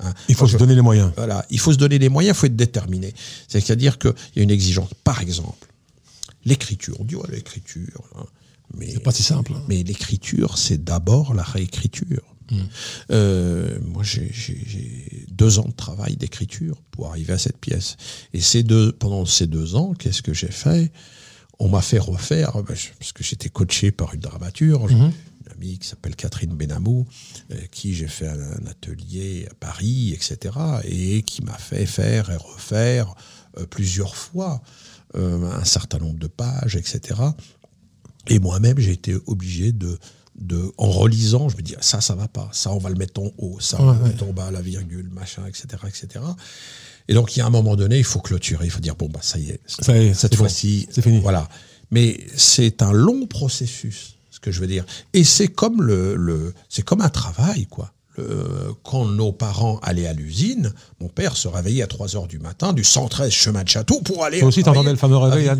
Hein. 0.00 0.12
Il 0.28 0.34
faut 0.34 0.46
se 0.46 0.56
donner 0.56 0.74
les 0.74 0.82
moyens. 0.82 1.12
Voilà, 1.16 1.44
il 1.50 1.58
faut 1.58 1.72
se 1.72 1.78
donner 1.78 1.98
les 1.98 2.08
moyens, 2.08 2.36
il 2.36 2.38
faut 2.38 2.46
être 2.46 2.56
déterminé. 2.56 3.14
C'est-à-dire 3.48 3.98
qu'il 3.98 4.14
y 4.36 4.40
a 4.40 4.42
une 4.42 4.50
exigence. 4.50 4.90
Par 5.04 5.20
exemple, 5.20 5.68
l'écriture. 6.44 6.96
On 7.00 7.04
dit, 7.04 7.16
ouais, 7.16 7.28
l'écriture. 7.30 8.08
Hein. 8.16 8.26
Mais, 8.74 8.90
c'est 8.92 9.02
pas 9.02 9.12
si 9.12 9.22
simple. 9.22 9.52
Hein. 9.54 9.62
Mais 9.68 9.82
l'écriture, 9.82 10.58
c'est 10.58 10.82
d'abord 10.82 11.34
la 11.34 11.42
réécriture. 11.42 12.22
Hmm. 12.50 12.62
Euh, 13.12 13.78
moi, 13.84 14.02
j'ai 14.02 15.26
deux 15.30 15.58
ans 15.58 15.68
de 15.68 15.74
travail 15.74 16.16
d'écriture 16.16 16.80
pour 16.90 17.08
arriver 17.08 17.32
à 17.32 17.38
cette 17.38 17.58
pièce. 17.58 17.96
Et 18.32 18.40
ces 18.40 18.62
deux, 18.62 18.92
pendant 18.92 19.24
ces 19.24 19.46
deux 19.46 19.76
ans, 19.76 19.94
qu'est-ce 19.94 20.22
que 20.22 20.34
j'ai 20.34 20.50
fait? 20.50 20.92
On 21.58 21.68
m'a 21.68 21.82
fait 21.82 21.98
refaire, 21.98 22.52
parce 22.64 23.12
que 23.12 23.22
j'étais 23.22 23.50
coaché 23.50 23.90
par 23.92 24.14
une 24.14 24.20
dramaturge, 24.20 24.94
hmm 24.94 25.10
amie 25.60 25.78
qui 25.78 25.88
s'appelle 25.88 26.16
Catherine 26.16 26.54
Benamou, 26.54 27.06
euh, 27.50 27.56
qui 27.70 27.94
j'ai 27.94 28.08
fait 28.08 28.28
un, 28.28 28.66
atelier 28.66 29.46
à 29.50 29.54
Paris, 29.54 30.12
etc., 30.12 30.54
et 30.84 31.22
qui 31.22 31.42
m'a 31.42 31.56
fait 31.56 31.86
faire 31.86 32.30
et 32.30 32.36
refaire 32.36 33.14
euh, 33.58 33.66
plusieurs 33.66 34.16
fois 34.16 34.62
euh, 35.16 35.50
un 35.50 35.64
certain 35.64 35.98
nombre 35.98 36.18
de 36.18 36.26
pages, 36.26 36.76
etc. 36.76 37.20
Et 38.28 38.38
moi-même, 38.38 38.78
j'ai 38.78 38.92
été 38.92 39.16
obligé 39.26 39.72
de, 39.72 39.98
de, 40.38 40.72
en 40.78 40.90
relisant, 40.90 41.48
je 41.48 41.56
me 41.56 41.62
dis, 41.62 41.74
ça, 41.80 42.00
ça 42.00 42.14
va 42.14 42.28
pas, 42.28 42.48
ça, 42.52 42.72
on 42.72 42.78
va 42.78 42.90
le 42.90 42.96
mettre 42.96 43.20
en 43.20 43.30
haut, 43.38 43.60
ça, 43.60 43.80
on 43.80 43.86
va 43.86 43.98
le 43.98 44.04
mettre 44.04 44.24
en 44.24 44.32
bas, 44.32 44.50
la 44.50 44.62
virgule, 44.62 45.10
machin, 45.10 45.44
etc., 45.46 45.82
etc. 45.86 46.24
Et 47.08 47.14
donc, 47.14 47.36
il 47.36 47.40
y 47.40 47.42
a 47.42 47.46
un 47.46 47.50
moment 47.50 47.76
donné, 47.76 47.98
il 47.98 48.04
faut 48.04 48.20
clôturer, 48.20 48.66
il 48.66 48.70
faut 48.70 48.80
dire, 48.80 48.94
bon, 48.94 49.08
bah, 49.08 49.20
ça 49.22 49.38
y 49.38 49.50
est, 49.50 49.60
ça 49.66 49.96
y 49.96 50.08
est 50.08 50.14
cette 50.14 50.36
fois-ci, 50.36 50.88
c'est 50.90 51.02
fini. 51.02 51.20
Voilà. 51.20 51.48
Mais 51.90 52.20
c'est 52.36 52.82
un 52.82 52.92
long 52.92 53.26
processus 53.26 54.19
que 54.40 54.50
je 54.50 54.60
veux 54.60 54.66
dire. 54.66 54.84
Et 55.12 55.24
c'est 55.24 55.48
comme 55.48 55.82
le, 55.82 56.16
le 56.16 56.54
c'est 56.68 56.82
comme 56.82 57.00
un 57.00 57.08
travail, 57.08 57.66
quoi. 57.66 57.92
Le, 58.18 58.74
quand 58.82 59.06
nos 59.06 59.32
parents 59.32 59.78
allaient 59.82 60.06
à 60.06 60.12
l'usine, 60.12 60.72
mon 61.00 61.08
père 61.08 61.36
se 61.36 61.48
réveillait 61.48 61.82
à 61.82 61.86
3 61.86 62.16
heures 62.16 62.26
du 62.26 62.38
matin 62.38 62.72
du 62.72 62.84
113 62.84 63.30
chemin 63.30 63.62
de 63.62 63.68
Château 63.68 64.00
pour 64.00 64.24
aller. 64.24 64.40
Toi 64.40 64.48
aussi, 64.48 64.62
t'entendais 64.62 64.90
le 64.90 64.96
fameux 64.96 65.16
réveil 65.16 65.50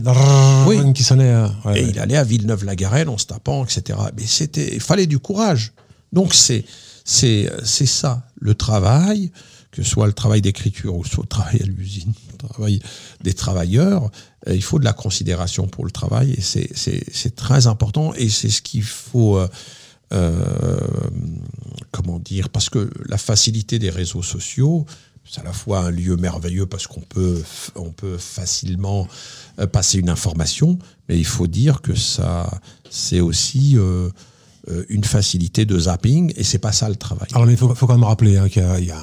oui. 0.66 0.92
qui 0.92 1.02
sonnait. 1.02 1.32
Euh, 1.32 1.48
et 1.74 1.82
il 1.82 1.98
allait 1.98 2.16
à 2.16 2.24
Villeneuve-la-Garenne 2.24 3.08
en 3.08 3.18
se 3.18 3.26
tapant, 3.26 3.64
etc. 3.64 3.98
Mais 4.16 4.26
c'était, 4.26 4.74
il 4.74 4.80
fallait 4.80 5.06
du 5.06 5.18
courage. 5.20 5.72
Donc 6.12 6.34
c'est, 6.34 6.64
c'est, 7.04 7.50
c'est 7.64 7.86
ça, 7.86 8.24
le 8.40 8.54
travail, 8.54 9.30
que 9.70 9.82
ce 9.82 9.88
soit 9.88 10.06
le 10.06 10.12
travail 10.12 10.42
d'écriture 10.42 10.96
ou 10.96 11.04
soit 11.04 11.22
le 11.22 11.28
travail 11.28 11.60
à 11.62 11.66
l'usine, 11.66 12.12
le 12.32 12.48
travail 12.48 12.80
des 13.22 13.32
travailleurs, 13.32 14.10
il 14.46 14.62
faut 14.62 14.78
de 14.78 14.84
la 14.84 14.92
considération 14.92 15.66
pour 15.66 15.84
le 15.84 15.90
travail 15.90 16.32
et 16.32 16.40
c'est 16.40 17.36
très 17.36 17.66
important 17.66 18.14
et 18.14 18.28
c'est 18.28 18.48
ce 18.48 18.62
qu'il 18.62 18.82
faut, 18.82 19.36
euh, 19.38 19.48
euh, 20.12 20.80
comment 21.90 22.18
dire, 22.18 22.48
parce 22.48 22.70
que 22.70 22.90
la 23.06 23.18
facilité 23.18 23.78
des 23.78 23.90
réseaux 23.90 24.22
sociaux, 24.22 24.86
c'est 25.24 25.42
à 25.42 25.44
la 25.44 25.52
fois 25.52 25.80
un 25.80 25.90
lieu 25.90 26.16
merveilleux 26.16 26.66
parce 26.66 26.86
qu'on 26.86 27.00
peut, 27.02 27.42
facilement 28.18 29.06
passer 29.72 29.98
une 29.98 30.08
information, 30.08 30.78
mais 31.08 31.18
il 31.18 31.26
faut 31.26 31.46
dire 31.46 31.82
que 31.82 31.94
ça, 31.94 32.50
c'est 32.88 33.20
aussi 33.20 33.76
euh, 33.76 34.08
une 34.88 35.04
facilité 35.04 35.64
de 35.64 35.78
zapping 35.78 36.32
et 36.36 36.44
c'est 36.44 36.58
pas 36.58 36.72
ça 36.72 36.88
le 36.88 36.96
travail. 36.96 37.28
Alors 37.32 37.50
il 37.50 37.56
faut, 37.56 37.74
faut, 37.74 37.86
quand 37.86 37.94
même 37.94 38.04
rappeler 38.04 38.36
hein, 38.36 38.48
qu'il 38.48 38.62
y 38.62 38.90
a, 38.90 38.98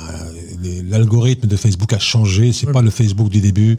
l'algorithme 0.89 1.47
de 1.47 1.55
Facebook 1.55 1.93
a 1.93 1.99
changé, 1.99 2.53
c'est 2.53 2.71
pas 2.71 2.81
le 2.81 2.89
Facebook 2.89 3.29
du 3.29 3.41
début. 3.41 3.77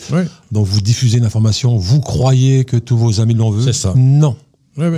Donc 0.53 0.66
vous 0.66 0.81
diffusez 0.81 1.18
une 1.18 1.24
information, 1.24 1.76
vous 1.76 2.01
croyez 2.01 2.64
que 2.64 2.76
tous 2.76 2.97
vos 2.97 3.20
amis 3.20 3.35
l'ont 3.35 3.51
vu? 3.51 3.64
C'est 3.64 3.72
ça. 3.72 3.95
Non. 3.97 4.37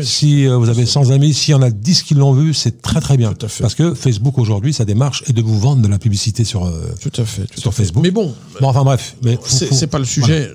si 0.03 0.47
euh, 0.47 0.57
vous 0.57 0.68
avez 0.68 0.87
100 0.87 1.11
amis, 1.11 1.33
s'il 1.35 1.53
y 1.53 1.55
en 1.55 1.62
a 1.62 1.70
10 1.70 2.03
qui 2.03 2.14
l'ont 2.14 2.33
vu, 2.33 2.55
c'est 2.55 2.83
très 2.83 3.01
très 3.01 3.16
bien. 3.16 3.33
Parce 3.61 3.74
que 3.74 3.95
Facebook 3.95 4.39
aujourd'hui, 4.39 4.72
sa 4.72 4.85
démarche 4.85 5.24
est 5.26 5.33
de 5.33 5.43
vous 5.43 5.59
vendre 5.59 5.83
de 5.83 5.89
la 5.89 5.99
publicité 5.99 6.45
sur, 6.45 6.66
euh, 6.66 6.95
tout 7.01 7.12
à 7.20 7.24
fait, 7.24 7.47
sur 7.59 7.72
Facebook. 7.72 8.03
Mais 8.03 8.11
bon, 8.11 8.35
bon 8.61 8.68
enfin 8.68 8.85
bref, 8.85 9.16
mais 9.22 9.39
c'est 9.45 9.87
pas 9.87 9.99
le 9.99 10.05
sujet. 10.05 10.51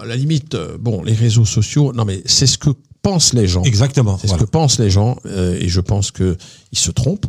À 0.00 0.06
la 0.06 0.16
limite, 0.16 0.56
bon, 0.80 1.02
les 1.02 1.14
réseaux 1.14 1.44
sociaux, 1.44 1.92
non 1.92 2.04
mais 2.04 2.22
c'est 2.26 2.46
ce 2.46 2.58
que 2.58 2.70
pensent 3.04 3.34
les 3.34 3.46
gens. 3.46 3.62
Exactement. 3.62 4.18
C'est 4.18 4.28
ce 4.28 4.34
que 4.34 4.44
pensent 4.44 4.80
les 4.80 4.90
gens, 4.90 5.16
euh, 5.26 5.58
et 5.60 5.68
je 5.68 5.80
pense 5.80 6.10
qu'ils 6.10 6.36
se 6.72 6.90
trompent, 6.90 7.26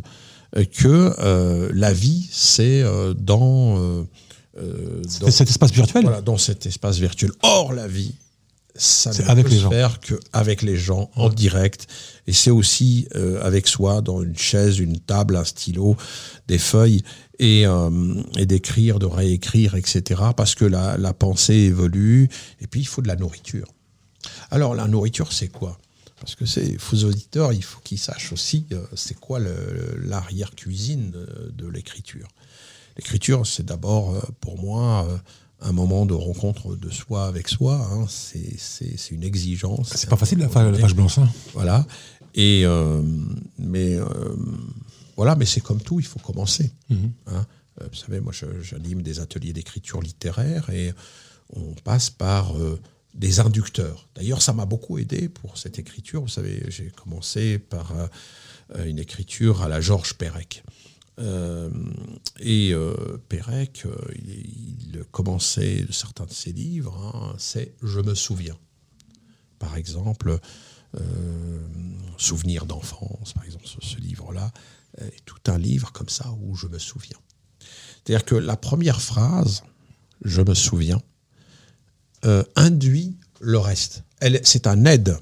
euh, 0.56 0.64
que 0.64 1.14
euh, 1.18 1.70
la 1.72 1.92
vie, 1.92 2.28
c'est 2.32 2.82
dans, 3.18 4.04
dans, 4.56 5.30
cet 5.30 5.48
espace 5.48 5.70
virtuel. 5.70 6.02
Voilà, 6.02 6.22
dans 6.22 6.38
cet 6.38 6.66
espace 6.66 6.98
virtuel. 6.98 7.30
Or, 7.42 7.74
la 7.74 7.86
vie, 7.86 8.14
ça 8.74 9.10
ne 9.10 9.28
avec 9.28 9.44
peut 9.44 9.50
les 9.50 9.56
se 9.56 9.62
gens. 9.62 9.70
faire 9.70 10.00
qu'avec 10.00 10.62
les 10.62 10.76
gens, 10.76 11.10
en 11.14 11.28
direct. 11.28 11.86
Et 12.26 12.32
c'est 12.32 12.50
aussi 12.50 13.06
avec 13.42 13.68
soi, 13.68 14.00
dans 14.00 14.22
une 14.22 14.36
chaise, 14.36 14.78
une 14.78 14.98
table, 14.98 15.36
un 15.36 15.44
stylo, 15.44 15.96
des 16.48 16.58
feuilles, 16.58 17.02
et, 17.38 17.64
et 18.38 18.46
d'écrire, 18.46 18.98
de 18.98 19.06
réécrire, 19.06 19.74
etc. 19.76 20.22
Parce 20.36 20.54
que 20.54 20.64
la, 20.64 20.96
la 20.96 21.12
pensée 21.12 21.54
évolue, 21.54 22.28
et 22.60 22.66
puis 22.66 22.80
il 22.80 22.86
faut 22.86 23.02
de 23.02 23.08
la 23.08 23.16
nourriture. 23.16 23.66
Alors 24.50 24.74
la 24.74 24.86
nourriture, 24.88 25.32
c'est 25.32 25.48
quoi? 25.48 25.78
Parce 26.20 26.34
que 26.34 26.46
c'est 26.46 26.78
faux 26.78 27.04
auditeurs, 27.04 27.52
il 27.52 27.62
faut 27.62 27.80
qu'ils 27.80 27.98
sachent 27.98 28.32
aussi 28.32 28.66
euh, 28.72 28.82
c'est 28.94 29.18
quoi 29.18 29.38
l'arrière-cuisine 29.38 31.12
de, 31.52 31.66
l'écriture. 31.68 32.28
L'écriture, 32.96 33.46
c'est 33.46 33.66
d'abord 33.66 34.14
euh, 34.14 34.20
pour 34.40 34.58
moi 34.58 35.06
euh, 35.08 35.18
un 35.60 35.72
moment 35.72 36.06
de 36.06 36.14
rencontre 36.14 36.74
de 36.74 36.90
soi 36.90 37.26
avec 37.26 37.48
soi. 37.48 37.86
Hein. 37.92 38.06
C'est 38.08 39.10
une 39.10 39.24
exigence. 39.24 39.92
C'est 39.94 40.08
pas 40.08 40.16
facile 40.16 40.38
la 40.38 40.48
page 40.48 40.94
blanche. 40.94 41.18
Hein. 41.18 41.28
Voilà. 41.52 41.86
Et 42.34 42.64
mais 43.58 43.96
voilà, 45.16 45.36
mais 45.36 45.46
c'est 45.46 45.62
comme 45.62 45.80
tout, 45.80 46.00
il 46.00 46.06
faut 46.06 46.18
commencer. 46.18 46.70
Mhm. 46.90 47.12
Hein. 47.28 47.46
Vous 47.80 47.96
savez, 47.96 48.20
moi, 48.20 48.32
j'anime 48.62 49.02
des 49.02 49.20
ateliers 49.20 49.54
d'écriture 49.54 50.02
littéraire 50.02 50.68
et 50.70 50.92
on 51.54 51.72
passe 51.84 52.10
par 52.10 52.52
des 53.16 53.40
inducteurs. 53.40 54.08
D'ailleurs, 54.14 54.42
ça 54.42 54.52
m'a 54.52 54.66
beaucoup 54.66 54.98
aidé 54.98 55.28
pour 55.28 55.58
cette 55.58 55.78
écriture. 55.78 56.22
Vous 56.22 56.28
savez, 56.28 56.64
j'ai 56.68 56.90
commencé 56.90 57.58
par 57.58 57.92
euh, 57.94 58.84
une 58.84 58.98
écriture 58.98 59.62
à 59.62 59.68
la 59.68 59.80
Georges 59.80 60.14
Perec. 60.14 60.62
Euh, 61.18 61.70
et 62.40 62.72
euh, 62.74 62.94
Perec, 63.28 63.86
il, 64.14 65.02
commençait 65.10 65.86
certains 65.90 66.26
de 66.26 66.32
ses 66.32 66.52
livres, 66.52 66.94
hein, 67.14 67.34
c'est 67.38 67.74
Je 67.82 68.00
me 68.00 68.14
souviens. 68.14 68.56
Par 69.58 69.76
exemple, 69.76 70.38
Souvenir 72.16 72.64
d'enfance, 72.64 73.34
par 73.34 73.44
exemple, 73.44 73.66
ce, 73.66 73.86
ce 73.86 73.98
livre-là, 73.98 74.50
tout 75.26 75.40
un 75.48 75.58
livre 75.58 75.92
comme 75.92 76.08
ça 76.08 76.34
où 76.40 76.54
je 76.54 76.68
me 76.68 76.78
souviens. 76.78 77.18
C'est-à-dire 78.06 78.24
que 78.24 78.34
la 78.34 78.56
première 78.56 79.02
phrase, 79.02 79.62
Je 80.24 80.40
me 80.40 80.54
souviens, 80.54 81.02
euh, 82.26 82.42
induit 82.56 83.16
le 83.40 83.58
reste. 83.58 84.04
C'est 84.42 84.66
un 84.66 84.84
aide 84.84 85.18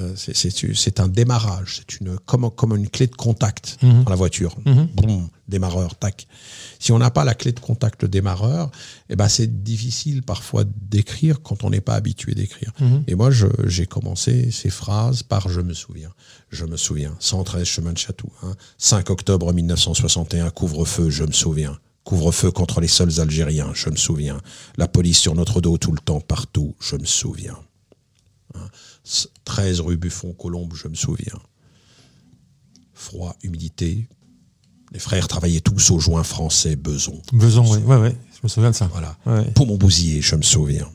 Euh, 0.00 0.12
c'est- 0.16 0.98
un 0.98 1.06
démarrage, 1.06 1.76
c'est 1.76 2.00
une 2.00 2.18
comme, 2.26 2.50
comme 2.50 2.74
une 2.74 2.88
clé 2.88 3.06
de 3.06 3.14
contact 3.14 3.78
Mhm. 3.80 4.02
dans 4.02 4.10
la 4.10 4.16
voiture. 4.16 4.56
Boum, 4.92 5.28
démarreur, 5.46 5.94
tac. 5.94 6.26
Si 6.80 6.90
on 6.90 6.98
n'a 6.98 7.12
pas 7.12 7.22
la 7.22 7.34
clé 7.34 7.52
de 7.52 7.60
contact 7.60 8.02
le 8.02 8.08
démarreur, 8.08 8.72
eh 9.08 9.14
ben 9.14 9.28
c'est 9.28 9.62
difficile 9.62 10.24
parfois 10.24 10.64
d'écrire 10.90 11.42
quand 11.42 11.62
on 11.62 11.70
n'est 11.70 11.80
pas 11.80 11.94
habitué 11.94 12.34
d'écrire. 12.34 12.72
Mhm. 12.80 13.04
Et 13.06 13.14
moi, 13.14 13.30
j'ai 13.66 13.86
commencé 13.86 14.50
ces 14.50 14.68
phrases 14.70 15.22
par 15.22 15.48
je 15.48 15.60
me 15.60 15.74
souviens. 15.74 16.10
Je 16.50 16.64
me 16.64 16.76
souviens. 16.76 17.14
113 17.20 17.64
chemin 17.64 17.92
de 17.92 17.98
Chatou. 17.98 18.26
hein. 18.42 18.56
5 18.78 19.10
octobre 19.10 19.52
1961, 19.52 20.50
couvre-feu, 20.50 21.08
je 21.08 21.22
me 21.22 21.30
souviens. 21.32 21.78
Couvre-feu 22.04 22.50
contre 22.50 22.80
les 22.80 22.88
sols 22.88 23.20
algériens, 23.20 23.72
je 23.74 23.88
me 23.88 23.96
souviens. 23.96 24.40
La 24.76 24.86
police 24.88 25.18
sur 25.18 25.34
notre 25.34 25.60
dos 25.60 25.78
tout 25.78 25.92
le 25.92 25.98
temps, 25.98 26.20
partout, 26.20 26.74
je 26.80 26.96
me 26.96 27.04
souviens. 27.06 27.58
Hein. 28.54 28.68
13 29.44 29.80
rue 29.80 29.96
Buffon-Colombe, 29.96 30.74
je 30.74 30.88
me 30.88 30.94
souviens. 30.94 31.38
Froid, 32.92 33.36
humidité. 33.42 34.06
Les 34.92 34.98
frères 34.98 35.28
travaillaient 35.28 35.60
tous 35.60 35.90
au 35.90 35.98
joint 35.98 36.22
français, 36.22 36.76
Beson. 36.76 37.20
Beson, 37.32 37.66
oui. 37.72 37.78
Ouais, 37.78 37.96
ouais. 37.96 38.16
Je 38.34 38.40
me 38.42 38.48
souviens 38.48 38.70
de 38.70 38.76
ça. 38.76 38.86
Voilà. 38.92 39.16
Ouais. 39.26 39.50
Pour 39.52 39.66
mon 39.66 39.76
bousiller, 39.76 40.20
je 40.22 40.36
me 40.36 40.42
souviens. 40.42 40.88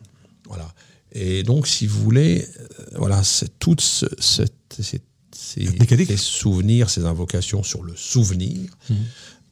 Voilà. 0.47 0.71
Et 1.11 1.43
donc, 1.43 1.67
si 1.67 1.87
vous 1.87 2.01
voulez, 2.01 2.47
euh, 2.59 2.67
voilà, 2.97 3.23
c'est 3.23 3.57
toutes 3.59 3.81
ce, 3.81 4.05
cette- 4.19 4.53
ces, 4.79 5.01
ces- 5.35 5.65
mécanique. 5.79 6.07
ces 6.07 6.17
souvenirs, 6.17 6.89
ces 6.89 7.05
invocations 7.05 7.63
sur 7.63 7.83
le 7.83 7.95
souvenir 7.95 8.69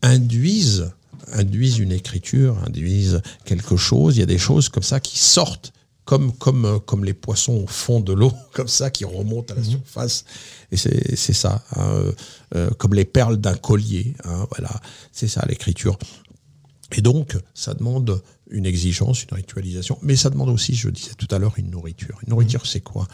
induisent, 0.01 0.91
induisent 1.33 1.79
une 1.79 1.91
écriture, 1.91 2.57
induisent 2.65 3.21
quelque 3.45 3.75
chose. 3.77 4.17
Il 4.17 4.19
y 4.19 4.23
a 4.23 4.27
des 4.27 4.37
choses 4.37 4.69
comme 4.69 4.83
ça 4.83 4.99
qui 4.99 5.17
sortent. 5.19 5.73
Comme, 6.05 6.31
comme, 6.31 6.63
euh, 6.63 6.79
comme 6.79 7.03
les 7.03 7.13
poissons 7.13 7.63
au 7.65 7.67
fond 7.67 7.99
de 7.99 8.13
l'eau, 8.13 8.31
comme 8.53 8.69
ça, 8.69 8.89
qui 8.89 9.03
remontent 9.03 9.53
à 9.53 9.57
la 9.57 9.63
surface. 9.63 10.23
Et 10.71 10.77
c'est 10.77 11.33
ça, 11.33 11.61
hein, 11.75 11.81
euh, 11.81 12.11
euh, 12.55 12.69
comme 12.77 12.93
les 12.93 13.03
perles 13.03 13.35
d'un 13.35 13.55
collier. 13.55 14.15
hein, 14.23 14.47
voilà, 14.51 14.71
c'est 15.11 15.27
ça 15.27 15.45
l'écriture. 15.49 15.97
Et 16.95 17.01
donc, 17.01 17.35
ça 17.53 17.73
demande 17.73 18.21
une 18.49 18.65
exigence, 18.65 19.23
une 19.23 19.35
ritualisation, 19.35 19.99
mais 20.01 20.15
ça 20.15 20.29
demande 20.29 20.47
aussi, 20.47 20.75
je 20.75 20.89
disais 20.89 21.11
tout 21.17 21.27
à 21.31 21.39
l'heure, 21.39 21.55
une 21.57 21.69
nourriture. 21.71 22.17
Une 22.25 22.29
nourriture, 22.29 22.65
c'est 22.65 22.79
quoi? 22.79 23.05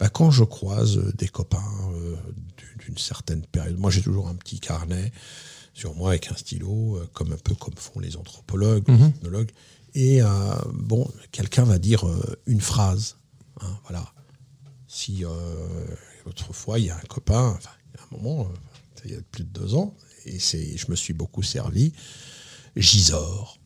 Ben, 0.00 0.08
Quand 0.08 0.30
je 0.30 0.44
croise 0.44 0.98
des 1.18 1.28
copains 1.28 1.62
euh, 1.92 2.16
d'une 2.78 2.96
certaine 2.96 3.42
période, 3.42 3.78
moi 3.78 3.90
j'ai 3.90 4.00
toujours 4.00 4.28
un 4.28 4.34
petit 4.34 4.60
carnet 4.60 5.12
sur 5.78 5.94
moi 5.94 6.10
avec 6.10 6.30
un 6.32 6.36
stylo, 6.36 6.96
euh, 6.96 7.08
comme 7.12 7.32
un 7.32 7.36
peu 7.36 7.54
comme 7.54 7.74
font 7.76 8.00
les 8.00 8.16
anthropologues, 8.16 8.84
les 8.88 9.06
ethnologues, 9.06 9.52
et 9.94 10.20
euh, 10.22 10.26
bon, 10.74 11.08
quelqu'un 11.30 11.62
va 11.62 11.78
dire 11.78 12.06
euh, 12.08 12.20
une 12.46 12.60
phrase. 12.60 13.16
hein, 13.60 13.78
voilà. 13.84 14.12
Si 14.88 15.24
euh, 15.24 15.28
autrefois 16.26 16.78
il 16.80 16.86
y 16.86 16.90
a 16.90 16.96
un 16.96 17.06
copain, 17.08 17.54
enfin, 17.56 17.70
il 17.86 17.96
y 17.96 18.00
a 18.00 18.04
un 18.04 18.20
moment, 18.20 18.50
il 19.04 19.12
y 19.12 19.14
a 19.14 19.20
plus 19.30 19.44
de 19.44 19.50
deux 19.50 19.74
ans, 19.74 19.94
et 20.24 20.40
c'est, 20.40 20.76
je 20.76 20.90
me 20.90 20.96
suis 20.96 21.14
beaucoup 21.14 21.42
servi. 21.44 21.92
Gisors. 22.74 23.58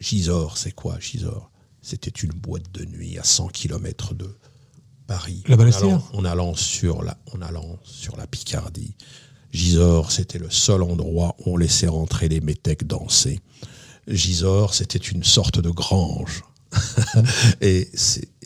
Gisors, 0.00 0.58
c'est 0.58 0.72
quoi 0.72 0.98
Gisors? 1.00 1.50
C'était 1.80 2.10
une 2.10 2.32
boîte 2.32 2.70
de 2.72 2.84
nuit 2.84 3.18
à 3.18 3.24
100 3.24 3.48
km 3.48 4.14
de 4.14 4.36
Paris. 5.06 5.42
La 5.48 5.56
en 5.56 5.60
allant, 5.60 6.08
en 6.12 6.24
allant 6.24 6.54
sur 6.54 7.02
la, 7.02 7.16
en 7.32 7.40
allant 7.40 7.78
sur 7.84 8.16
la 8.16 8.26
Picardie. 8.26 8.94
Gisors, 9.54 10.10
c'était 10.10 10.38
le 10.38 10.50
seul 10.50 10.82
endroit 10.82 11.36
où 11.38 11.52
on 11.52 11.56
laissait 11.56 11.86
rentrer 11.86 12.28
les 12.28 12.40
métèques 12.40 12.86
danser. 12.86 13.40
Gisors, 14.08 14.74
c'était 14.74 14.98
une 14.98 15.22
sorte 15.24 15.60
de 15.60 15.70
grange. 15.70 16.42
Et 17.60 17.88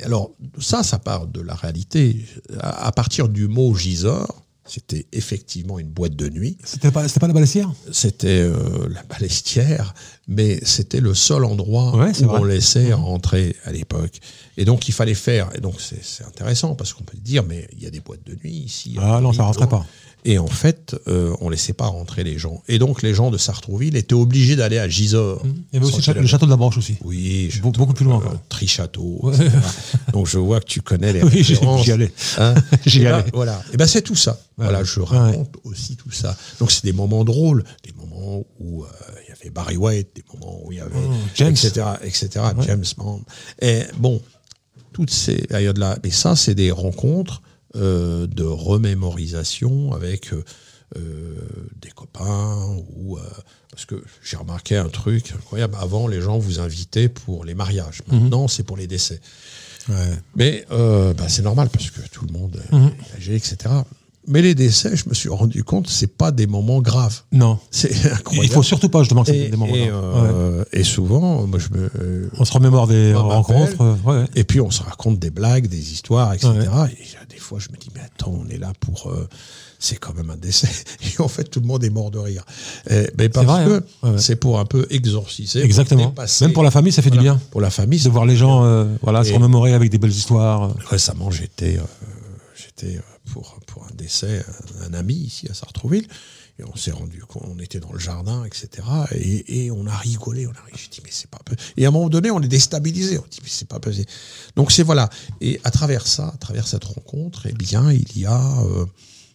alors, 0.05 0.33
ça, 0.61 0.83
ça 0.83 0.99
part 0.99 1.27
de 1.27 1.41
la 1.41 1.55
réalité. 1.55 2.25
À, 2.61 2.87
à 2.87 2.93
partir 2.93 3.31
du 3.31 3.49
mot 3.49 3.75
Gisors, 3.75 4.43
c'était 4.69 5.07
effectivement 5.13 5.79
une 5.79 5.89
boîte 5.89 6.15
de 6.15 6.29
nuit 6.29 6.59
C'était 6.63 6.91
pas, 6.91 7.07
pas 7.09 7.27
la 7.27 7.33
balestière 7.33 7.73
c'était 7.91 8.43
euh, 8.43 8.87
la 8.91 9.03
Balestière, 9.05 9.95
mais 10.29 10.61
c'était 10.63 11.01
le 11.01 11.15
seul 11.15 11.45
endroit 11.45 11.97
Ouais, 11.97 12.11
où 12.23 12.27
vrai. 12.27 12.41
on 12.41 12.45
laissait 12.45 12.93
rentrer 12.93 13.57
à 13.65 13.73
l'époque. 13.73 14.21
Et 14.59 14.67
donc 14.67 14.87
il 14.87 14.93
fallait 14.93 15.15
faire. 15.15 15.49
Et 15.57 15.61
donc 15.63 15.77
c'est 15.81 16.25
intéressant 16.25 16.75
parce 16.75 16.93
qu'on 16.93 17.05
peut 17.05 17.17
dire, 17.17 17.45
mais 17.45 17.67
il 17.73 17.83
y 17.83 17.87
a 17.87 17.91
des 17.91 18.01
boîtes 18.01 18.27
de 18.27 18.35
nuit 18.35 18.53
ici. 18.53 18.97
Ah 19.01 19.21
non, 19.23 19.33
ça 19.33 19.45
rentrait 19.45 19.69
pas. 19.69 19.87
Et 20.25 20.37
en 20.39 20.47
fait, 20.49 20.97
euh, 21.07 21.35
on 21.41 21.49
laissait 21.49 21.73
pas 21.73 21.87
rentrer 21.87 22.25
les 22.25 22.39
gens. 22.39 22.63
Et 22.69 22.79
donc 22.79 23.03
les 23.03 23.15
gens 23.15 23.31
de 23.31 23.39
Sartrouville 23.39 23.97
étaient 23.97 24.15
obligés 24.15 24.57
d'aller 24.57 24.79
à 24.79 24.89
Gisors. 24.89 25.43
Il 25.45 25.51
y 25.73 25.77
avait 25.77 25.87
aussi 25.87 25.97
le 25.97 26.03
100 26.03 26.03
cha- 26.03 26.11
le 26.11 26.15
kilomètres. 26.17 26.31
château 26.31 26.47
de 26.47 26.51
la 26.51 26.57
Branche 26.57 26.77
aussi. 26.77 26.97
Oui, 27.05 27.49
Be- 27.63 27.73
beaucoup 27.73 27.95
plus 27.95 28.05
loin 28.05 28.15
euh, 28.17 28.19
encore. 28.19 28.37
Trichâteau. 28.49 29.21
Ouais. 29.23 29.37
Donc 30.13 30.27
je 30.27 30.39
vois 30.39 30.61
que 30.61 30.67
tu 30.67 30.83
connais 30.83 31.13
les 31.13 31.23
Oui, 31.23 31.43
j'y- 31.45 31.93
allais. 31.93 32.13
Hein 32.39 32.55
J'y 32.87 33.01
Et 33.01 33.05
ben, 33.05 33.15
allais. 33.15 33.31
Voilà. 33.33 33.63
Et 33.73 33.77
ben 33.77 33.87
c'est 33.87 34.03
tout 34.03 34.17
ça. 34.17 34.39
Voilà, 34.57 34.83
je 34.85 35.01
Ouais. 35.01 35.07
raconte 35.07 35.55
aussi 35.65 35.97
tout 35.97 36.11
ça. 36.11 36.37
Donc 36.59 36.73
c'est 36.73 36.85
des 36.85 36.93
moments 36.93 37.25
drôles, 37.25 37.65
des 37.85 37.93
moments 37.93 38.45
où 38.59 38.83
euh, 38.83 38.87
il 39.25 39.29
y 39.31 39.33
avait 39.33 39.51
Barry 39.51 39.77
White, 39.77 40.09
des 40.17 40.25
moments 40.35 40.61
où 40.65 40.73
il 40.73 40.79
y 40.79 40.81
avait 40.81 40.91
Oh, 40.97 41.13
James. 41.37 41.51
etc. 41.53 41.87
etc. 42.03 42.29
James 42.67 42.85
Bond. 42.97 43.23
Et 43.63 43.83
bon, 43.99 44.21
toutes 44.93 45.11
ces 45.11 45.37
périodes-là. 45.37 45.97
Mais 46.03 46.11
ça, 46.11 46.35
c'est 46.35 46.57
des 46.57 46.73
rencontres 46.73 47.41
euh, 47.77 48.27
de 48.27 48.45
remémorisation 48.45 49.93
avec 49.93 50.33
euh, 50.33 50.43
euh, 50.97 51.35
des 51.81 51.91
copains 51.91 52.57
ou 52.95 53.19
euh, 53.19 53.23
parce 53.71 53.85
que 53.85 54.03
j'ai 54.23 54.37
remarqué 54.37 54.77
un 54.77 54.89
truc 54.89 55.33
incroyable. 55.33 55.77
Avant, 55.79 56.09
les 56.09 56.21
gens 56.21 56.39
vous 56.39 56.61
invitaient 56.61 57.09
pour 57.09 57.45
les 57.45 57.55
mariages. 57.55 58.03
Maintenant, 58.11 58.49
c'est 58.49 58.63
pour 58.65 58.77
les 58.77 58.87
décès. 58.87 59.21
Ouais. 59.89 59.95
Mais 60.35 60.67
bah, 60.71 61.29
c'est 61.29 61.43
normal 61.43 61.69
parce 61.71 61.91
que 61.91 62.01
tout 62.09 62.27
le 62.27 62.33
monde 62.33 62.61
est 62.71 62.75
Mhm. 62.75 62.93
âgé, 63.17 63.35
etc. 63.37 63.57
Mais 64.29 64.43
les 64.43 64.55
décès, 64.55 64.95
je 64.95 65.09
me 65.09 65.15
suis 65.15 65.29
rendu 65.29 65.65
compte, 65.65 65.89
c'est 65.89 66.07
pas 66.17 66.31
des 66.31 66.47
moments 66.47 66.81
graves. 66.81 67.23
Non. 67.33 67.59
C'est 67.71 67.91
incroyable. 68.13 68.47
Il 68.47 68.53
faut 68.53 68.63
surtout 68.63 68.89
pas, 68.89 69.01
justement, 69.01 69.25
que 69.25 69.33
c'est 69.33 69.49
des 69.49 69.57
moments. 69.57 69.75
et. 69.75 69.91
Ouais. 69.91 69.91
euh, 69.93 70.65
et 70.73 70.85
souvent, 70.85 71.47
moi, 71.47 71.59
je 71.59 71.69
me, 71.77 71.91
euh, 71.99 72.29
On 72.39 72.45
se 72.45 72.53
remémore 72.53 72.87
des 72.87 73.15
rencontres. 73.15 73.81
euh, 73.81 73.95
ouais, 74.05 74.25
et 74.35 74.45
puis 74.45 74.61
on 74.61 74.71
se 74.71 74.83
raconte 74.83 75.19
des 75.19 75.31
blagues, 75.31 75.67
des 75.67 75.93
histoires, 75.93 76.33
etc. 76.35 76.51
Ouais. 76.53 76.59
Et 76.61 76.69
euh, 76.69 77.25
des 77.31 77.39
fois, 77.39 77.59
je 77.59 77.69
me 77.73 77.77
dis, 77.79 77.89
mais 77.95 78.01
attends, 78.03 78.35
on 78.45 78.49
est 78.49 78.59
là 78.59 78.73
pour. 78.81 79.11
c'est 79.79 79.97
quand 79.97 80.15
même 80.15 80.31
un 80.31 80.37
décès. 80.37 80.69
Et 81.19 81.21
en 81.23 81.29
fait, 81.29 81.45
tout 81.45 81.61
le 81.61 81.67
monde 81.67 81.85
est 81.85 81.91
mort 81.91 82.11
de 82.11 82.19
rire. 82.19 82.45
Et- 82.91 83.09
mais 83.17 83.29
parce 83.29 83.47
vrai, 83.47 83.65
que 83.65 83.83
hein. 84.03 84.17
C'est 84.19 84.37
pour 84.37 84.59
un 84.59 84.65
peu 84.65 84.87
exorciser. 84.91 85.63
Exactement. 85.63 86.13
Même 86.41 86.53
pour 86.53 86.63
la 86.65 86.71
famille, 86.71 86.93
ça 86.93 87.01
fait 87.03 87.11
du 87.11 87.19
bien. 87.19 87.41
Pour 87.51 87.61
la 87.61 87.71
famille, 87.71 88.01
De 88.01 88.11
voir 88.11 88.27
les 88.27 88.37
gens 88.37 88.87
voilà, 89.03 89.25
se 89.25 89.33
remémorer 89.33 89.73
avec 89.75 89.91
des 89.91 89.99
belles 89.99 90.11
histoires. 90.11 90.75
Récemment, 90.91 91.31
j'étais 91.31 91.79
j'étais 92.57 93.01
pour, 93.33 93.59
pour 93.67 93.85
un 93.85 93.95
décès, 93.95 94.45
un, 94.83 94.87
un 94.91 94.95
ami 94.95 95.15
ici 95.15 95.47
à 95.51 95.55
Sartrouville, 95.55 96.07
et 96.61 96.65
on 96.65 96.75
s'est 96.77 96.91
rendu 96.91 97.21
compte, 97.21 97.45
on 97.47 97.59
était 97.61 97.79
dans 97.79 97.93
le 97.93 97.99
jardin, 98.01 98.45
etc. 98.45 98.69
Et, 99.15 99.65
et 99.67 99.71
on 99.71 99.87
a 99.87 99.95
rigolé, 99.97 100.47
on 100.47 100.51
a 100.51 100.61
rigolé. 100.65 100.83
J'ai 100.83 100.89
dit, 100.91 101.01
mais 101.05 101.11
c'est 101.13 101.31
pas 101.31 101.39
peu. 101.45 101.55
Et 101.77 101.85
à 101.85 101.89
un 101.89 101.93
moment 101.93 102.09
donné, 102.09 102.33
on 102.33 102.41
est 102.43 102.49
déstabilisé. 102.49 103.17
On 103.19 103.25
dit, 103.31 103.39
mais 103.43 103.49
c'est 103.49 103.69
pas 103.69 103.79
possible. 103.79 104.09
Donc 104.57 104.73
c'est 104.73 104.83
voilà. 104.83 105.09
Et 105.41 105.61
à 105.63 105.71
travers 105.71 106.07
ça, 106.07 106.29
à 106.35 106.37
travers 106.37 106.67
cette 106.67 106.83
rencontre, 106.85 107.47
eh 107.49 107.53
bien, 107.53 107.93
il 107.93 108.19
y 108.19 108.27
a 108.27 108.61
euh, 108.63 108.87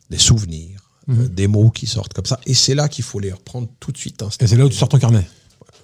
des 0.10 0.18
souvenirs, 0.18 0.82
euh, 1.10 1.30
des 1.30 1.48
mots 1.48 1.70
qui 1.70 1.88
sortent 1.88 2.12
comme 2.14 2.26
ça. 2.26 2.42
Et 2.46 2.54
c'est 2.54 2.76
là 2.76 2.90
qu'il 2.90 3.06
faut 3.06 3.22
les 3.22 3.32
reprendre 3.32 3.70
tout 3.80 3.94
de 3.94 3.98
suite. 3.98 4.22
Et 4.42 4.48
c'est 4.48 4.58
là 4.58 4.66
où 4.66 4.70
tu 4.70 4.76
sors 4.76 4.90
ton 4.90 5.00
carnet. 5.00 5.26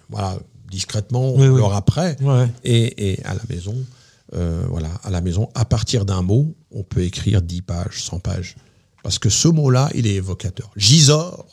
Voilà, 0.09 0.37
discrètement, 0.69 1.33
Oui, 1.35 1.47
oui. 1.47 1.57
l'heure 1.57 1.73
après. 1.73 2.17
Ouais. 2.21 2.49
Et, 2.65 3.11
et 3.13 3.23
à 3.23 3.33
la 3.33 3.41
maison, 3.49 3.75
euh, 4.33 4.63
voilà, 4.69 4.89
à 5.03 5.09
la 5.09 5.21
maison, 5.21 5.49
à 5.55 5.65
partir 5.65 6.05
d'un 6.05 6.21
mot, 6.21 6.55
on 6.71 6.83
peut 6.83 7.01
écrire 7.03 7.41
10 7.41 7.61
pages, 7.63 8.03
100 8.03 8.19
pages. 8.19 8.55
Parce 9.03 9.17
que 9.19 9.29
ce 9.29 9.47
mot-là, 9.47 9.89
il 9.95 10.07
est 10.07 10.15
évocateur. 10.15 10.71
Gisors, 10.75 11.45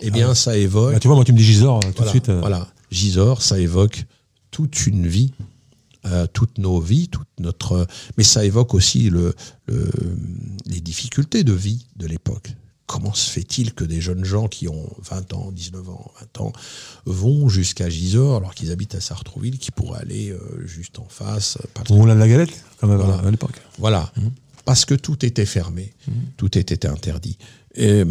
eh 0.00 0.10
bien, 0.10 0.34
ça 0.34 0.56
évoque. 0.56 0.92
Bah, 0.94 1.00
tu 1.00 1.06
vois, 1.08 1.16
moi, 1.16 1.24
tu 1.24 1.32
me 1.32 1.38
dis 1.38 1.44
Gisors 1.44 1.78
euh, 1.84 1.88
tout 1.88 1.92
voilà, 1.98 2.06
de 2.06 2.10
suite. 2.10 2.28
euh, 2.30 2.40
voilà. 2.40 2.68
Gisors, 2.90 3.42
ça 3.42 3.58
évoque 3.58 4.04
toute 4.50 4.86
une 4.86 5.06
vie, 5.06 5.32
euh, 6.06 6.26
toutes 6.32 6.58
nos 6.58 6.80
vies, 6.80 7.08
toute 7.08 7.28
notre. 7.38 7.86
Mais 8.16 8.24
ça 8.24 8.44
évoque 8.44 8.74
aussi 8.74 9.10
le, 9.10 9.34
le- 9.66 9.90
les 10.66 10.80
difficultés 10.80 11.44
de 11.44 11.52
vie 11.52 11.86
de 11.96 12.06
l'époque. 12.06 12.54
Comment 12.86 13.14
se 13.14 13.30
fait-il 13.30 13.72
que 13.72 13.82
des 13.84 14.00
jeunes 14.02 14.24
gens 14.26 14.46
qui 14.46 14.68
ont 14.68 14.90
20 15.10 15.32
ans, 15.32 15.50
19 15.52 15.88
ans, 15.88 16.10
20 16.36 16.40
ans, 16.44 16.52
vont 17.06 17.48
jusqu'à 17.48 17.88
Gisors 17.88 18.36
alors 18.36 18.54
qu'ils 18.54 18.70
habitent 18.72 18.94
à 18.94 19.00
Sartrouville, 19.00 19.58
qui 19.58 19.70
pourraient 19.70 20.00
aller 20.00 20.30
euh, 20.30 20.66
juste 20.66 20.98
en 20.98 21.06
face, 21.08 21.56
Au 21.90 21.96
Moulin 21.96 22.14
de 22.14 22.20
la 22.20 22.28
Galette, 22.28 22.62
comme 22.80 22.90
à- 22.90 22.96
Voilà. 22.96 23.14
à 23.26 23.30
l'époque. 23.30 23.60
voilà. 23.78 24.12
Parce 24.66 24.84
que 24.84 24.94
tout 24.94 25.24
était 25.24 25.46
fermé, 25.46 25.92
tout 26.36 26.56
était 26.58 26.86
interdit. 26.86 27.38
Et, 27.74 28.04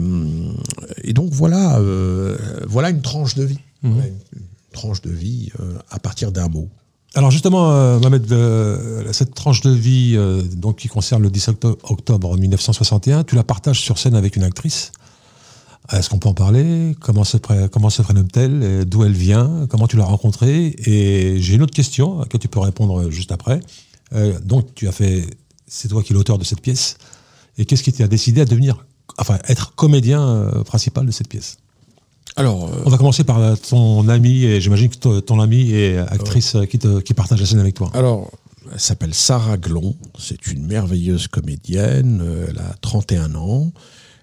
et 1.04 1.14
donc 1.14 1.32
voilà, 1.32 1.80
euh, 1.80 2.38
voilà 2.68 2.90
une 2.90 3.02
tranche 3.02 3.36
de 3.36 3.44
vie. 3.44 3.60
Voilà 3.84 4.08
une, 4.08 4.14
une 4.36 4.46
tranche 4.72 5.02
de 5.02 5.12
vie 5.12 5.52
euh, 5.60 5.78
à 5.90 6.00
partir 6.00 6.32
d'un 6.32 6.48
mot. 6.48 6.70
Alors 7.16 7.30
justement, 7.30 7.72
euh, 7.72 8.00
euh, 8.32 9.14
cette 9.14 9.36
tranche 9.36 9.62
de 9.62 9.70
vie 9.70 10.14
euh, 10.16 10.42
donc, 10.42 10.78
qui 10.78 10.88
concerne 10.88 11.22
le 11.22 11.30
10 11.30 11.50
octo- 11.50 11.78
octobre 11.84 12.36
1961, 12.38 13.24
tu 13.24 13.36
la 13.36 13.44
partages 13.44 13.82
sur 13.82 14.00
scène 14.00 14.16
avec 14.16 14.36
une 14.36 14.44
actrice. 14.44 14.92
Est-ce 15.92 16.10
qu'on 16.10 16.18
peut 16.18 16.30
en 16.30 16.34
parler? 16.34 16.96
Comment 17.02 17.24
se, 17.26 17.38
prénomme-t-elle? 17.38 18.64
Et 18.64 18.86
D'où 18.86 19.04
elle 19.04 19.12
vient? 19.12 19.68
Comment 19.70 19.86
tu 19.88 19.98
l'as 19.98 20.06
rencontrée? 20.06 20.74
Et 20.86 21.40
j'ai 21.40 21.56
une 21.56 21.62
autre 21.62 21.74
question 21.74 22.20
à 22.20 22.24
laquelle 22.24 22.40
tu 22.40 22.48
peux 22.48 22.60
répondre 22.60 23.12
juste 23.12 23.32
après. 23.32 23.60
Euh, 24.14 24.40
donc 24.40 24.74
tu 24.74 24.88
as 24.88 24.92
fait, 24.92 25.26
c'est 25.68 25.90
toi 25.90 26.02
qui 26.02 26.14
es 26.14 26.16
l'auteur 26.16 26.38
de 26.40 26.44
cette 26.46 26.62
pièce. 26.62 26.98
Et 27.58 27.66
qu'est-ce 27.66 27.84
qui 27.84 27.92
t'a 27.94 28.08
décidé 28.08 28.42
à 28.42 28.46
devenir, 28.46 28.86
enfin, 29.18 29.38
être 29.48 29.76
comédien 29.76 30.22
euh, 30.26 30.64
principal 30.64 31.06
de 31.06 31.12
cette 31.12 31.28
pièce? 31.28 31.58
Alors, 32.36 32.70
On 32.86 32.90
va 32.90 32.98
commencer 32.98 33.24
par 33.24 33.60
ton 33.60 34.08
ami, 34.10 34.44
et 34.46 34.60
j'imagine 34.62 34.90
que 34.90 35.20
ton- 35.20 35.40
ami 35.40 35.72
est 35.72 35.98
actrice 35.98 36.58
qui, 36.70 36.80
te- 36.80 37.00
qui 37.02 37.14
partage 37.14 37.40
la 37.40 37.46
scène 37.46 37.60
avec 37.60 37.76
toi. 37.76 37.92
alors, 37.94 38.32
elle 38.72 38.80
s'appelle 38.80 39.14
Sarah 39.14 39.58
Glon. 39.58 39.96
C'est 40.18 40.48
une 40.48 40.66
merveilleuse 40.66 41.28
comédienne. 41.28 42.22
euh, 42.24 42.48
Elle 42.50 42.58
a 42.60 42.74
31 42.82 43.36
ans. 43.36 43.72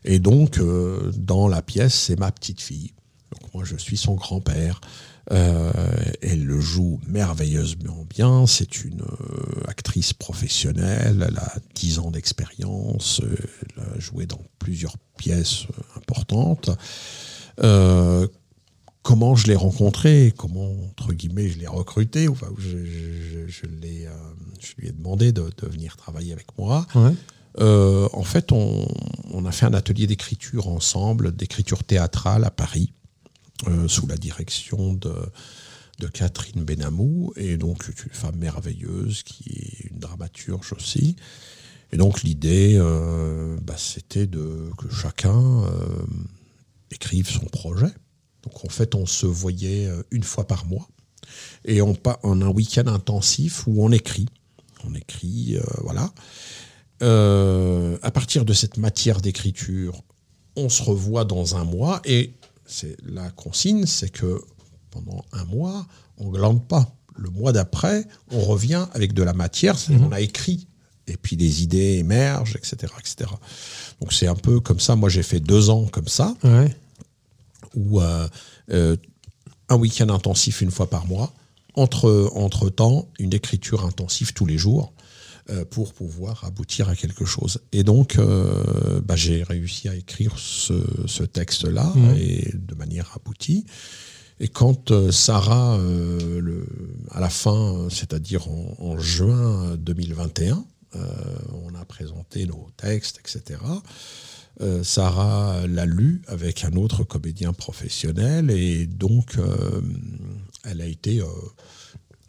Et 0.05 0.19
donc, 0.19 0.59
euh, 0.59 1.13
dans 1.17 1.47
la 1.47 1.61
pièce, 1.63 1.95
c'est 1.95 2.19
ma 2.19 2.33
petite 2.33 2.61
fille. 2.61 2.93
Donc, 3.31 3.55
moi, 3.55 3.65
je 3.65 3.77
suis 3.77 3.97
son 3.99 4.15
grand-père. 4.15 4.81
Euh, 5.31 5.71
elle 6.23 6.45
le 6.45 6.59
joue 6.59 6.99
merveilleusement 7.07 8.05
bien. 8.09 8.47
C'est 8.47 8.83
une 8.83 9.03
euh, 9.03 9.69
actrice 9.69 10.15
professionnelle. 10.15 11.27
Elle 11.29 11.37
a 11.39 11.53
10 11.77 11.99
ans 12.01 12.11
d'expérience. 12.11 13.21
Elle 13.23 13.83
a 13.85 14.01
joué 14.01 14.25
dans 14.27 14.41
plusieurs 14.59 14.97
pièces 15.19 15.65
importantes. 15.97 16.71
Euh, 17.63 18.27
comment 19.03 19.35
je 19.35 19.47
l'ai 19.47 19.57
rencontré, 19.57 20.33
comment 20.37 20.71
entre 20.91 21.13
guillemets 21.13 21.49
je 21.49 21.59
l'ai 21.59 21.67
recruté, 21.67 22.29
enfin 22.29 22.49
je, 22.59 22.85
je- 22.85 23.23
je- 23.33 23.49
je 23.49 23.67
l'ai, 23.67 24.07
euh, 24.07 24.11
je 24.61 24.73
lui 24.79 24.89
ai 24.89 24.93
demandé 24.93 25.33
de, 25.33 25.43
de 25.57 25.67
venir 25.69 25.97
travailler 25.97 26.33
avec 26.33 26.47
moi. 26.59 26.87
Ouais. 26.95 27.13
Euh, 27.59 28.09
en 28.13 28.23
fait, 28.23 28.53
on, 28.53 28.87
on 29.33 29.45
a 29.45 29.53
fait 29.53 29.67
un 29.67 29.75
atelier 29.75 30.07
d'écriture 30.07 30.69
ensemble, 30.69 31.35
d'écriture 31.35 31.83
théâtrale 31.83 32.45
à 32.45 32.51
Paris, 32.51 32.93
euh, 33.69 33.89
sous 33.89 34.07
la 34.07 34.17
direction 34.17 34.93
de, 34.95 35.13
de 35.99 36.07
Catherine 36.07 36.63
Benamou, 36.63 37.33
et 37.37 37.57
donc 37.57 37.89
une 37.89 38.13
femme 38.13 38.37
merveilleuse 38.37 39.23
qui 39.25 39.51
est 39.51 39.91
une 39.91 39.99
dramaturge 39.99 40.73
aussi. 40.75 41.17
Et 41.93 41.97
donc 41.97 42.23
l'idée, 42.23 42.79
bah, 43.63 43.75
c'était 43.77 44.29
de 44.29 44.71
que 44.79 44.89
chacun 44.89 45.65
écrive 46.91 47.29
son 47.31 47.47
projet. 47.47 47.93
Donc 48.43 48.65
en 48.65 48.69
fait, 48.69 48.95
on 48.95 49.07
se 49.07 49.27
voyait 49.27 49.87
euh, 49.87 50.03
une 50.11 50.23
fois 50.23 50.47
par 50.47 50.65
mois, 50.67 50.89
et 51.65 51.83
on, 51.83 51.95
pa- 51.95 52.19
on 52.23 52.41
a 52.41 52.45
un 52.47 52.49
week-end 52.51 52.87
intensif 52.87 53.67
où 53.67 53.83
on 53.85 53.93
écrit. 53.93 54.27
On 54.85 54.95
écrit, 54.95 55.57
euh, 55.57 55.63
voilà. 55.83 56.11
Euh, 57.03 57.97
à 58.03 58.11
partir 58.11 58.45
de 58.45 58.53
cette 58.53 58.77
matière 58.77 59.21
d'écriture, 59.21 60.03
on 60.57 60.69
se 60.69 60.83
revoit 60.83 61.25
dans 61.25 61.57
un 61.57 61.65
mois 61.65 62.01
et 62.05 62.35
c'est 62.67 62.97
la 63.07 63.31
consigne, 63.31 63.87
c'est 63.87 64.11
que 64.11 64.41
pendant 64.91 65.25
un 65.33 65.45
mois, 65.45 65.87
on 66.19 66.29
glande 66.31 66.67
pas. 66.67 66.95
Le 67.17 67.31
mois 67.31 67.53
d'après, 67.53 68.07
on 68.31 68.41
revient 68.41 68.87
avec 68.93 69.13
de 69.13 69.23
la 69.23 69.33
matière, 69.33 69.79
c'est-à-dire 69.79 70.07
on 70.07 70.13
a 70.13 70.21
écrit 70.21 70.67
et 71.07 71.17
puis 71.17 71.37
des 71.37 71.63
idées 71.63 71.99
émergent, 71.99 72.57
etc., 72.57 72.93
etc. 72.99 73.31
Donc 74.01 74.13
c'est 74.13 74.27
un 74.27 74.35
peu 74.35 74.61
comme 74.61 74.81
ça. 74.81 74.97
Moi, 74.97 75.09
j'ai 75.09 75.23
fait 75.23 75.41
deux 75.41 75.71
ans 75.71 75.87
comme 75.87 76.09
ça, 76.09 76.35
Ouais. 76.45 76.75
où 77.77 78.01
euh, 78.01 78.27
euh, 78.73 78.97
un 79.69 79.77
week-end 79.77 80.09
intensif 80.09 80.61
une 80.63 80.71
fois 80.71 80.89
par 80.89 81.07
mois, 81.07 81.33
entre 81.75 82.31
entre 82.35 82.69
temps 82.69 83.09
une 83.19 83.33
écriture 83.35 83.85
intensive 83.85 84.33
tous 84.33 84.47
les 84.47 84.59
jours 84.59 84.93
euh, 85.51 85.65
pour 85.65 85.93
pouvoir 85.93 86.45
aboutir 86.45 86.89
à 86.89 86.97
quelque 86.97 87.25
chose. 87.25 87.61
Et 87.73 87.85
donc, 87.85 88.19
bah, 89.05 89.17
j'ai 89.17 89.43
réussi 89.43 89.89
à 89.89 89.95
écrire 89.95 90.35
ce, 90.39 90.75
ce 91.07 91.23
texte-là 91.23 91.93
et 92.19 92.51
de 92.55 92.75
manière 92.75 93.13
aboutie. 93.15 93.65
Et 94.41 94.49
quand 94.49 95.11
Sarah, 95.11 95.79
le, 95.79 96.67
à 97.11 97.21
la 97.21 97.29
fin, 97.29 97.89
c'est-à-dire 97.91 98.49
en, 98.49 98.75
en 98.79 98.99
juin 98.99 99.77
2021, 99.77 100.57
euh, 100.57 100.61
on 100.95 101.75
a 101.75 101.85
présenté 101.85 102.47
nos 102.47 102.69
textes, 102.77 103.19
etc. 103.21 103.61
Euh, 104.61 104.83
Sarah 104.85 105.67
l'a 105.67 105.87
lu 105.87 106.21
avec 106.27 106.65
un 106.65 106.73
autre 106.73 107.05
comédien 107.05 107.53
professionnel 107.53 108.51
et 108.51 108.87
donc 108.87 109.37
euh, 109.39 109.81
elle 110.65 110.81
a 110.83 110.87
été, 110.87 111.21
euh, 111.21 111.27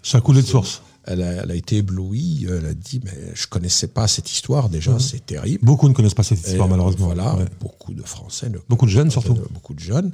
Ça 0.02 0.20
a 0.20 0.22
coulé 0.22 0.42
de 0.42 0.48
source. 0.48 0.82
elle, 1.04 1.22
a, 1.24 1.44
elle 1.44 1.52
a 1.52 1.56
été 1.56 1.78
éblouie. 1.78 2.46
Elle 2.50 2.66
a 2.68 2.74
dit 2.74 3.02
mais 3.04 3.32
je 3.34 3.48
connaissais 3.48 3.88
pas 3.88 4.08
cette 4.08 4.32
histoire 4.32 4.70
déjà, 4.70 4.98
c'est 5.00 5.26
terrible. 5.26 5.66
Beaucoup 5.66 5.90
ne 5.90 5.94
connaissent 5.94 6.14
pas 6.14 6.24
cette 6.24 6.46
Et, 6.48 6.52
histoire, 6.52 6.68
euh, 6.68 6.72
malheureusement. 6.72 7.08
Voilà, 7.08 7.36
Ouais. 7.36 7.46
beaucoup 7.60 7.94
de 7.94 8.04
Français 8.04 8.50
ne 8.50 8.60
Beaucoup 8.70 8.86
de 8.86 8.92
jeunes, 8.92 9.12
surtout. 9.12 9.34
euh, 9.34 9.48
beaucoup 9.52 9.74
de 9.74 9.80
jeunes. 9.82 10.12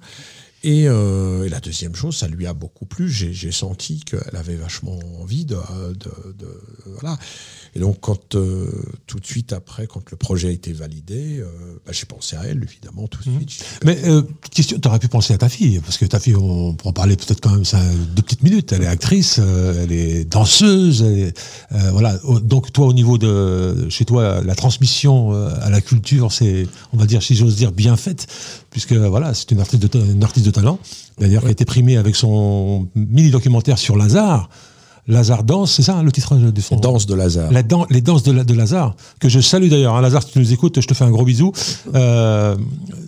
Et, 0.64 0.86
euh, 0.88 1.46
et 1.46 1.50
la 1.50 1.60
deuxième 1.60 1.94
chose, 1.94 2.18
ça 2.18 2.28
lui 2.28 2.48
a 2.48 2.54
beaucoup 2.54 2.88
plu. 2.88 3.12
J'ai 3.12 3.52
senti 3.52 4.00
qu'elle 4.00 4.36
avait 4.36 4.56
vachement 4.56 4.98
envie 5.22 5.46
de, 5.46 5.56
de- 5.94 6.34
de- 6.34 6.62
voilà. 7.00 7.20
Et 7.78 7.80
donc, 7.80 7.98
quand 8.02 8.34
euh, 8.34 8.72
tout 9.06 9.20
de 9.20 9.26
suite 9.28 9.54
après, 9.54 9.86
quand 9.86 10.10
le 10.10 10.18
projet 10.18 10.48
a 10.48 10.52
été 10.52 10.74
validé, 10.74 11.38
euh, 11.42 11.46
bah, 11.86 11.92
j'ai 11.92 12.08
pensé 12.08 12.36
à 12.36 12.42
elle 12.44 12.64
évidemment 12.64 13.06
tout 13.08 13.24
de 13.24 13.30
Mhm. 13.30 13.38
suite. 13.38 13.64
Mais 13.86 14.00
euh, 14.06 14.24
question, 14.50 14.80
tu 14.80 14.88
aurais 14.88 14.98
pu 14.98 15.08
penser 15.10 15.32
à 15.36 15.38
ta 15.38 15.48
fille, 15.48 15.80
parce 15.82 15.98
que 16.00 16.06
ta 16.06 16.20
fille, 16.20 16.36
on 16.36 16.74
pourra 16.74 16.90
en 16.90 16.94
parler 16.94 17.16
peut-être 17.16 17.40
quand 17.40 17.52
même 17.52 17.66
ça, 17.66 17.80
deux 18.16 18.24
petites 18.24 18.42
minutes. 18.42 18.72
Elle 18.72 18.82
est 18.82 18.88
actrice, 18.88 19.36
euh, 19.40 19.84
elle 19.84 19.92
est 19.92 20.26
danseuse, 20.26 21.04
elle 21.04 21.20
est, 21.20 21.38
voilà. 21.92 22.18
Au- 22.24 22.40
Donc 22.40 22.74
toi, 22.74 22.88
au 22.88 22.94
niveau 22.94 23.20
de 23.20 23.88
chez 23.90 24.06
toi, 24.06 24.42
la 24.44 24.56
transmission 24.56 25.34
à 25.34 25.70
la 25.70 25.80
culture, 25.82 26.32
c'est, 26.32 26.68
on 26.94 26.98
va 26.98 27.06
dire, 27.06 27.22
si 27.22 27.36
j'ose 27.36 27.56
dire, 27.56 27.72
bien 27.72 27.96
faite, 27.96 28.26
puisque 28.72 28.94
voilà, 28.94 29.36
c'est 29.36 29.52
une 29.52 29.60
artiste 29.60 29.84
de, 29.84 29.88
ta- 29.88 30.00
une 30.00 30.24
artiste 30.24 30.48
de 30.48 30.52
talent, 30.52 30.80
d'ailleurs 31.20 31.44
qui 31.44 31.50
a 31.50 31.52
été 31.52 31.66
primée 31.66 31.98
avec 31.98 32.16
son 32.16 32.88
mini 32.96 33.30
documentaire 33.30 33.78
sur 33.78 33.98
Lazare. 33.98 34.50
Lazare 35.08 35.44
danse, 35.44 35.72
c'est 35.74 35.84
ça 35.84 35.96
hein, 35.96 36.04
le 36.04 36.12
titre 36.12 36.36
de 36.36 36.62
son 36.62 36.76
Danse 36.78 37.06
de 37.06 37.16
Lazare. 37.16 37.52
la 37.52 37.64
dan- 37.64 37.86
les 37.90 38.02
danses 38.02 38.24
de, 38.24 38.32
la- 38.32 38.44
de 38.44 38.54
Lazare, 38.54 38.96
que 39.20 39.30
je 39.30 39.40
salue 39.40 39.70
d'ailleurs. 39.70 39.96
Hein, 39.96 40.02
Lazare, 40.02 40.24
si 40.24 40.32
tu 40.32 40.40
nous 40.40 40.52
écoutes, 40.54 40.82
je 40.82 40.88
te 40.88 40.94
fais 40.94 41.06
un 41.06 41.12
gros 41.12 41.24
bisou. 41.24 41.52
Euh, 41.96 42.56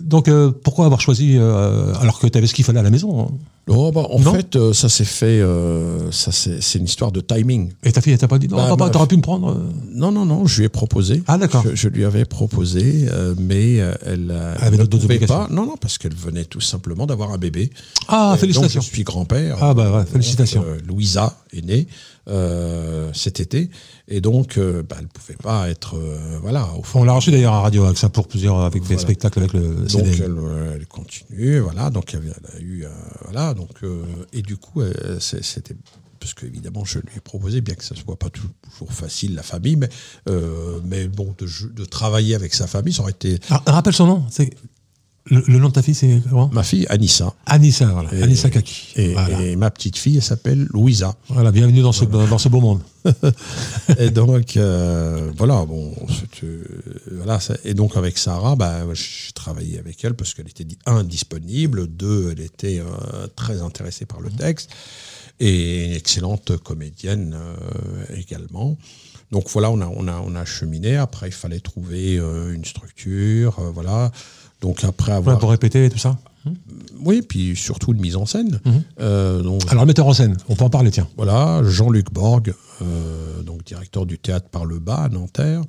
donc, 0.02 0.28
euh, 0.28 0.50
pourquoi 0.64 0.86
avoir 0.86 1.00
choisi, 1.00 1.36
euh, 1.36 1.92
alors 2.00 2.18
que 2.18 2.26
tu 2.26 2.38
avais 2.38 2.46
ce 2.46 2.54
qu'il 2.54 2.64
fallait 2.64 2.80
à 2.80 2.82
la 2.82 2.90
maison 2.90 3.30
Oh, 3.72 3.92
bah, 3.92 4.02
en 4.10 4.18
Non 4.18 4.34
fait, 4.34 4.56
euh, 4.56 4.72
ça 4.72 4.88
s'est 4.88 5.04
fait. 5.04 5.40
euh, 5.40 6.10
ça 6.10 6.32
c'est 6.32 6.78
une 6.78 6.84
histoire 6.84 7.12
de 7.12 7.20
timing. 7.20 7.70
Et 7.84 7.92
ta 7.92 8.00
fille, 8.00 8.12
elle 8.12 8.18
t'a 8.18 8.26
pas 8.28 8.38
dit, 8.38 8.48
non, 8.48 8.56
Bah, 8.56 8.66
papa, 8.70 8.90
t'aurais 8.90 9.06
pu 9.06 9.16
me 9.16 9.22
prendre 9.22 9.50
euh 9.52 9.70
Non, 9.94 10.10
non, 10.10 10.26
non, 10.26 10.44
je 10.46 10.58
lui 10.58 10.64
ai 10.66 10.68
proposé. 10.68 11.22
Ah, 11.28 11.38
d'accord. 11.38 11.62
Je, 11.64 11.76
je 11.76 11.88
lui 11.88 12.04
avais 12.04 12.24
proposé, 12.24 13.06
euh, 13.12 13.34
mais 13.38 13.74
elle, 13.76 13.94
Elle 14.06 14.30
avait 14.60 14.76
ne 14.78 14.84
pouvait 14.84 15.20
pas. 15.20 15.46
Non, 15.50 15.66
non, 15.66 15.76
parce 15.80 15.98
qu'elle 15.98 16.14
venait 16.14 16.44
tout 16.44 16.60
simplement 16.60 17.06
d'avoir 17.06 17.30
un 17.32 17.38
bébé. 17.38 17.70
Ah, 18.08 18.36
félicitations. 18.38 18.80
Donc, 18.80 18.88
je 18.88 18.92
suis 18.94 19.04
grand-père. 19.04 19.56
Ah, 19.60 19.72
bah, 19.72 19.98
ouais, 19.98 20.04
félicitations. 20.04 20.64
Louisa 20.88 21.36
est 21.52 21.64
née 21.64 21.86
euh, 22.28 23.10
cet 23.12 23.40
été. 23.40 23.70
Et 24.08 24.20
donc, 24.20 24.58
euh, 24.58 24.82
bah, 24.82 24.96
elle 24.98 25.04
ne 25.04 25.10
pouvait 25.10 25.36
pas 25.42 25.68
être. 25.70 25.96
euh, 25.96 26.38
voilà, 26.42 26.68
au 26.74 26.82
fond. 26.82 27.00
On 27.00 27.04
l'a 27.04 27.12
reçu 27.12 27.30
d'ailleurs 27.30 27.54
à 27.54 27.60
Radio 27.62 27.84
Axe, 27.84 28.04
hein, 28.04 28.08
pour 28.10 28.28
plusieurs, 28.28 28.58
avec 28.60 28.82
des 28.86 28.98
spectacles 28.98 29.38
avec 29.40 29.52
le 29.52 29.60
Donc, 29.86 29.88
CDM. 29.90 30.38
elle, 30.38 30.72
elle 30.80 30.86
continue. 30.86 31.58
Voilà. 31.60 31.90
Donc, 31.90 32.14
elle, 32.14 32.22
elle 32.24 32.56
a 32.56 32.60
eu. 32.60 32.84
voilà. 33.24 33.54
Donc, 33.54 33.70
et 34.32 34.42
du 34.42 34.56
coup, 34.56 34.82
c'était. 35.18 35.76
Parce 36.20 36.34
qu'évidemment, 36.34 36.84
je 36.84 36.98
lui 36.98 37.16
ai 37.16 37.20
proposé, 37.20 37.62
bien 37.62 37.74
que 37.74 37.82
ce 37.82 37.94
soit 37.94 38.18
pas 38.18 38.28
toujours 38.28 38.92
facile, 38.92 39.34
la 39.34 39.42
famille, 39.42 39.76
mais, 39.76 39.88
euh, 40.28 40.78
mais 40.84 41.08
bon, 41.08 41.34
de, 41.38 41.84
travailler 41.86 42.34
avec 42.34 42.52
sa 42.52 42.66
famille, 42.66 42.92
ça 42.92 43.00
aurait 43.00 43.12
été. 43.12 43.38
Ah, 43.48 43.62
rappelle 43.66 43.94
son 43.94 44.06
nom. 44.06 44.24
c'est- 44.28 44.50
Le, 45.30 45.44
le 45.46 45.58
nom 45.58 45.68
de 45.68 45.72
ta 45.72 45.82
fille, 45.82 45.94
c'est 45.94 46.20
comment? 46.28 46.50
Ma 46.52 46.64
fille, 46.64 46.86
Anissa. 46.88 47.32
Anissa, 47.46 47.86
voilà. 47.86 48.12
Et- 48.12 48.22
Anissa 48.22 48.50
Kaki. 48.50 48.94
Et, 48.96 49.12
voilà. 49.12 49.40
et 49.42 49.54
ma 49.54 49.70
petite 49.70 49.96
fille, 49.96 50.16
elle 50.16 50.22
s'appelle 50.24 50.66
Louisa. 50.72 51.14
Voilà, 51.28 51.52
bienvenue 51.52 51.82
dans 51.82 51.92
ce, 51.92 52.04
dans 52.04 52.38
ce 52.38 52.48
beau 52.48 52.60
monde. 52.60 52.80
et 53.98 54.10
donc, 54.10 54.56
euh, 54.56 55.30
voilà, 55.36 55.64
bon, 55.64 55.94
euh, 56.42 56.64
voilà, 57.12 57.38
ça- 57.38 57.56
et 57.64 57.74
donc 57.74 57.96
avec 57.96 58.18
Sarah, 58.18 58.56
bah, 58.56 58.80
j'ai 58.92 59.32
travaillé 59.32 59.78
avec 59.78 60.04
elle 60.04 60.14
parce 60.14 60.34
qu'elle 60.34 60.48
était, 60.48 60.66
un, 60.86 61.04
disponible, 61.04 61.86
deux, 61.86 62.30
elle 62.32 62.40
était 62.40 62.80
euh, 62.80 63.26
très 63.36 63.62
intéressée 63.62 64.06
par 64.06 64.20
le 64.20 64.30
texte, 64.30 64.70
et 65.38 65.84
une 65.86 65.92
excellente 65.92 66.56
comédienne 66.58 67.36
également. 68.16 68.76
Donc 69.30 69.48
voilà, 69.50 69.70
on 69.70 69.80
a, 69.80 69.86
on, 69.86 70.08
a, 70.08 70.20
on 70.26 70.34
a 70.34 70.44
cheminé. 70.44 70.96
Après, 70.96 71.28
il 71.28 71.32
fallait 71.32 71.60
trouver 71.60 72.16
une 72.16 72.64
structure, 72.64 73.60
voilà. 73.72 74.10
Donc 74.60 74.84
après 74.84 75.12
Ouais, 75.12 75.18
avoir, 75.18 75.38
pour 75.38 75.50
répéter 75.50 75.86
et 75.86 75.90
tout 75.90 75.98
ça. 75.98 76.18
oui, 77.02 77.22
puis 77.22 77.56
surtout 77.56 77.92
une 77.92 78.00
mise 78.00 78.16
en 78.16 78.26
scène. 78.26 78.60
Mhm. 78.64 78.82
Euh, 79.00 79.42
donc 79.42 79.62
Alors, 79.70 79.84
le 79.84 79.88
metteur 79.88 80.06
en 80.06 80.12
scène, 80.12 80.36
on 80.48 80.54
peut 80.56 80.64
en 80.64 80.70
parler, 80.70 80.90
tiens. 80.90 81.08
voilà, 81.16 81.62
Jean-Luc 81.64 82.12
Borg, 82.12 82.52
euh, 82.82 83.42
donc 83.42 83.64
directeur 83.64 84.04
du 84.06 84.18
théâtre 84.18 84.48
par 84.50 84.64
le 84.64 84.78
bas 84.78 84.96
à 85.04 85.08
Nanterre, 85.08 85.62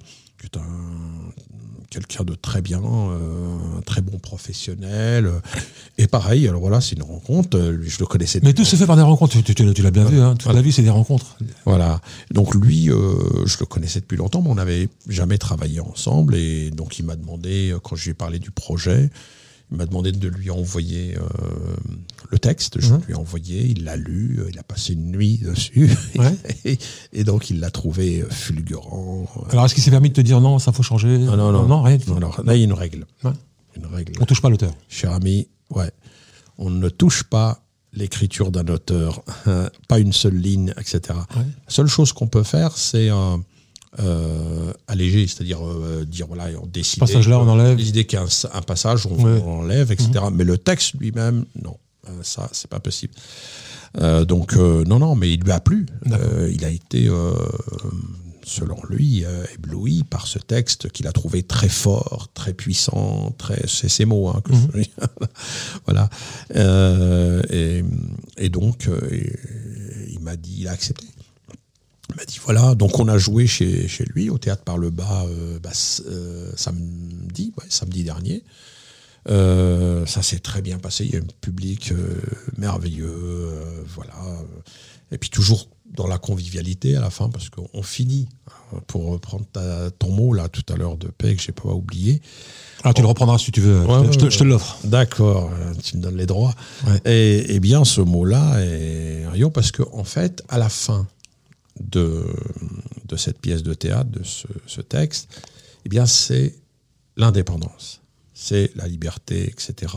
quelqu'un 1.89 2.23
de 2.23 2.35
très 2.35 2.61
bien, 2.61 2.81
euh, 2.81 3.77
un 3.77 3.81
très 3.81 4.01
bon 4.01 4.17
professionnel. 4.17 5.25
euh, 5.25 5.39
Et 5.97 6.07
pareil, 6.07 6.47
alors 6.47 6.61
voilà, 6.61 6.79
c'est 6.79 6.95
une 6.95 7.03
rencontre. 7.03 7.57
euh, 7.57 7.71
lui, 7.71 7.89
Je 7.89 7.99
le 7.99 8.05
connaissais. 8.05 8.39
Mais 8.43 8.53
tout 8.53 8.63
se 8.63 8.75
fait 8.77 8.85
par 8.87 8.95
des 8.95 9.01
rencontres, 9.01 9.33
tu, 9.33 9.43
tu- 9.43 9.53
tu- 9.55 9.73
tu 9.73 9.81
l'as 9.81 9.91
bien 9.91 10.05
vu, 10.05 10.19
hein. 10.19 10.35
toute 10.35 10.53
la 10.53 10.61
vie 10.61 10.71
c'est 10.71 10.83
des 10.83 10.89
rencontres. 10.89 11.37
Voilà. 11.65 11.99
Donc 12.31 12.55
lui, 12.55 12.89
euh, 12.89 13.45
je 13.45 13.57
le 13.59 13.65
connaissais 13.65 13.99
depuis 13.99 14.17
longtemps, 14.17 14.41
mais 14.41 14.49
on 14.49 14.55
n'avait 14.55 14.87
jamais 15.09 15.37
travaillé 15.37 15.79
ensemble. 15.81 16.35
Et 16.35 16.71
donc 16.71 16.97
il 16.97 17.05
m'a 17.05 17.15
demandé, 17.17 17.75
quand 17.83 17.95
je 17.97 18.05
lui 18.05 18.11
ai 18.11 18.15
parlé 18.15 18.39
du 18.39 18.51
projet, 18.51 19.09
Il 19.71 19.77
m'a 19.77 19.85
demandé 19.85 20.11
de 20.11 20.27
lui 20.27 20.49
envoyer 20.49 21.17
euh, 21.17 21.21
le 22.29 22.39
texte. 22.39 22.81
Je 22.81 22.93
lui 22.93 23.13
ai 23.13 23.15
envoyé, 23.15 23.65
il 23.65 23.85
l'a 23.85 23.95
lu, 23.95 24.39
euh, 24.39 24.49
il 24.51 24.59
a 24.59 24.63
passé 24.63 24.93
une 24.93 25.11
nuit 25.11 25.37
dessus. 25.37 25.89
et, 26.65 26.77
et, 27.13 27.23
donc, 27.23 27.49
il 27.49 27.61
l'a 27.61 27.71
trouvé 27.71 28.25
fulgurant. 28.29 29.25
Alors, 29.49 29.65
est-ce 29.65 29.73
qu'il 29.73 29.83
s'est 29.83 29.91
permis 29.91 30.09
de 30.09 30.13
te 30.13 30.21
dire 30.21 30.41
non, 30.41 30.59
ça 30.59 30.73
faut 30.73 30.83
changer? 30.83 31.17
Non, 31.17 31.37
non, 31.37 31.53
non. 31.53 31.67
non 31.67 31.81
rien 31.81 31.97
Alors, 32.15 32.43
là, 32.43 32.55
il 32.55 32.59
y 32.59 32.61
a 32.63 32.65
une 32.65 32.73
règle. 32.73 33.05
Une 33.77 33.85
règle. 33.85 34.13
On 34.19 34.25
touche 34.25 34.41
pas 34.41 34.49
l'auteur. 34.49 34.73
Cher 34.89 35.13
ami, 35.13 35.47
ouais. 35.69 35.91
On 36.57 36.69
ne 36.69 36.89
touche 36.89 37.23
pas 37.23 37.63
l'écriture 37.93 38.51
d'un 38.51 38.67
auteur, 38.67 39.23
pas 39.87 39.99
une 39.99 40.13
seule 40.13 40.35
ligne, 40.35 40.73
etc. 40.77 41.19
La 41.35 41.43
seule 41.67 41.87
chose 41.87 42.11
qu'on 42.11 42.27
peut 42.27 42.43
faire, 42.43 42.77
c'est 42.77 43.09
euh, 43.99 44.71
allégé, 44.87 45.27
c'est-à-dire 45.27 45.67
euh, 45.67 46.05
dire 46.05 46.25
voilà, 46.27 46.45
on 46.61 46.65
décide. 46.65 46.99
Passage-là, 46.99 47.39
on 47.39 47.47
enlève. 47.47 47.75
Décider 47.75 48.05
qu'il 48.05 48.17
y 48.17 48.21
a 48.21 48.25
un, 48.53 48.61
passage, 48.61 49.05
on, 49.05 49.25
enlève, 49.25 49.91
etc. 49.91 50.11
Mhm. 50.15 50.35
Mais 50.35 50.43
le 50.45 50.57
texte 50.57 50.93
lui-même, 50.97 51.45
non, 51.61 51.77
euh, 52.07 52.11
ça, 52.21 52.47
c'est 52.53 52.69
pas 52.69 52.79
possible. 52.79 53.13
donc 54.27 54.55
non, 54.55 54.99
non, 54.99 55.15
mais 55.15 55.33
il 55.33 55.41
lui 55.41 55.51
a 55.51 55.59
plu. 55.59 55.87
il 56.05 56.63
a 56.63 56.69
été, 56.69 57.09
selon 58.45 58.77
lui, 58.89 59.25
ébloui 59.55 60.05
par 60.09 60.25
ce 60.25 60.39
texte 60.39 60.89
qu'il 60.91 61.05
a 61.07 61.11
trouvé 61.11 61.43
très 61.43 61.69
fort, 61.69 62.29
très 62.33 62.53
puissant, 62.53 63.35
très, 63.37 63.67
c'est 63.67 63.89
ces 63.89 64.05
mots 64.05 64.29
hein, 64.29 64.41
que 64.45 64.53
mhm. 64.53 64.85
voilà. 65.85 66.09
Et, 67.49 67.83
et, 68.37 68.49
donc, 68.49 68.89
il 70.09 70.19
m'a 70.21 70.37
dit, 70.37 70.59
il 70.59 70.67
a 70.69 70.71
accepté. 70.71 71.07
Il 72.11 72.17
m'a 72.17 72.25
dit 72.25 72.39
voilà, 72.43 72.75
donc 72.75 72.99
on 72.99 73.07
a 73.07 73.17
joué 73.17 73.47
chez, 73.47 73.87
chez 73.87 74.03
lui 74.03 74.29
au 74.29 74.37
théâtre 74.37 74.63
par 74.63 74.77
le 74.77 74.89
bas 74.89 75.25
euh, 75.27 75.59
bah, 75.59 75.71
euh, 76.07 76.51
samedi, 76.55 77.53
samedi 77.69 78.03
dernier. 78.03 78.43
Euh, 79.29 80.05
ça 80.05 80.21
s'est 80.21 80.39
très 80.39 80.61
bien 80.61 80.77
passé. 80.77 81.05
Il 81.05 81.11
y 81.13 81.15
a 81.15 81.19
un 81.19 81.27
public 81.41 81.93
merveilleux, 82.57 83.13
voilà. 83.95 84.13
Et 85.11 85.17
puis 85.17 85.29
toujours 85.29 85.69
dans 85.95 86.07
la 86.07 86.17
convivialité 86.17 86.95
à 86.95 87.01
la 87.01 87.09
fin, 87.09 87.29
parce 87.29 87.49
qu'on 87.49 87.83
finit. 87.83 88.27
Pour 88.87 89.07
reprendre 89.07 89.45
ton 89.99 90.11
mot 90.11 90.31
là 90.31 90.47
tout 90.47 90.63
à 90.73 90.77
l'heure 90.77 90.95
de 90.95 91.09
paix 91.09 91.35
que 91.35 91.41
j'ai 91.41 91.51
pas 91.51 91.67
oublié. 91.67 92.21
Ah, 92.85 92.93
tu 92.93 93.01
le 93.01 93.07
reprendras 93.07 93.37
si 93.37 93.51
tu 93.51 93.59
veux. 93.59 93.83
je, 93.85 94.17
te, 94.17 94.29
je, 94.29 94.39
te, 94.39 94.43
l'offre. 94.45 94.79
D'accord, 94.85 95.51
tu 95.83 95.97
me 95.97 96.01
donnes 96.01 96.15
les 96.15 96.25
droits. 96.25 96.55
Et, 97.03 97.53
et, 97.53 97.59
bien 97.59 97.83
ce 97.83 97.99
mot-là 97.99 98.61
est 98.61 99.27
rien 99.27 99.49
parce 99.49 99.73
qu'en 99.73 99.89
en 99.91 100.05
fait, 100.05 100.41
à 100.47 100.57
la 100.57 100.69
fin, 100.69 101.05
de, 101.89 102.25
de 103.05 103.15
cette 103.17 103.39
pièce 103.39 103.63
de 103.63 103.73
théâtre, 103.73 104.09
de 104.09 104.23
ce, 104.23 104.81
texte, 104.81 105.29
eh 105.85 105.89
bien, 105.89 106.05
c'est 106.05 106.55
l'indépendance. 107.17 108.01
C'est 108.33 108.71
la 108.75 108.87
liberté, 108.87 109.43
etc. 109.43 109.93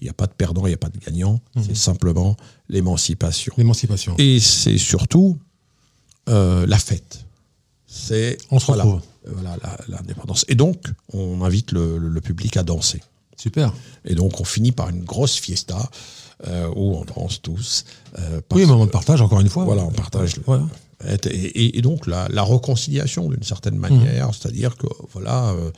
Il 0.00 0.04
n'y 0.04 0.10
a 0.10 0.12
pas 0.12 0.26
de 0.26 0.32
perdant, 0.32 0.66
il 0.66 0.70
n'y 0.70 0.74
a 0.74 0.78
pas 0.78 0.88
de 0.88 0.98
gagnant. 0.98 1.40
Mhm. 1.54 1.64
C'est 1.66 1.76
simplement 1.76 2.36
l'émancipation. 2.68 3.54
L'émancipation. 3.56 4.14
Et 4.18 4.40
c'est 4.40 4.78
surtout 4.78 5.38
euh, 6.28 6.66
la 6.66 6.78
fête. 6.78 7.24
C'est 7.86 8.36
on 8.50 8.58
se 8.58 8.70
retrouve. 8.70 9.00
Voilà, 9.26 9.56
l'indépendance. 9.88 10.44
Et 10.48 10.54
donc, 10.54 10.76
on 11.12 11.42
invite 11.42 11.72
le, 11.72 12.20
public 12.20 12.56
à 12.56 12.62
danser. 12.62 13.02
Super. 13.36 13.72
Et 14.04 14.14
donc, 14.14 14.40
on 14.40 14.44
finit 14.44 14.72
par 14.72 14.88
une 14.88 15.02
grosse 15.02 15.36
fiesta 15.36 15.90
euh, 16.46 16.68
où 16.76 16.96
on 16.96 17.04
danse 17.04 17.42
tous. 17.42 17.84
Euh, 18.18 18.40
oui, 18.52 18.62
un 18.62 18.66
moment 18.66 18.86
de 18.86 18.90
partage, 18.90 19.20
encore 19.20 19.40
une 19.40 19.48
fois. 19.48 19.64
Voilà, 19.64 19.82
on 19.82 19.90
partage. 19.90 20.36
Voilà. 20.46 20.66
Et, 21.04 21.82
donc 21.82 22.06
la, 22.06 22.28
la 22.30 22.42
réconciliation 22.42 23.28
d'une 23.28 23.42
certaine 23.42 23.76
manière, 23.76 24.28
mmh. 24.28 24.32
c'est-à-dire 24.32 24.76
que 24.76 24.86
voilà. 25.12 25.50
Euh, 25.50 25.70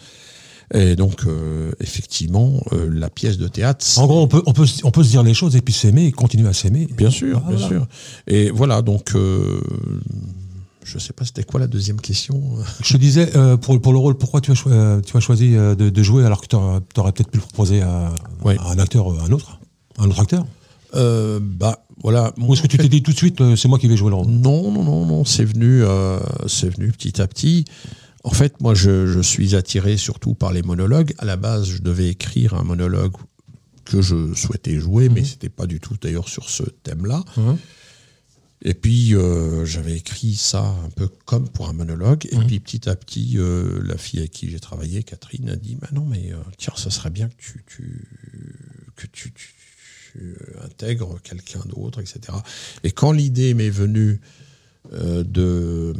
et 0.74 0.97
donc, 0.97 1.24
euh, 1.27 1.73
effectivement, 1.81 2.62
euh, 2.73 2.90
la 2.93 3.09
pièce 3.09 3.39
de 3.39 3.49
théâtre. 3.49 3.86
En 3.97 4.07
gros, 4.07 4.20
on 4.20 4.28
peut, 4.28 4.43
on, 4.45 4.53
peut, 4.53 4.66
on 4.85 4.90
peut 4.90 5.03
se 5.03 5.09
dire 5.09 5.23
les 5.23 5.32
choses 5.32 5.57
et 5.57 5.62
puis 5.62 5.73
s'aimer 5.73 6.05
et 6.05 6.12
continuer 6.12 6.47
à 6.47 6.53
s'aimer. 6.53 6.86
Bien 6.95 7.11
sûr, 7.11 7.40
bien 7.40 7.57
sûr. 7.57 7.86
Et 8.27 8.51
voilà, 8.51 8.82
donc, 8.82 9.12
je 9.15 10.95
ne 10.95 11.01
sais 11.01 11.15
pas, 11.15 11.24
c'était 11.24 11.45
quoi 11.45 11.59
la 11.59 11.69
deuxième 11.69 12.01
question? 12.01 12.43
Je 12.82 12.93
te 12.93 12.99
disais, 12.99 13.31
pour, 13.62 13.81
pour 13.81 13.93
le 13.93 13.99
rôle, 13.99 14.19
pourquoi 14.19 14.43
tu 14.43 14.53
as, 14.53 15.01
tu 15.07 15.16
as 15.16 15.20
choisi 15.20 15.53
de, 15.53 15.74
de 15.74 16.03
jouer 16.03 16.27
alors 16.27 16.43
que 16.43 16.47
tu 16.47 16.57
aurais, 16.57 17.12
peut-être 17.12 17.31
pu 17.31 17.39
le 17.39 17.45
proposer 17.45 17.81
à, 17.81 18.12
à, 18.45 18.70
un 18.70 18.78
acteur, 18.78 19.09
un 19.09 19.32
autre 19.32 19.59
Un 19.99 20.11
autre 20.11 20.20
acteur? 20.20 20.45
Euh, 20.94 21.40
bah 21.43 21.85
voilà. 22.02 22.32
Ou 22.39 22.52
est-ce 22.52 22.62
que 22.62 22.66
tu 22.66 22.78
t'es 22.78 22.89
dit 22.89 23.02
tout 23.02 23.12
de 23.12 23.16
suite, 23.16 23.40
euh, 23.40 23.56
c'est 23.56 23.69
moi 23.69 23.78
qui 23.78 23.89
vais 23.89 23.97
jouer 23.97 24.10
le 24.10 24.16
rôle? 24.16 24.28
Non, 24.28 24.70
non, 24.70 24.85
non, 24.85 25.06
non. 25.06 25.24
C'est 25.24 25.44
venu, 25.44 25.82
euh, 25.82 26.19
c'est 26.47 26.69
venu 26.69 26.90
petit 26.93 27.20
à 27.20 27.27
petit. 27.27 27.65
En 28.24 28.31
fait, 28.31 28.60
moi, 28.60 28.74
je, 28.74 29.20
suis 29.23 29.55
attiré 29.55 29.97
surtout 29.97 30.35
par 30.35 30.52
les 30.52 30.62
monologues. 30.62 31.15
À 31.19 31.24
la 31.24 31.36
base, 31.36 31.69
je 31.69 31.82
devais 31.82 32.09
écrire 32.09 32.55
un 32.55 32.65
monologue 32.65 33.12
que 33.85 34.02
je 34.02 34.35
souhaitais 34.35 34.78
jouer, 34.78 35.09
mais 35.09 35.20
mhm. 35.20 35.27
c'était 35.27 35.48
pas 35.48 35.66
du 35.66 35.81
tout 35.81 35.94
d'ailleurs 36.01 36.28
sur 36.28 36.51
ce 36.51 36.62
thème-là. 36.62 37.24
Mhm. 37.36 37.56
Et 38.62 38.74
puis 38.74 39.15
j'avais 39.65 39.97
écrit 39.97 40.35
ça 40.35 40.74
un 40.85 40.90
peu 40.90 41.09
comme 41.27 41.48
pour 41.48 41.69
un 41.69 41.73
monologue. 41.73 42.27
Et 42.32 42.36
mhm. 42.36 42.47
puis 42.47 42.60
petit 42.60 42.89
à 42.89 42.97
petit, 42.97 43.39
la 43.39 43.97
fille 43.97 44.19
avec 44.19 44.32
qui 44.32 44.51
j'ai 44.51 44.60
travaillé, 44.60 45.05
Catherine, 45.05 45.48
a 45.48 45.56
dit 45.56 45.77
bah 45.77 45.89
non, 45.93 46.05
mais 46.05 46.32
tiens, 46.59 46.74
ça 46.77 46.90
serait 46.90 47.10
bien 47.10 47.28
que 47.28 47.36
tu, 47.39 47.65
tu 47.66 48.05
que 48.97 49.06
tu, 49.06 49.32
tu 49.32 49.55
tu 50.12 50.36
intègres 50.64 51.20
quelqu'un 51.22 51.60
d'autre, 51.66 52.01
etc. 52.01 52.20
Et 52.85 52.90
quand 52.90 53.12
l'idée 53.12 53.55
m'est 53.55 53.70
venue 53.70 54.20
euh, 54.93 55.24
de 55.24 55.94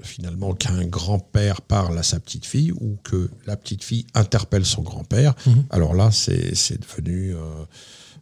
finalement 0.00 0.54
qu'un 0.54 0.84
grand-père 0.86 1.60
parle 1.60 1.98
à 1.98 2.04
sa 2.04 2.20
petite 2.20 2.46
fille 2.46 2.70
ou 2.72 2.96
que 3.02 3.28
la 3.46 3.56
petite 3.56 3.82
fille 3.82 4.06
interpelle 4.14 4.64
son 4.64 4.82
grand-père, 4.82 5.34
mhm. 5.44 5.64
alors 5.70 5.92
là 5.92 6.10
c'est 6.12 6.80
devenu 6.80 7.34
euh, 7.34 7.40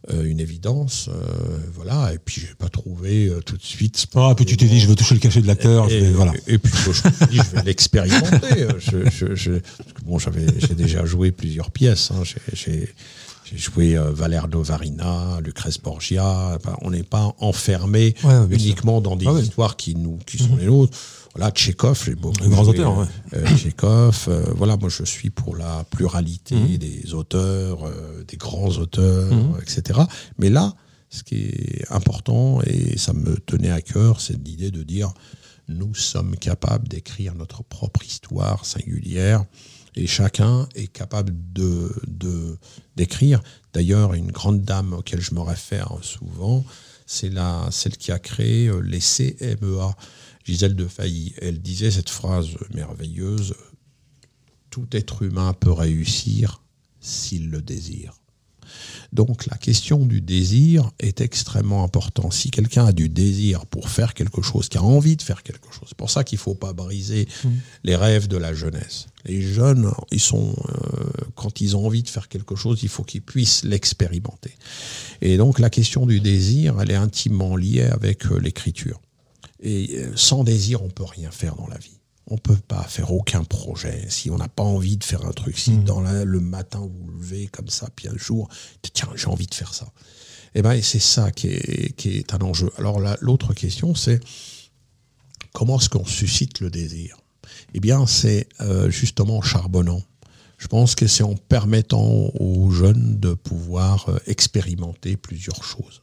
euh, 0.09 0.23
une 0.23 0.39
évidence, 0.39 1.09
voilà. 1.73 2.13
Et 2.13 2.17
puis 2.17 2.41
j'ai 2.41 2.55
pas 2.55 2.69
trouvé 2.69 3.31
tout 3.45 3.57
de 3.57 3.63
suite. 3.63 4.07
Ah, 4.15 4.33
puis 4.35 4.45
tu 4.45 4.57
t'es 4.57 4.65
dit 4.65 4.79
je 4.79 4.87
veux 4.87 4.95
toucher 4.95 5.13
le 5.13 5.19
cachet 5.19 5.41
de 5.41 5.47
l'acteur, 5.47 5.89
et, 5.91 6.11
voilà. 6.11 6.33
Et 6.47 6.57
puis 6.57 6.73
je 6.73 7.37
me 7.37 7.55
vais 7.55 7.63
l'expérimenter. 7.63 8.67
bon, 10.03 10.17
j'avais 10.17 10.47
j'ai 10.59 10.75
déjà 10.75 11.05
joué 11.05 11.31
plusieurs 11.31 11.69
pièces. 11.69 12.09
Hein. 12.11 12.23
j'ai 12.53 12.91
j'ai 13.49 13.57
joué 13.57 13.97
euh, 13.97 14.11
Valère 14.11 14.47
Novarina, 14.47 15.39
Lucrèce 15.41 15.77
Borgia. 15.79 16.57
on 16.81 16.91
n'est 16.91 17.03
pas 17.03 17.33
enfermé 17.39 18.13
uniquement 18.49 18.99
dans 18.99 19.15
des 19.15 19.27
ah 19.27 19.39
histoires 19.39 19.77
qui 19.77 19.95
nous 19.95 20.17
qui 20.25 20.37
sont 20.37 20.53
mhm. 20.53 20.59
les 20.59 20.65
nôtres. 20.65 20.97
Voilà, 21.35 21.51
Tchékov, 21.51 22.01
j'ai 22.03 22.15
beaucoup. 22.15 22.41
Les 22.41 22.49
grands 22.49 22.63
auteurs, 22.63 22.97
ouais. 22.97 23.05
Euh, 23.33 23.55
Tchékov. 23.55 24.25
Euh, 24.27 24.43
voilà, 24.55 24.75
moi 24.75 24.89
je 24.89 25.03
suis 25.03 25.29
pour 25.29 25.55
la 25.55 25.85
pluralité 25.89 26.55
mhm. 26.55 26.77
des 26.77 27.13
auteurs, 27.13 27.79
des 28.27 28.37
grands 28.37 28.69
auteurs, 28.69 29.31
mhm. 29.31 29.57
etc. 29.61 30.01
Mais 30.39 30.49
là, 30.49 30.73
ce 31.09 31.23
qui 31.23 31.35
est 31.35 31.85
important 31.89 32.59
et 32.65 32.97
ça 32.97 33.13
me 33.13 33.37
tenait 33.37 33.71
à 33.71 33.81
cœur, 33.81 34.19
c'est 34.19 34.37
l'idée 34.43 34.71
de 34.71 34.83
dire 34.83 35.13
nous 35.69 35.93
sommes 35.95 36.35
capables 36.35 36.87
d'écrire 36.87 37.35
notre 37.35 37.63
propre 37.63 38.03
histoire 38.03 38.65
singulière 38.65 39.45
et 39.97 40.07
chacun 40.07 40.67
est 40.75 40.87
capable 40.87 41.33
de 41.53 42.57
d'écrire. 42.95 43.41
D'ailleurs, 43.73 44.13
une 44.13 44.31
grande 44.31 44.61
dame 44.61 44.93
auquel 44.93 45.21
je 45.21 45.33
me 45.33 45.41
réfère 45.41 45.97
souvent, 46.01 46.63
c'est 47.05 47.31
celle 47.71 47.97
qui 47.97 48.11
a 48.11 48.19
créé 48.19 48.67
euh, 48.67 48.79
les 48.79 48.99
CMEA, 48.99 49.95
Gisèle 50.43 50.75
de 50.75 50.85
Failly. 50.85 51.33
Elle 51.41 51.61
disait 51.61 51.91
cette 51.91 52.09
phrase 52.09 52.49
merveilleuse 52.73 53.55
tout 54.69 54.87
être 54.91 55.23
humain 55.23 55.53
peut 55.53 55.71
réussir 55.71 56.61
s'il 56.99 57.49
le 57.49 57.61
désire. 57.61 58.13
Donc 59.13 59.45
la 59.47 59.57
question 59.57 60.05
du 60.05 60.21
désir 60.21 60.91
est 60.99 61.21
extrêmement 61.21 61.83
importante. 61.83 62.33
Si 62.33 62.51
quelqu'un 62.51 62.85
a 62.85 62.91
du 62.91 63.09
désir 63.09 63.65
pour 63.65 63.89
faire 63.89 64.13
quelque 64.13 64.41
chose, 64.41 64.69
qui 64.69 64.77
a 64.77 64.83
envie 64.83 65.15
de 65.15 65.21
faire 65.21 65.43
quelque 65.43 65.71
chose, 65.71 65.87
c'est 65.89 65.97
pour 65.97 66.09
ça 66.09 66.23
qu'il 66.23 66.37
ne 66.37 66.41
faut 66.41 66.55
pas 66.55 66.73
briser 66.73 67.27
mmh. 67.43 67.49
les 67.83 67.95
rêves 67.95 68.27
de 68.27 68.37
la 68.37 68.53
jeunesse. 68.53 69.07
Les 69.25 69.41
jeunes, 69.41 69.91
ils 70.11 70.19
sont, 70.19 70.55
euh, 70.69 71.03
quand 71.35 71.61
ils 71.61 71.75
ont 71.75 71.85
envie 71.85 72.03
de 72.03 72.09
faire 72.09 72.27
quelque 72.29 72.55
chose, 72.55 72.79
il 72.83 72.89
faut 72.89 73.03
qu'ils 73.03 73.21
puissent 73.21 73.63
l'expérimenter. 73.63 74.55
Et 75.21 75.37
donc 75.37 75.59
la 75.59 75.69
question 75.69 76.05
du 76.05 76.21
désir, 76.21 76.79
elle 76.81 76.91
est 76.91 76.95
intimement 76.95 77.55
liée 77.55 77.83
avec 77.83 78.25
euh, 78.27 78.39
l'écriture. 78.39 79.01
Et 79.61 79.97
euh, 79.97 80.11
sans 80.15 80.43
désir, 80.43 80.83
on 80.83 80.89
peut 80.89 81.03
rien 81.03 81.31
faire 81.31 81.55
dans 81.55 81.67
la 81.67 81.77
vie 81.77 81.96
on 82.27 82.37
peut 82.37 82.57
pas 82.57 82.83
faire 82.83 83.11
aucun 83.11 83.43
projet 83.43 84.05
si 84.09 84.29
on 84.29 84.37
n'a 84.37 84.47
pas 84.47 84.63
envie 84.63 84.97
de 84.97 85.03
faire 85.03 85.25
un 85.25 85.31
truc. 85.31 85.57
Si 85.57 85.71
hmm. 85.71 85.83
dans 85.83 86.01
le 86.01 86.39
matin 86.39 86.79
vous 86.79 86.93
vous 87.05 87.11
levez 87.11 87.47
comme 87.47 87.69
ça, 87.69 87.89
puis 87.95 88.07
un 88.07 88.17
jour, 88.17 88.49
tiens, 88.93 89.09
j'ai 89.15 89.27
envie 89.27 89.47
de 89.47 89.55
faire 89.55 89.73
ça. 89.73 89.85
Et 90.55 90.59
eh 90.59 90.61
ben 90.61 90.81
c'est 90.81 90.99
ça 90.99 91.31
qui 91.31 91.47
est, 91.47 91.95
qui 91.95 92.17
est 92.17 92.33
un 92.33 92.39
enjeu. 92.39 92.71
Alors 92.77 92.99
l'autre 93.21 93.53
question, 93.53 93.95
c'est 93.95 94.19
comment 95.53 95.79
est-ce 95.79 95.89
qu'on 95.89 96.05
suscite 96.05 96.59
le 96.61 96.69
désir? 96.69 97.17
Eh 97.73 97.79
bien, 97.79 98.05
c'est 98.05 98.47
euh, 98.61 98.89
justement 98.89 99.37
en 99.37 99.41
charbonnant. 99.41 100.01
Je 100.57 100.67
pense 100.67 100.95
que 100.95 101.05
c'est 101.05 101.23
en 101.23 101.35
permettant 101.35 102.31
aux 102.39 102.71
jeunes 102.71 103.19
de 103.19 103.33
pouvoir 103.33 104.09
euh, 104.09 104.17
expérimenter 104.25 105.15
plusieurs 105.17 105.63
choses. 105.63 106.01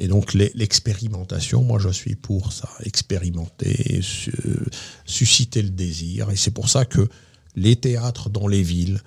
Et 0.00 0.06
donc 0.06 0.32
l'expérimentation, 0.34 1.62
moi 1.64 1.78
je 1.80 1.88
suis 1.88 2.14
pour 2.14 2.52
ça, 2.52 2.68
expérimenter, 2.84 4.00
susciter 5.04 5.62
le 5.62 5.70
désir. 5.70 6.30
Et 6.30 6.36
c'est 6.36 6.50
pour 6.52 6.68
ça 6.68 6.84
que 6.84 7.08
les 7.56 7.76
théâtres 7.76 8.30
dans 8.30 8.46
les 8.46 8.62
villes, 8.62 9.00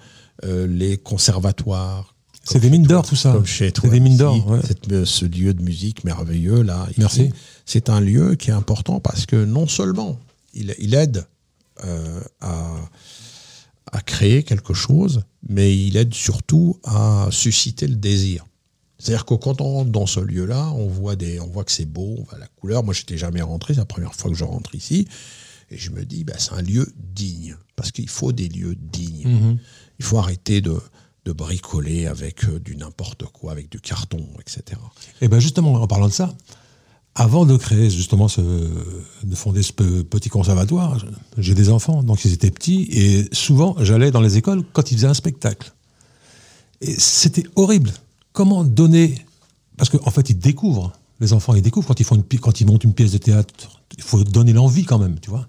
euh, 0.43 0.67
les 0.67 0.97
conservatoires. 0.97 2.15
C'est 2.43 2.59
des 2.59 2.69
mines 2.69 2.83
d'or 2.83 3.07
tout 3.07 3.15
ça. 3.15 3.31
Comme 3.33 3.45
chez 3.45 3.71
toi. 3.71 3.83
C'est 3.85 3.91
des 3.91 3.99
mines 3.99 4.17
d'or. 4.17 4.45
ouais. 4.49 4.59
cette- 4.67 5.05
ce 5.05 5.25
lieu 5.25 5.53
de 5.53 5.61
musique 5.63 6.03
merveilleux 6.03 6.61
là. 6.63 6.85
ici. 6.89 6.99
Merci. 6.99 7.29
C'est 7.65 7.89
un 7.89 8.01
lieu 8.01 8.35
qui 8.35 8.49
est 8.49 8.53
important 8.53 8.99
parce 8.99 9.25
que 9.25 9.45
non 9.45 9.67
seulement 9.67 10.19
il, 10.53 10.75
il 10.79 10.93
aide 10.95 11.25
euh, 11.85 12.19
à, 12.41 12.75
à 13.91 14.01
créer 14.01 14.43
quelque 14.43 14.73
chose, 14.73 15.21
mais 15.47 15.77
il 15.77 15.95
aide 15.97 16.13
surtout 16.13 16.79
à 16.83 17.27
susciter 17.31 17.87
le 17.87 17.95
désir. 17.95 18.45
C'est-à-dire 19.01 19.25
que 19.25 19.33
quand 19.33 19.61
on 19.61 19.73
rentre 19.73 19.89
dans 19.91 20.05
ce 20.05 20.19
lieu-là, 20.19 20.71
on 20.75 20.87
voit 20.87 21.15
des, 21.15 21.39
on 21.39 21.47
voit 21.47 21.63
que 21.63 21.71
c'est 21.71 21.85
beau, 21.85 22.15
on 22.19 22.23
voit 22.23 22.37
la 22.37 22.47
couleur. 22.47 22.83
Moi, 22.83 22.93
j'étais 22.93 23.17
jamais 23.17 23.41
rentré, 23.41 23.73
c'est 23.73 23.79
la 23.79 23.85
première 23.85 24.13
fois 24.13 24.29
que 24.29 24.37
je 24.37 24.43
rentre 24.43 24.75
ici, 24.75 25.07
et 25.71 25.77
je 25.77 25.89
me 25.89 26.05
dis, 26.05 26.23
bah, 26.23 26.33
c'est 26.37 26.53
un 26.53 26.61
lieu 26.61 26.87
digne, 27.15 27.55
parce 27.75 27.91
qu'il 27.91 28.09
faut 28.09 28.31
des 28.31 28.47
lieux 28.47 28.75
dignes. 28.75 29.27
Mhm. 29.27 29.57
Il 29.99 30.05
faut 30.05 30.19
arrêter 30.19 30.61
de, 30.61 30.77
de 31.25 31.31
bricoler 31.31 32.05
avec 32.05 32.45
euh, 32.45 32.59
du 32.59 32.75
n'importe 32.75 33.23
quoi, 33.25 33.51
avec 33.53 33.69
du 33.69 33.79
carton, 33.79 34.23
etc. 34.39 34.79
Et 35.21 35.27
bien 35.27 35.39
justement, 35.39 35.73
en 35.73 35.87
parlant 35.87 36.07
de 36.07 36.13
ça, 36.13 36.35
avant 37.15 37.45
de 37.45 37.57
créer 37.57 37.89
justement 37.89 38.27
ce, 38.27 38.41
de 38.41 39.35
fonder 39.35 39.63
ce 39.63 39.73
pe- 39.73 40.03
petit 40.03 40.29
conservatoire, 40.29 41.03
j'ai 41.37 41.55
des 41.55 41.69
enfants, 41.69 42.03
donc 42.03 42.23
ils 42.23 42.33
étaient 42.33 42.51
petits, 42.51 42.87
et 42.91 43.27
souvent 43.33 43.75
j'allais 43.79 44.11
dans 44.11 44.21
les 44.21 44.37
écoles 44.37 44.63
quand 44.73 44.91
ils 44.91 44.95
faisaient 44.95 45.07
un 45.07 45.13
spectacle. 45.13 45.73
Et 46.81 46.95
c'était 46.97 47.43
horrible. 47.55 47.91
Comment 48.33 48.63
donner 48.63 49.15
Parce 49.77 49.89
qu'en 49.89 50.11
fait, 50.11 50.29
ils 50.29 50.37
découvrent. 50.37 50.93
Les 51.19 51.33
enfants, 51.33 51.53
ils 51.53 51.61
découvrent 51.61 51.87
quand 51.87 51.99
ils 51.99 52.03
font 52.03 52.15
une 52.15 52.39
quand 52.39 52.61
ils 52.61 52.65
montent 52.67 52.83
une 52.83 52.93
pièce 52.93 53.11
de 53.11 53.17
théâtre. 53.19 53.53
Il 53.97 54.03
faut 54.03 54.23
donner 54.23 54.53
l'envie 54.53 54.85
quand 54.85 54.97
même, 54.97 55.19
tu 55.19 55.29
vois. 55.29 55.45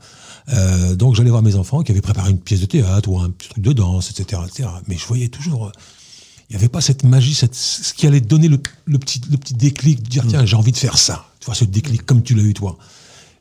Euh, 0.48 0.96
donc 0.96 1.14
j'allais 1.14 1.30
voir 1.30 1.42
mes 1.42 1.54
enfants 1.54 1.82
qui 1.82 1.92
avaient 1.92 2.00
préparé 2.00 2.30
une 2.30 2.38
pièce 2.38 2.60
de 2.60 2.66
théâtre 2.66 3.08
ou 3.08 3.18
un 3.18 3.30
petit 3.30 3.48
truc 3.48 3.62
de 3.62 3.72
danse, 3.72 4.10
etc., 4.10 4.42
etc. 4.46 4.68
Mais 4.88 4.96
je 4.96 5.06
voyais 5.06 5.28
toujours. 5.28 5.72
il 6.50 6.52
n'y 6.52 6.56
avait 6.56 6.68
pas 6.68 6.80
cette 6.80 7.04
magie, 7.04 7.34
cette, 7.34 7.54
ce 7.54 7.94
qui 7.94 8.06
allait 8.06 8.20
donner 8.20 8.48
le, 8.48 8.60
le 8.84 8.98
petit, 8.98 9.20
le 9.30 9.38
petit 9.38 9.54
déclic, 9.54 10.02
de 10.02 10.08
dire 10.08 10.24
tiens, 10.28 10.44
j'ai 10.44 10.56
envie 10.56 10.72
de 10.72 10.76
faire 10.76 10.98
ça. 10.98 11.24
Tu 11.40 11.46
vois, 11.46 11.54
ce 11.54 11.64
déclic 11.64 12.04
comme 12.04 12.22
tu 12.22 12.34
l'as 12.34 12.42
eu 12.42 12.52
toi. 12.52 12.76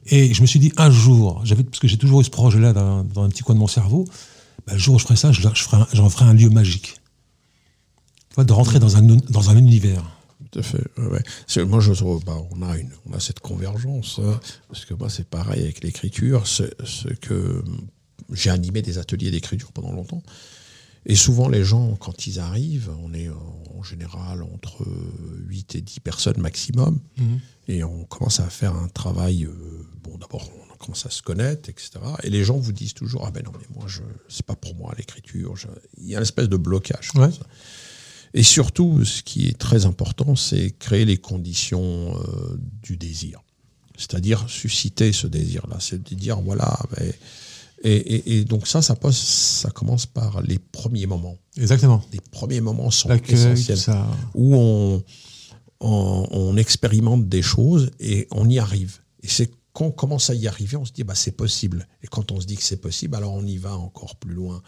Et 0.05 0.33
je 0.33 0.41
me 0.41 0.47
suis 0.47 0.59
dit 0.59 0.71
un 0.77 0.89
jour, 0.89 1.41
j'avais, 1.43 1.63
parce 1.63 1.79
que 1.79 1.87
j'ai 1.87 1.97
toujours 1.97 2.21
eu 2.21 2.23
ce 2.23 2.29
projet-là 2.29 2.73
dans, 2.73 3.03
dans 3.03 3.23
un 3.23 3.29
petit 3.29 3.43
coin 3.43 3.55
de 3.55 3.59
mon 3.59 3.67
cerveau, 3.67 4.05
bah, 4.65 4.73
le 4.73 4.79
jour 4.79 4.95
où 4.95 4.99
je 4.99 5.03
ferai 5.03 5.15
ça, 5.15 5.31
je, 5.31 5.41
je 5.41 5.65
j'en 5.93 6.09
ferai 6.09 6.25
un 6.25 6.33
lieu 6.33 6.49
magique. 6.49 7.00
De 8.37 8.53
rentrer 8.53 8.79
dans 8.79 8.97
un, 8.97 9.01
dans 9.01 9.49
un 9.49 9.57
univers. 9.57 10.03
Tout 10.51 10.59
à 10.59 10.63
fait. 10.63 10.83
ouais, 10.97 11.65
Moi, 11.65 11.79
je 11.79 11.93
trouve, 11.93 12.23
bah, 12.25 12.37
on 12.51 12.61
a 12.61 12.77
une, 12.77 12.89
on 13.05 13.13
a 13.13 13.19
cette 13.19 13.39
convergence, 13.39 14.19
hein, 14.23 14.39
parce 14.67 14.85
que 14.85 14.93
moi, 14.93 15.09
c'est 15.09 15.27
pareil 15.27 15.63
avec 15.63 15.83
l'écriture. 15.83 16.47
C'est 16.47 16.73
ce 16.85 17.09
que 17.09 17.63
j'ai 18.31 18.49
animé 18.49 18.81
des 18.81 18.97
ateliers 18.97 19.31
d'écriture 19.31 19.71
pendant 19.71 19.91
longtemps, 19.91 20.23
et 21.05 21.15
souvent 21.15 21.49
les 21.49 21.63
gens, 21.63 21.95
quand 21.95 22.27
ils 22.27 22.39
arrivent, 22.39 22.91
on 23.03 23.13
est 23.13 23.29
en, 23.29 23.83
général 23.83 24.43
entre 24.43 24.85
8 25.47 25.73
et 25.75 25.81
10 25.81 26.01
personnes 26.01 26.39
maximum, 26.39 26.99
et 27.67 27.83
on 27.83 28.03
commence 28.05 28.39
à 28.39 28.47
faire 28.47 28.75
un 28.75 28.87
travail. 28.89 29.45
euh, 29.45 29.51
bon, 30.03 30.17
d'abord, 30.19 30.47
on 30.71 30.77
commence 30.77 31.07
à 31.07 31.09
se 31.09 31.23
connaître, 31.23 31.67
etc. 31.69 31.91
Et 32.23 32.29
les 32.29 32.43
gens 32.43 32.57
vous 32.57 32.73
disent 32.73 32.93
toujours, 32.93 33.23
ah 33.25 33.31
ben 33.31 33.41
non, 33.43 33.51
mais 33.59 33.65
moi, 33.75 33.85
je, 33.87 34.01
c'est 34.29 34.45
pas 34.45 34.55
pour 34.55 34.75
moi 34.75 34.93
l'écriture. 34.97 35.55
Il 35.97 36.09
y 36.09 36.13
a 36.13 36.19
une 36.19 36.23
espèce 36.23 36.47
de 36.47 36.57
blocage. 36.57 37.09
Ouais. 37.15 37.29
Et 38.33 38.43
surtout, 38.43 39.03
ce 39.03 39.21
qui 39.23 39.47
est 39.47 39.57
très 39.57 39.85
important, 39.85 40.35
c'est 40.35 40.71
créer 40.71 41.05
les 41.05 41.17
conditions 41.17 42.15
euh, 42.17 42.57
du 42.81 42.95
désir. 42.97 43.41
C'est-à-dire 43.97 44.45
susciter 44.49 45.11
ce 45.11 45.27
désir-là. 45.27 45.77
C'est 45.79 46.01
de 46.01 46.15
dire, 46.15 46.39
voilà, 46.41 46.79
mais- 46.97 47.13
et, 47.83 47.95
et- 48.15 48.37
et 48.39 48.45
donc 48.45 48.67
ça, 48.67 48.81
ça, 48.81 48.95
passe, 48.95 49.17
ça 49.17 49.69
commence 49.71 50.05
par 50.05 50.41
les 50.41 50.59
premiers 50.59 51.07
moments. 51.07 51.37
Exactement. 51.57 52.01
Les 52.13 52.19
premiers 52.31 52.61
moments 52.61 52.91
sont 52.91 53.09
essentiels. 53.33 53.77
ça. 53.77 54.07
Où 54.35 54.55
on, 54.55 55.03
on, 55.81 56.27
on 56.31 56.57
expérimente 56.57 57.27
des 57.27 57.41
choses 57.41 57.89
et 57.99 58.27
on 58.31 58.47
y 58.49 58.59
arrive. 58.59 58.99
Et 59.23 59.27
c'est 59.27 59.51
quand 59.73 59.85
on 59.85 59.91
commence 59.91 60.29
à 60.29 60.35
y 60.35 60.47
arriver, 60.47 60.77
on 60.77 60.85
se 60.85 60.91
dit, 60.91 61.03
bah, 61.03 61.15
c'est 61.15 61.31
possible. 61.35 61.87
Et 62.03 62.07
quand 62.07 62.31
on 62.31 62.39
se 62.41 62.45
dit 62.45 62.55
que 62.57 62.63
c'est 62.63 62.81
possible, 62.81 63.15
alors 63.15 63.33
on 63.33 63.45
y 63.45 63.57
va 63.57 63.75
encore 63.77 64.15
plus 64.15 64.33
loin. 64.33 64.61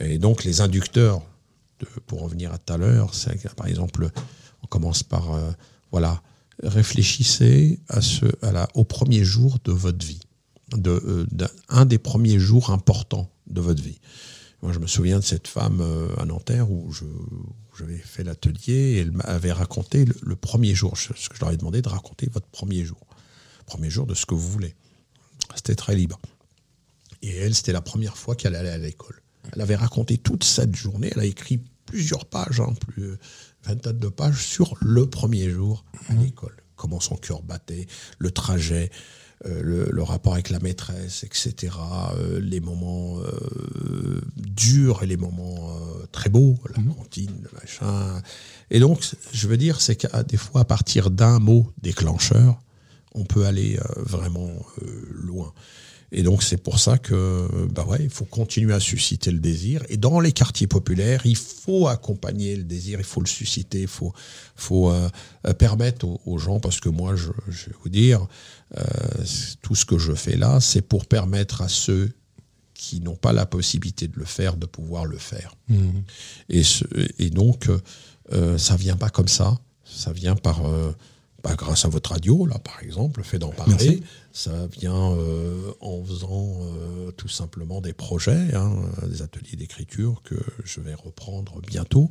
Et 0.00 0.18
donc 0.18 0.42
les 0.44 0.60
inducteurs, 0.60 1.22
pour 2.06 2.22
revenir 2.22 2.52
à 2.52 2.58
tout 2.58 2.72
à 2.72 2.76
l'heure, 2.76 3.14
c'est 3.14 3.40
que, 3.40 3.48
par 3.48 3.66
exemple, 3.66 4.10
on 4.62 4.66
commence 4.66 5.02
par, 5.02 5.34
euh, 5.34 5.50
voilà, 5.90 6.22
réfléchissez 6.62 7.80
à 7.88 8.00
ce, 8.00 8.26
au 8.74 8.84
premier 8.84 9.24
jour 9.24 9.58
de 9.64 9.72
votre 9.72 10.04
vie, 10.04 10.20
euh, 10.86 11.26
un 11.68 11.86
des 11.86 11.98
premiers 11.98 12.38
jours 12.38 12.70
importants 12.70 13.30
de 13.46 13.60
votre 13.60 13.82
vie. 13.82 14.00
Moi, 14.62 14.72
je 14.72 14.80
me 14.80 14.86
souviens 14.86 15.20
de 15.20 15.24
cette 15.24 15.46
femme 15.46 15.80
euh, 15.80 16.08
à 16.16 16.24
Nanterre 16.24 16.70
où 16.70 16.92
j'avais 17.78 17.98
fait 17.98 18.24
l'atelier 18.24 18.72
et 18.72 18.98
elle 18.98 19.12
m'avait 19.12 19.52
raconté 19.52 20.04
le, 20.04 20.14
le 20.20 20.36
premier 20.36 20.74
jour, 20.74 20.98
ce 20.98 21.28
que 21.28 21.36
je 21.36 21.40
leur 21.40 21.52
ai 21.52 21.56
demandé 21.56 21.80
de 21.80 21.88
raconter 21.88 22.28
votre 22.32 22.48
premier 22.48 22.84
jour, 22.84 23.06
premier 23.66 23.88
jour 23.88 24.06
de 24.06 24.14
ce 24.14 24.26
que 24.26 24.34
vous 24.34 24.50
voulez. 24.50 24.74
C'était 25.54 25.76
très 25.76 25.94
libre. 25.94 26.20
Et 27.22 27.36
elle, 27.36 27.54
c'était 27.54 27.72
la 27.72 27.80
première 27.80 28.16
fois 28.16 28.34
qu'elle 28.34 28.54
allait 28.54 28.68
à 28.70 28.78
l'école. 28.78 29.22
Elle 29.52 29.60
avait 29.60 29.76
raconté 29.76 30.18
toute 30.18 30.44
cette 30.44 30.76
journée. 30.76 31.10
Elle 31.14 31.20
a 31.20 31.24
écrit 31.24 31.60
plusieurs 31.86 32.26
pages, 32.26 32.60
hein, 32.60 32.74
plus 32.88 33.04
euh, 33.04 33.18
vingtaine 33.64 33.98
de 33.98 34.08
pages 34.08 34.44
sur 34.46 34.76
le 34.80 35.08
premier 35.08 35.48
jour 35.50 35.84
à 36.08 36.14
l'école. 36.14 36.56
Comment 36.76 37.00
son 37.00 37.16
cœur 37.16 37.42
battait, 37.42 37.86
le 38.18 38.30
trajet, 38.30 38.90
euh, 39.46 39.62
le, 39.62 39.88
le 39.90 40.02
rapport 40.02 40.34
avec 40.34 40.50
la 40.50 40.58
maîtresse, 40.60 41.24
etc. 41.24 41.72
euh, 42.16 42.40
les 42.40 42.60
moments 42.60 43.18
euh, 43.20 44.20
durs 44.36 45.02
et 45.02 45.06
les 45.06 45.16
moments 45.16 45.76
euh, 45.76 46.06
très 46.12 46.28
beaux, 46.28 46.56
la 46.76 46.82
cantine, 46.94 47.42
le 47.42 47.50
machin. 47.58 48.22
Et 48.70 48.80
donc, 48.80 49.04
je 49.32 49.48
veux 49.48 49.56
dire, 49.56 49.80
c'est 49.80 49.96
qu'à 49.96 50.22
des 50.22 50.36
fois, 50.36 50.60
à 50.60 50.64
partir 50.64 51.10
d'un 51.10 51.38
mot 51.38 51.72
déclencheur, 51.82 52.60
on 53.14 53.24
peut 53.24 53.46
aller 53.46 53.78
euh, 53.78 54.02
vraiment 54.02 54.50
euh, 54.82 55.08
loin. 55.10 55.52
Et 56.10 56.22
donc 56.22 56.42
c'est 56.42 56.56
pour 56.56 56.78
ça 56.78 56.96
que 56.96 57.46
bah 57.74 57.84
ouais, 57.84 57.98
il 58.02 58.08
faut 58.10 58.24
continuer 58.24 58.72
à 58.72 58.80
susciter 58.80 59.30
le 59.30 59.40
désir. 59.40 59.82
Et 59.90 59.96
dans 59.98 60.20
les 60.20 60.32
quartiers 60.32 60.66
populaires, 60.66 61.20
il 61.26 61.36
faut 61.36 61.86
accompagner 61.86 62.56
le 62.56 62.64
désir, 62.64 62.98
il 62.98 63.04
faut 63.04 63.20
le 63.20 63.26
susciter, 63.26 63.82
il 63.82 63.88
faut, 63.88 64.14
faut 64.56 64.90
euh, 64.90 65.08
euh, 65.46 65.52
permettre 65.52 66.06
aux, 66.06 66.20
aux 66.24 66.38
gens, 66.38 66.60
parce 66.60 66.80
que 66.80 66.88
moi, 66.88 67.14
je, 67.14 67.28
je 67.48 67.66
vais 67.66 67.76
vous 67.82 67.90
dire, 67.90 68.26
euh, 68.78 68.82
tout 69.60 69.74
ce 69.74 69.84
que 69.84 69.98
je 69.98 70.12
fais 70.14 70.36
là, 70.36 70.60
c'est 70.60 70.80
pour 70.82 71.04
permettre 71.04 71.60
à 71.60 71.68
ceux 71.68 72.10
qui 72.72 73.00
n'ont 73.00 73.16
pas 73.16 73.32
la 73.34 73.44
possibilité 73.44 74.08
de 74.08 74.16
le 74.18 74.24
faire, 74.24 74.56
de 74.56 74.64
pouvoir 74.66 75.04
le 75.04 75.18
faire. 75.18 75.54
Et, 76.48 76.62
ce- 76.62 76.84
et 77.18 77.28
donc, 77.28 77.68
euh, 78.32 78.56
ça 78.56 78.76
vient 78.76 78.96
pas 78.96 79.10
comme 79.10 79.28
ça. 79.28 79.58
Ça 79.84 80.12
vient 80.12 80.36
par, 80.36 80.62
bah, 81.42 81.54
grâce 81.56 81.84
à 81.84 81.88
votre 81.88 82.10
radio, 82.10 82.46
là, 82.46 82.58
par 82.58 82.82
exemple, 82.82 83.22
fait 83.22 83.38
d'en 83.38 83.50
parler. 83.50 83.74
Merci. 83.74 84.02
Ça 84.32 84.66
vient 84.66 85.12
euh, 85.12 85.72
en 85.80 86.02
faisant 86.04 86.58
euh, 86.62 87.10
tout 87.12 87.28
simplement 87.28 87.80
des 87.80 87.92
projets, 87.92 88.54
hein, 88.54 88.74
des 89.08 89.22
ateliers 89.22 89.56
d'écriture 89.56 90.20
que 90.24 90.34
je 90.64 90.80
vais 90.80 90.94
reprendre 90.94 91.60
bientôt. 91.60 92.10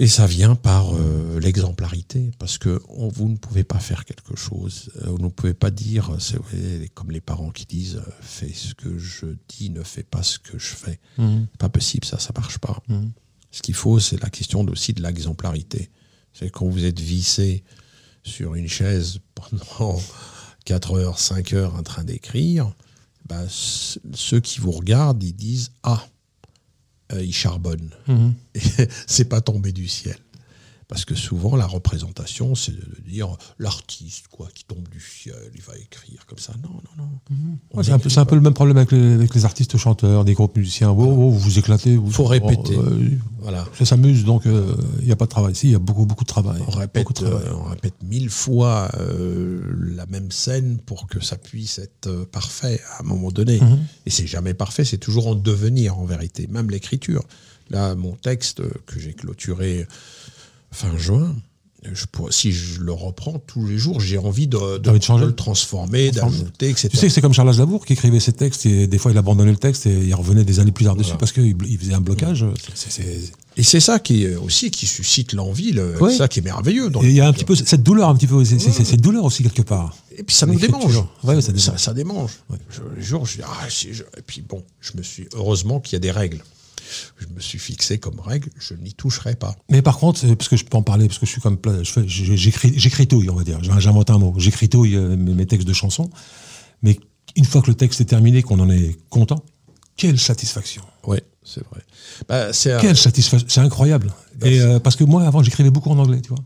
Et 0.00 0.06
ça 0.06 0.26
vient 0.28 0.54
par 0.54 0.94
euh, 0.94 1.40
l'exemplarité, 1.40 2.30
parce 2.38 2.56
que 2.56 2.80
on- 2.88 3.08
vous 3.08 3.28
ne 3.28 3.36
pouvez 3.36 3.64
pas 3.64 3.80
faire 3.80 4.04
quelque 4.04 4.36
chose. 4.36 4.90
Vous 5.04 5.18
ne 5.18 5.28
pouvez 5.28 5.54
pas 5.54 5.70
dire, 5.72 6.12
c'est 6.20 6.38
comme 6.94 7.10
les 7.10 7.20
parents 7.20 7.50
qui 7.50 7.66
disent, 7.66 8.00
fais 8.20 8.52
ce 8.52 8.74
que 8.74 8.96
je 8.96 9.26
dis, 9.48 9.70
ne 9.70 9.82
fais 9.82 10.04
pas 10.04 10.22
ce 10.22 10.38
que 10.38 10.56
je 10.56 10.74
fais. 10.76 11.00
C'est 11.18 11.58
pas 11.58 11.68
possible, 11.68 12.04
ça, 12.04 12.18
ça 12.20 12.30
marche 12.36 12.58
pas. 12.58 12.80
Ce 13.50 13.60
qu'il 13.60 13.74
faut, 13.74 13.98
c'est 13.98 14.22
la 14.22 14.30
question 14.30 14.60
aussi 14.68 14.92
de 14.92 15.02
l'exemplarité. 15.02 15.90
C'est 16.32 16.48
quand 16.50 16.68
vous 16.68 16.84
êtes 16.84 17.00
vissé 17.00 17.64
sur 18.28 18.54
une 18.54 18.68
chaise 18.68 19.18
pendant 19.34 20.00
4 20.64 20.94
heures, 20.94 21.18
5 21.18 21.52
heures 21.54 21.74
en 21.74 21.82
train 21.82 22.04
d'écrire, 22.04 22.72
bah, 23.28 23.42
ceux 23.48 24.40
qui 24.40 24.60
vous 24.60 24.70
regardent, 24.70 25.22
ils 25.22 25.34
disent 25.34 25.72
Ah, 25.82 26.06
euh, 27.12 27.22
il 27.22 27.34
charbonne. 27.34 27.90
Et 28.54 28.60
c'est 29.06 29.28
pas 29.28 29.40
tombé 29.40 29.72
du 29.72 29.88
ciel. 29.88 30.16
Parce 30.88 31.04
que 31.04 31.14
souvent, 31.14 31.54
la 31.54 31.66
représentation, 31.66 32.54
c'est 32.54 32.72
de 32.72 33.02
dire 33.06 33.36
l'artiste, 33.58 34.28
quoi, 34.30 34.48
qui 34.54 34.64
tombe 34.64 34.88
du 34.88 35.00
ciel, 35.00 35.34
il 35.54 35.60
va 35.60 35.76
écrire 35.76 36.24
comme 36.26 36.38
ça. 36.38 36.54
Non, 36.62 36.70
non, 36.96 37.04
non. 37.04 37.08
On 37.70 37.76
Ouais, 37.78 37.84
c'est 37.84 37.90
un, 37.92 37.98
peu- 37.98 38.04
écrit 38.06 38.10
c'est 38.14 38.20
un 38.20 38.24
pas. 38.24 38.30
peu 38.30 38.36
le 38.36 38.40
même 38.40 38.54
problème 38.54 38.78
avec 38.78 38.92
les, 38.92 39.12
avec 39.12 39.34
les 39.34 39.44
artistes 39.44 39.76
chanteurs, 39.76 40.24
des 40.24 40.32
groupes 40.32 40.56
musiciens. 40.56 40.90
Oh, 40.90 40.96
oh, 40.98 41.30
vous 41.30 41.38
vous 41.38 41.58
éclatez. 41.58 41.94
Vous, 41.96 42.10
Faut 42.10 42.24
répéter. 42.24 42.74
Oh, 42.78 42.80
euh, 42.86 43.10
Voilà. 43.40 43.66
ça 43.76 43.84
s'amuse, 43.84 44.24
donc 44.24 44.44
il 44.46 45.04
n'y 45.04 45.12
a 45.12 45.16
pas 45.16 45.26
de 45.26 45.30
travail. 45.30 45.54
Si, 45.54 45.66
il 45.68 45.72
y 45.72 45.74
a 45.74 45.78
beaucoup, 45.78 46.06
beaucoup 46.06 46.24
de 46.24 46.28
travail. 46.28 46.62
On 46.66 46.70
répète, 46.70 47.02
Beaucoup 47.04 47.12
de 47.22 47.28
travail. 47.28 47.48
euh, 47.48 47.54
on 47.54 47.64
répète 47.64 48.02
mille 48.02 48.30
fois 48.30 48.90
euh, 48.98 49.60
la 49.94 50.06
même 50.06 50.30
scène 50.32 50.78
pour 50.86 51.06
que 51.06 51.22
ça 51.22 51.36
puisse 51.36 51.78
être 51.80 52.06
euh, 52.06 52.24
parfait 52.24 52.80
à 52.96 53.02
un 53.02 53.04
moment 53.04 53.30
donné. 53.30 53.60
Mhm. 53.60 53.78
Et 54.06 54.10
c'est 54.10 54.26
jamais 54.26 54.54
parfait, 54.54 54.86
c'est 54.86 54.96
toujours 54.96 55.26
en 55.26 55.34
devenir 55.34 55.98
en 55.98 56.06
vérité, 56.06 56.46
même 56.46 56.70
l'écriture. 56.70 57.24
Là, 57.70 57.94
mon 57.94 58.12
texte 58.12 58.60
euh, 58.60 58.70
que 58.86 58.98
j'ai 58.98 59.12
clôturé 59.12 59.86
fin 60.78 60.96
juin, 60.96 61.34
je 61.92 62.06
pourrais- 62.10 62.32
si 62.32 62.50
je 62.52 62.80
le 62.80 62.92
reprends 62.92 63.38
tous 63.46 63.64
les 63.66 63.78
jours, 63.78 64.00
j'ai 64.00 64.18
envie 64.18 64.46
de, 64.48 64.78
de- 64.78 64.90
le 65.26 65.34
transformer, 65.34 66.10
d'ajouter, 66.10 66.70
etc. 66.70 66.88
Tu 66.90 66.96
sais 66.96 67.06
que 67.06 67.12
c'est 67.12 67.20
comme 67.20 67.32
Charles 67.32 67.48
Aznavour 67.50 67.86
qui 67.86 67.92
écrivait 67.94 68.20
ses 68.20 68.32
textes 68.32 68.66
et 68.66 68.86
des 68.86 68.98
fois 68.98 69.12
il 69.12 69.18
abandonnait 69.18 69.52
le 69.52 69.56
texte 69.56 69.86
et 69.86 69.92
il 69.94 70.14
revenait 70.14 70.44
des 70.44 70.58
années 70.60 70.72
plus 70.72 70.84
tard 70.84 70.96
dessus 70.96 71.14
parce 71.18 71.32
qu'il 71.32 71.56
il 71.66 71.78
faisait 71.78 71.94
un 71.94 72.00
blocage. 72.00 72.44
Et 73.56 73.62
c'est 73.64 73.80
ça 73.80 73.98
qui 73.98 74.24
est 74.24 74.36
aussi 74.36 74.70
qui 74.70 74.86
suscite 74.86 75.32
l'envie, 75.32 75.72
Ouais. 76.00 76.10
c'est 76.12 76.18
ça 76.18 76.28
qui 76.28 76.40
est 76.40 76.42
merveilleux. 76.42 76.90
il 77.02 77.12
y 77.12 77.20
a 77.20 77.28
un 77.28 77.32
petit 77.32 77.44
peu 77.44 77.54
cette 77.56 77.82
douleur, 77.82 78.08
un 78.08 78.14
petit 78.16 78.26
peu, 78.26 78.44
c'est 78.44 78.58
cette 78.58 79.00
douleur 79.00 79.24
aussi 79.24 79.42
quelque 79.42 79.62
part. 79.62 79.96
Et 80.16 80.22
puis 80.24 80.34
ça 80.34 80.46
nous 80.46 80.58
démange. 80.58 80.96
Ouais, 81.24 81.40
ça 81.40 81.52
démange. 81.52 81.60
Ça, 81.64 81.78
ça 81.78 81.94
démange. 81.94 82.32
Je, 82.70 82.80
les 82.96 83.02
jours, 83.04 83.24
je 83.24 83.36
dis, 83.36 83.42
ah, 83.44 83.66
si 83.70 83.94
je- 83.94 84.02
Et 84.16 84.22
puis 84.26 84.42
bon, 84.42 84.64
je 84.80 84.92
me 84.96 85.02
suis. 85.02 85.28
Heureusement 85.34 85.78
qu'il 85.80 85.92
y 85.94 85.96
a 85.96 86.00
des 86.00 86.10
règles. 86.10 86.42
Je 87.18 87.26
me 87.34 87.40
suis 87.40 87.58
fixé 87.58 87.98
comme 87.98 88.18
règle, 88.20 88.48
je 88.58 88.74
n'y 88.74 88.94
toucherai 88.94 89.34
pas. 89.36 89.54
Mais 89.70 89.82
par 89.82 89.98
contre, 89.98 90.26
parce 90.34 90.48
que 90.48 90.56
je 90.56 90.64
peux 90.64 90.76
en 90.76 90.82
parler, 90.82 91.06
parce 91.06 91.18
que 91.18 91.26
je 91.26 91.32
suis 91.32 91.40
comme 91.40 91.58
plein- 91.58 91.82
j'écris, 92.06 92.72
j'écritouille, 92.76 93.28
on 93.30 93.34
va 93.34 93.44
dire. 93.44 93.58
J'invente 93.80 94.10
un 94.10 94.18
mot. 94.18 94.34
J'écritouille 94.38 94.96
euh, 94.96 95.16
mes, 95.16 95.34
mes 95.34 95.46
textes 95.46 95.66
de 95.68 95.72
chansons. 95.72 96.10
Mais 96.82 96.98
une 97.36 97.44
fois 97.44 97.60
que 97.62 97.68
le 97.68 97.74
texte 97.74 98.00
est 98.00 98.04
terminé, 98.06 98.42
qu'on 98.42 98.58
en 98.60 98.70
est 98.70 98.96
content, 99.10 99.44
quelle 99.96 100.18
satisfaction. 100.18 100.82
Oui, 101.06 101.18
c'est 101.42 101.64
vrai. 101.68 101.80
Bah, 102.28 102.48
un- 102.48 102.80
Quelle 102.80 102.96
satisfaction. 102.96 103.48
C'est 103.50 103.60
incroyable. 103.60 104.12
Et 104.42 104.60
euh, 104.60 104.78
parce 104.78 104.96
que 104.96 105.04
moi, 105.04 105.24
avant, 105.24 105.42
j'écrivais 105.42 105.70
beaucoup 105.70 105.90
en 105.90 105.98
anglais, 105.98 106.20
tu 106.20 106.28
vois. 106.28 106.44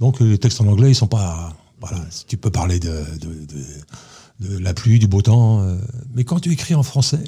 Donc 0.00 0.20
euh, 0.22 0.26
les 0.30 0.38
textes 0.38 0.60
en 0.60 0.66
anglais, 0.66 0.90
ils 0.90 0.94
sont 0.94 1.06
pas. 1.08 1.56
Voilà, 1.80 2.04
tu 2.26 2.36
peux 2.36 2.50
parler 2.50 2.78
de, 2.80 2.88
de, 3.20 3.28
de- 3.46 4.48
de 4.48 4.58
la 4.58 4.72
pluie, 4.74 4.98
du 4.98 5.06
beau 5.08 5.22
temps. 5.22 5.62
euh, 5.62 5.76
mais 6.14 6.24
quand 6.24 6.38
tu 6.40 6.52
écris 6.52 6.74
en 6.74 6.82
français, 6.84 7.22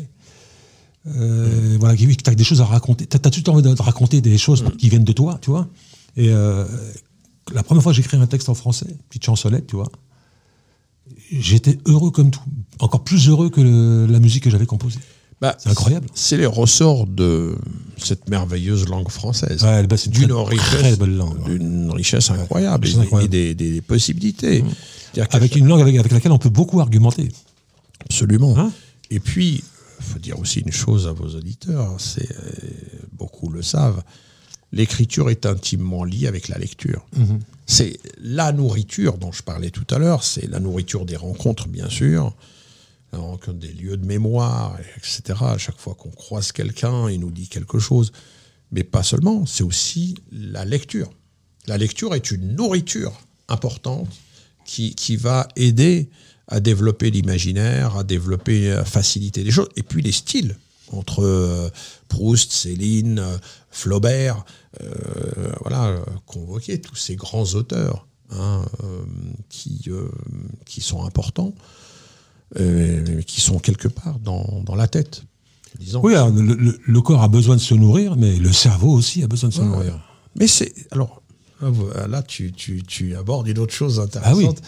euh, 1.07 1.77
voilà, 1.81 1.97
tu 1.97 2.15
as 2.27 2.35
des 2.35 2.45
choses 2.45 2.61
à 2.61 2.65
raconter. 2.67 3.07
Tu 3.07 3.17
as, 3.17 3.21
tout 3.21 3.39
le 3.41 3.43
temps 3.43 3.55
envie 3.55 3.63
de 3.63 3.83
raconter 3.83 4.21
des 4.21 4.37
choses 4.39 4.65
qui 4.79 4.89
viennent 4.89 5.05
de 5.05 5.13
toi, 5.13 5.39
tu 5.41 5.51
vois. 5.51 5.69
Et 6.17 6.29
euh, 6.31 6.65
la 7.55 7.63
première 7.63 7.83
fois 7.83 7.93
que 7.93 7.97
j'écris 7.97 8.17
un 8.17 8.27
texte 8.27 8.49
en 8.49 8.55
français, 8.55 8.87
petite 9.09 9.25
chansolette, 9.25 9.67
tu 9.67 9.77
vois, 9.77 9.91
j'étais 11.33 11.79
heureux 11.87 12.11
comme 12.11 12.31
tout. 12.31 12.43
Encore 12.79 13.03
plus 13.05 13.29
heureux 13.29 13.51
que 13.51 13.61
le- 13.61 14.07
la 14.07 14.21
musique 14.21 14.45
que 14.45 14.51
j'avais 14.51 14.67
composée. 14.67 14.99
bah, 15.41 15.57
C'est 15.59 15.71
incroyable. 15.71 16.07
C'est 16.15 16.37
les 16.37 16.47
ressorts 16.47 17.07
de 17.07 17.57
cette 17.97 18.29
merveilleuse 18.29 18.87
langue 18.89 19.09
française. 19.11 19.63
Ouais, 19.63 19.87
bah, 19.87 19.97
c'est 19.97 20.07
une 20.15 20.27
d'une 20.27 20.33
richesse, 20.33 20.99
d'une 20.99 21.91
richesse 21.93 22.31
incroyable 22.31 22.87
et, 22.89 22.95
incroyable. 22.97 23.35
et 23.35 23.55
des, 23.55 23.55
des- 23.55 23.73
des 23.75 23.81
possibilités. 23.81 24.65
Qu'à 25.13 25.27
Avec 25.33 25.57
une 25.57 25.67
langue 25.67 25.81
avec, 25.81 25.97
avec 25.97 26.13
laquelle 26.13 26.33
on 26.33 26.39
peut 26.39 26.51
beaucoup 26.51 26.81
argumenter. 26.81 27.29
Absolument. 28.05 28.57
Hein? 28.59 28.71
Et 29.11 29.19
puis, 29.19 29.65
faut 30.03 30.19
dire 30.19 30.39
aussi 30.39 30.61
une 30.61 30.73
chose 30.73 31.07
à 31.07 31.13
vos 31.13 31.29
auditeurs, 31.37 32.01
c'est 32.01 32.31
euh, 32.31 32.45
beaucoup 33.13 33.49
le 33.49 33.63
savent, 33.63 34.03
l'écriture 34.73 35.31
est 35.31 35.47
intimement 35.47 36.05
liée 36.05 36.27
avec 36.27 36.49
la 36.49 36.59
lecture. 36.59 37.07
C'est 37.67 37.99
la 38.19 38.53
nourriture 38.53 39.19
dont 39.19 39.33
je 39.33 39.43
parlais 39.43 39.71
tout 39.71 39.87
à 39.91 39.99
l'heure, 39.99 40.25
c'est 40.25 40.49
la 40.49 40.61
nourriture 40.61 41.07
des 41.07 41.17
rencontres, 41.17 41.69
bien 41.69 41.89
sûr, 41.89 42.35
la 43.13 43.19
rencontre 43.19 43.59
des 43.59 43.73
lieux 43.73 43.97
de 43.97 44.07
mémoire, 44.07 44.79
etc. 44.97 45.39
À 45.41 45.59
chaque 45.59 45.79
fois 45.79 45.95
qu'on 45.95 46.11
croise 46.11 46.53
quelqu'un, 46.53 47.09
il 47.11 47.21
nous 47.21 47.31
dit 47.31 47.49
quelque 47.49 47.79
chose. 47.79 48.13
Mais 48.73 48.85
pas 48.85 49.03
seulement, 49.03 49.47
c'est 49.47 49.65
aussi 49.65 50.17
la 50.31 50.65
lecture. 50.65 51.11
La 51.67 51.77
lecture 51.77 52.15
est 52.15 52.31
une 52.31 52.55
nourriture 52.55 53.21
importante 53.49 54.09
qui, 54.65 54.95
qui 54.95 55.17
va 55.17 55.49
aider 55.57 56.09
à 56.51 56.61
développer 56.61 57.11
l'imaginaire, 57.11 57.97
à 57.97 58.05
développer, 58.05 58.71
à 58.73 58.85
faciliter 58.85 59.43
les 59.45 59.51
choses. 59.51 59.69
Et 59.77 59.83
puis 59.83 60.03
les 60.03 60.13
styles 60.13 60.57
entre 60.93 61.23
euh, 61.25 61.69
Proust, 62.09 62.51
Céline, 62.53 63.21
euh, 63.21 63.37
Flaubert, 63.71 64.45
euh, 64.83 64.91
voilà, 65.61 65.87
euh, 65.87 66.01
convoquer 66.27 66.81
tous 66.81 66.97
ces 66.97 67.15
grands 67.17 67.45
auteurs 67.55 68.07
hein, 68.31 68.65
euh, 68.83 69.03
qui, 69.49 69.83
euh, 69.89 70.09
qui 70.67 70.81
sont 70.81 71.05
importants, 71.05 71.55
euh, 72.59 73.23
qui 73.23 73.41
sont 73.41 73.59
quelque 73.59 73.89
part 73.89 74.19
dans, 74.19 74.63
dans 74.65 74.75
la 74.75 74.89
tête. 74.89 75.23
Disons. 75.79 76.01
Oui, 76.03 76.15
alors, 76.15 76.31
le, 76.31 76.55
le- 76.55 76.81
le 76.85 77.01
corps 77.01 77.23
a 77.23 77.29
besoin 77.29 77.55
de 77.55 77.61
se 77.61 77.75
nourrir, 77.75 78.17
mais 78.17 78.35
le 78.37 78.53
cerveau 78.53 78.91
aussi 78.93 79.23
a 79.23 79.29
besoin 79.29 79.51
de 79.51 79.55
se 79.55 79.61
Ouais. 79.61 79.67
nourrir. 79.67 80.01
Mais 80.35 80.49
c'est. 80.49 80.75
Alors, 80.91 81.20
là, 82.09 82.23
tu, 82.23 82.53
tu, 82.53 82.83
tu 82.83 83.15
abordes 83.17 83.49
une 83.49 83.59
autre 83.59 83.73
chose 83.75 83.99
Ah 84.23 84.35
oui. 84.35 84.45
intéressante. 84.47 84.63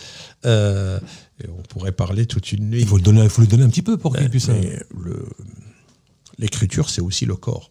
Euh, 0.46 0.98
et 1.42 1.48
on 1.48 1.62
pourrait 1.62 1.92
parler 1.92 2.26
toute 2.26 2.52
une 2.52 2.70
nuit. 2.70 2.80
Il 2.82 2.86
faut, 2.86 2.96
le 2.96 3.02
donner, 3.02 3.22
il 3.22 3.30
faut 3.30 3.40
lui 3.42 3.48
donner 3.48 3.64
un 3.64 3.68
petit 3.70 3.82
peu 3.82 3.96
pour 3.96 4.12
qu'il 4.14 4.22
Mais- 4.24 4.28
puisse. 4.30 4.48
mais 4.48 4.78
le- 4.98 5.26
L'écriture, 6.38 6.88
c'est 6.90 7.00
aussi 7.02 7.26
le 7.26 7.36
corps. 7.36 7.70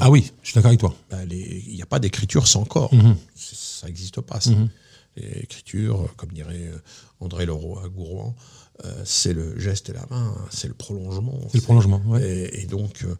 Ah 0.00 0.10
oui, 0.10 0.32
je 0.42 0.48
suis 0.48 0.54
d'accord 0.54 0.68
avec 0.70 0.80
toi. 0.80 0.94
Ben, 1.10 1.26
Il 1.30 1.74
n'y 1.74 1.82
a 1.82 1.86
pas 1.86 1.98
d'écriture 1.98 2.48
sans 2.48 2.64
corps. 2.64 2.92
Mhm. 2.94 3.14
Ça 3.36 3.86
n'existe 3.86 4.20
pas. 4.22 4.40
ça. 4.40 4.50
L'écriture, 5.16 6.08
comme 6.16 6.30
dirait 6.32 6.68
euh, 6.72 6.78
André 7.20 7.44
Leroy 7.46 7.82
à 7.84 7.88
Gourouan, 7.88 8.34
euh, 8.84 9.02
c'est 9.04 9.32
le 9.32 9.58
geste 9.60 9.90
et 9.90 9.92
la 9.92 10.04
main, 10.10 10.34
hein, 10.36 10.44
c'est 10.50 10.66
le 10.68 10.74
prolongement. 10.74 11.38
C'est 11.50 11.58
le 11.58 11.62
prolongement. 11.62 12.00
ouais. 12.06 12.22
Et, 12.22 12.62
et 12.62 12.66
donc, 12.66 13.02
euh, 13.04 13.14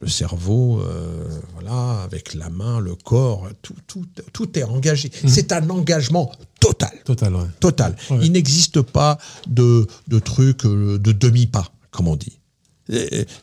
le 0.00 0.08
cerveau, 0.08 0.80
euh, 0.80 1.26
voilà, 1.54 2.02
avec 2.02 2.34
la 2.34 2.50
main, 2.50 2.78
le 2.78 2.94
corps, 2.94 3.48
tout, 3.62 3.74
tout, 3.86 4.04
tout 4.32 4.58
est 4.58 4.62
engagé. 4.64 5.10
C'est 5.26 5.50
un 5.52 5.68
engagement 5.70 6.30
total. 6.60 6.92
Total, 7.04 7.34
ouais. 7.34 7.46
Total. 7.58 7.96
Ouais. 8.10 8.18
Il 8.22 8.32
n'existe 8.32 8.82
pas 8.82 9.18
de, 9.46 9.86
de 10.06 10.18
trucs 10.18 10.64
euh, 10.66 10.98
de 10.98 11.12
demi-pas, 11.12 11.72
comme 11.90 12.08
on 12.08 12.16
dit. 12.16 12.38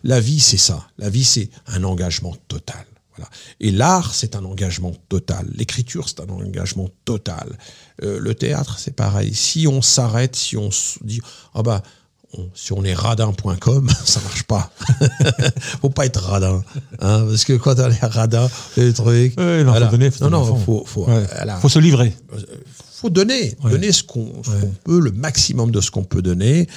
La 0.03 0.19
vie, 0.19 0.39
c'est 0.39 0.57
ça. 0.57 0.87
La 0.97 1.09
vie, 1.09 1.23
c'est 1.23 1.49
un 1.67 1.83
engagement 1.83 2.35
total. 2.47 2.85
Voilà. 3.17 3.29
Et 3.59 3.71
l'art, 3.71 4.13
c'est 4.13 4.35
un 4.35 4.43
engagement 4.45 4.91
total. 5.09 5.47
L'écriture, 5.55 6.07
c'est 6.09 6.19
un 6.19 6.29
engagement 6.29 6.89
total. 7.05 7.57
Euh, 8.03 8.19
le 8.19 8.35
théâtre, 8.35 8.77
c'est 8.79 8.95
pareil. 8.95 9.33
Si 9.33 9.67
on 9.67 9.81
s'arrête, 9.81 10.35
si 10.35 10.57
on 10.57 10.69
se 10.71 10.99
dit, 11.03 11.21
ah 11.53 11.63
bah, 11.63 11.81
on- 12.37 12.49
si 12.53 12.73
on 12.73 12.83
est 12.83 12.93
radin.com, 12.93 13.89
ça 14.05 14.19
marche 14.21 14.43
pas. 14.43 14.69
faut 15.81 15.89
pas 15.89 16.05
être 16.05 16.21
radin. 16.21 16.63
hein, 16.99 17.25
parce 17.29 17.45
que 17.45 17.53
quand 17.53 17.79
on 17.79 17.89
est 17.89 18.05
radin, 18.05 18.49
les 18.77 18.91
trucs. 18.93 19.37
Ouais, 19.39 19.63
non, 19.63 19.71
voilà. 19.71 19.85
faut 19.87 19.91
donner, 19.91 20.11
faut 20.11 20.23
non, 20.25 20.29
non, 20.45 20.55
faut, 20.57 20.83
faut, 20.85 21.05
Ouais. 21.05 21.25
voilà 21.33 21.57
faut 21.59 21.69
se 21.69 21.79
livrer. 21.79 22.13
Faut 23.01 23.09
donner, 23.09 23.55
Ouais. 23.63 23.71
donner 23.71 23.91
ce 23.91 24.03
qu'on 24.03 24.31
peut, 24.83 24.99
le 24.99 25.11
maximum 25.11 25.71
de 25.71 25.81
ce 25.81 25.91
qu'on 25.91 26.03
peut 26.03 26.21
donner 26.21 26.67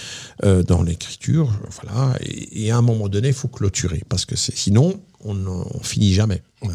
euh, 0.44 0.62
dans 0.62 0.82
l'écriture, 0.82 1.50
voilà. 1.82 2.16
Et, 2.22 2.64
et 2.66 2.70
à 2.70 2.76
un 2.78 2.82
moment 2.82 3.08
donné, 3.08 3.28
il 3.28 3.34
faut 3.34 3.48
clôturer 3.48 4.02
parce 4.08 4.24
que 4.24 4.34
sinon, 4.36 5.00
on, 5.24 5.36
on 5.46 5.80
finit 5.80 6.12
jamais. 6.12 6.42
Ouais. 6.62 6.74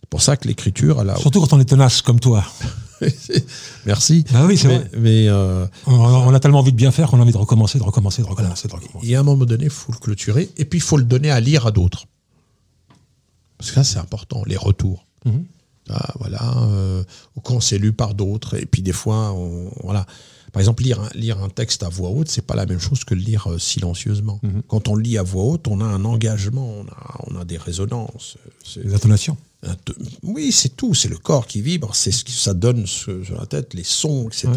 C'est 0.00 0.08
pour 0.10 0.20
ça 0.22 0.36
que 0.36 0.46
l'écriture, 0.48 1.00
a. 1.00 1.16
Surtout 1.16 1.40
quand 1.40 1.52
on 1.52 1.60
est 1.60 1.64
tenace 1.64 2.02
comme 2.02 2.20
toi. 2.20 2.44
Merci. 3.86 4.24
Ah 4.34 4.46
oui, 4.46 4.56
c'est 4.56 4.68
mais, 4.68 4.78
vrai. 4.78 4.90
mais, 4.98 5.28
euh, 5.28 5.66
On, 5.86 5.94
on 5.94 6.34
a 6.34 6.40
tellement 6.40 6.58
envie 6.60 6.70
de 6.72 6.76
bien 6.76 6.90
faire 6.92 7.08
qu'on 7.10 7.18
a 7.18 7.22
envie 7.22 7.32
de 7.32 7.36
recommencer, 7.38 7.78
de 7.78 7.82
recommencer, 7.84 8.22
de 8.22 8.26
recommencer, 8.28 8.68
de 8.68 8.72
recommencer. 8.74 9.06
et 9.08 9.16
à 9.16 9.20
un 9.20 9.22
moment 9.24 9.44
donné, 9.44 9.64
il 9.64 9.70
faut 9.70 9.92
le 9.92 9.98
clôturer 9.98 10.50
et 10.56 10.64
puis 10.64 10.78
il 10.78 10.82
faut 10.82 10.96
le 10.96 11.04
donner 11.04 11.30
à 11.30 11.40
lire 11.40 11.66
à 11.66 11.70
d'autres. 11.72 12.06
Parce 13.58 13.70
que 13.70 13.74
ça, 13.76 13.84
c'est 13.84 13.98
important, 13.98 14.42
les 14.46 14.56
retours. 14.56 15.06
Mhm. 15.24 15.44
Ah, 15.90 16.14
voilà, 16.20 16.40
euh, 16.68 17.02
ou 17.36 17.40
quand 17.40 17.60
c'est 17.60 17.78
lu 17.78 17.92
par 17.92 18.14
d'autres, 18.14 18.54
et 18.56 18.66
puis 18.66 18.82
des 18.82 18.92
fois, 18.92 19.32
on, 19.32 19.70
voilà. 19.82 20.06
Par 20.52 20.60
exemple, 20.60 20.82
lire 20.82 21.00
un, 21.00 21.08
lire 21.14 21.42
un 21.42 21.48
texte 21.48 21.82
à 21.82 21.88
voix 21.88 22.10
haute, 22.10 22.28
c'est 22.28 22.46
pas 22.46 22.54
la 22.54 22.66
même 22.66 22.78
chose 22.78 23.04
que 23.04 23.14
le 23.14 23.22
lire 23.22 23.46
euh, 23.50 23.58
silencieusement. 23.58 24.38
Quand 24.68 24.86
on 24.88 24.96
lit 24.96 25.16
à 25.16 25.22
voix 25.22 25.44
haute, 25.44 25.66
on 25.66 25.80
a 25.80 25.84
un 25.84 26.04
engagement, 26.04 26.66
on 26.66 26.84
a, 26.88 27.20
on 27.30 27.40
a 27.40 27.44
des 27.46 27.56
résonances. 27.56 28.36
Les 28.76 28.92
intonations. 28.94 29.38
te- 29.86 29.92
Oui, 30.22 30.52
c'est 30.52 30.76
tout, 30.76 30.92
c'est 30.92 31.08
le 31.08 31.16
corps 31.16 31.46
qui 31.46 31.62
vibre, 31.62 31.94
c'est 31.94 32.12
ce 32.12 32.22
que 32.22 32.30
ça 32.30 32.52
donne 32.52 32.86
sur 32.86 33.14
la 33.38 33.46
tête, 33.46 33.72
les 33.72 33.82
sons, 33.84 34.28
etc. 34.28 34.50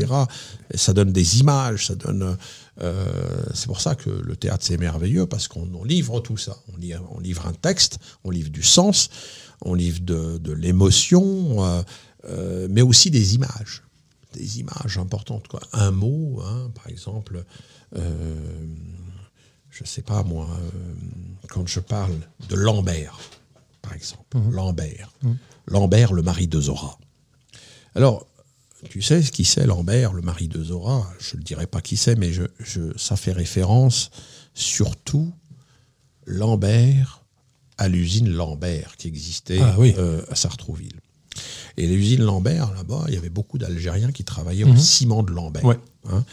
Et 0.74 0.78
ça 0.78 0.92
donne 0.92 1.14
des 1.14 1.40
images, 1.40 1.88
ça 1.88 1.96
donne. 1.96 2.36
euh, 2.82 3.06
c'est 3.54 3.68
pour 3.68 3.80
ça 3.80 3.96
que 3.96 4.10
le 4.10 4.36
théâtre 4.36 4.66
c'est 4.68 4.78
merveilleux 4.78 5.28
parce 5.28 5.48
qu'on 5.48 5.68
on 5.80 5.86
livre 5.86 6.20
tout 6.20 6.36
ça. 6.38 6.58
On 6.74 7.20
livre 7.22 7.48
un 7.48 7.54
texte, 7.54 8.00
on 8.26 8.32
livre 8.32 8.50
du 8.50 8.64
sens, 8.64 9.10
on 9.66 9.74
livre 9.74 10.00
de, 10.02 10.38
de 10.38 10.52
l'émotion, 10.54 11.64
euh, 11.66 11.82
euh, 12.30 12.68
mais 12.70 12.82
aussi 12.82 13.12
des 13.12 13.36
images, 13.36 13.84
des 14.34 14.60
images 14.60 14.98
importantes. 14.98 15.48
Quoi. 15.48 15.60
Un 15.74 15.92
mot, 15.92 16.42
hein, 16.46 16.72
par 16.76 16.88
exemple. 16.88 17.44
euh, 17.98 18.68
je 19.70 19.84
sais 19.84 20.02
pas 20.04 20.24
moi, 20.24 20.48
euh, 20.50 20.70
quand 21.50 21.68
je 21.68 21.82
parle 21.82 22.16
de 22.48 22.56
Lambert, 22.56 23.20
par 23.82 23.94
exemple, 23.94 24.38
Lambert, 24.52 25.12
Lambert, 25.68 26.14
le 26.14 26.22
mari 26.22 26.48
de 26.48 26.62
Zora. 26.62 26.98
Alors, 27.94 28.26
tu 28.90 29.02
sais 29.02 29.22
ce 29.22 29.32
qui 29.32 29.44
c'est 29.46 29.66
Lambert, 29.66 30.14
le 30.14 30.22
mari 30.22 30.48
de 30.48 30.64
Zora? 30.64 31.12
Je 31.20 31.36
ne 31.38 31.42
dirai 31.42 31.68
pas 31.68 31.82
qui 31.82 31.98
c'est, 31.98 32.16
mais 32.16 32.32
je, 32.32 32.44
je- 32.60 32.98
ça 32.98 33.16
fait 33.18 33.32
référence 33.34 34.12
surtout 34.54 35.34
Lambert 36.26 37.25
à 37.78 37.88
l'usine 37.88 38.30
Lambert 38.30 38.96
qui 38.98 39.08
existait 39.08 39.60
Ah 39.62 39.76
oui. 39.78 39.94
euh, 39.98 40.22
à 40.30 40.36
Sartrouville. 40.36 41.00
Et 41.78 41.88
l'usine 41.88 42.22
Lambert, 42.24 42.74
là-bas, 42.74 43.06
il 43.10 43.14
y 43.14 43.18
avait 43.18 43.30
beaucoup 43.30 43.58
d'Algériens 43.58 44.12
qui 44.12 44.24
travaillaient 44.24 44.64
au 44.64 44.76
ciment 44.78 45.24
de 45.24 45.32
Lambert. 45.34 45.66
Ouais. 45.66 45.78
hein. 46.10 46.24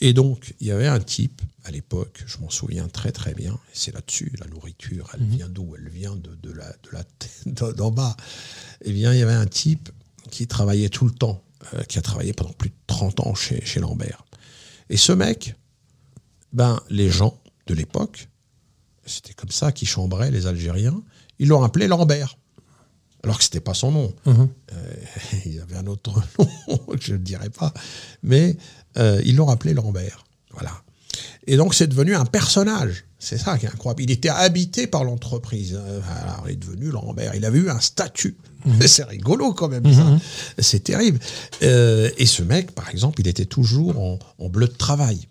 Et 0.00 0.12
donc, 0.12 0.54
il 0.60 0.66
y 0.66 0.70
avait 0.70 0.86
un 0.86 0.98
type, 1.00 1.42
à 1.64 1.70
l'époque, 1.70 2.22
je 2.26 2.38
m'en 2.38 2.48
souviens 2.50 2.88
très 2.88 3.12
très 3.12 3.34
bien, 3.34 3.52
et 3.52 3.74
c'est 3.74 3.92
là-dessus, 3.94 4.32
la 4.38 4.46
nourriture, 4.46 5.08
elle 5.14 5.24
vient 5.26 5.48
d'où? 5.48 5.74
Elle 5.76 5.88
vient 5.88 6.14
de, 6.16 6.34
de 6.42 6.52
la, 6.52 6.68
de 6.68 6.88
la 6.92 7.04
tête 7.18 7.74
d'en 7.76 7.90
bas. 7.90 8.16
Eh 8.84 8.92
bien, 8.92 9.12
il 9.12 9.18
y 9.18 9.22
avait 9.22 9.32
un 9.34 9.46
type 9.46 9.90
qui 10.30 10.46
travaillait 10.46 10.88
tout 10.90 11.04
le 11.06 11.12
temps, 11.12 11.42
euh, 11.74 11.82
qui 11.84 11.98
a 11.98 12.02
travaillé 12.02 12.32
pendant 12.32 12.52
plus 12.52 12.70
de 12.70 12.74
30 12.86 13.20
ans 13.20 13.34
chez, 13.34 13.64
chez 13.64 13.80
Lambert. 13.80 14.24
Et 14.90 14.96
ce 14.96 15.12
mec, 15.12 15.54
ben, 16.52 16.80
les 16.90 17.10
gens 17.10 17.38
de 17.66 17.74
l'époque, 17.74 18.28
c'était 19.06 19.34
comme 19.34 19.50
ça 19.50 19.72
qu'ils 19.72 19.88
chambraient 19.88 20.30
les 20.30 20.46
Algériens, 20.46 21.00
ils 21.38 21.48
l'ont 21.48 21.62
appelé 21.62 21.88
Lambert. 21.88 22.38
Alors 23.24 23.38
que 23.38 23.44
c'était 23.44 23.60
pas 23.60 23.74
son 23.74 23.90
nom. 23.90 24.14
Mhm. 24.26 24.48
Euh, 24.72 24.94
il 25.46 25.60
avait 25.60 25.76
un 25.76 25.86
autre 25.86 26.22
nom, 26.68 26.80
je 27.00 27.12
ne 27.12 27.16
le 27.16 27.22
dirai 27.22 27.50
pas. 27.50 27.72
Mais 28.22 28.56
euh, 28.98 29.20
ils 29.24 29.36
l'ont 29.36 29.48
appelé 29.48 29.74
Lambert. 29.74 30.24
Voilà. 30.52 30.72
Et 31.46 31.56
donc 31.56 31.74
c'est 31.74 31.86
devenu 31.86 32.14
un 32.14 32.24
personnage. 32.24 33.04
C'est 33.18 33.38
ça 33.38 33.56
qui 33.58 33.66
est 33.66 33.68
incroyable. 33.68 34.02
Il 34.02 34.10
était 34.10 34.28
habité 34.28 34.86
par 34.86 35.02
l'entreprise. 35.02 35.78
Euh, 35.80 36.00
Alors 36.22 36.44
il 36.46 36.52
est 36.52 36.56
devenu 36.56 36.90
Lambert. 36.90 37.34
Il 37.34 37.44
avait 37.44 37.58
eu 37.58 37.70
un 37.70 37.80
statut. 37.80 38.36
C'est 38.86 39.04
rigolo 39.04 39.52
quand 39.52 39.68
même 39.68 39.92
ça. 39.92 40.18
C'est 40.58 40.82
terrible. 40.82 41.20
Euh, 41.62 42.10
et 42.18 42.26
ce 42.26 42.42
mec, 42.42 42.72
par 42.72 42.90
exemple, 42.90 43.20
il 43.20 43.28
était 43.28 43.44
toujours 43.44 43.98
en, 43.98 44.18
en 44.38 44.48
bleu 44.48 44.66
de 44.66 44.72
travail. 44.72 45.28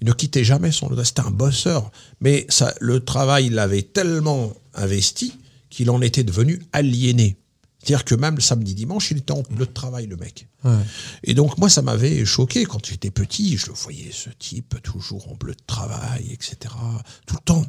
Il 0.00 0.06
ne 0.06 0.12
quittait 0.12 0.44
jamais 0.44 0.72
son 0.72 0.90
C'était 1.04 1.22
un 1.22 1.30
bosseur. 1.30 1.90
Mais 2.20 2.46
ça, 2.48 2.74
le 2.80 3.04
travail 3.04 3.48
l'avait 3.48 3.82
tellement 3.82 4.52
investi 4.74 5.34
qu'il 5.70 5.90
en 5.90 6.02
était 6.02 6.24
devenu 6.24 6.62
aliéné. 6.72 7.36
C'est-à-dire 7.78 8.04
que 8.04 8.14
même 8.14 8.34
le 8.34 8.40
samedi 8.40 8.74
dimanche, 8.74 9.10
il 9.12 9.18
était 9.18 9.32
en 9.32 9.42
bleu 9.42 9.66
de 9.66 9.72
travail, 9.72 10.06
le 10.06 10.16
mec. 10.16 10.48
Ouais. 10.64 10.72
Et 11.22 11.34
donc, 11.34 11.56
moi, 11.58 11.68
ça 11.68 11.82
m'avait 11.82 12.24
choqué 12.24 12.64
quand 12.64 12.84
j'étais 12.84 13.10
petit. 13.10 13.56
Je 13.56 13.66
le 13.66 13.74
voyais, 13.74 14.10
ce 14.12 14.28
type, 14.30 14.82
toujours 14.82 15.30
en 15.30 15.34
bleu 15.36 15.52
de 15.52 15.62
travail, 15.66 16.32
etc. 16.32 16.74
Tout 17.26 17.36
le 17.36 17.44
temps. 17.44 17.66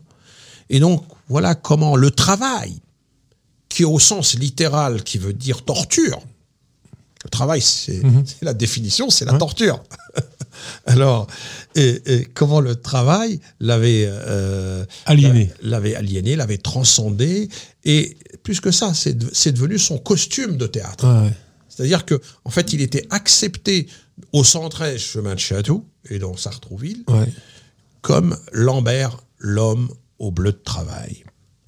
Et 0.70 0.80
donc, 0.80 1.06
voilà 1.30 1.54
comment 1.54 1.96
le 1.96 2.10
travail, 2.10 2.80
qui 3.70 3.86
au 3.86 4.00
sens 4.00 4.34
littéral, 4.34 5.04
qui 5.04 5.20
veut 5.20 5.34
dire 5.34 5.64
torture, 5.64 6.20
le 7.24 7.30
travail, 7.30 7.62
c'est 7.62 8.02
c'est 8.26 8.44
la 8.44 8.54
définition, 8.54 9.10
c'est 9.10 9.26
la 9.26 9.38
torture. 9.38 9.84
Alors, 10.86 11.28
et, 11.76 12.02
et 12.06 12.26
comment 12.26 12.60
le 12.60 12.76
travail 12.76 13.40
l'avait 13.60 14.06
euh, 14.08 14.86
Aliéné. 15.06 15.52
l'avait 15.62 15.96
aliéné, 15.96 16.36
l'avait 16.36 16.58
transcendé, 16.58 17.50
et 17.86 18.18
plus 18.44 18.60
que 18.62 18.72
ça, 18.72 18.94
c'est 18.94 19.14
de- 19.14 19.30
c'est 19.34 19.52
devenu 19.52 19.78
son 19.80 19.98
costume 19.98 20.58
de 20.58 20.68
théâtre. 20.68 21.06
Ouais. 21.24 21.32
C'est-à-dire 21.70 22.06
que, 22.06 22.20
en 22.46 22.50
fait, 22.50 22.74
il 22.74 22.82
était 22.82 23.06
accepté 23.10 23.88
au 24.32 24.44
113 24.44 24.98
chemin 25.00 25.36
de 25.36 25.40
Château 25.40 25.86
et 26.10 26.18
dans 26.20 26.36
Sartrouville 26.38 27.04
Ouais. 27.08 27.32
comme 28.02 28.38
Lambert, 28.52 29.18
l'homme 29.38 29.90
au 30.20 30.32
bleu 30.32 30.52
de 30.54 30.58
travail. 30.64 31.24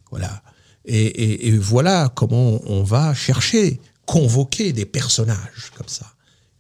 Voilà. 0.10 0.42
Et, 0.86 1.06
et- 1.06 1.48
et 1.50 1.52
voilà 1.58 2.12
comment 2.16 2.60
on 2.66 2.82
va 2.84 3.14
chercher, 3.14 3.80
convoquer 4.08 4.74
des 4.74 4.86
personnages 4.86 5.72
comme 5.78 5.88
ça. 5.88 6.08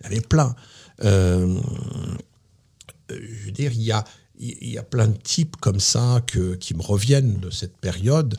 Il 0.02 0.06
y 0.06 0.08
en 0.10 0.12
avait 0.12 0.22
plein. 0.22 0.56
Euh, 1.04 1.60
je 3.10 3.46
veux 3.46 3.52
dire, 3.52 3.72
il 3.74 3.82
y 3.82 3.92
a, 3.92 4.04
il 4.40 4.70
y 4.70 4.78
a 4.78 4.84
plein 4.84 5.08
de 5.08 5.18
types 5.18 5.56
comme 5.58 5.80
ça 5.80 6.22
que, 6.28 6.56
qui 6.56 6.74
me 6.76 6.82
reviennent 6.82 7.40
de 7.40 7.50
cette 7.50 7.76
période, 7.78 8.38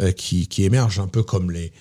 euh, 0.00 0.12
qui, 0.12 0.46
qui 0.46 0.64
émergent 0.64 1.00
un 1.00 1.08
peu 1.08 1.22
comme 1.22 1.50
les. 1.50 1.72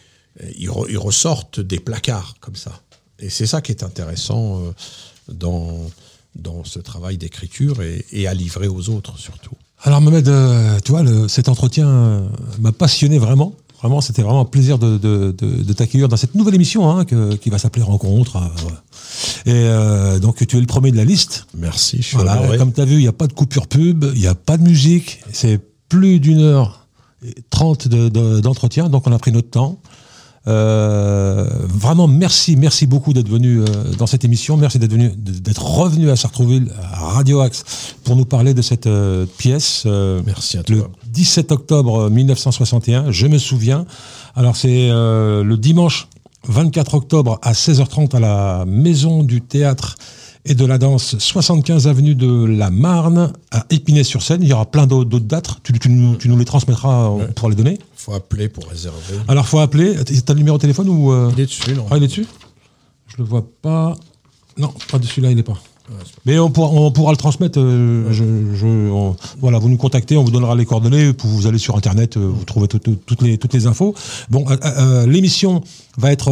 euh, 0.43 0.49
Ils, 0.57 0.69
re- 0.69 0.87
ils 0.89 0.97
ressortent 0.97 1.59
des 1.59 1.79
placards 1.79 2.35
comme 2.39 2.55
ça. 2.55 2.81
Et 3.19 3.29
c'est 3.29 3.45
ça 3.45 3.61
qui 3.61 3.71
est 3.71 3.83
intéressant 3.83 4.61
euh, 4.61 4.71
dans, 5.31 5.89
dans 6.35 6.63
ce 6.63 6.79
travail 6.79 7.17
d'écriture 7.17 7.81
et, 7.81 8.03
et 8.11 8.27
à 8.27 8.33
livrer 8.33 8.67
aux 8.67 8.89
autres 8.89 9.17
surtout. 9.19 9.55
Alors 9.83 10.01
Mohamed, 10.01 10.29
tu 10.83 10.91
vois, 10.91 11.03
le- 11.03 11.27
cet 11.27 11.47
entretien 11.49 12.29
m'a 12.59 12.71
passionné 12.71 13.17
vraiment. 13.19 13.55
Vraiment, 13.81 13.99
c'était 14.01 14.21
vraiment 14.21 14.41
un 14.41 14.45
plaisir 14.45 14.77
de, 14.77 14.97
de, 14.97 15.35
de- 15.37 15.63
de 15.63 15.73
t'accueillir 15.73 16.07
dans 16.07 16.17
cette 16.17 16.35
nouvelle 16.35 16.53
émission 16.55 16.89
hein, 16.89 17.03
que- 17.05 17.33
qui 17.35 17.49
va 17.49 17.57
s'appeler 17.57 17.83
Rencontre. 17.83 18.35
euh, 18.35 18.39
voilà. 18.61 18.83
Et 19.45 19.51
euh, 19.65 20.19
donc, 20.19 20.45
tu 20.45 20.57
es 20.57 20.59
le 20.59 20.67
premier 20.67 20.91
de 20.91 20.97
la 20.97 21.05
liste. 21.05 21.47
Merci, 21.57 21.97
je 21.97 22.03
suis 22.03 22.15
Voilà, 22.17 22.57
comme 22.57 22.73
tu 22.73 22.81
as 22.81 22.85
vu, 22.85 22.95
il 22.95 23.01
n'y 23.01 23.07
a 23.07 23.11
pas 23.13 23.27
de 23.27 23.33
coupure 23.33 23.67
pub, 23.67 24.05
il 24.13 24.21
n'y 24.21 24.27
a 24.27 24.35
pas 24.35 24.57
de 24.57 24.63
musique, 24.63 25.21
c'est 25.33 25.59
plus 25.89 26.19
d'une 26.19 26.41
heure 26.41 26.87
et 27.25 27.33
trente 27.49 27.87
de- 27.87 28.09
de- 28.09 28.39
d'entretien, 28.39 28.87
donc 28.89 29.07
on 29.07 29.11
a 29.11 29.17
pris 29.19 29.31
notre 29.31 29.49
temps. 29.49 29.79
Euh, 30.47 31.47
vraiment, 31.67 32.07
merci, 32.07 32.55
merci 32.55 32.87
beaucoup 32.87 33.13
d'être 33.13 33.29
venu 33.29 33.59
euh, 33.61 33.65
dans 33.97 34.07
cette 34.07 34.25
émission. 34.25 34.57
Merci 34.57 34.79
d'être 34.79 34.91
venu, 34.91 35.11
d'être 35.15 35.63
revenu 35.63 36.09
à 36.09 36.15
Sartrouville, 36.15 36.71
à 36.91 36.97
Radio 37.13 37.41
Axe, 37.41 37.63
pour 38.03 38.15
nous 38.15 38.25
parler 38.25 38.53
de 38.55 38.61
cette 38.63 38.89
pièce. 39.37 39.85
Merci 40.25 40.57
à 40.57 40.63
le 40.67 40.77
toi. 40.79 40.89
17 41.11 41.51
octobre 41.51 42.09
1961, 42.09 43.11
je 43.11 43.27
me 43.27 43.37
souviens. 43.37 43.85
Alors 44.35 44.55
c'est 44.55 44.89
euh, 44.89 45.43
le 45.43 45.57
dimanche 45.57 46.07
24 46.47 46.95
octobre 46.95 47.39
à 47.41 47.51
16h30 47.51 48.15
à 48.15 48.19
la 48.19 48.65
Maison 48.65 49.23
du 49.23 49.41
Théâtre 49.41 49.97
et 50.45 50.55
de 50.55 50.65
la 50.65 50.77
Danse, 50.77 51.17
75 51.19 51.87
avenue 51.87 52.15
de 52.15 52.45
la 52.45 52.71
Marne, 52.71 53.31
à 53.51 53.65
Épinay-sur-Seine. 53.69 54.41
Il 54.41 54.49
y 54.49 54.53
aura 54.53 54.65
plein 54.65 54.87
d'autres 54.87 55.19
dates. 55.19 55.57
Tu, 55.63 55.73
tu 55.73 55.89
nous, 55.89 56.15
tu 56.15 56.29
nous 56.29 56.37
les 56.37 56.45
transmettras 56.45 57.11
euh, 57.11 57.27
pour 57.35 57.49
les 57.49 57.55
donner. 57.55 57.77
faut 57.95 58.13
appeler 58.13 58.49
pour 58.49 58.65
réserver. 58.67 59.17
Alors 59.27 59.47
faut 59.47 59.59
appeler. 59.59 59.95
T'as 60.03 60.33
le 60.33 60.39
numéro 60.39 60.57
de 60.57 60.61
téléphone 60.61 60.89
ou 60.89 61.11
euh, 61.11 61.31
Il 61.35 61.41
est 61.41 61.45
dessus, 61.45 61.73
non? 61.75 61.85
Ah, 61.91 61.97
il 61.97 62.03
est 62.03 62.07
dessus? 62.07 62.25
Je 63.07 63.17
le 63.17 63.23
vois 63.23 63.45
pas. 63.61 63.93
Non, 64.57 64.73
pas 64.91 64.97
dessus 64.97 65.21
là, 65.21 65.29
il 65.29 65.37
est 65.37 65.43
pas. 65.43 65.61
Mais 66.25 66.39
on 66.39 66.49
pourra, 66.49 66.69
on 66.69 66.91
pourra 66.91 67.11
le 67.11 67.17
transmettre. 67.17 67.59
euh, 67.59 68.11
je, 68.11 68.23
je- 68.55 68.89
on- 68.91 69.15
voilà, 69.39 69.57
vous 69.59 69.69
nous 69.69 69.77
contactez, 69.77 70.17
on 70.17 70.23
vous 70.23 70.31
donnera 70.31 70.55
les 70.55 70.65
coordonnées. 70.65 71.11
Vous 71.23 71.47
allez 71.47 71.57
sur 71.57 71.75
internet, 71.77 72.17
euh, 72.17 72.29
vous 72.33 72.45
trouvez 72.45 72.67
tout- 72.67 72.79
tout- 72.79 72.97
toutes 73.05 73.21
les 73.21 73.37
toutes 73.37 73.53
les 73.53 73.67
infos. 73.67 73.93
Bon, 74.29 74.45
euh, 74.49 74.55
euh, 74.63 75.07
l'émission 75.07 75.63
va 75.97 76.11
être, 76.11 76.29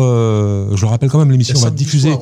je 0.76 0.82
le 0.82 0.88
rappelle 0.88 1.10
quand 1.10 1.20
même, 1.20 1.32
l'émission 1.32 1.54
Et 1.56 1.62
va 1.62 1.68
être 1.68 1.72
samedi 1.72 1.84
diffusée. 1.84 2.12
soir. 2.12 2.22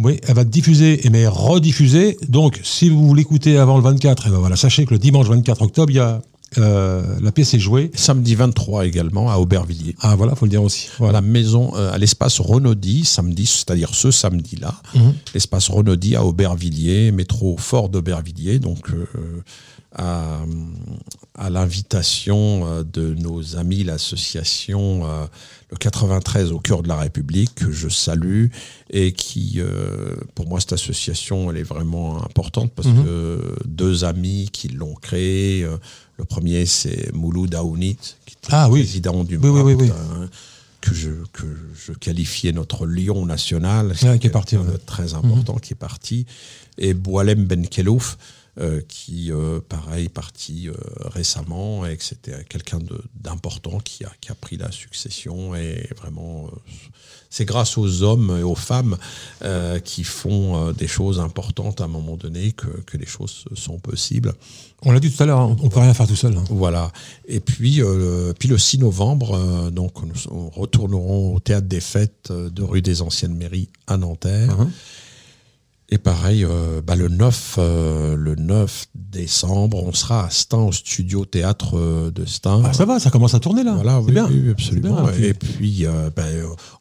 Oui, 0.00 0.18
elle 0.28 0.34
va 0.36 0.42
être 0.42 0.50
diffusée 0.50 1.04
et 1.06 1.10
mais 1.10 1.26
rediffusée. 1.26 2.16
Donc, 2.28 2.60
si 2.62 2.88
vous 2.88 3.12
l'écoutez 3.14 3.58
avant 3.58 3.76
le 3.76 3.82
24, 3.82 4.26
eh 4.28 4.30
ben 4.30 4.38
voilà, 4.38 4.54
sachez 4.54 4.84
que 4.84 4.92
le 4.94 4.98
dimanche 4.98 5.26
24 5.26 5.62
octobre, 5.62 5.90
il 5.90 5.96
y 5.96 6.00
a 6.00 6.22
euh, 6.56 7.02
la 7.20 7.30
pièce 7.30 7.52
est 7.52 7.58
jouée. 7.58 7.90
Samedi 7.94 8.34
23 8.34 8.86
également 8.86 9.30
à 9.30 9.36
Aubervilliers. 9.36 9.94
Ah 10.00 10.16
voilà, 10.16 10.34
faut 10.34 10.46
le 10.46 10.50
dire 10.50 10.62
aussi. 10.62 10.88
à 10.88 10.96
Voilà. 10.98 11.12
la 11.14 11.20
maison, 11.20 11.72
euh, 11.76 11.92
à 11.92 11.98
l'espace 11.98 12.40
Renaudie, 12.40 13.04
samedi, 13.04 13.44
c'est-à-dire 13.44 13.94
ce 13.94 14.10
samedi-là, 14.10 14.74
Mhm. 14.94 15.14
l'espace 15.34 15.68
Renaudie 15.68 16.16
à 16.16 16.24
Aubervilliers, 16.24 17.12
métro 17.12 17.56
fort 17.58 17.90
d'Aubervilliers, 17.90 18.58
donc 18.60 18.90
euh, 18.90 19.04
à, 19.94 20.38
à 21.34 21.50
l'invitation 21.50 22.82
de 22.92 23.14
nos 23.14 23.56
amis, 23.56 23.84
l'association 23.84 25.04
le 25.70 25.76
93 25.76 26.52
au 26.52 26.58
cœur 26.60 26.82
de 26.82 26.88
la 26.88 26.96
République, 26.96 27.54
que 27.56 27.70
je 27.72 27.88
salue, 27.88 28.46
et 28.90 29.12
qui, 29.12 29.54
euh, 29.58 30.14
pour 30.34 30.46
moi, 30.48 30.60
cette 30.60 30.72
association, 30.74 31.50
elle 31.50 31.58
est 31.58 31.62
vraiment 31.62 32.22
importante 32.24 32.72
parce 32.74 32.88
Mhm. 32.88 33.04
que 33.04 33.54
deux 33.66 34.04
amis 34.04 34.48
qui 34.52 34.68
l'ont 34.68 34.94
créée, 34.94 35.66
le 36.18 36.24
premier 36.24 36.66
c'est 36.66 37.12
Mouloud 37.14 37.54
Aounit, 37.54 37.96
qui 38.26 38.34
est 38.34 38.48
Ah 38.50 38.68
oui. 38.68 38.80
président 38.80 39.24
du 39.24 39.38
Oui, 39.38 39.90
hein, 39.90 40.28
que 40.80 40.94
je, 40.94 41.10
que 41.32 41.44
je 41.86 41.92
qualifiais 41.92 42.52
notre 42.52 42.86
lion 42.86 43.24
national, 43.26 43.94
qui 44.20 44.26
est 44.26 44.30
parti, 44.30 44.56
ouais. 44.56 44.64
très 44.86 45.14
important, 45.14 45.56
qui 45.56 45.72
est 45.72 45.76
parti, 45.76 46.26
et 46.76 46.94
Boualem 46.94 47.44
Ben 47.46 47.66
Kelouf, 47.66 48.16
euh, 48.60 48.80
qui, 48.88 49.30
euh, 49.30 49.60
pareil, 49.68 50.08
parti 50.08 50.68
euh, 50.68 50.72
récemment, 51.04 51.86
et 51.86 51.96
que 51.96 52.02
c'était 52.02 52.42
quelqu'un 52.48 52.80
d'important 53.14 53.78
qui 53.78 54.04
a, 54.04 54.10
qui 54.20 54.32
a 54.32 54.34
pris 54.34 54.56
la 54.56 54.72
succession, 54.72 55.54
et 55.54 55.88
vraiment, 55.96 56.50
c'est 57.30 57.44
grâce 57.44 57.78
aux 57.78 58.02
hommes 58.02 58.36
et 58.36 58.42
aux 58.42 58.56
femmes 58.56 58.96
qui 59.84 60.02
font 60.02 60.72
des 60.72 60.88
choses 60.88 61.20
importantes 61.20 61.80
à 61.80 61.84
un 61.84 61.88
moment 61.88 62.16
donné 62.16 62.52
que, 62.52 62.66
que 62.86 62.96
les 62.96 63.06
choses 63.06 63.44
sont 63.54 63.78
possibles. 63.78 64.34
On 64.82 64.90
l'a 64.92 64.98
dit 64.98 65.12
tout 65.12 65.22
à 65.22 65.26
l'heure, 65.26 65.40
hein, 65.40 65.56
on 65.62 65.68
peut 65.68 65.80
rien 65.80 65.94
faire 65.94 66.08
tout 66.08 66.16
seul. 66.16 66.36
hein. 66.36 66.44
Voilà. 66.50 66.90
Et 67.26 67.40
puis, 67.40 67.80
puis 68.38 68.48
le 68.48 68.58
6 68.58 68.78
novembre, 68.78 69.70
donc 69.70 69.92
nous 70.02 70.50
retournerons 70.50 71.36
au 71.36 71.40
théâtre 71.40 71.68
des 71.68 71.80
fêtes 71.80 72.32
de 72.32 72.62
rue 72.62 72.82
des 72.82 73.02
Anciennes 73.02 73.36
Mairies 73.36 73.68
à 73.86 73.96
Nanterre. 73.98 74.56
Mhm. 74.58 74.70
Et 75.90 75.96
pareil, 75.96 76.44
euh, 76.44 76.82
bah, 76.86 76.96
le 76.96 77.08
9, 77.08 77.54
euh, 77.58 78.14
le 78.14 78.34
9 78.34 78.88
décembre, 78.94 79.82
on 79.82 79.94
sera 79.94 80.26
à 80.26 80.30
Stein 80.30 80.58
au 80.58 80.70
studio 80.72 81.24
théâtre 81.24 81.78
euh, 81.78 82.10
de 82.10 82.26
Stein. 82.26 82.60
Ah, 82.62 82.74
ça 82.74 82.84
va, 82.84 82.98
ça 83.00 83.08
commence 83.08 83.32
à 83.32 83.40
tourner 83.40 83.64
là. 83.64 83.72
Voilà, 83.72 83.98
oui, 84.02 84.12
bien. 84.12 84.26
oui, 84.28 84.50
absolument. 84.50 85.04
Bien, 85.04 85.12
Et 85.24 85.32
puis, 85.32 85.86
bah, 86.14 86.24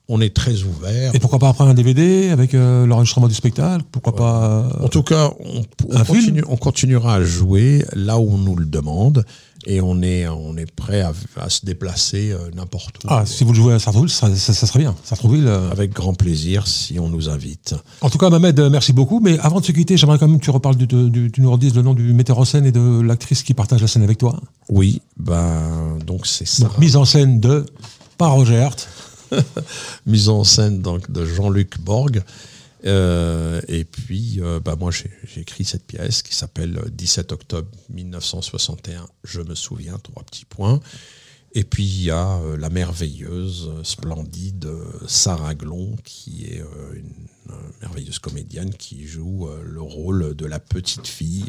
on 0.10 0.20
est 0.20 0.36
très 0.36 0.62
ouvert. 0.64 1.16
Et 1.16 1.20
pourquoi 1.20 1.40
pas 1.40 1.48
après 1.48 1.64
un 1.64 1.74
DVD 1.74 2.30
avec 2.32 2.52
l'enregistrement 2.52 3.30
du 3.30 3.34
spectacle? 3.34 3.86
Pourquoi 3.92 4.14
pas 4.14 4.70
En 4.82 4.90
tout 4.90 5.04
cas, 5.04 5.32
on, 5.40 6.04
continue- 6.04 6.44
on 6.50 6.58
continuera 6.58 7.16
à 7.16 7.24
jouer 7.24 7.86
là 7.94 8.20
où 8.20 8.30
on 8.30 8.38
nous 8.38 8.58
le 8.58 8.66
demande 8.66 9.24
et 9.70 9.82
on 9.82 10.02
est, 10.02 10.28
on 10.28 10.56
est 10.58 10.72
prêt 10.72 11.02
à, 11.02 11.12
à 11.40 11.50
se 11.50 11.66
déplacer 11.66 12.32
euh, 12.32 12.50
n'importe 12.56 13.04
où. 13.04 13.08
Ah, 13.10 13.26
si 13.26 13.44
vous 13.44 13.52
le 13.52 13.56
jouez 13.58 13.74
à 13.74 13.80
Sartrouville, 13.80 14.10
ça, 14.10 14.34
ça- 14.36 14.54
ça 14.54 14.66
serait 14.66 14.80
bien. 14.80 14.96
Sartrouville. 15.04 15.48
Avec 15.72 15.92
grand 15.94 16.14
plaisir 16.14 16.66
si 16.68 16.98
on 17.00 17.10
nous 17.10 17.30
invite. 17.30 17.76
En 18.02 18.10
tout 18.10 18.18
cas, 18.18 18.30
Mohamed, 18.30 18.60
euh, 18.60 18.70
merci 18.70 18.94
beaucoup. 18.94 19.20
Mais 19.20 19.38
avant 19.40 19.60
de 19.60 19.66
se 19.66 19.72
quitter, 19.74 19.98
j'aimerais 19.98 20.18
quand 20.18 20.28
même 20.28 20.40
que 20.40 20.44
tu 20.46 20.52
reparles, 20.52 20.78
du, 20.78 20.88
du- 20.88 21.32
tu 21.32 21.42
nous 21.42 21.52
redises 21.52 21.76
le 21.76 21.82
nom 21.82 21.94
du 21.94 22.14
metteur 22.14 22.40
en 22.40 22.46
scène 22.46 22.66
et 22.66 22.72
de 22.72 23.02
l'actrice 23.02 23.44
qui 23.44 23.54
partage 23.54 23.82
la 23.82 23.88
scène 23.88 24.04
avec 24.04 24.18
toi. 24.18 24.40
Oui, 24.70 25.02
ben 25.18 25.98
donc 26.06 26.26
c'est 26.26 26.48
ça. 26.48 26.64
Donc, 26.64 26.78
mise 26.78 26.96
en 26.96 27.06
scène 27.06 27.40
de 27.40 27.66
par 28.18 28.32
Roger 28.34 28.60
Hart. 28.62 28.88
mise 30.06 30.30
en 30.30 30.44
scène 30.44 30.82
donc 30.82 31.12
de 31.12 31.26
Jean-Luc 31.26 31.80
Borg. 31.82 32.22
Euh, 32.88 33.62
et 33.68 33.84
puis, 33.84 34.40
euh, 34.40 34.60
bah, 34.60 34.76
moi, 34.76 34.92
j'ai 34.92 35.42
écrit 35.42 35.66
cette 35.66 35.86
pièce 35.86 36.22
qui 36.22 36.34
s'appelle 36.34 36.82
17 36.92 37.32
octobre 37.34 37.70
1961, 37.90 39.08
je 39.24 39.42
me 39.42 39.56
souviens, 39.56 39.98
trois 40.00 40.24
petits 40.24 40.46
points. 40.46 40.80
Et 41.54 41.64
puis, 41.64 41.86
il 41.86 42.04
y 42.04 42.12
a 42.12 42.38
euh, 42.38 42.58
la 42.58 42.70
merveilleuse, 42.70 43.72
splendide 43.84 44.70
Sarah 45.08 45.56
Glon, 45.56 45.96
qui 46.04 46.46
est 46.46 46.64
une 46.94 47.28
merveilleuse 47.82 48.20
comédienne 48.20 48.74
qui 48.74 49.06
joue 49.06 49.50
le 49.64 49.82
rôle 49.82 50.36
de 50.36 50.46
la 50.46 50.60
petite 50.60 51.08
fille, 51.08 51.46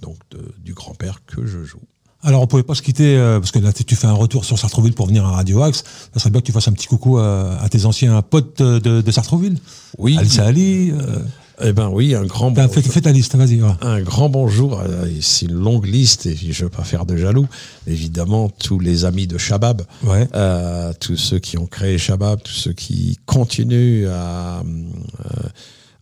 donc 0.00 0.18
du 0.58 0.74
grand-père 0.74 1.24
que 1.26 1.46
je 1.46 1.64
joue. 1.64 1.82
Alors 2.22 2.42
on 2.42 2.46
pouvait 2.46 2.62
pas 2.62 2.74
se 2.74 2.82
quitter 2.82 3.16
euh, 3.16 3.40
parce 3.40 3.50
que 3.50 3.58
là 3.58 3.72
tu 3.72 3.96
fais 3.96 4.06
un 4.06 4.12
retour 4.12 4.44
sur 4.44 4.58
Sartreville 4.58 4.94
pour 4.94 5.06
venir 5.06 5.26
à 5.26 5.32
Radio 5.32 5.62
Axe. 5.62 5.84
Ça 6.14 6.20
serait 6.20 6.30
bien 6.30 6.40
que 6.40 6.46
tu 6.46 6.52
fasses 6.52 6.68
un 6.68 6.72
petit 6.72 6.86
coucou 6.86 7.18
à, 7.18 7.58
tes 7.70 7.84
anciens 7.84 8.22
potes 8.22 8.62
de, 8.62 9.00
de 9.00 9.10
Sartreville. 9.10 9.58
Oui. 9.98 10.16
Alice 10.18 10.38
Ali. 10.38 10.90
Euh... 10.92 11.18
Eh 11.64 11.72
ben 11.72 11.88
oui, 11.88 12.14
un 12.14 12.24
grand 12.24 12.50
bonjour. 12.50 12.82
Fais, 12.82 13.00
ta 13.00 13.12
liste, 13.12 13.36
vas-y. 13.36 13.60
Un 13.82 14.00
grand 14.00 14.28
bonjour. 14.28 14.80
Euh, 14.80 15.06
c'est 15.20 15.46
une 15.46 15.54
longue 15.54 15.86
liste 15.86 16.26
et 16.26 16.36
je 16.36 16.64
veux 16.64 16.70
pas 16.70 16.82
faire 16.82 17.06
de 17.06 17.16
jaloux. 17.16 17.46
Évidemment, 17.86 18.48
tous 18.48 18.78
les 18.78 19.04
amis 19.04 19.26
de 19.26 19.38
Shabab, 19.38 19.82
ouais. 20.04 20.28
euh, 20.34 20.92
tous 20.98 21.16
ceux 21.16 21.38
qui 21.38 21.58
ont 21.58 21.66
créé 21.66 21.98
Shabab, 21.98 22.42
tous 22.42 22.52
ceux 22.52 22.72
qui 22.72 23.18
continuent 23.26 24.08
à 24.08 24.62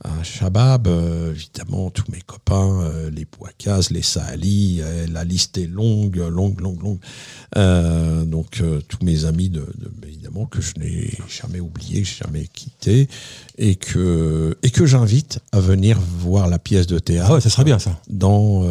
euh, 0.07 0.21
à 0.21 0.23
Shabab, 0.23 0.87
euh, 0.87 1.35
évidemment, 1.35 1.91
tous 1.91 2.11
mes 2.11 2.21
copains, 2.21 2.83
euh, 2.83 3.11
les 3.11 3.25
Pouakas, 3.25 3.89
les 3.91 4.03
Saali, 4.03 4.81
euh, 4.81 5.07
la 5.11 5.25
liste 5.25 5.59
est 5.59 5.67
longue, 5.67 6.17
longue, 6.17 6.61
longue, 6.61 6.83
longue. 6.83 8.27
donc, 8.27 8.63
tous 8.89 9.05
mes 9.05 9.25
amis, 9.25 9.51
de, 9.51 9.67
évidemment, 10.07 10.47
que 10.47 10.61
je 10.61 10.73
n'ai 10.79 11.19
jamais 11.29 11.61
oublié, 11.61 12.03
que 12.03 12.09
je 12.09 12.15
n'ai 12.15 12.27
jamais 12.27 12.47
quitté, 12.47 13.09
et 13.59 13.75
que, 13.75 14.57
et 14.63 14.71
que 14.71 14.87
j'invite 14.87 15.41
à 15.53 15.61
venir 15.61 15.99
voir 16.01 16.49
la 16.49 16.59
pièce 16.59 16.87
de 16.87 16.99
théâtre. 16.99 17.35
Ah 17.37 17.41
ça 17.41 17.51
serait 17.51 17.65
bien, 17.65 17.79
ça. 17.79 18.01
Dans, 18.09 18.65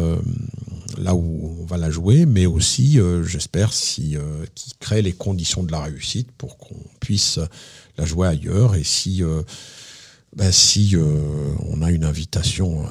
là 0.98 1.14
où 1.14 1.56
on 1.60 1.66
va 1.66 1.76
la 1.76 1.90
jouer, 1.90 2.26
mais 2.26 2.46
aussi, 2.46 2.98
j'espère, 3.24 3.72
si, 3.72 4.16
qui 4.54 4.74
crée 4.80 5.02
les 5.02 5.12
conditions 5.12 5.62
de 5.62 5.72
la 5.72 5.80
réussite 5.80 6.30
pour 6.32 6.56
qu'on 6.56 6.76
puisse 7.00 7.38
la 7.98 8.04
jouer 8.06 8.28
ailleurs, 8.28 8.74
et 8.74 8.84
si 8.84 9.22
ben, 10.36 10.52
si 10.52 10.94
euh, 10.94 11.54
on 11.70 11.82
a 11.82 11.90
une 11.90 12.04
invitation 12.04 12.84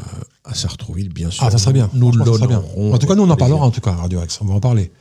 à, 0.44 0.54
Sartrouville, 0.54 1.10
bien 1.10 1.30
sûr. 1.30 1.44
Ah, 1.44 1.52
ça 1.52 1.58
serait 1.58 1.74
bien. 1.74 1.90
Nous 1.94 2.12
l'honorons. 2.12 2.94
En 2.94 2.98
tout 2.98 3.08
cas, 3.08 3.16
nous 3.16 3.24
on 3.24 3.30
en 3.30 3.38
parlera 3.38 3.66
en 3.66 3.72
tout 3.72 3.82
cas, 3.82 3.94
Radio 3.94 4.20
Axe. 4.20 4.40
On 4.42 4.46
va 4.46 4.56
en 4.56 4.60
parler. 4.60 4.92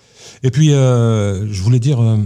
Et 0.43 0.51
puis, 0.51 0.73
euh, 0.73 1.53
je 1.53 1.63
voulais 1.63 1.81
dire, 1.81 2.01
euh, 2.01 2.19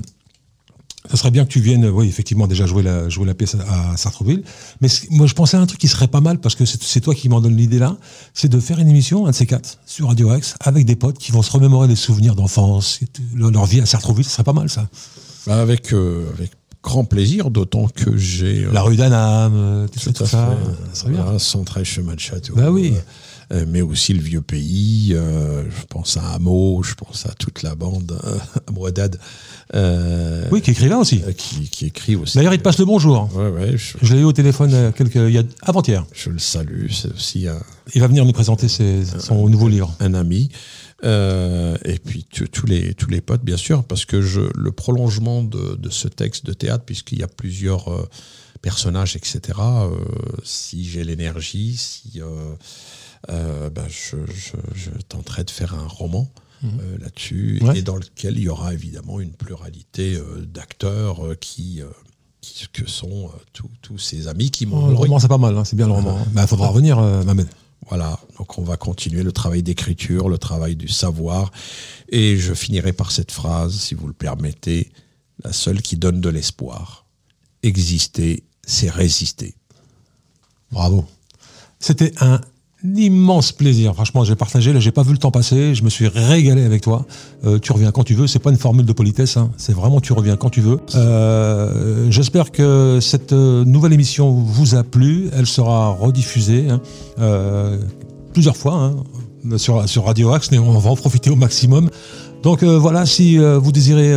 ça 1.10 1.16
serait 1.16 1.30
bien 1.30 1.44
que 1.44 1.50
tu 1.50 1.60
viennes, 1.60 1.88
oui, 1.88 2.08
effectivement, 2.08 2.46
déjà 2.46 2.66
jouer 2.66 2.82
la, 2.82 3.08
jouer 3.08 3.26
la 3.26 3.34
pièce 3.34 3.54
à, 3.54 3.96
Sartrouville. 3.96 4.42
Mais 4.82 4.88
moi, 5.10 5.26
je 5.26 5.32
pensais 5.32 5.56
à 5.56 5.60
un 5.60 5.66
truc 5.66 5.80
qui 5.80 5.88
serait 5.88 6.08
pas 6.08 6.20
mal, 6.20 6.40
parce 6.40 6.56
que 6.56 6.66
c'est 6.66 7.00
toi 7.00 7.14
qui 7.14 7.30
m'en 7.30 7.40
donne 7.40 7.56
l'idée 7.56 7.78
là, 7.78 7.96
c'est 8.34 8.48
de 8.48 8.60
faire 8.60 8.80
une 8.80 8.88
émission, 8.88 9.26
un 9.26 9.30
de 9.30 9.34
ces 9.34 9.46
quatre, 9.46 9.78
sur 9.86 10.08
Radio 10.08 10.28
Axe, 10.28 10.56
avec 10.60 10.84
des 10.84 10.96
potes 10.96 11.16
qui 11.16 11.32
vont 11.32 11.42
se 11.42 11.52
remémorer 11.52 11.88
les 11.88 11.96
souvenirs 11.96 12.34
d'enfance, 12.34 13.00
leur 13.34 13.64
vie 13.64 13.80
à 13.80 13.86
Sartrouville. 13.86 14.26
Ce 14.26 14.32
serait 14.32 14.44
pas 14.44 14.52
mal, 14.52 14.68
ça. 14.68 14.88
Bah, 15.46 15.60
avec, 15.60 15.92
avec 15.92 16.50
grand 16.82 17.04
plaisir, 17.04 17.50
d'autant 17.50 17.88
que 17.88 18.16
j'ai... 18.16 18.64
Euh, 18.64 18.72
la 18.72 18.82
rue 18.82 18.96
d'Anam, 18.96 19.52
euh, 19.54 19.88
tout, 19.88 20.00
ça, 20.00 20.12
tout 20.12 20.26
ça, 20.26 20.56
ça 20.92 21.08
bien. 21.08 21.38
Centrale 21.38 21.84
chemin 21.84 22.14
de 22.14 22.20
château. 22.20 22.54
Bah 22.56 22.70
oui. 22.70 22.94
Euh, 23.52 23.66
mais 23.68 23.82
aussi 23.82 24.14
le 24.14 24.20
vieux 24.20 24.40
pays, 24.40 25.14
je 25.14 25.84
pense 25.88 26.16
à 26.16 26.32
Hameau, 26.32 26.82
je 26.82 26.94
pense 26.94 27.26
à 27.26 27.32
toute 27.38 27.62
la 27.62 27.74
bande, 27.74 28.18
à 28.24 28.60
oui, 30.50 30.62
qui 30.62 30.70
écrit 30.70 30.88
là 30.88 30.98
aussi. 30.98 31.22
Qui, 31.36 31.68
qui, 31.68 31.86
écrit 31.86 32.16
aussi. 32.16 32.36
D'ailleurs, 32.36 32.54
il 32.54 32.58
te 32.58 32.62
passe 32.62 32.78
le 32.78 32.84
bonjour. 32.84 33.28
Ouais, 33.34 33.48
ouais, 33.48 33.76
je, 33.76 34.14
l'ai 34.14 34.20
eu 34.20 34.24
au 34.24 34.32
téléphone 34.32 34.92
avant-hier. 35.62 36.04
Je 36.12 36.30
le 36.30 36.38
salue, 36.38 36.86
c'est 36.90 37.12
aussi 37.12 37.46
un... 37.46 37.58
Il 37.94 38.00
va 38.00 38.06
venir 38.06 38.24
nous 38.24 38.32
présenter 38.32 38.68
son 38.68 39.48
nouveau 39.48 39.68
livre. 39.68 39.94
Un 40.00 40.14
ami. 40.14 40.48
Euh, 41.04 41.76
et 41.84 41.98
puis 41.98 42.24
tous 42.24 42.66
les, 42.66 42.94
tous 42.94 43.10
les 43.10 43.20
potes, 43.20 43.42
bien 43.42 43.56
sûr, 43.56 43.84
parce 43.84 44.04
que 44.04 44.22
je, 44.22 44.40
le 44.54 44.72
prolongement 44.72 45.42
de, 45.42 45.76
de 45.76 45.90
ce 45.90 46.08
texte 46.08 46.46
de 46.46 46.52
théâtre, 46.52 46.84
puisqu'il 46.84 47.18
y 47.18 47.22
a 47.22 47.28
plusieurs 47.28 47.88
euh, 47.88 48.08
personnages, 48.60 49.16
etc., 49.16 49.40
euh, 49.58 49.96
si 50.44 50.84
j'ai 50.84 51.04
l'énergie, 51.04 51.76
si 51.76 52.20
ben 53.28 53.86
je, 53.88 54.16
je, 54.26 54.56
je, 54.74 54.90
tenterai 55.08 55.44
de 55.44 55.50
faire 55.50 55.74
un 55.74 55.86
roman. 55.86 56.30
Mmh. 56.62 57.00
là-dessus 57.00 57.60
et 57.74 57.82
dans 57.82 57.96
lequel 57.96 58.36
il 58.36 58.44
y 58.44 58.48
aura 58.48 58.72
évidemment 58.72 59.18
une 59.18 59.32
pluralité 59.32 60.16
d'acteurs 60.46 61.36
qui 61.40 61.82
que 62.72 62.88
sont 62.88 63.32
tous 63.82 63.98
ces 63.98 64.28
amis 64.28 64.52
qui 64.52 64.66
m'ont. 64.66 64.86
Oh, 64.86 64.90
le 64.90 64.94
roman, 64.94 65.18
c'est 65.18 65.26
pas 65.26 65.38
mal, 65.38 65.58
hein, 65.58 65.64
c'est 65.64 65.74
bien 65.74 65.88
le 65.88 65.92
roman. 65.92 66.22
Il 66.24 66.34
bah, 66.34 66.46
faudra 66.46 66.68
revenir, 66.68 67.00
Mamed. 67.00 67.48
Voilà, 67.94 68.18
donc 68.38 68.56
on 68.56 68.62
va 68.62 68.78
continuer 68.78 69.22
le 69.22 69.32
travail 69.32 69.62
d'écriture, 69.62 70.30
le 70.30 70.38
travail 70.38 70.76
du 70.76 70.88
savoir, 70.88 71.52
et 72.08 72.38
je 72.38 72.54
finirai 72.54 72.94
par 72.94 73.12
cette 73.12 73.30
phrase, 73.30 73.78
si 73.78 73.94
vous 73.94 74.06
le 74.06 74.14
permettez, 74.14 74.90
la 75.44 75.52
seule 75.52 75.82
qui 75.82 75.98
donne 75.98 76.18
de 76.22 76.30
l'espoir. 76.30 77.04
Exister, 77.62 78.44
c'est 78.66 78.88
résister. 78.88 79.54
Bravo. 80.70 81.04
C'était 81.80 82.14
un 82.22 82.40
immense 82.84 83.52
plaisir. 83.52 83.94
Franchement, 83.94 84.24
j'ai 84.24 84.34
partagé, 84.34 84.72
là, 84.72 84.80
j'ai 84.80 84.90
pas 84.90 85.02
vu 85.02 85.12
le 85.12 85.18
temps 85.18 85.30
passer, 85.30 85.74
je 85.74 85.84
me 85.84 85.90
suis 85.90 86.08
régalé 86.08 86.64
avec 86.64 86.82
toi. 86.82 87.06
Euh, 87.44 87.58
tu 87.58 87.72
reviens 87.72 87.90
quand 87.92 88.04
tu 88.04 88.14
veux, 88.14 88.26
c'est 88.26 88.38
pas 88.38 88.50
une 88.50 88.58
formule 88.58 88.86
de 88.86 88.92
politesse, 88.92 89.36
hein. 89.36 89.50
c'est 89.56 89.74
vraiment 89.74 90.00
tu 90.00 90.12
reviens 90.12 90.36
quand 90.36 90.50
tu 90.50 90.60
veux. 90.60 90.80
Euh, 90.94 92.10
j'espère 92.10 92.50
que 92.50 92.98
cette 93.00 93.32
euh, 93.32 93.64
nouvelle 93.64 93.92
émission 93.92 94.30
vous 94.32 94.74
a 94.74 94.82
plu, 94.82 95.28
elle 95.32 95.46
sera 95.46 95.90
rediffusée 95.90 96.68
hein, 96.68 96.80
plusieurs 98.32 98.56
fois 98.56 98.74
hein, 98.74 99.58
sur, 99.58 99.88
sur 99.88 100.04
Radio 100.04 100.32
Axe, 100.32 100.50
mais 100.50 100.58
on 100.58 100.78
va 100.78 100.90
en 100.90 100.96
profiter 100.96 101.30
au 101.30 101.36
maximum. 101.36 101.88
Donc 102.42 102.64
voilà, 102.64 103.06
si 103.06 103.38
vous 103.38 103.72
désirez, 103.72 104.12